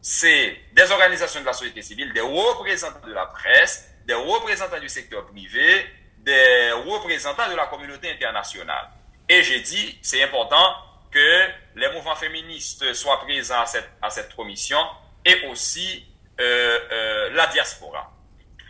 C'est 0.00 0.56
des 0.72 0.90
organisations 0.90 1.40
de 1.40 1.46
la 1.46 1.52
société 1.52 1.82
civile, 1.82 2.12
des 2.12 2.20
représentants 2.20 3.06
de 3.06 3.12
la 3.12 3.26
presse, 3.26 3.88
des 4.06 4.14
représentants 4.14 4.80
du 4.80 4.88
secteur 4.88 5.26
privé, 5.26 5.86
des 6.18 6.72
représentants 6.72 7.48
de 7.50 7.54
la 7.54 7.66
communauté 7.66 8.10
internationale. 8.10 8.88
Et 9.28 9.42
j'ai 9.42 9.60
dit, 9.60 9.98
c'est 10.02 10.22
important 10.22 10.74
que 11.10 11.48
les 11.76 11.92
mouvements 11.92 12.16
féministes 12.16 12.94
soient 12.94 13.20
présents 13.20 13.60
à 13.60 13.66
cette, 13.66 13.90
à 14.00 14.10
cette 14.10 14.34
commission 14.34 14.78
et 15.24 15.46
aussi 15.48 16.04
la 16.38 17.46
diaspora. 17.46 18.10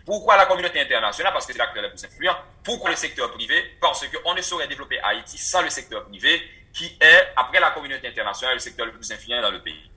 Pourquoi 0.04 0.36
la 0.36 0.46
communauté 0.46 0.80
internationale? 0.80 1.32
Parce 1.32 1.46
que 1.46 1.52
c'est 1.52 1.58
l'acteur 1.58 1.82
le 1.82 1.90
plus 1.90 2.04
influent. 2.04 2.36
Pourquoi 2.64 2.90
le 2.90 2.96
secteur 2.96 3.30
privé? 3.32 3.76
Parce 3.80 4.04
qu'on 4.08 4.34
ne 4.34 4.42
saurait 4.42 4.66
développer 4.66 4.98
Haïti 5.00 5.38
sans 5.38 5.62
le 5.62 5.70
secteur 5.70 6.04
privé, 6.06 6.42
qui 6.72 6.98
est, 7.00 7.28
après 7.36 7.60
la 7.60 7.70
communauté 7.70 8.08
internationale, 8.08 8.54
le 8.54 8.60
secteur 8.60 8.86
le 8.86 8.92
plus 8.92 9.12
influent 9.12 9.40
dans 9.40 9.52
le 9.52 9.62
pays. 9.62 9.90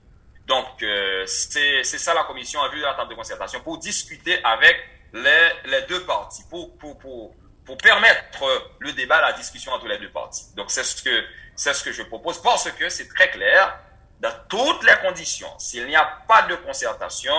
Donc, 0.45 0.83
euh, 0.83 1.25
c'est 1.25 1.83
ça 1.83 2.13
la 2.13 2.23
commission 2.25 2.61
vue 2.69 2.77
de 2.77 2.83
la 2.85 2.93
table 2.93 3.09
de 3.09 3.15
concertation, 3.15 3.61
pour 3.61 3.79
discuter 3.79 4.39
avec 4.43 4.77
les, 5.11 5.49
les 5.65 5.81
deux 5.83 6.03
parties, 6.03 6.43
pour, 6.49 6.77
pour, 6.77 6.99
pour, 6.99 7.33
pour 7.65 7.77
permettre 7.77 8.75
le 8.77 8.91
débat, 8.93 9.21
la 9.21 9.33
discussion 9.33 9.71
entre 9.71 9.87
les 9.87 9.97
deux 9.97 10.11
parties. 10.11 10.53
Donc, 10.55 10.69
c'est 10.69 10.83
ce 10.83 11.23
ce 11.55 11.83
que 11.83 11.91
je 11.91 12.03
propose 12.03 12.39
parce 12.43 12.69
que 12.71 12.89
c'est 12.89 13.07
très 13.07 13.31
clair, 13.31 13.79
dans 14.19 14.31
toutes 14.47 14.83
les 14.83 14.95
conditions, 15.01 15.57
s'il 15.59 15.85
n'y 15.87 15.95
a 15.95 16.05
pas 16.27 16.43
de 16.43 16.55
concertation, 16.55 17.33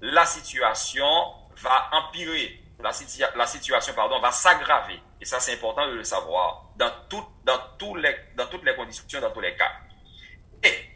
la 0.00 0.26
situation 0.26 1.06
va 1.56 1.88
empirer, 1.92 2.60
la, 2.80 2.90
la 3.36 3.46
situation 3.46 3.94
pardon, 3.94 4.20
va 4.20 4.32
s'aggraver. 4.32 5.00
Et 5.20 5.24
ça, 5.24 5.40
c'est 5.40 5.54
important 5.54 5.86
de 5.86 5.92
le 5.92 6.04
savoir 6.04 6.64
dans, 6.76 6.90
tout, 7.08 7.24
dans, 7.44 7.58
tous 7.78 7.94
les, 7.94 8.14
dans 8.36 8.46
toutes 8.46 8.64
les 8.64 8.74
conditions, 8.74 9.20
dans 9.20 9.30
tous 9.30 9.40
les 9.40 9.54
cas. 9.56 9.70
Et 10.62 10.90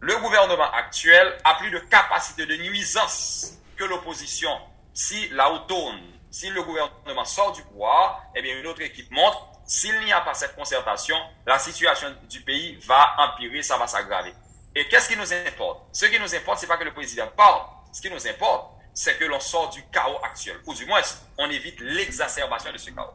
le 0.00 0.16
gouvernement 0.18 0.70
actuel 0.72 1.38
a 1.44 1.54
plus 1.54 1.70
de 1.70 1.78
capacité 1.78 2.44
de 2.44 2.56
nuisance 2.56 3.58
que 3.76 3.84
l'opposition. 3.84 4.50
Si 4.92 5.28
la 5.30 5.64
tourne, 5.66 6.00
si 6.30 6.50
le 6.50 6.62
gouvernement 6.62 7.24
sort 7.24 7.52
du 7.52 7.62
pouvoir, 7.62 8.22
eh 8.34 8.42
bien, 8.42 8.58
une 8.58 8.66
autre 8.66 8.82
équipe 8.82 9.10
montre 9.10 9.51
s'il 9.72 9.98
n'y 10.04 10.12
a 10.12 10.20
pas 10.20 10.34
cette 10.34 10.54
concertation, 10.54 11.16
la 11.46 11.58
situation 11.58 12.08
du 12.28 12.40
pays 12.42 12.78
va 12.86 13.14
empirer, 13.16 13.62
ça 13.62 13.78
va 13.78 13.86
s'aggraver. 13.86 14.34
Et 14.76 14.84
qu'est-ce 14.84 15.08
qui 15.08 15.16
nous 15.16 15.32
importe? 15.32 15.84
Ce 15.92 16.04
qui 16.04 16.20
nous 16.20 16.34
importe, 16.34 16.58
c'est 16.58 16.66
pas 16.66 16.76
que 16.76 16.84
le 16.84 16.92
président 16.92 17.24
parle. 17.34 17.62
Ce 17.90 18.02
qui 18.02 18.10
nous 18.10 18.28
importe, 18.28 18.66
c'est 18.92 19.18
que 19.18 19.24
l'on 19.24 19.40
sort 19.40 19.70
du 19.70 19.82
chaos 19.90 20.18
actuel. 20.22 20.56
Ou 20.66 20.74
du 20.74 20.84
moins, 20.84 21.00
on 21.38 21.48
évite 21.48 21.80
l'exacerbation 21.80 22.70
de 22.70 22.76
ce 22.76 22.90
chaos. 22.90 23.14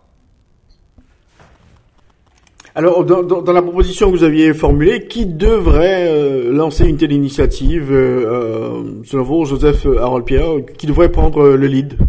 Alors, 2.74 3.06
dans, 3.06 3.54
la 3.54 3.62
proposition 3.62 4.12
que 4.12 4.18
vous 4.18 4.24
aviez 4.24 4.56
formulée, 4.56 5.08
qui 5.08 5.28
devrait 5.28 6.08
euh, 6.08 6.52
lancer 6.52 6.86
une 6.86 6.98
telle 6.98 7.12
initiative, 7.12 7.92
euh, 7.92 8.26
euh, 8.26 9.04
selon 9.06 9.22
vous, 9.22 9.46
Joseph 9.46 9.86
Harold 9.86 10.26
Pierre, 10.26 10.66
qui 10.76 10.88
devrait 10.88 11.12
prendre 11.12 11.50
le 11.50 11.68
lead? 11.68 12.00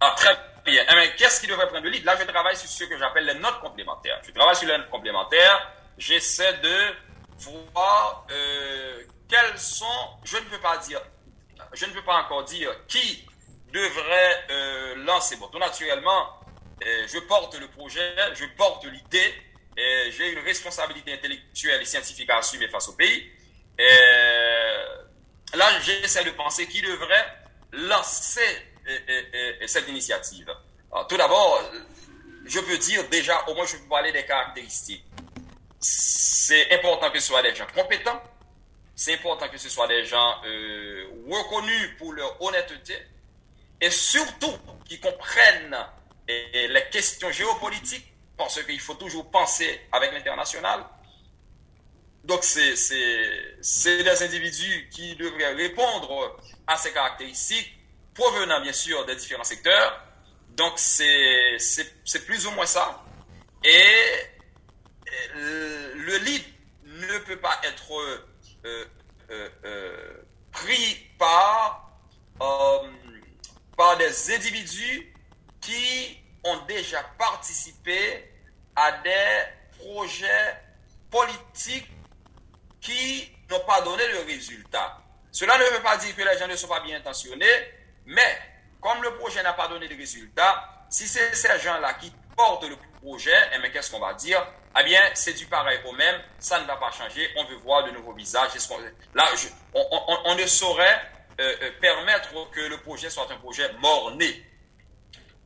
Ah, 0.00 0.12
Très 0.16 0.41
qu'est-ce 1.32 1.40
qui 1.40 1.46
devrait 1.46 1.68
prendre 1.68 1.84
le 1.84 1.90
lead 1.90 2.04
Là, 2.04 2.14
je 2.18 2.24
travaille 2.24 2.56
sur 2.56 2.68
ce 2.68 2.84
que 2.84 2.98
j'appelle 2.98 3.24
les 3.24 3.34
notes 3.34 3.60
complémentaires. 3.60 4.20
Je 4.22 4.32
travaille 4.32 4.54
sur 4.54 4.68
les 4.68 4.76
notes 4.76 4.90
complémentaires. 4.90 5.72
J'essaie 5.96 6.58
de 6.58 7.50
voir 7.72 8.26
euh, 8.30 9.02
quels 9.28 9.58
sont, 9.58 9.86
je 10.24 10.36
ne 10.36 10.42
peux 10.42 10.58
pas 10.58 10.76
dire, 10.78 11.00
je 11.72 11.86
ne 11.86 11.92
peux 11.92 12.02
pas 12.02 12.22
encore 12.22 12.44
dire 12.44 12.70
qui 12.86 13.24
devrait 13.72 14.44
euh, 14.50 14.94
lancer. 15.04 15.36
Bon, 15.36 15.46
tout 15.48 15.58
naturellement, 15.58 16.38
euh, 16.84 17.06
je 17.08 17.18
porte 17.20 17.58
le 17.58 17.68
projet, 17.68 18.14
je 18.34 18.44
porte 18.56 18.84
l'idée, 18.84 19.34
j'ai 20.10 20.32
une 20.32 20.40
responsabilité 20.40 21.14
intellectuelle 21.14 21.80
et 21.80 21.86
scientifique 21.86 22.28
à 22.28 22.38
assumer 22.38 22.68
face 22.68 22.88
au 22.88 22.92
pays. 22.92 23.30
Là, 25.54 25.80
j'essaie 25.80 26.24
de 26.24 26.30
penser 26.32 26.66
qui 26.68 26.82
devrait 26.82 27.36
lancer 27.72 28.66
cette 29.66 29.88
initiative. 29.88 30.54
Tout 31.08 31.16
d'abord, 31.16 31.62
je 32.44 32.60
peux 32.60 32.78
dire 32.78 33.08
déjà, 33.08 33.44
au 33.48 33.54
moins 33.54 33.66
je 33.66 33.76
peux 33.76 33.88
parler 33.88 34.12
des 34.12 34.24
caractéristiques. 34.24 35.04
C'est 35.80 36.72
important 36.72 37.10
que 37.10 37.18
ce 37.18 37.28
soit 37.28 37.42
des 37.42 37.54
gens 37.54 37.66
compétents, 37.74 38.22
c'est 38.94 39.14
important 39.14 39.48
que 39.48 39.58
ce 39.58 39.68
soit 39.68 39.88
des 39.88 40.04
gens 40.04 40.36
euh, 40.44 41.06
reconnus 41.28 41.96
pour 41.98 42.12
leur 42.12 42.40
honnêteté 42.42 42.96
et 43.80 43.90
surtout 43.90 44.54
qui 44.84 45.00
comprennent 45.00 45.76
les 46.28 46.84
questions 46.90 47.30
géopolitiques 47.30 48.12
parce 48.36 48.62
qu'il 48.62 48.80
faut 48.80 48.94
toujours 48.94 49.30
penser 49.30 49.80
avec 49.90 50.12
l'international. 50.12 50.84
Donc, 52.24 52.44
c'est 52.44 54.02
des 54.02 54.22
individus 54.22 54.88
qui 54.90 55.16
devraient 55.16 55.54
répondre 55.54 56.38
à 56.66 56.76
ces 56.76 56.92
caractéristiques 56.92 57.72
provenant 58.14 58.60
bien 58.60 58.72
sûr 58.72 59.04
des 59.06 59.16
différents 59.16 59.44
secteurs. 59.44 60.00
Donc 60.56 60.74
c'est 60.78 62.26
plus 62.26 62.46
ou 62.46 62.50
moins 62.52 62.66
ça. 62.66 63.02
Et 63.64 64.32
le 65.44 66.16
lead 66.18 66.42
ne 66.84 67.18
peut 67.18 67.38
pas 67.38 67.60
être 67.64 67.92
euh, 67.92 68.28
euh, 68.64 69.48
euh, 69.64 70.22
pris 70.50 71.06
par, 71.18 71.90
par 72.38 73.96
des 73.98 74.34
individus 74.34 75.12
qui 75.60 76.18
ont 76.44 76.58
déjà 76.66 77.02
participé 77.18 78.30
à 78.74 78.92
des 78.92 79.42
projets 79.78 80.60
politiques 81.10 81.90
qui 82.80 83.30
n'ont 83.50 83.60
pas 83.60 83.80
donné 83.82 84.06
le 84.08 84.20
résultat. 84.20 84.98
Cela 85.30 85.56
ne 85.56 85.64
veut 85.64 85.82
pas 85.82 85.96
dire 85.96 86.14
que 86.14 86.22
les 86.22 86.38
gens 86.38 86.48
ne 86.48 86.56
sont 86.56 86.68
pas 86.68 86.80
bien 86.80 86.98
intentionnés, 86.98 87.46
mais 88.04 88.38
comme 88.82 89.00
le 89.02 89.14
projet 89.14 89.42
n'a 89.42 89.52
pas 89.52 89.68
donné 89.68 89.88
de 89.88 89.96
résultat, 89.96 90.84
si 90.90 91.06
c'est 91.06 91.34
ces 91.34 91.58
gens-là 91.60 91.94
qui 91.94 92.12
portent 92.36 92.68
le 92.68 92.76
projet, 93.00 93.32
eh 93.54 93.58
bien, 93.60 93.70
qu'est-ce 93.70 93.90
qu'on 93.90 94.00
va 94.00 94.12
dire? 94.12 94.44
Eh 94.78 94.84
bien, 94.84 95.00
c'est 95.14 95.34
du 95.34 95.46
pareil 95.46 95.78
au 95.86 95.92
même, 95.92 96.20
ça 96.38 96.60
ne 96.60 96.66
va 96.66 96.76
pas 96.76 96.90
changer, 96.90 97.30
on 97.36 97.44
veut 97.44 97.56
voir 97.56 97.84
de 97.84 97.92
nouveaux 97.92 98.12
visages. 98.12 98.50
Là, 99.14 99.28
on, 99.74 100.34
ne 100.34 100.46
saurait 100.46 101.00
euh, 101.40 101.56
euh, 101.62 101.70
permettre 101.80 102.50
que 102.50 102.60
le 102.60 102.78
projet 102.78 103.08
soit 103.08 103.30
un 103.30 103.36
projet 103.36 103.72
mort-né. 103.80 104.44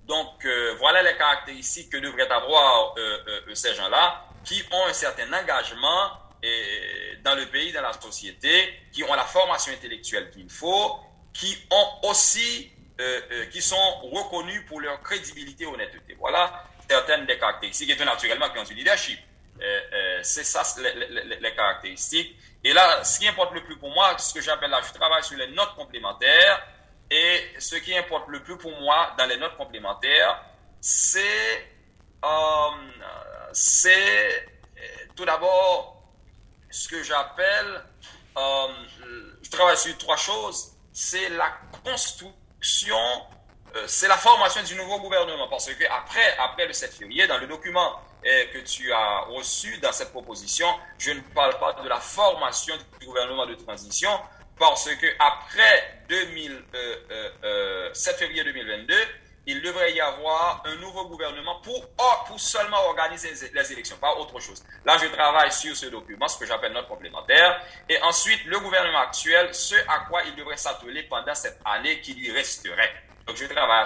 Donc, 0.05 0.45
euh, 0.45 0.75
voilà 0.79 1.03
les 1.03 1.17
caractéristiques 1.17 1.93
que 1.93 1.99
devraient 1.99 2.31
avoir 2.31 2.95
ces 3.53 3.75
gens-là, 3.75 4.25
qui 4.45 4.63
ont 4.73 4.87
un 4.87 4.93
certain 4.93 5.31
engagement 5.33 6.13
dans 7.23 7.35
le 7.35 7.47
pays, 7.47 7.73
dans 7.73 7.83
la 7.83 7.93
société, 7.93 8.73
qui 8.93 9.03
ont 9.05 9.15
la 9.15 9.25
formation 9.25 9.73
intellectuelle 9.73 10.31
qu'il 10.31 10.49
faut, 10.49 11.01
qui 11.35 11.59
ont 11.71 12.09
aussi, 12.09 12.71
qui 13.51 13.61
sont 13.61 14.01
reconnus 14.11 14.65
pour 14.67 14.81
leur 14.81 15.01
crédibilité 15.03 15.65
et 15.65 15.67
honnêteté. 15.67 16.17
Voilà 16.19 16.65
certaines 16.89 17.27
des 17.27 17.39
caractéristiques, 17.39 17.91
et 17.91 18.05
naturellement 18.05 18.49
qui 18.51 18.59
ont 18.59 18.65
du 18.65 18.75
leadership. 18.75 19.19
c'est 20.23 20.45
ça 20.45 20.63
les, 20.81 21.55
caractéristiques. 21.55 22.37
Et 22.65 22.73
là, 22.73 23.05
ce 23.05 23.19
qui 23.19 23.29
importe 23.29 23.53
le 23.55 23.65
plus 23.65 23.77
pour 23.77 23.91
moi, 23.91 24.17
ce 24.19 24.33
que 24.33 24.41
j'appelle 24.41 24.71
là, 24.71 24.81
je 24.87 24.93
travaille 24.93 25.23
sur 25.23 25.37
les 25.37 25.49
notes 25.49 25.75
complémentaires. 25.77 26.67
Et 27.11 27.41
ce 27.59 27.77
qui 27.77 27.97
importe 27.97 28.29
le 28.29 28.43
plus 28.43 28.57
pour 28.57 28.73
moi 28.81 29.15
dans 29.19 29.27
les 29.27 29.37
notes 29.37 29.57
complémentaires, 29.57 30.43
c'est 30.81 31.67
euh, 32.25 32.71
c'est 33.53 34.49
tout 35.15 35.25
d'abord 35.25 36.03
ce 36.71 36.89
que 36.89 37.03
j'appelle, 37.03 37.85
euh, 38.37 38.69
je 39.43 39.51
travaille 39.51 39.79
sur 39.79 39.97
trois 39.97 40.17
choses, 40.17 40.73
c'est 40.93 41.29
la 41.31 41.57
construction, 41.85 42.35
euh, 43.75 43.85
c'est 43.87 44.09
la 44.09 44.17
formation 44.17 44.63
du 44.63 44.75
nouveau 44.75 44.99
gouvernement, 45.01 45.49
parce 45.49 45.67
que 45.67 45.85
après, 45.91 46.67
le 46.67 46.73
7 46.73 46.95
février, 46.95 47.27
dans 47.27 47.39
le 47.39 47.47
document 47.47 48.01
que 48.25 48.59
tu 48.59 48.93
as 48.93 49.21
reçu 49.29 49.79
dans 49.79 49.93
cette 49.93 50.11
proposition, 50.11 50.67
je 50.99 51.13
ne 51.13 51.21
parle 51.33 51.57
pas 51.61 51.75
de 51.75 51.89
la 51.89 52.01
formation 52.01 52.75
du 52.99 53.07
gouvernement 53.07 53.47
de 53.47 53.55
transition, 53.55 54.11
parce 54.59 54.89
que 54.95 55.07
après 55.19 56.03
2000, 56.09 56.51
7 56.53 56.75
euh, 56.75 57.31
euh, 57.45 57.95
février 57.95 58.45
2022, 58.45 58.95
il 59.47 59.63
devrait 59.63 59.93
y 59.93 60.01
avoir 60.01 60.63
un 60.67 60.75
nouveau 60.77 61.07
gouvernement 61.07 61.61
pour, 61.61 61.89
oh, 61.99 62.13
pour 62.27 62.41
seulement 62.41 62.85
organiser 62.89 63.33
les 63.55 63.73
élections, 63.73 63.97
pas 63.97 64.15
autre 64.17 64.41
chose. 64.41 64.63
Là, 64.85 64.97
je 65.01 65.07
travaille 65.07 65.53
sur 65.53 65.77
ce 65.77 65.87
document, 65.87 66.27
ce 66.27 66.39
que 66.39 66.47
j'appelle 66.47 66.73
notre 66.73 66.89
complémentaire. 66.89 67.63
Et 67.89 68.01
ensuite, 68.03 68.45
le 68.47 68.59
gouvernement 68.59 68.99
actuel, 68.99 69.55
ce 69.55 69.77
à 69.89 70.01
quoi 70.09 70.25
il 70.25 70.35
devrait 70.35 70.57
s'atteler 70.57 71.05
pendant 71.05 71.35
cette 71.35 71.61
année 71.65 72.01
qui 72.01 72.15
lui 72.15 72.33
resterait. 72.33 72.93
Donc, 73.27 73.37
je 73.37 73.47
travaille 73.47 73.85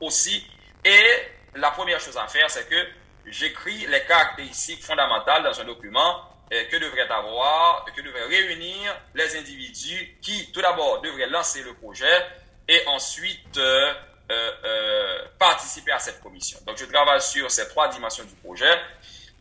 aussi. 0.00 0.46
Et 0.82 1.06
la 1.54 1.70
première 1.70 2.00
chose 2.00 2.16
à 2.16 2.26
faire, 2.26 2.50
c'est 2.50 2.68
que 2.68 2.88
j'écris 3.26 3.86
les 3.86 4.04
caractéristiques 4.04 4.82
fondamentales 4.82 5.42
dans 5.42 5.60
un 5.60 5.64
document 5.64 6.22
euh, 6.54 6.64
que 6.70 6.76
devrait 6.76 7.08
avoir, 7.10 7.84
que 7.94 8.00
devrait 8.00 8.24
réunir 8.24 8.98
les 9.14 9.36
individus 9.36 10.16
qui, 10.22 10.50
tout 10.52 10.62
d'abord, 10.62 11.02
devraient 11.02 11.28
lancer 11.28 11.62
le 11.62 11.74
projet 11.74 12.26
et 12.66 12.86
ensuite 12.86 13.56
euh, 13.58 13.92
participer 15.38 15.92
à 15.92 15.98
cette 15.98 16.20
commission. 16.20 16.58
Donc, 16.66 16.76
je 16.78 16.84
travaille 16.84 17.20
sur 17.20 17.50
ces 17.50 17.68
trois 17.68 17.88
dimensions 17.88 18.24
du 18.24 18.34
projet 18.34 18.74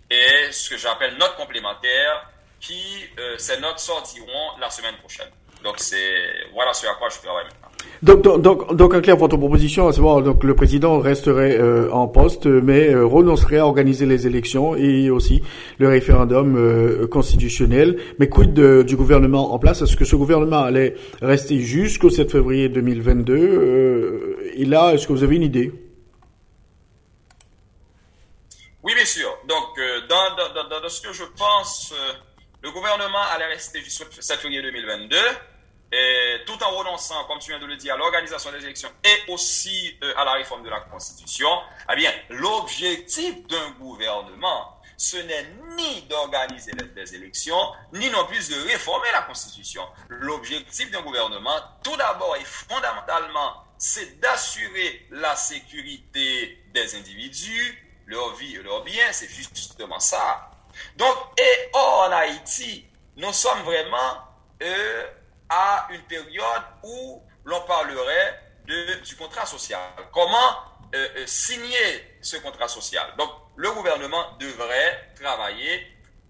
et 0.09 0.51
ce 0.51 0.69
que 0.69 0.77
j'appelle 0.77 1.17
notes 1.17 1.35
complémentaires 1.35 2.29
qui, 2.59 3.05
ces 3.37 3.59
notes 3.59 3.79
sortiront 3.79 4.57
la 4.59 4.69
semaine 4.69 4.95
prochaine. 4.97 5.29
Donc, 5.63 5.75
c'est 5.77 6.13
voilà 6.53 6.73
ce 6.73 6.85
à 6.87 6.93
quoi 6.93 7.09
je 7.09 7.19
travaille 7.19 7.45
maintenant. 7.45 7.67
Donc, 8.03 8.41
donc, 8.41 8.75
donc, 8.75 8.93
en 8.93 9.01
clair, 9.01 9.17
votre 9.17 9.37
proposition, 9.37 9.87
à 9.87 9.93
savoir, 9.93 10.21
donc, 10.21 10.43
le 10.43 10.53
président 10.53 10.99
resterait 10.99 11.57
euh, 11.59 11.89
en 11.91 12.07
poste, 12.07 12.45
mais 12.45 12.93
euh, 12.93 13.05
renoncerait 13.05 13.57
à 13.57 13.65
organiser 13.65 14.05
les 14.05 14.27
élections 14.27 14.75
et 14.75 15.09
aussi 15.09 15.41
le 15.79 15.87
référendum 15.87 16.55
euh, 16.57 17.07
constitutionnel. 17.07 17.97
Mais 18.19 18.29
quid 18.29 18.53
du 18.53 18.95
gouvernement 18.95 19.53
en 19.53 19.59
place? 19.59 19.81
Est-ce 19.81 19.95
que 19.95 20.05
ce 20.05 20.15
gouvernement 20.15 20.59
allait 20.59 20.95
rester 21.21 21.59
jusqu'au 21.59 22.11
7 22.11 22.31
février 22.31 22.69
2022 22.69 24.37
Et 24.59 24.65
là, 24.65 24.91
est-ce 24.91 25.05
que 25.05 25.13
vous 25.13 25.23
avez 25.23 25.35
une 25.35 25.43
idée? 25.43 25.71
Oui, 28.81 28.95
bien 28.95 29.05
sûr. 29.05 29.37
Donc, 29.47 29.79
dans, 30.09 30.35
dans, 30.81 30.89
ce 30.89 30.99
que 30.99 31.13
je 31.13 31.25
pense, 31.25 31.93
le 32.63 32.71
gouvernement 32.71 33.21
allait 33.35 33.45
rester 33.45 33.81
jusqu'au 33.81 34.05
7 34.19 34.39
février 34.39 34.63
2022 34.63 35.15
et 35.91 36.37
tout 36.47 36.57
en 36.63 36.71
renonçant, 36.71 37.23
comme 37.25 37.37
tu 37.37 37.51
viens 37.51 37.59
de 37.59 37.67
le 37.67 37.75
dire, 37.75 37.93
à 37.93 37.97
l'organisation 37.97 38.51
des 38.51 38.63
élections 38.63 38.89
et 39.03 39.31
aussi 39.31 39.95
euh, 40.03 40.11
à 40.17 40.25
la 40.25 40.33
réforme 40.33 40.63
de 40.63 40.69
la 40.69 40.79
Constitution, 40.79 41.49
eh 41.93 41.95
bien, 41.95 42.11
l'objectif 42.29 43.45
d'un 43.45 43.69
gouvernement, 43.79 44.81
ce 44.97 45.17
n'est 45.17 45.45
ni 45.77 46.01
d'organiser 46.09 46.71
des 46.95 47.15
élections, 47.15 47.73
ni 47.93 48.09
non 48.09 48.25
plus 48.25 48.49
de 48.49 48.55
réformer 48.67 49.09
la 49.13 49.21
Constitution. 49.21 49.83
L'objectif 50.09 50.89
d'un 50.89 51.03
gouvernement, 51.03 51.59
tout 51.83 51.95
d'abord 51.95 52.35
et 52.35 52.43
fondamentalement, 52.43 53.66
c'est 53.77 54.19
d'assurer 54.19 55.07
la 55.11 55.35
sécurité 55.35 56.63
des 56.73 56.95
individus, 56.95 57.83
leur 58.05 58.35
vie 58.35 58.55
et 58.55 58.63
leur 58.63 58.83
bien, 58.83 59.11
c'est 59.11 59.29
justement 59.29 59.99
ça. 59.99 60.51
Donc, 60.95 61.15
et 61.37 61.69
en 61.73 62.11
Haïti, 62.11 62.85
nous 63.15 63.33
sommes 63.33 63.61
vraiment... 63.63 64.23
Euh, 64.61 65.07
à 65.49 65.87
une 65.91 66.01
période 66.03 66.63
où 66.83 67.21
l'on 67.45 67.61
parlerait 67.61 68.41
du 68.65 69.15
contrat 69.15 69.45
social. 69.45 69.79
Comment 70.11 70.57
euh, 70.93 71.07
euh, 71.17 71.27
signer 71.27 72.17
ce 72.21 72.37
contrat 72.37 72.67
social? 72.67 73.13
Donc, 73.17 73.29
le 73.55 73.71
gouvernement 73.71 74.35
devrait 74.39 75.13
travailler 75.15 75.87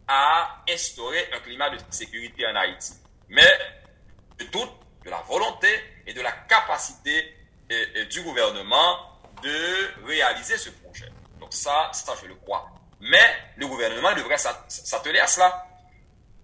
à 0.07 0.64
instaurer 0.69 1.30
un 1.34 1.40
climat 1.40 1.69
de 1.72 1.78
sécurité 1.90 2.45
en 2.48 2.56
Haïti. 2.56 2.94
Mais 3.30 3.57
de 4.38 4.45
toute, 4.45 4.72
de 5.03 5.10
la 5.10 5.22
volonté 5.28 5.68
et 6.06 6.14
de 6.14 6.22
la 6.22 6.32
capacité 6.32 7.36
euh, 7.72 8.06
du 8.06 8.22
gouvernement 8.22 8.98
de 9.44 10.06
réaliser 10.06 10.57
ce 10.57 10.69
projet. 10.69 11.11
Donc 11.39 11.53
ça, 11.53 11.89
ça 11.94 12.14
je 12.22 12.27
le 12.27 12.35
crois. 12.35 12.69
Mais 12.99 13.53
le 13.57 13.68
gouvernement 13.68 14.14
devrait 14.14 14.38
s'atteler 14.38 15.19
à 15.19 15.27
cela. 15.27 15.65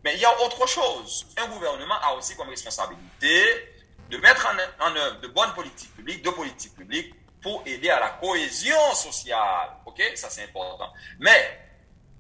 Mais 0.03 0.15
il 0.15 0.19
y 0.19 0.25
a 0.25 0.41
autre 0.41 0.67
chose. 0.67 1.25
Un 1.37 1.47
gouvernement 1.47 1.95
a 2.01 2.13
aussi 2.13 2.35
comme 2.35 2.49
responsabilité 2.49 3.73
de 4.09 4.17
mettre 4.17 4.47
en, 4.79 4.95
œuvre 4.95 5.21
de 5.21 5.27
bonnes 5.27 5.53
politiques 5.53 5.95
publiques, 5.95 6.23
de 6.23 6.29
politiques 6.29 6.75
publiques 6.75 7.15
pour 7.41 7.63
aider 7.65 7.89
à 7.89 7.99
la 7.99 8.09
cohésion 8.09 8.93
sociale. 8.93 9.69
OK? 9.85 10.01
Ça, 10.15 10.29
c'est 10.29 10.43
important. 10.43 10.91
Mais 11.19 11.59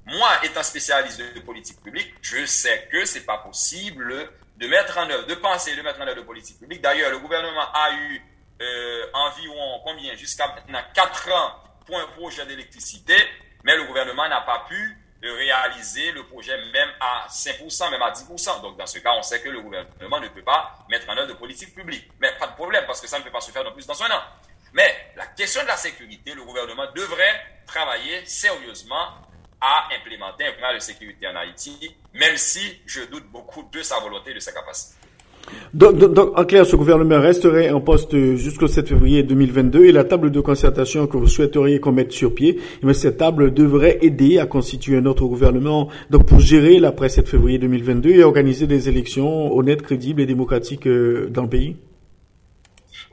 moi, 0.05 0.29
étant 0.43 0.63
spécialiste 0.63 1.19
de, 1.19 1.39
politique 1.41 1.81
publique, 1.81 2.13
je 2.21 2.45
sais 2.45 2.87
que 2.91 3.05
c'est 3.05 3.25
pas 3.25 3.37
possible 3.37 4.29
de 4.57 4.67
mettre 4.67 4.97
en 4.97 5.09
œuvre, 5.09 5.27
de 5.27 5.35
penser, 5.35 5.75
de 5.75 5.81
mettre 5.81 5.99
en 6.01 6.07
œuvre 6.07 6.21
de 6.21 6.25
politique 6.25 6.59
publique. 6.59 6.81
D'ailleurs, 6.81 7.11
le 7.11 7.19
gouvernement 7.19 7.71
a 7.73 7.91
eu 7.93 8.21
euh, 8.63 9.05
environ 9.13 9.81
combien? 9.83 10.15
Jusqu'à 10.15 10.47
maintenant 10.47 10.81
4 10.93 11.31
ans 11.31 11.55
pour 11.85 11.99
un 11.99 12.05
projet 12.07 12.45
d'électricité, 12.45 13.15
mais 13.63 13.75
le 13.75 13.83
gouvernement 13.85 14.27
n'a 14.27 14.41
pas 14.41 14.65
pu 14.67 14.97
de 15.21 15.29
réaliser 15.29 16.11
le 16.11 16.25
projet 16.25 16.57
même 16.71 16.89
à 16.99 17.27
5%, 17.29 17.91
même 17.91 18.01
à 18.01 18.11
10%. 18.11 18.61
Donc, 18.61 18.77
dans 18.77 18.85
ce 18.85 18.99
cas, 18.99 19.13
on 19.17 19.23
sait 19.23 19.41
que 19.41 19.47
le 19.47 19.61
gouvernement 19.61 20.19
ne 20.19 20.27
peut 20.27 20.43
pas 20.43 20.85
mettre 20.89 21.09
en 21.09 21.17
œuvre 21.17 21.29
de 21.29 21.33
politique 21.33 21.73
publique. 21.73 22.09
Mais 22.19 22.31
pas 22.37 22.47
de 22.47 22.55
problème, 22.55 22.83
parce 22.85 22.99
que 22.99 23.07
ça 23.07 23.19
ne 23.19 23.23
peut 23.23 23.31
pas 23.31 23.39
se 23.39 23.51
faire 23.51 23.63
non 23.63 23.71
plus 23.71 23.87
dans 23.87 24.03
un 24.03 24.11
an. 24.11 24.21
Mais 24.73 25.13
la 25.15 25.27
question 25.27 25.61
de 25.61 25.67
la 25.67 25.77
sécurité, 25.77 26.33
le 26.33 26.43
gouvernement 26.43 26.91
devrait 26.93 27.61
travailler 27.65 28.25
sérieusement 28.25 29.13
à 29.61 29.87
implémenter 29.97 30.45
un 30.45 30.53
plan 30.53 30.73
de 30.73 30.79
sécurité 30.79 31.25
en 31.25 31.37
Haïti, 31.37 31.95
même 32.13 32.35
si 32.35 32.81
je 32.85 33.01
doute 33.03 33.25
beaucoup 33.27 33.63
de 33.63 33.81
sa 33.81 33.99
volonté 33.99 34.31
et 34.31 34.33
de 34.33 34.39
sa 34.41 34.51
capacité. 34.51 35.02
Donc, 35.73 35.97
donc, 35.97 36.37
en 36.37 36.45
clair, 36.45 36.65
ce 36.65 36.75
gouvernement 36.75 37.19
resterait 37.19 37.71
en 37.71 37.81
poste 37.81 38.15
jusqu'au 38.35 38.67
7 38.67 38.89
février 38.89 39.23
2022 39.23 39.85
et 39.85 39.91
la 39.91 40.03
table 40.03 40.29
de 40.29 40.39
concertation 40.39 41.07
que 41.07 41.17
vous 41.17 41.27
souhaiteriez 41.27 41.79
qu'on 41.79 41.91
mette 41.91 42.11
sur 42.11 42.33
pied, 42.33 42.61
mais 42.83 42.91
eh 42.91 42.93
cette 42.93 43.17
table 43.17 43.53
devrait 43.53 43.97
aider 44.01 44.37
à 44.37 44.45
constituer 44.45 44.97
un 44.97 45.05
autre 45.07 45.25
gouvernement 45.25 45.89
donc 46.11 46.27
pour 46.27 46.39
gérer 46.39 46.79
l'après 46.79 47.09
7 47.09 47.27
février 47.27 47.57
2022 47.57 48.11
et 48.11 48.23
organiser 48.23 48.67
des 48.67 48.87
élections 48.87 49.51
honnêtes, 49.51 49.81
crédibles 49.81 50.21
et 50.21 50.27
démocratiques 50.27 50.85
euh, 50.85 51.27
dans 51.29 51.41
le 51.41 51.49
pays. 51.49 51.75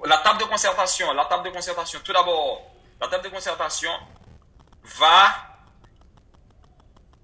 La 0.06 0.18
table 0.18 0.40
de 0.40 0.44
concertation, 0.44 1.12
la 1.14 1.24
table 1.24 1.44
de 1.44 1.50
concertation, 1.50 1.98
tout 2.04 2.12
d'abord, 2.12 2.62
la 3.00 3.08
table 3.08 3.24
de 3.24 3.30
concertation 3.30 3.90
va 4.98 5.34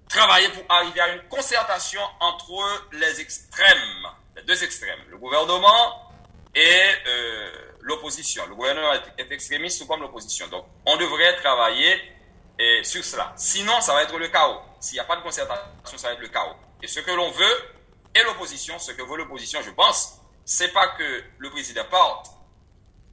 travailler 0.09 0.49
pour 0.49 0.63
arriver 0.69 0.99
à 0.99 1.15
une 1.15 1.21
concertation 1.29 2.01
entre 2.19 2.87
les 2.93 3.21
extrêmes 3.21 4.07
deux 4.45 4.63
extrêmes, 4.63 4.99
le 5.09 5.17
gouvernement 5.17 6.11
et 6.53 6.81
euh, 7.07 7.51
l'opposition. 7.81 8.45
Le 8.47 8.55
gouvernement 8.55 8.93
est 9.17 9.31
extrémiste 9.31 9.87
comme 9.87 10.01
l'opposition. 10.01 10.47
Donc, 10.47 10.65
on 10.85 10.97
devrait 10.97 11.35
travailler 11.37 12.13
sur 12.83 13.03
cela. 13.05 13.33
Sinon, 13.37 13.79
ça 13.81 13.93
va 13.93 14.01
être 14.01 14.17
le 14.17 14.29
chaos. 14.29 14.59
S'il 14.79 14.95
n'y 14.95 14.99
a 14.99 15.03
pas 15.03 15.15
de 15.15 15.21
concertation, 15.21 15.97
ça 15.97 16.07
va 16.07 16.13
être 16.13 16.21
le 16.21 16.29
chaos. 16.29 16.55
Et 16.81 16.87
ce 16.87 16.99
que 16.99 17.11
l'on 17.11 17.29
veut, 17.29 17.57
et 18.15 18.23
l'opposition, 18.23 18.79
ce 18.79 18.91
que 18.91 19.03
veut 19.03 19.17
l'opposition, 19.17 19.61
je 19.61 19.69
pense, 19.71 20.19
c'est 20.43 20.73
pas 20.73 20.87
que 20.89 21.23
le 21.37 21.49
président 21.49 21.83
parte, 21.85 22.31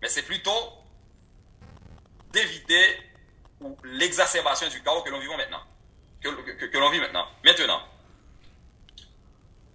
mais 0.00 0.08
c'est 0.08 0.22
plutôt 0.22 0.72
d'éviter 2.30 2.98
l'exacerbation 3.84 4.68
du 4.68 4.82
chaos 4.82 5.02
que 5.02 5.10
l'on 5.10 5.20
vit 5.20 5.28
maintenant. 5.28 5.62
Que 6.22 6.78
l'on 6.78 6.90
vit 6.90 7.00
maintenant. 7.00 7.26
Maintenant, 7.44 7.82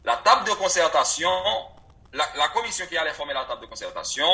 la 0.04 0.18
table 0.18 0.48
de 0.48 0.54
concertation, 0.54 1.30
la, 2.14 2.48
commission 2.50 2.86
qui 2.88 2.98
allait 2.98 3.14
former 3.14 3.34
la 3.34 3.46
table 3.46 3.62
de 3.62 3.68
concertation, 3.68 4.28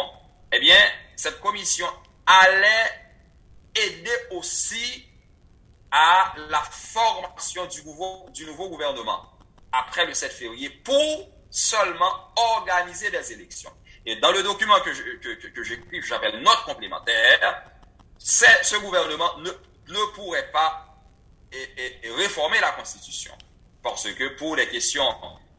eh 0.51 0.59
bien, 0.59 0.77
cette 1.15 1.39
commission 1.39 1.87
allait 2.25 3.11
aider 3.75 4.15
aussi 4.31 5.07
à 5.91 6.33
la 6.49 6.61
formation 6.61 7.65
du 7.65 7.83
nouveau, 7.83 8.69
gouvernement 8.69 9.31
après 9.71 10.05
le 10.05 10.13
7 10.13 10.31
février 10.31 10.69
pour 10.69 11.29
seulement 11.49 12.31
organiser 12.35 13.11
des 13.11 13.33
élections. 13.33 13.71
Et 14.05 14.17
dans 14.17 14.31
le 14.31 14.43
document 14.43 14.79
que, 14.81 14.93
j'écris, 14.93 15.99
que, 15.99 16.05
j'appelle 16.05 16.41
note 16.41 16.63
complémentaire, 16.65 17.63
ce 18.17 18.77
gouvernement 18.77 19.37
ne, 19.39 19.49
ne 19.49 20.13
pourrait 20.13 20.51
pas 20.51 20.85
réformer 22.17 22.59
la 22.59 22.71
Constitution. 22.71 23.33
Parce 23.81 24.11
que 24.11 24.37
pour 24.37 24.55
les 24.55 24.67
questions 24.69 25.03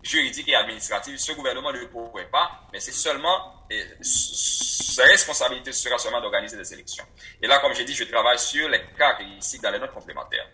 juridique 0.06 0.48
et 0.48 0.54
administrative. 0.54 1.18
Ce 1.18 1.32
gouvernement 1.32 1.72
ne 1.72 1.84
pourrait 1.86 2.28
pas, 2.30 2.62
mais 2.72 2.80
c'est 2.80 2.92
seulement, 2.92 3.66
sa 4.00 5.04
responsabilité 5.04 5.72
sera 5.72 5.98
seulement 5.98 6.20
d'organiser 6.20 6.56
des 6.56 6.72
élections. 6.72 7.04
Et 7.42 7.46
là, 7.46 7.58
comme 7.58 7.74
j'ai 7.74 7.84
dit, 7.84 7.94
je 7.94 8.04
travaille 8.04 8.38
sur 8.38 8.68
les 8.68 8.80
ici 9.38 9.58
dans 9.58 9.70
les 9.70 9.78
notes 9.78 9.92
complémentaires. 9.92 10.48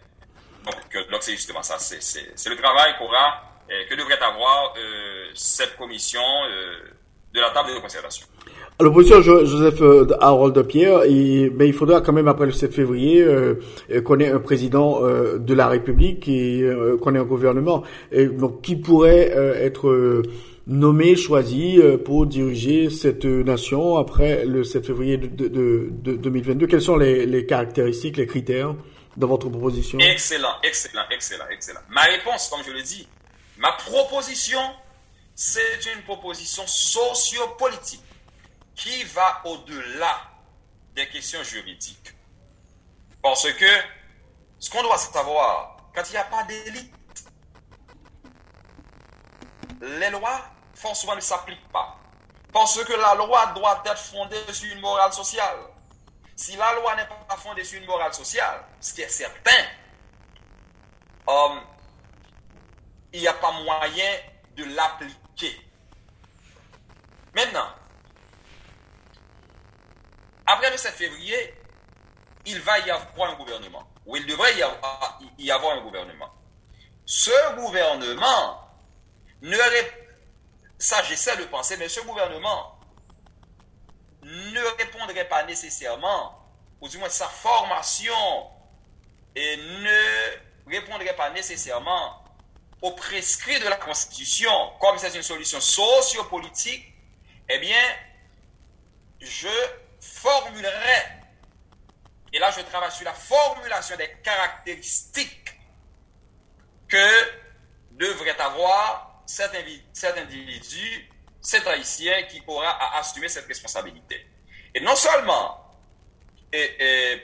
Donc, 0.65 1.11
donc 1.11 1.23
c'est 1.23 1.33
justement 1.33 1.63
ça. 1.63 1.79
C'est 1.79 2.49
le 2.49 2.57
travail 2.57 2.97
qu'aura, 2.99 3.53
que 3.89 3.95
devrait 3.95 4.21
avoir 4.21 4.75
euh, 4.77 5.31
cette 5.35 5.77
commission 5.77 6.23
euh, 6.23 6.91
de 7.33 7.41
la 7.41 7.51
table 7.51 7.75
de 7.75 7.79
concertation. 7.81 8.27
L'opposition 8.83 9.23
Joseph 9.23 9.81
euh, 9.81 10.07
Harold 10.21 10.61
Pierre, 10.67 11.01
mais 11.07 11.69
il 11.69 11.73
faudra 11.73 12.01
quand 12.01 12.13
même 12.13 12.27
après 12.27 12.47
le 12.47 12.53
7 12.53 12.75
février 12.75 13.23
euh, 13.23 13.55
qu'on 14.05 14.19
ait 14.19 14.29
un 14.29 14.41
président 14.41 15.05
euh, 15.05 15.39
de 15.39 15.55
la 15.55 15.69
République 15.69 16.27
et 16.27 16.69
qu'on 17.01 17.15
ait 17.15 17.19
un 17.19 17.25
gouvernement. 17.25 17.85
Donc 18.13 18.63
qui 18.63 18.77
pourrait 18.77 19.31
être 19.61 20.23
nommé, 20.67 21.17
choisi 21.17 21.81
pour 22.05 22.27
diriger 22.27 22.91
cette 22.91 23.25
nation 23.25 23.97
après 23.97 24.45
le 24.45 24.65
7 24.65 24.87
février 24.87 25.17
de, 25.17 25.49
de 25.49 26.17
2022 26.17 26.67
Quelles 26.67 26.83
sont 26.83 26.97
les, 26.97 27.27
les, 27.27 27.47
caractéristiques, 27.47 28.17
les 28.17 28.27
critères 28.27 28.75
dans 29.17 29.29
votre 29.29 29.49
proposition? 29.49 29.99
Excellent, 30.01 30.57
excellent, 30.63 31.05
excellent, 31.11 31.45
excellent. 31.51 31.81
Ma 31.91 32.03
réponse, 32.03 32.49
comme 32.49 32.65
je 32.67 32.73
le 32.73 32.83
dis, 32.83 33.07
ma 33.59 33.73
proposition, 33.73 34.61
c'est 35.35 35.87
une 35.95 36.03
proposition 36.03 36.65
sociopolitique 36.67 38.03
qui 38.75 39.05
va 39.05 39.43
au-delà 39.45 40.21
des 40.95 41.09
questions 41.09 41.43
juridiques. 41.43 42.15
Parce 43.23 43.51
que 43.53 43.83
ce 44.59 44.71
qu'on 44.71 44.83
doit 44.83 44.99
savoir, 44.99 45.77
quand 45.95 46.03
il 46.09 46.13
n'y 46.13 46.17
a 46.17 46.25
pas 46.25 46.45
d'élite, 46.45 46.95
les 49.81 50.11
lois, 50.11 50.41
souvent, 50.95 51.17
ne 51.17 51.21
s'appliquent 51.21 51.69
pas. 51.73 51.97
Parce 52.53 52.83
que 52.85 52.93
la 52.93 53.15
loi 53.15 53.47
doit 53.55 53.83
être 53.85 53.99
fondée 53.99 54.53
sur 54.53 54.73
une 54.73 54.81
morale 54.81 55.13
sociale. 55.13 55.59
Si 56.37 56.57
la 56.57 56.75
loi 56.75 56.95
n'est 56.97 57.07
pas 57.07 57.37
fondée 57.37 57.65
sur 57.65 57.81
une 57.81 57.87
morale 57.87 58.13
sociale, 58.13 58.65
ce 58.81 58.95
qui 58.95 59.03
est 59.03 59.09
certain, 59.09 59.65
euh, 61.29 61.61
il 63.13 63.21
n'y 63.21 63.29
a 63.29 63.35
pas 63.35 63.53
moyen 63.53 64.19
de 64.57 64.65
l'appliquer. 64.65 65.71
Maintenant, 67.35 67.69
le 70.71 70.77
7 70.77 70.95
février, 70.95 71.55
il 72.47 72.61
va 72.61 72.79
y 72.81 72.91
avoir 72.91 73.31
un 73.31 73.35
gouvernement, 73.37 73.89
ou 74.07 74.17
il 74.17 74.27
devrait 74.27 74.57
y 74.57 74.63
avoir, 74.63 75.21
y 75.39 75.51
avoir 75.51 75.77
un 75.79 75.83
gouvernement. 75.83 76.33
Ce 77.05 77.57
gouvernement 77.57 78.69
ne 79.43 79.57
ça 80.79 81.03
j'essaie 81.05 81.37
de 81.37 81.45
penser, 81.45 81.77
mais 81.77 81.89
ce 81.89 82.01
gouvernement 82.01 82.79
ne 84.23 84.61
répondrait 84.79 85.29
pas 85.29 85.45
nécessairement, 85.45 86.39
ou 86.81 86.89
du 86.89 86.99
moins 86.99 87.09
sa 87.09 87.29
formation, 87.29 88.51
et 89.35 89.57
ne 89.57 90.71
répondrait 90.71 91.17
pas 91.17 91.31
nécessairement 91.31 92.23
aux 92.83 92.93
prescrits 92.93 93.61
de 93.61 93.69
la 93.69 93.77
Constitution, 93.77 94.73
comme 94.81 94.99
c'est 94.99 95.15
une 95.15 95.23
solution 95.23 95.61
sociopolitique, 95.61 96.93
eh 97.49 97.59
bien, 97.59 97.83
je 99.21 99.49
formulerait, 100.03 101.21
et 102.33 102.39
là 102.39 102.51
je 102.51 102.61
travaille 102.63 102.91
sur 102.91 103.05
la 103.05 103.15
formulation 103.15 103.97
des 103.97 104.11
caractéristiques 104.23 105.55
que 106.89 107.07
devrait 107.93 108.39
avoir 108.39 109.23
cet, 109.27 109.55
individu, 109.55 111.09
cet 111.41 111.67
haïtien 111.67 112.25
qui 112.25 112.43
aura 112.47 112.71
à 112.71 112.99
assumer 112.99 113.29
cette 113.29 113.47
responsabilité. 113.47 114.27
Et 114.75 114.81
non 114.81 114.97
seulement 114.97 115.71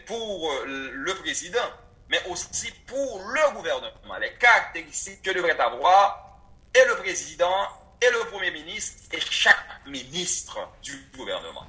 pour 0.07 0.53
le 0.65 1.15
président, 1.17 1.71
mais 2.09 2.23
aussi 2.29 2.71
pour 2.87 3.21
le 3.21 3.55
gouvernement, 3.55 4.17
les 4.21 4.35
caractéristiques 4.35 5.23
que 5.23 5.31
devrait 5.31 5.59
avoir 5.59 6.41
et 6.75 6.85
le 6.87 6.97
président 6.97 7.69
et 8.01 8.11
le 8.11 8.21
premier 8.31 8.51
ministre 8.53 9.03
et 9.13 9.21
chaque 9.21 9.87
ministre 9.87 10.59
du 10.83 11.11
gouvernement. 11.17 11.67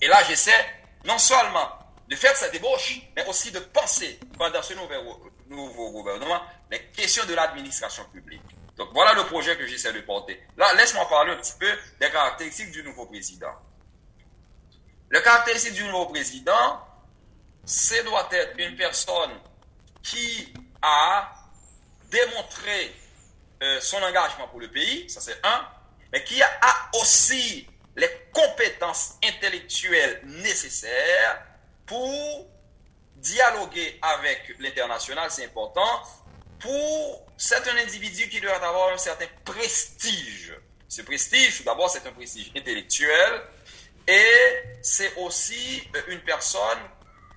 Et 0.00 0.08
là, 0.08 0.22
j'essaie 0.24 0.80
non 1.04 1.18
seulement 1.18 1.68
de 2.08 2.16
faire 2.16 2.36
cette 2.36 2.52
débauche, 2.52 3.00
mais 3.14 3.24
aussi 3.26 3.52
de 3.52 3.60
penser 3.60 4.18
pendant 4.36 4.62
ce 4.62 4.74
nouveau, 4.74 5.90
gouvernement 5.92 6.42
les 6.70 6.82
questions 6.86 7.24
de 7.26 7.34
l'administration 7.34 8.04
publique. 8.12 8.42
Donc 8.76 8.90
voilà 8.92 9.12
le 9.14 9.24
projet 9.24 9.56
que 9.56 9.66
j'essaie 9.66 9.92
de 9.92 10.00
porter. 10.00 10.42
Là, 10.56 10.72
laisse-moi 10.74 11.08
parler 11.08 11.32
un 11.32 11.36
petit 11.36 11.54
peu 11.58 11.70
des 12.00 12.10
caractéristiques 12.10 12.72
du 12.72 12.82
nouveau 12.82 13.06
président. 13.06 13.54
Le 15.08 15.20
caractéristique 15.20 15.74
du 15.74 15.84
nouveau 15.84 16.06
président, 16.06 16.80
c'est 17.64 18.02
doit 18.04 18.28
être 18.32 18.58
une 18.58 18.76
personne 18.76 19.32
qui 20.02 20.52
a 20.82 21.30
démontré 22.10 22.94
euh, 23.62 23.80
son 23.80 24.02
engagement 24.02 24.48
pour 24.48 24.60
le 24.60 24.68
pays, 24.68 25.08
ça 25.10 25.20
c'est 25.20 25.38
un, 25.44 25.68
mais 26.12 26.24
qui 26.24 26.42
a 26.42 26.50
aussi 27.00 27.68
les 27.96 28.10
compétences 28.32 29.14
intellectuelles 29.24 30.20
nécessaires 30.24 31.42
pour 31.86 32.46
dialoguer 33.16 33.98
avec 34.00 34.54
l'international, 34.58 35.30
c'est 35.30 35.44
important, 35.44 36.02
pour 36.58 37.26
c'est 37.36 37.66
un 37.68 37.76
individu 37.78 38.28
qui 38.28 38.40
doit 38.40 38.54
avoir 38.56 38.92
un 38.92 38.98
certain 38.98 39.26
prestige. 39.44 40.54
Ce 40.88 41.02
prestige, 41.02 41.58
tout 41.58 41.64
d'abord, 41.64 41.90
c'est 41.90 42.06
un 42.06 42.12
prestige 42.12 42.50
intellectuel 42.56 43.42
et 44.06 44.62
c'est 44.82 45.14
aussi 45.16 45.82
euh, 45.96 46.02
une 46.08 46.20
personne 46.20 46.78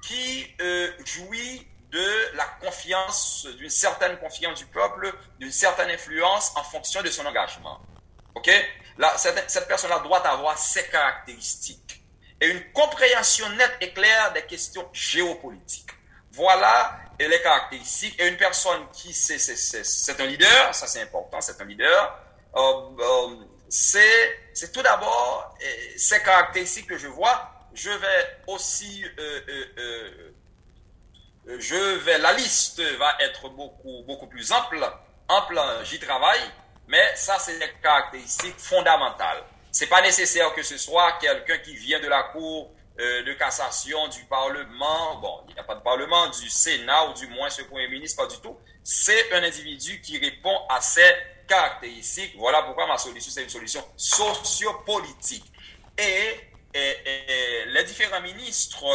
qui 0.02 0.48
euh, 0.60 0.92
jouit 1.06 1.68
de 1.92 2.36
la 2.36 2.46
confiance, 2.60 3.48
d'une 3.58 3.70
certaine 3.70 4.18
confiance 4.18 4.60
du 4.60 4.66
peuple, 4.66 5.14
d'une 5.40 5.52
certaine 5.52 5.92
influence 5.92 6.52
en 6.56 6.64
fonction 6.64 7.02
de 7.02 7.10
son 7.10 7.26
engagement. 7.26 7.80
OK? 8.36 8.50
Là, 8.98 9.14
cette, 9.18 9.68
personne-là 9.68 10.00
doit 10.00 10.26
avoir 10.28 10.58
ces 10.58 10.88
caractéristiques 10.88 12.04
et 12.40 12.48
une 12.48 12.72
compréhension 12.74 13.50
nette 13.50 13.78
et 13.82 13.94
claire 13.94 14.34
des 14.34 14.44
questions 14.44 14.88
géopolitiques. 14.94 15.92
Voilà 16.32 17.00
les 17.28 17.42
caractéristiques. 17.42 18.20
Et 18.20 18.28
une 18.28 18.38
personne 18.38 18.88
qui 18.92 19.14
c'est 19.14 20.20
un 20.20 20.26
leader, 20.26 20.76
ça 20.76 20.88
c'est 20.88 21.02
important, 21.02 21.42
c'est 21.42 21.60
un 21.62 21.66
leader. 21.66 22.20
Euh, 22.56 22.60
euh, 23.00 23.46
c'est 23.70 24.72
tout 24.72 24.82
d'abord 24.82 25.56
ces 25.98 26.22
caractéristiques 26.22 26.88
que 26.88 26.98
je 26.98 27.08
vois. 27.08 27.50
Je 27.74 27.90
vais 27.90 28.38
aussi, 28.48 29.04
euh, 29.18 30.32
je 31.58 31.76
vais, 31.76 32.20
la 32.20 32.34
liste 32.34 32.82
va 32.98 33.16
être 33.20 33.50
beaucoup 33.50 34.04
beaucoup 34.06 34.28
plus 34.28 34.52
ample. 34.52 34.86
Ample, 35.28 35.60
j'y 35.84 36.00
travaille. 36.00 36.42
Mais 36.88 37.16
ça, 37.16 37.40
c'est 37.40 37.56
une 37.56 37.82
caractéristique 37.82 38.58
fondamentale. 38.58 39.44
C'est 39.72 39.88
pas 39.88 40.02
nécessaire 40.02 40.54
que 40.54 40.64
ce 40.64 40.78
soit 40.78 41.14
quelqu'un 41.14 41.58
qui 41.60 41.76
vient 41.76 42.00
de 42.00 42.08
la 42.08 42.24
Cour 42.24 42.72
euh, 43.00 43.24
de 43.24 43.34
cassation, 43.34 44.08
du 44.10 44.24
Parlement. 44.26 45.16
Bon, 45.16 45.44
il 45.48 45.54
n'y 45.56 45.60
a 45.60 45.64
pas 45.64 45.76
de 45.76 45.82
Parlement, 45.82 46.28
du 46.28 46.50
Sénat 46.50 47.10
ou 47.10 47.14
du 47.14 47.28
moins 47.28 47.50
ce 47.50 47.64
Premier 47.64 47.88
ministre, 47.88 48.22
pas 48.22 48.32
du 48.32 48.40
tout. 48.40 48.58
C'est 48.84 49.34
un 49.34 49.44
individu 49.44 50.00
qui 50.02 50.20
répond 50.20 50.56
à 50.70 50.80
ces 50.82 51.12
caractéristiques. 51.48 52.36
Voilà 52.38 52.62
pourquoi 52.64 52.86
ma 52.86 52.98
solution, 52.98 53.32
c'est 53.32 53.44
une 53.44 53.50
solution 53.50 53.84
sociopolitique. 53.98 55.46
Et, 55.98 56.40
et, 56.74 56.98
et 57.08 57.66
les 57.66 57.84
différents 57.84 58.22
ministres, 58.22 58.86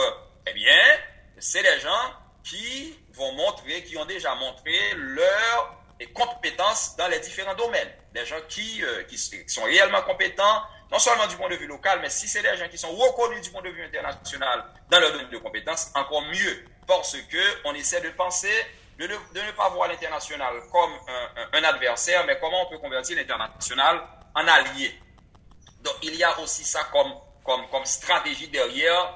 eh 0.46 0.52
bien, 0.52 0.98
c'est 1.38 1.62
des 1.62 1.80
gens 1.80 2.12
qui 2.44 2.96
vont 3.12 3.32
montrer, 3.32 3.82
qui 3.82 3.96
ont 3.96 4.06
déjà 4.06 4.34
montré 4.34 4.78
leur 4.94 5.77
compétences 6.06 6.96
dans 6.96 7.08
les 7.08 7.20
différents 7.20 7.54
domaines. 7.54 7.90
Des 8.14 8.24
gens 8.24 8.40
qui, 8.48 8.82
euh, 8.84 9.02
qui 9.04 9.18
sont 9.48 9.64
réellement 9.64 10.02
compétents, 10.02 10.62
non 10.90 10.98
seulement 10.98 11.26
du 11.26 11.36
point 11.36 11.48
de 11.48 11.56
vue 11.56 11.66
local, 11.66 11.98
mais 12.00 12.08
si 12.08 12.28
c'est 12.28 12.42
des 12.42 12.56
gens 12.56 12.68
qui 12.68 12.78
sont 12.78 12.90
reconnus 12.90 13.42
du 13.42 13.50
point 13.50 13.62
de 13.62 13.68
vue 13.68 13.84
international 13.84 14.64
dans 14.90 15.00
leur 15.00 15.12
domaine 15.12 15.28
de 15.28 15.38
compétences, 15.38 15.90
encore 15.94 16.22
mieux. 16.22 16.64
Parce 16.86 17.16
que 17.16 17.66
on 17.66 17.74
essaie 17.74 18.00
de 18.00 18.10
penser, 18.10 18.52
de 18.98 19.06
ne, 19.06 19.14
de 19.34 19.40
ne 19.40 19.50
pas 19.52 19.68
voir 19.68 19.88
l'international 19.88 20.54
comme 20.72 20.90
un, 21.08 21.58
un, 21.58 21.64
adversaire, 21.64 22.24
mais 22.26 22.38
comment 22.40 22.66
on 22.66 22.70
peut 22.70 22.78
convertir 22.78 23.16
l'international 23.16 24.02
en 24.34 24.46
allié. 24.46 24.98
Donc 25.82 25.94
il 26.02 26.14
y 26.14 26.24
a 26.24 26.38
aussi 26.40 26.64
ça 26.64 26.84
comme, 26.92 27.12
comme, 27.44 27.68
comme 27.70 27.84
stratégie 27.84 28.48
derrière 28.48 29.14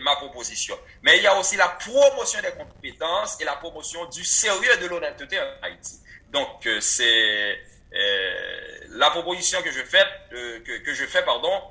ma 0.00 0.16
proposition. 0.16 0.78
Mais 1.02 1.16
il 1.18 1.22
y 1.22 1.26
a 1.26 1.38
aussi 1.38 1.56
la 1.56 1.68
promotion 1.68 2.40
des 2.40 2.52
compétences 2.52 3.40
et 3.40 3.44
la 3.44 3.56
promotion 3.56 4.04
du 4.06 4.24
sérieux 4.24 4.76
de 4.80 4.86
l'honnêteté 4.86 5.38
en 5.38 5.62
Haïti. 5.62 6.00
Donc, 6.30 6.66
euh, 6.66 6.80
c'est 6.80 7.58
euh, 7.94 8.78
la 8.90 9.10
proposition 9.10 9.62
que 9.62 9.70
je 9.70 9.82
fais, 9.82 10.04
euh, 10.32 10.60
que, 10.60 10.92
je 10.92 11.06
fais 11.06 11.22
pardon, 11.24 11.62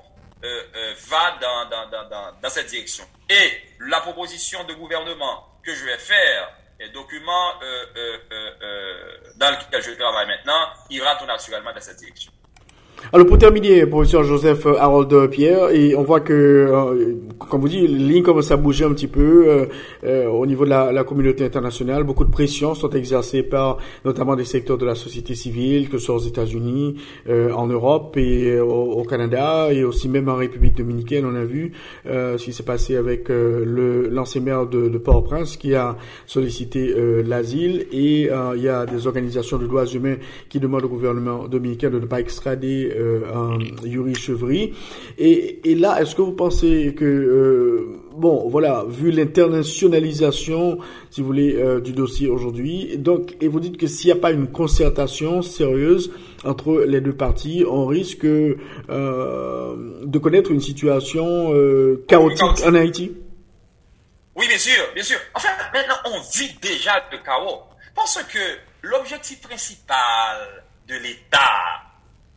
va 0.41 1.37
dans, 1.41 1.69
dans, 1.69 1.89
dans, 1.89 2.39
dans, 2.39 2.49
cette 2.49 2.67
direction. 2.67 3.03
Et 3.29 3.51
la 3.79 4.01
proposition 4.01 4.63
de 4.63 4.73
gouvernement 4.73 5.59
que 5.63 5.73
je 5.73 5.85
vais 5.85 5.97
faire, 5.97 6.55
et 6.79 6.89
document 6.89 7.53
dans 9.37 9.51
lequel 9.51 9.81
je 9.81 9.91
travaille 9.91 10.27
maintenant, 10.27 10.67
ira 10.89 11.15
tout 11.15 11.25
naturellement 11.25 11.73
dans 11.73 11.81
cette 11.81 11.97
direction. 11.97 12.31
Alors 13.13 13.27
pour 13.27 13.37
terminer, 13.37 13.85
professeur 13.85 14.23
Joseph 14.23 14.65
Harold 14.65 15.29
Pierre, 15.29 15.69
et 15.69 15.95
on 15.95 16.03
voit 16.03 16.21
que, 16.21 16.33
euh, 16.33 17.13
comme 17.49 17.61
vous 17.61 17.69
dites, 17.69 17.87
les 17.87 17.87
lignes 17.87 18.23
commencent 18.23 18.51
à 18.51 18.57
bouger 18.57 18.83
un 18.83 18.93
petit 18.93 19.07
peu 19.07 19.45
euh, 19.47 19.65
euh, 20.03 20.27
au 20.27 20.45
niveau 20.45 20.65
de 20.65 20.71
la, 20.71 20.91
la, 20.91 21.03
communauté 21.03 21.45
internationale. 21.45 22.03
Beaucoup 22.03 22.25
de 22.25 22.31
pressions 22.31 22.73
sont 22.73 22.89
exercées 22.89 23.43
par 23.43 23.77
notamment 24.03 24.35
des 24.35 24.43
secteurs 24.43 24.77
de 24.77 24.85
la 24.85 24.95
société 24.95 25.35
civile, 25.35 25.87
que 25.87 25.97
ce 25.97 26.05
soit 26.07 26.15
aux 26.15 26.19
États-Unis, 26.19 26.95
en 27.29 27.67
Europe 27.67 28.17
et 28.17 28.59
au, 28.59 29.03
Canada, 29.03 29.69
et 29.71 29.83
aussi 29.83 30.09
même 30.09 30.27
en 30.27 30.35
République 30.35 30.75
dominicaine. 30.75 31.25
On 31.25 31.35
a 31.35 31.43
vu 31.43 31.73
ce 32.05 32.43
qui 32.43 32.53
s'est 32.53 32.63
passé 32.63 32.95
avec 32.95 33.29
le 33.29 34.07
l'ancien 34.09 34.41
maire 34.41 34.65
de, 34.65 34.89
de 34.89 34.97
Port-au-Prince 34.97 35.57
qui 35.57 35.75
a 35.75 35.95
sollicité 36.25 36.93
l'asile, 37.23 37.85
et 37.91 38.29
il 38.55 38.61
y 38.61 38.69
a 38.69 38.85
des 38.85 39.07
organisations 39.07 39.57
de 39.57 39.67
droits 39.67 39.85
humains 39.85 40.17
qui 40.49 40.59
demandent 40.59 40.85
au 40.85 40.89
gouvernement 40.89 41.47
dominicain 41.47 41.89
de 41.89 41.99
ne 41.99 42.05
pas 42.05 42.19
extrader 42.19 42.84
euh, 42.93 43.57
Yuri 43.83 44.15
Chevry. 44.15 44.73
Et, 45.17 45.61
là, 45.75 46.01
est-ce 46.01 46.15
que 46.15 46.21
vous 46.21 46.33
pensez 46.33 46.93
que, 46.97 47.05
euh, 47.05 47.99
bon, 48.15 48.47
voilà, 48.49 48.85
vu 48.87 49.11
l'internationalisation, 49.11 50.79
si 51.09 51.21
vous 51.21 51.27
voulez, 51.27 51.55
euh, 51.55 51.79
du 51.79 51.93
dossier 51.93 52.27
aujourd'hui, 52.27 52.97
donc, 52.97 53.35
et 53.41 53.47
vous 53.47 53.59
dites 53.59 53.77
que 53.77 53.87
s'il 53.87 54.11
n'y 54.11 54.17
a 54.17 54.21
pas 54.21 54.31
une 54.31 54.47
concertation 54.47 55.41
sérieuse 55.41 56.11
entre 56.43 56.83
les 56.87 57.01
deux 57.01 57.15
parties, 57.15 57.63
on 57.67 57.85
risque 57.85 58.25
de 58.25 58.57
connaître 60.19 60.51
une 60.51 60.61
situation 60.61 61.51
chaotique 62.07 62.65
en 62.65 62.73
Haïti? 62.75 63.11
Oui, 64.35 64.47
bien 64.49 64.57
sûr, 64.57 64.83
bien 64.93 65.03
sûr. 65.03 65.17
Enfin, 65.33 65.49
maintenant, 65.73 65.95
on 66.05 66.19
vit 66.37 66.53
déjà 66.61 67.01
le 67.11 67.17
chaos. 67.23 67.61
Parce 67.95 68.21
que 68.23 68.39
l'objectif 68.81 69.39
principal 69.41 70.63
de 70.87 70.95
l'État, 70.95 71.84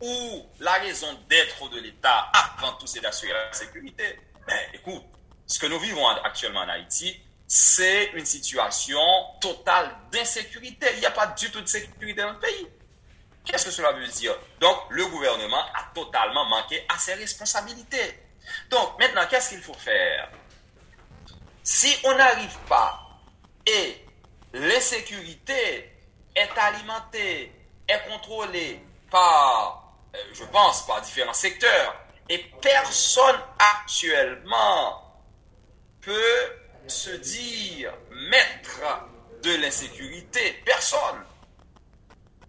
ou 0.01 0.45
la 0.59 0.73
raison 0.73 1.07
d'être 1.29 1.69
de 1.69 1.79
l'État 1.79 2.31
avant 2.33 2.73
tout 2.73 2.87
c'est 2.87 3.01
d'assurer 3.01 3.33
la 3.33 3.53
sécurité. 3.53 4.19
Ben, 4.47 4.57
écoute, 4.73 5.03
ce 5.45 5.59
que 5.59 5.65
nous 5.65 5.79
vivons 5.79 6.07
actuellement 6.07 6.61
en 6.61 6.69
Haïti, 6.69 7.19
c'est 7.47 8.11
une 8.13 8.25
situation 8.25 8.99
totale 9.41 9.95
d'insécurité. 10.11 10.87
Il 10.93 10.99
n'y 10.99 11.05
a 11.05 11.11
pas 11.11 11.27
du 11.27 11.49
tout 11.51 11.61
de 11.61 11.67
sécurité 11.67 12.21
dans 12.21 12.31
le 12.31 12.39
pays. 12.39 12.67
Qu'est-ce 13.43 13.65
que 13.65 13.71
cela 13.71 13.91
veut 13.93 14.07
dire? 14.07 14.35
Donc, 14.59 14.77
le 14.91 15.07
gouvernement 15.07 15.65
a 15.73 15.91
totalement 15.93 16.45
manqué 16.45 16.85
à 16.87 16.99
ses 16.99 17.15
responsabilités. 17.15 18.19
Donc, 18.69 18.99
maintenant, 18.99 19.25
qu'est-ce 19.29 19.49
qu'il 19.49 19.61
faut 19.61 19.73
faire? 19.73 20.29
Si 21.63 21.95
on 22.03 22.15
n'arrive 22.15 22.57
pas 22.67 22.99
et 23.65 24.05
l'insécurité 24.53 25.91
est 26.35 26.57
alimentée, 26.57 27.51
est 27.87 28.09
contrôlée 28.09 28.83
par 29.09 29.78
je 30.33 30.43
pense, 30.45 30.85
par 30.85 31.01
différents 31.01 31.33
secteurs. 31.33 31.95
Et 32.29 32.37
personne 32.61 33.39
actuellement 33.57 35.03
peut 36.01 36.59
se 36.87 37.11
dire 37.11 37.93
maître 38.11 38.81
de 39.43 39.55
l'insécurité. 39.55 40.61
Personne. 40.65 41.23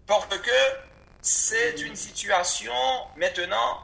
Parce 0.05 0.37
que 0.39 0.51
c'est 1.21 1.79
une 1.81 1.95
situation 1.95 2.73
maintenant, 3.15 3.83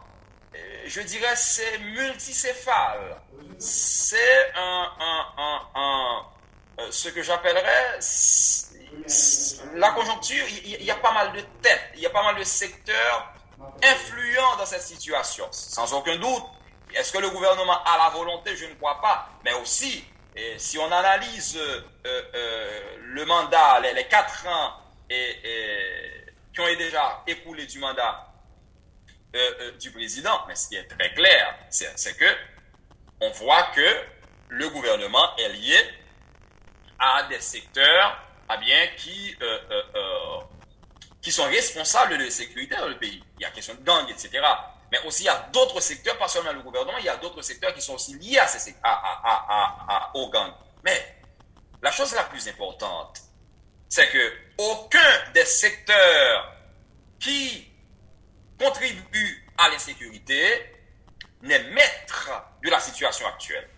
euh, 0.56 0.84
je 0.88 1.02
dirais, 1.02 1.36
c'est 1.36 1.78
multicéphale. 1.80 3.22
C'est 3.60 4.52
un, 4.56 4.92
un, 5.00 5.62
un, 5.76 6.26
euh, 6.80 6.88
ce 6.92 7.10
que 7.10 7.24
j'appellerais 7.24 8.00
la 9.76 9.92
conjoncture. 9.92 10.46
Il 10.64 10.84
y 10.84 10.92
a 10.92 10.96
pas 10.96 11.12
mal 11.12 11.32
de 11.34 11.42
têtes, 11.62 11.92
il 11.96 12.02
y 12.02 12.06
a 12.06 12.10
pas 12.10 12.24
mal 12.24 12.36
de 12.36 12.44
secteurs 12.44 13.34
influent 13.84 14.58
dans 14.58 14.66
cette 14.66 14.82
situation, 14.82 15.48
sans 15.52 15.94
aucun 15.94 16.16
doute. 16.18 16.44
Est-ce 16.96 17.12
que 17.12 17.18
le 17.18 17.30
gouvernement 17.30 17.84
a 17.84 17.98
la 17.98 18.10
volonté? 18.10 18.56
Je 18.56 18.66
ne 18.66 18.74
crois 18.76 19.02
pas. 19.02 19.30
Mais 19.44 19.54
aussi, 19.54 20.04
si 20.58 20.78
on 20.78 20.92
analyse 20.92 21.58
euh, 21.58 21.82
euh, 22.06 22.98
le 23.02 23.26
mandat, 23.26 23.80
les, 23.80 24.06
quatre 24.06 24.48
ans 24.48 24.74
qui 25.10 26.60
ont 26.60 26.76
déjà 26.78 27.24
écoulé 27.28 27.66
du 27.66 27.80
mandat 27.80 28.28
euh, 29.36 29.72
du 29.78 29.92
président, 29.92 30.44
mais 30.48 30.56
ce 30.56 30.70
qui 30.70 30.76
est 30.76 30.88
très 30.88 31.14
clair, 31.14 31.58
c'est 31.70 32.18
que 32.18 32.26
on 33.22 33.30
voit 33.32 33.64
que 33.76 34.02
le 34.50 34.70
gouvernement 34.70 35.36
est 35.38 35.50
lié 35.50 35.80
à 37.00 37.24
des 37.24 37.40
secteurs 37.40 38.24
ah 38.50 38.58
bien, 38.58 38.88
qui 38.96 39.36
qui 41.22 41.32
sont 41.32 41.46
responsables 41.46 42.18
de 42.18 42.24
la 42.24 42.32
sécurité 42.32 42.76
dans 42.76 42.88
le 42.88 42.98
pays. 42.98 43.24
Il 43.40 43.44
y 43.44 43.46
a 43.46 43.52
question 43.52 43.74
de 43.74 43.82
gangs, 43.84 44.10
etc. 44.10 44.42
Mais 44.92 45.00
aussi, 45.06 45.24
il 45.24 45.26
y 45.26 45.30
a 45.30 45.50
d'autres 45.52 45.82
secteurs, 45.82 46.18
pas 46.18 46.28
seulement 46.28 46.54
le 46.54 46.62
gouvernement, 46.62 46.98
il 47.00 47.06
y 47.06 47.10
a 47.10 47.18
d'autres 47.18 47.42
secteurs 47.42 47.74
qui 47.74 47.82
sont 47.82 47.96
aussi 47.96 48.18
liés 48.18 48.40
à 48.40 48.48
ces, 48.48 48.76
à, 48.84 48.92
à, 48.92 49.86
à, 49.90 50.12
aux 50.16 50.30
gangs. 50.30 50.54
Mais 50.84 51.18
la 51.82 51.92
chose 51.92 52.14
la 52.14 52.24
plus 52.24 52.48
importante, 52.48 53.20
c'est 53.90 54.10
que 54.10 54.34
aucun 54.58 55.32
des 55.34 55.46
secteurs 55.46 56.54
qui 57.20 57.68
contribuent 58.60 59.46
à 59.58 59.70
l'insécurité 59.70 60.74
n'est 61.42 61.64
maître 61.72 62.30
de 62.64 62.70
la 62.70 62.80
situation 62.80 63.28
actuelle. 63.28 63.70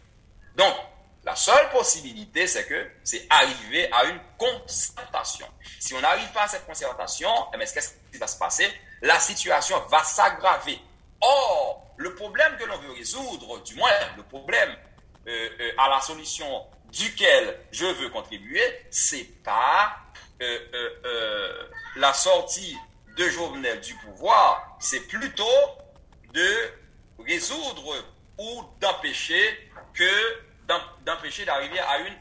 Donc, 0.56 0.76
la 1.24 1.36
seule 1.36 1.70
possibilité, 1.70 2.48
c'est 2.48 2.66
que 2.66 2.90
c'est 3.04 3.26
arriver 3.30 3.92
à 3.92 4.06
une 4.06 4.20
concertation. 4.38 5.48
Si 5.80 5.94
on 5.94 6.02
n'arrive 6.02 6.32
pas 6.32 6.44
à 6.44 6.48
cette 6.48 6.66
concertation, 6.66 7.30
eh 7.54 7.58
qu'est-ce 7.58 7.94
qui 8.12 8.18
va 8.18 8.28
se 8.28 8.38
passer? 8.38 8.68
La 9.02 9.20
situation 9.20 9.80
va 9.88 10.04
s'aggraver. 10.04 10.80
Or, 11.22 11.94
le 11.98 12.16
problème 12.16 12.56
que 12.58 12.64
l'on 12.64 12.78
veut 12.78 12.94
résoudre, 12.94 13.62
du 13.64 13.76
moins 13.76 13.92
le 14.16 14.24
problème 14.24 14.70
euh, 15.28 15.50
euh, 15.60 15.72
à 15.78 15.90
la 15.90 16.00
solution 16.00 16.66
duquel 16.92 17.60
je 17.72 17.86
veux 17.86 18.10
contribuer, 18.10 18.64
c'est 18.90 19.44
pas 19.44 19.98
euh, 20.42 21.68
la 21.98 22.14
sortie 22.14 22.78
de 23.18 23.28
Jovenel 23.28 23.82
du 23.82 23.94
pouvoir, 23.96 24.78
c'est 24.80 25.06
plutôt 25.08 25.44
de 26.34 26.50
résoudre 27.28 27.96
ou 28.38 28.64
d'empêcher 28.80 29.70
que 29.94 30.49
d'empêcher 31.06 31.46
d'arriver 31.46 31.80
à 31.80 32.00
une 32.00 32.16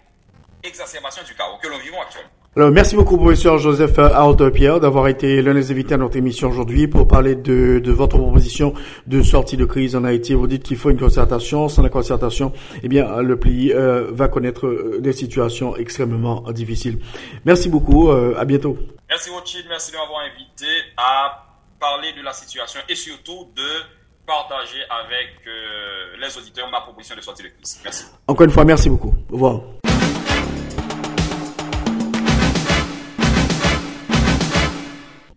exacerbation 0.62 1.22
du 1.24 1.34
chaos 1.34 1.58
que 1.62 1.68
l'on 1.68 1.78
vit 1.78 1.90
actuellement. 2.00 2.30
Alors, 2.56 2.72
merci 2.72 2.96
beaucoup, 2.96 3.16
professeur 3.18 3.58
Joseph 3.58 3.96
Harold 4.00 4.52
Pierre, 4.52 4.80
d'avoir 4.80 5.06
été 5.06 5.42
l'un 5.42 5.54
des 5.54 5.70
invités 5.70 5.94
à 5.94 5.96
notre 5.96 6.16
émission 6.16 6.48
aujourd'hui 6.48 6.88
pour 6.88 7.06
parler 7.06 7.36
de, 7.36 7.78
de, 7.78 7.92
votre 7.92 8.18
proposition 8.18 8.74
de 9.06 9.22
sortie 9.22 9.56
de 9.56 9.64
crise 9.64 9.94
en 9.94 10.02
Haïti. 10.02 10.34
Vous 10.34 10.48
dites 10.48 10.64
qu'il 10.64 10.76
faut 10.76 10.90
une 10.90 10.98
concertation. 10.98 11.68
Sans 11.68 11.82
la 11.82 11.88
concertation, 11.88 12.52
eh 12.82 12.88
bien, 12.88 13.22
le 13.22 13.38
pays 13.38 13.72
euh, 13.72 14.08
va 14.10 14.26
connaître 14.26 14.66
euh, 14.66 14.98
des 15.00 15.12
situations 15.12 15.76
extrêmement 15.76 16.50
difficiles. 16.50 16.98
Merci 17.44 17.68
beaucoup. 17.68 18.10
Euh, 18.10 18.34
à 18.36 18.44
bientôt. 18.44 18.76
Merci, 19.08 19.30
Rothschild. 19.30 19.66
Merci 19.68 19.92
de 19.92 19.96
m'avoir 19.98 20.22
invité 20.22 20.66
à 20.96 21.46
parler 21.78 22.12
de 22.14 22.22
la 22.24 22.32
situation 22.32 22.80
et 22.88 22.96
surtout 22.96 23.52
de 23.54 23.97
partager 24.28 24.82
avec 24.90 25.30
euh, 25.46 26.20
les 26.20 26.36
auditeurs 26.36 26.70
ma 26.70 26.82
proposition 26.82 27.16
de 27.16 27.22
sortie 27.22 27.42
de 27.42 27.48
crise. 27.48 27.80
Merci. 27.82 28.05
Encore 28.28 28.44
une 28.44 28.52
fois, 28.52 28.64
merci 28.64 28.90
beaucoup. 28.90 29.14
Au 29.30 29.32
revoir. 29.32 29.60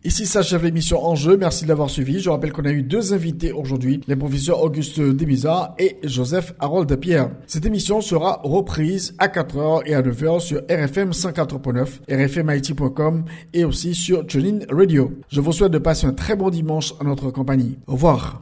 Ici 0.03 0.25
s'achève 0.25 0.63
l'émission 0.65 1.05
Enjeu. 1.05 1.37
Merci 1.37 1.63
de 1.63 1.69
l'avoir 1.69 1.89
suivi. 1.89 2.19
Je 2.19 2.29
rappelle 2.29 2.51
qu'on 2.51 2.65
a 2.65 2.71
eu 2.71 2.81
deux 2.81 3.13
invités 3.13 3.53
aujourd'hui, 3.53 4.01
les 4.07 4.15
professeurs 4.15 4.61
Auguste 4.61 4.99
Demisa 4.99 5.73
et 5.79 5.99
Joseph 6.03 6.53
Harold 6.59 6.93
Pierre. 6.97 7.29
Cette 7.47 7.65
émission 7.65 8.01
sera 8.01 8.41
reprise 8.43 9.15
à 9.19 9.27
4h 9.27 9.83
et 9.85 9.93
à 9.93 10.01
9h 10.01 10.39
sur 10.39 10.57
RFM 10.69 11.11
104.9, 11.11 11.99
rfmit.com 12.09 13.25
et 13.53 13.63
aussi 13.63 13.95
sur 13.95 14.25
TuneIn 14.25 14.65
Radio. 14.69 15.13
Je 15.29 15.39
vous 15.39 15.53
souhaite 15.53 15.71
de 15.71 15.77
passer 15.77 16.07
un 16.07 16.13
très 16.13 16.35
bon 16.35 16.49
dimanche 16.49 16.93
en 16.99 17.05
notre 17.05 17.29
compagnie. 17.29 17.77
Au 17.87 17.93
revoir. 17.93 18.41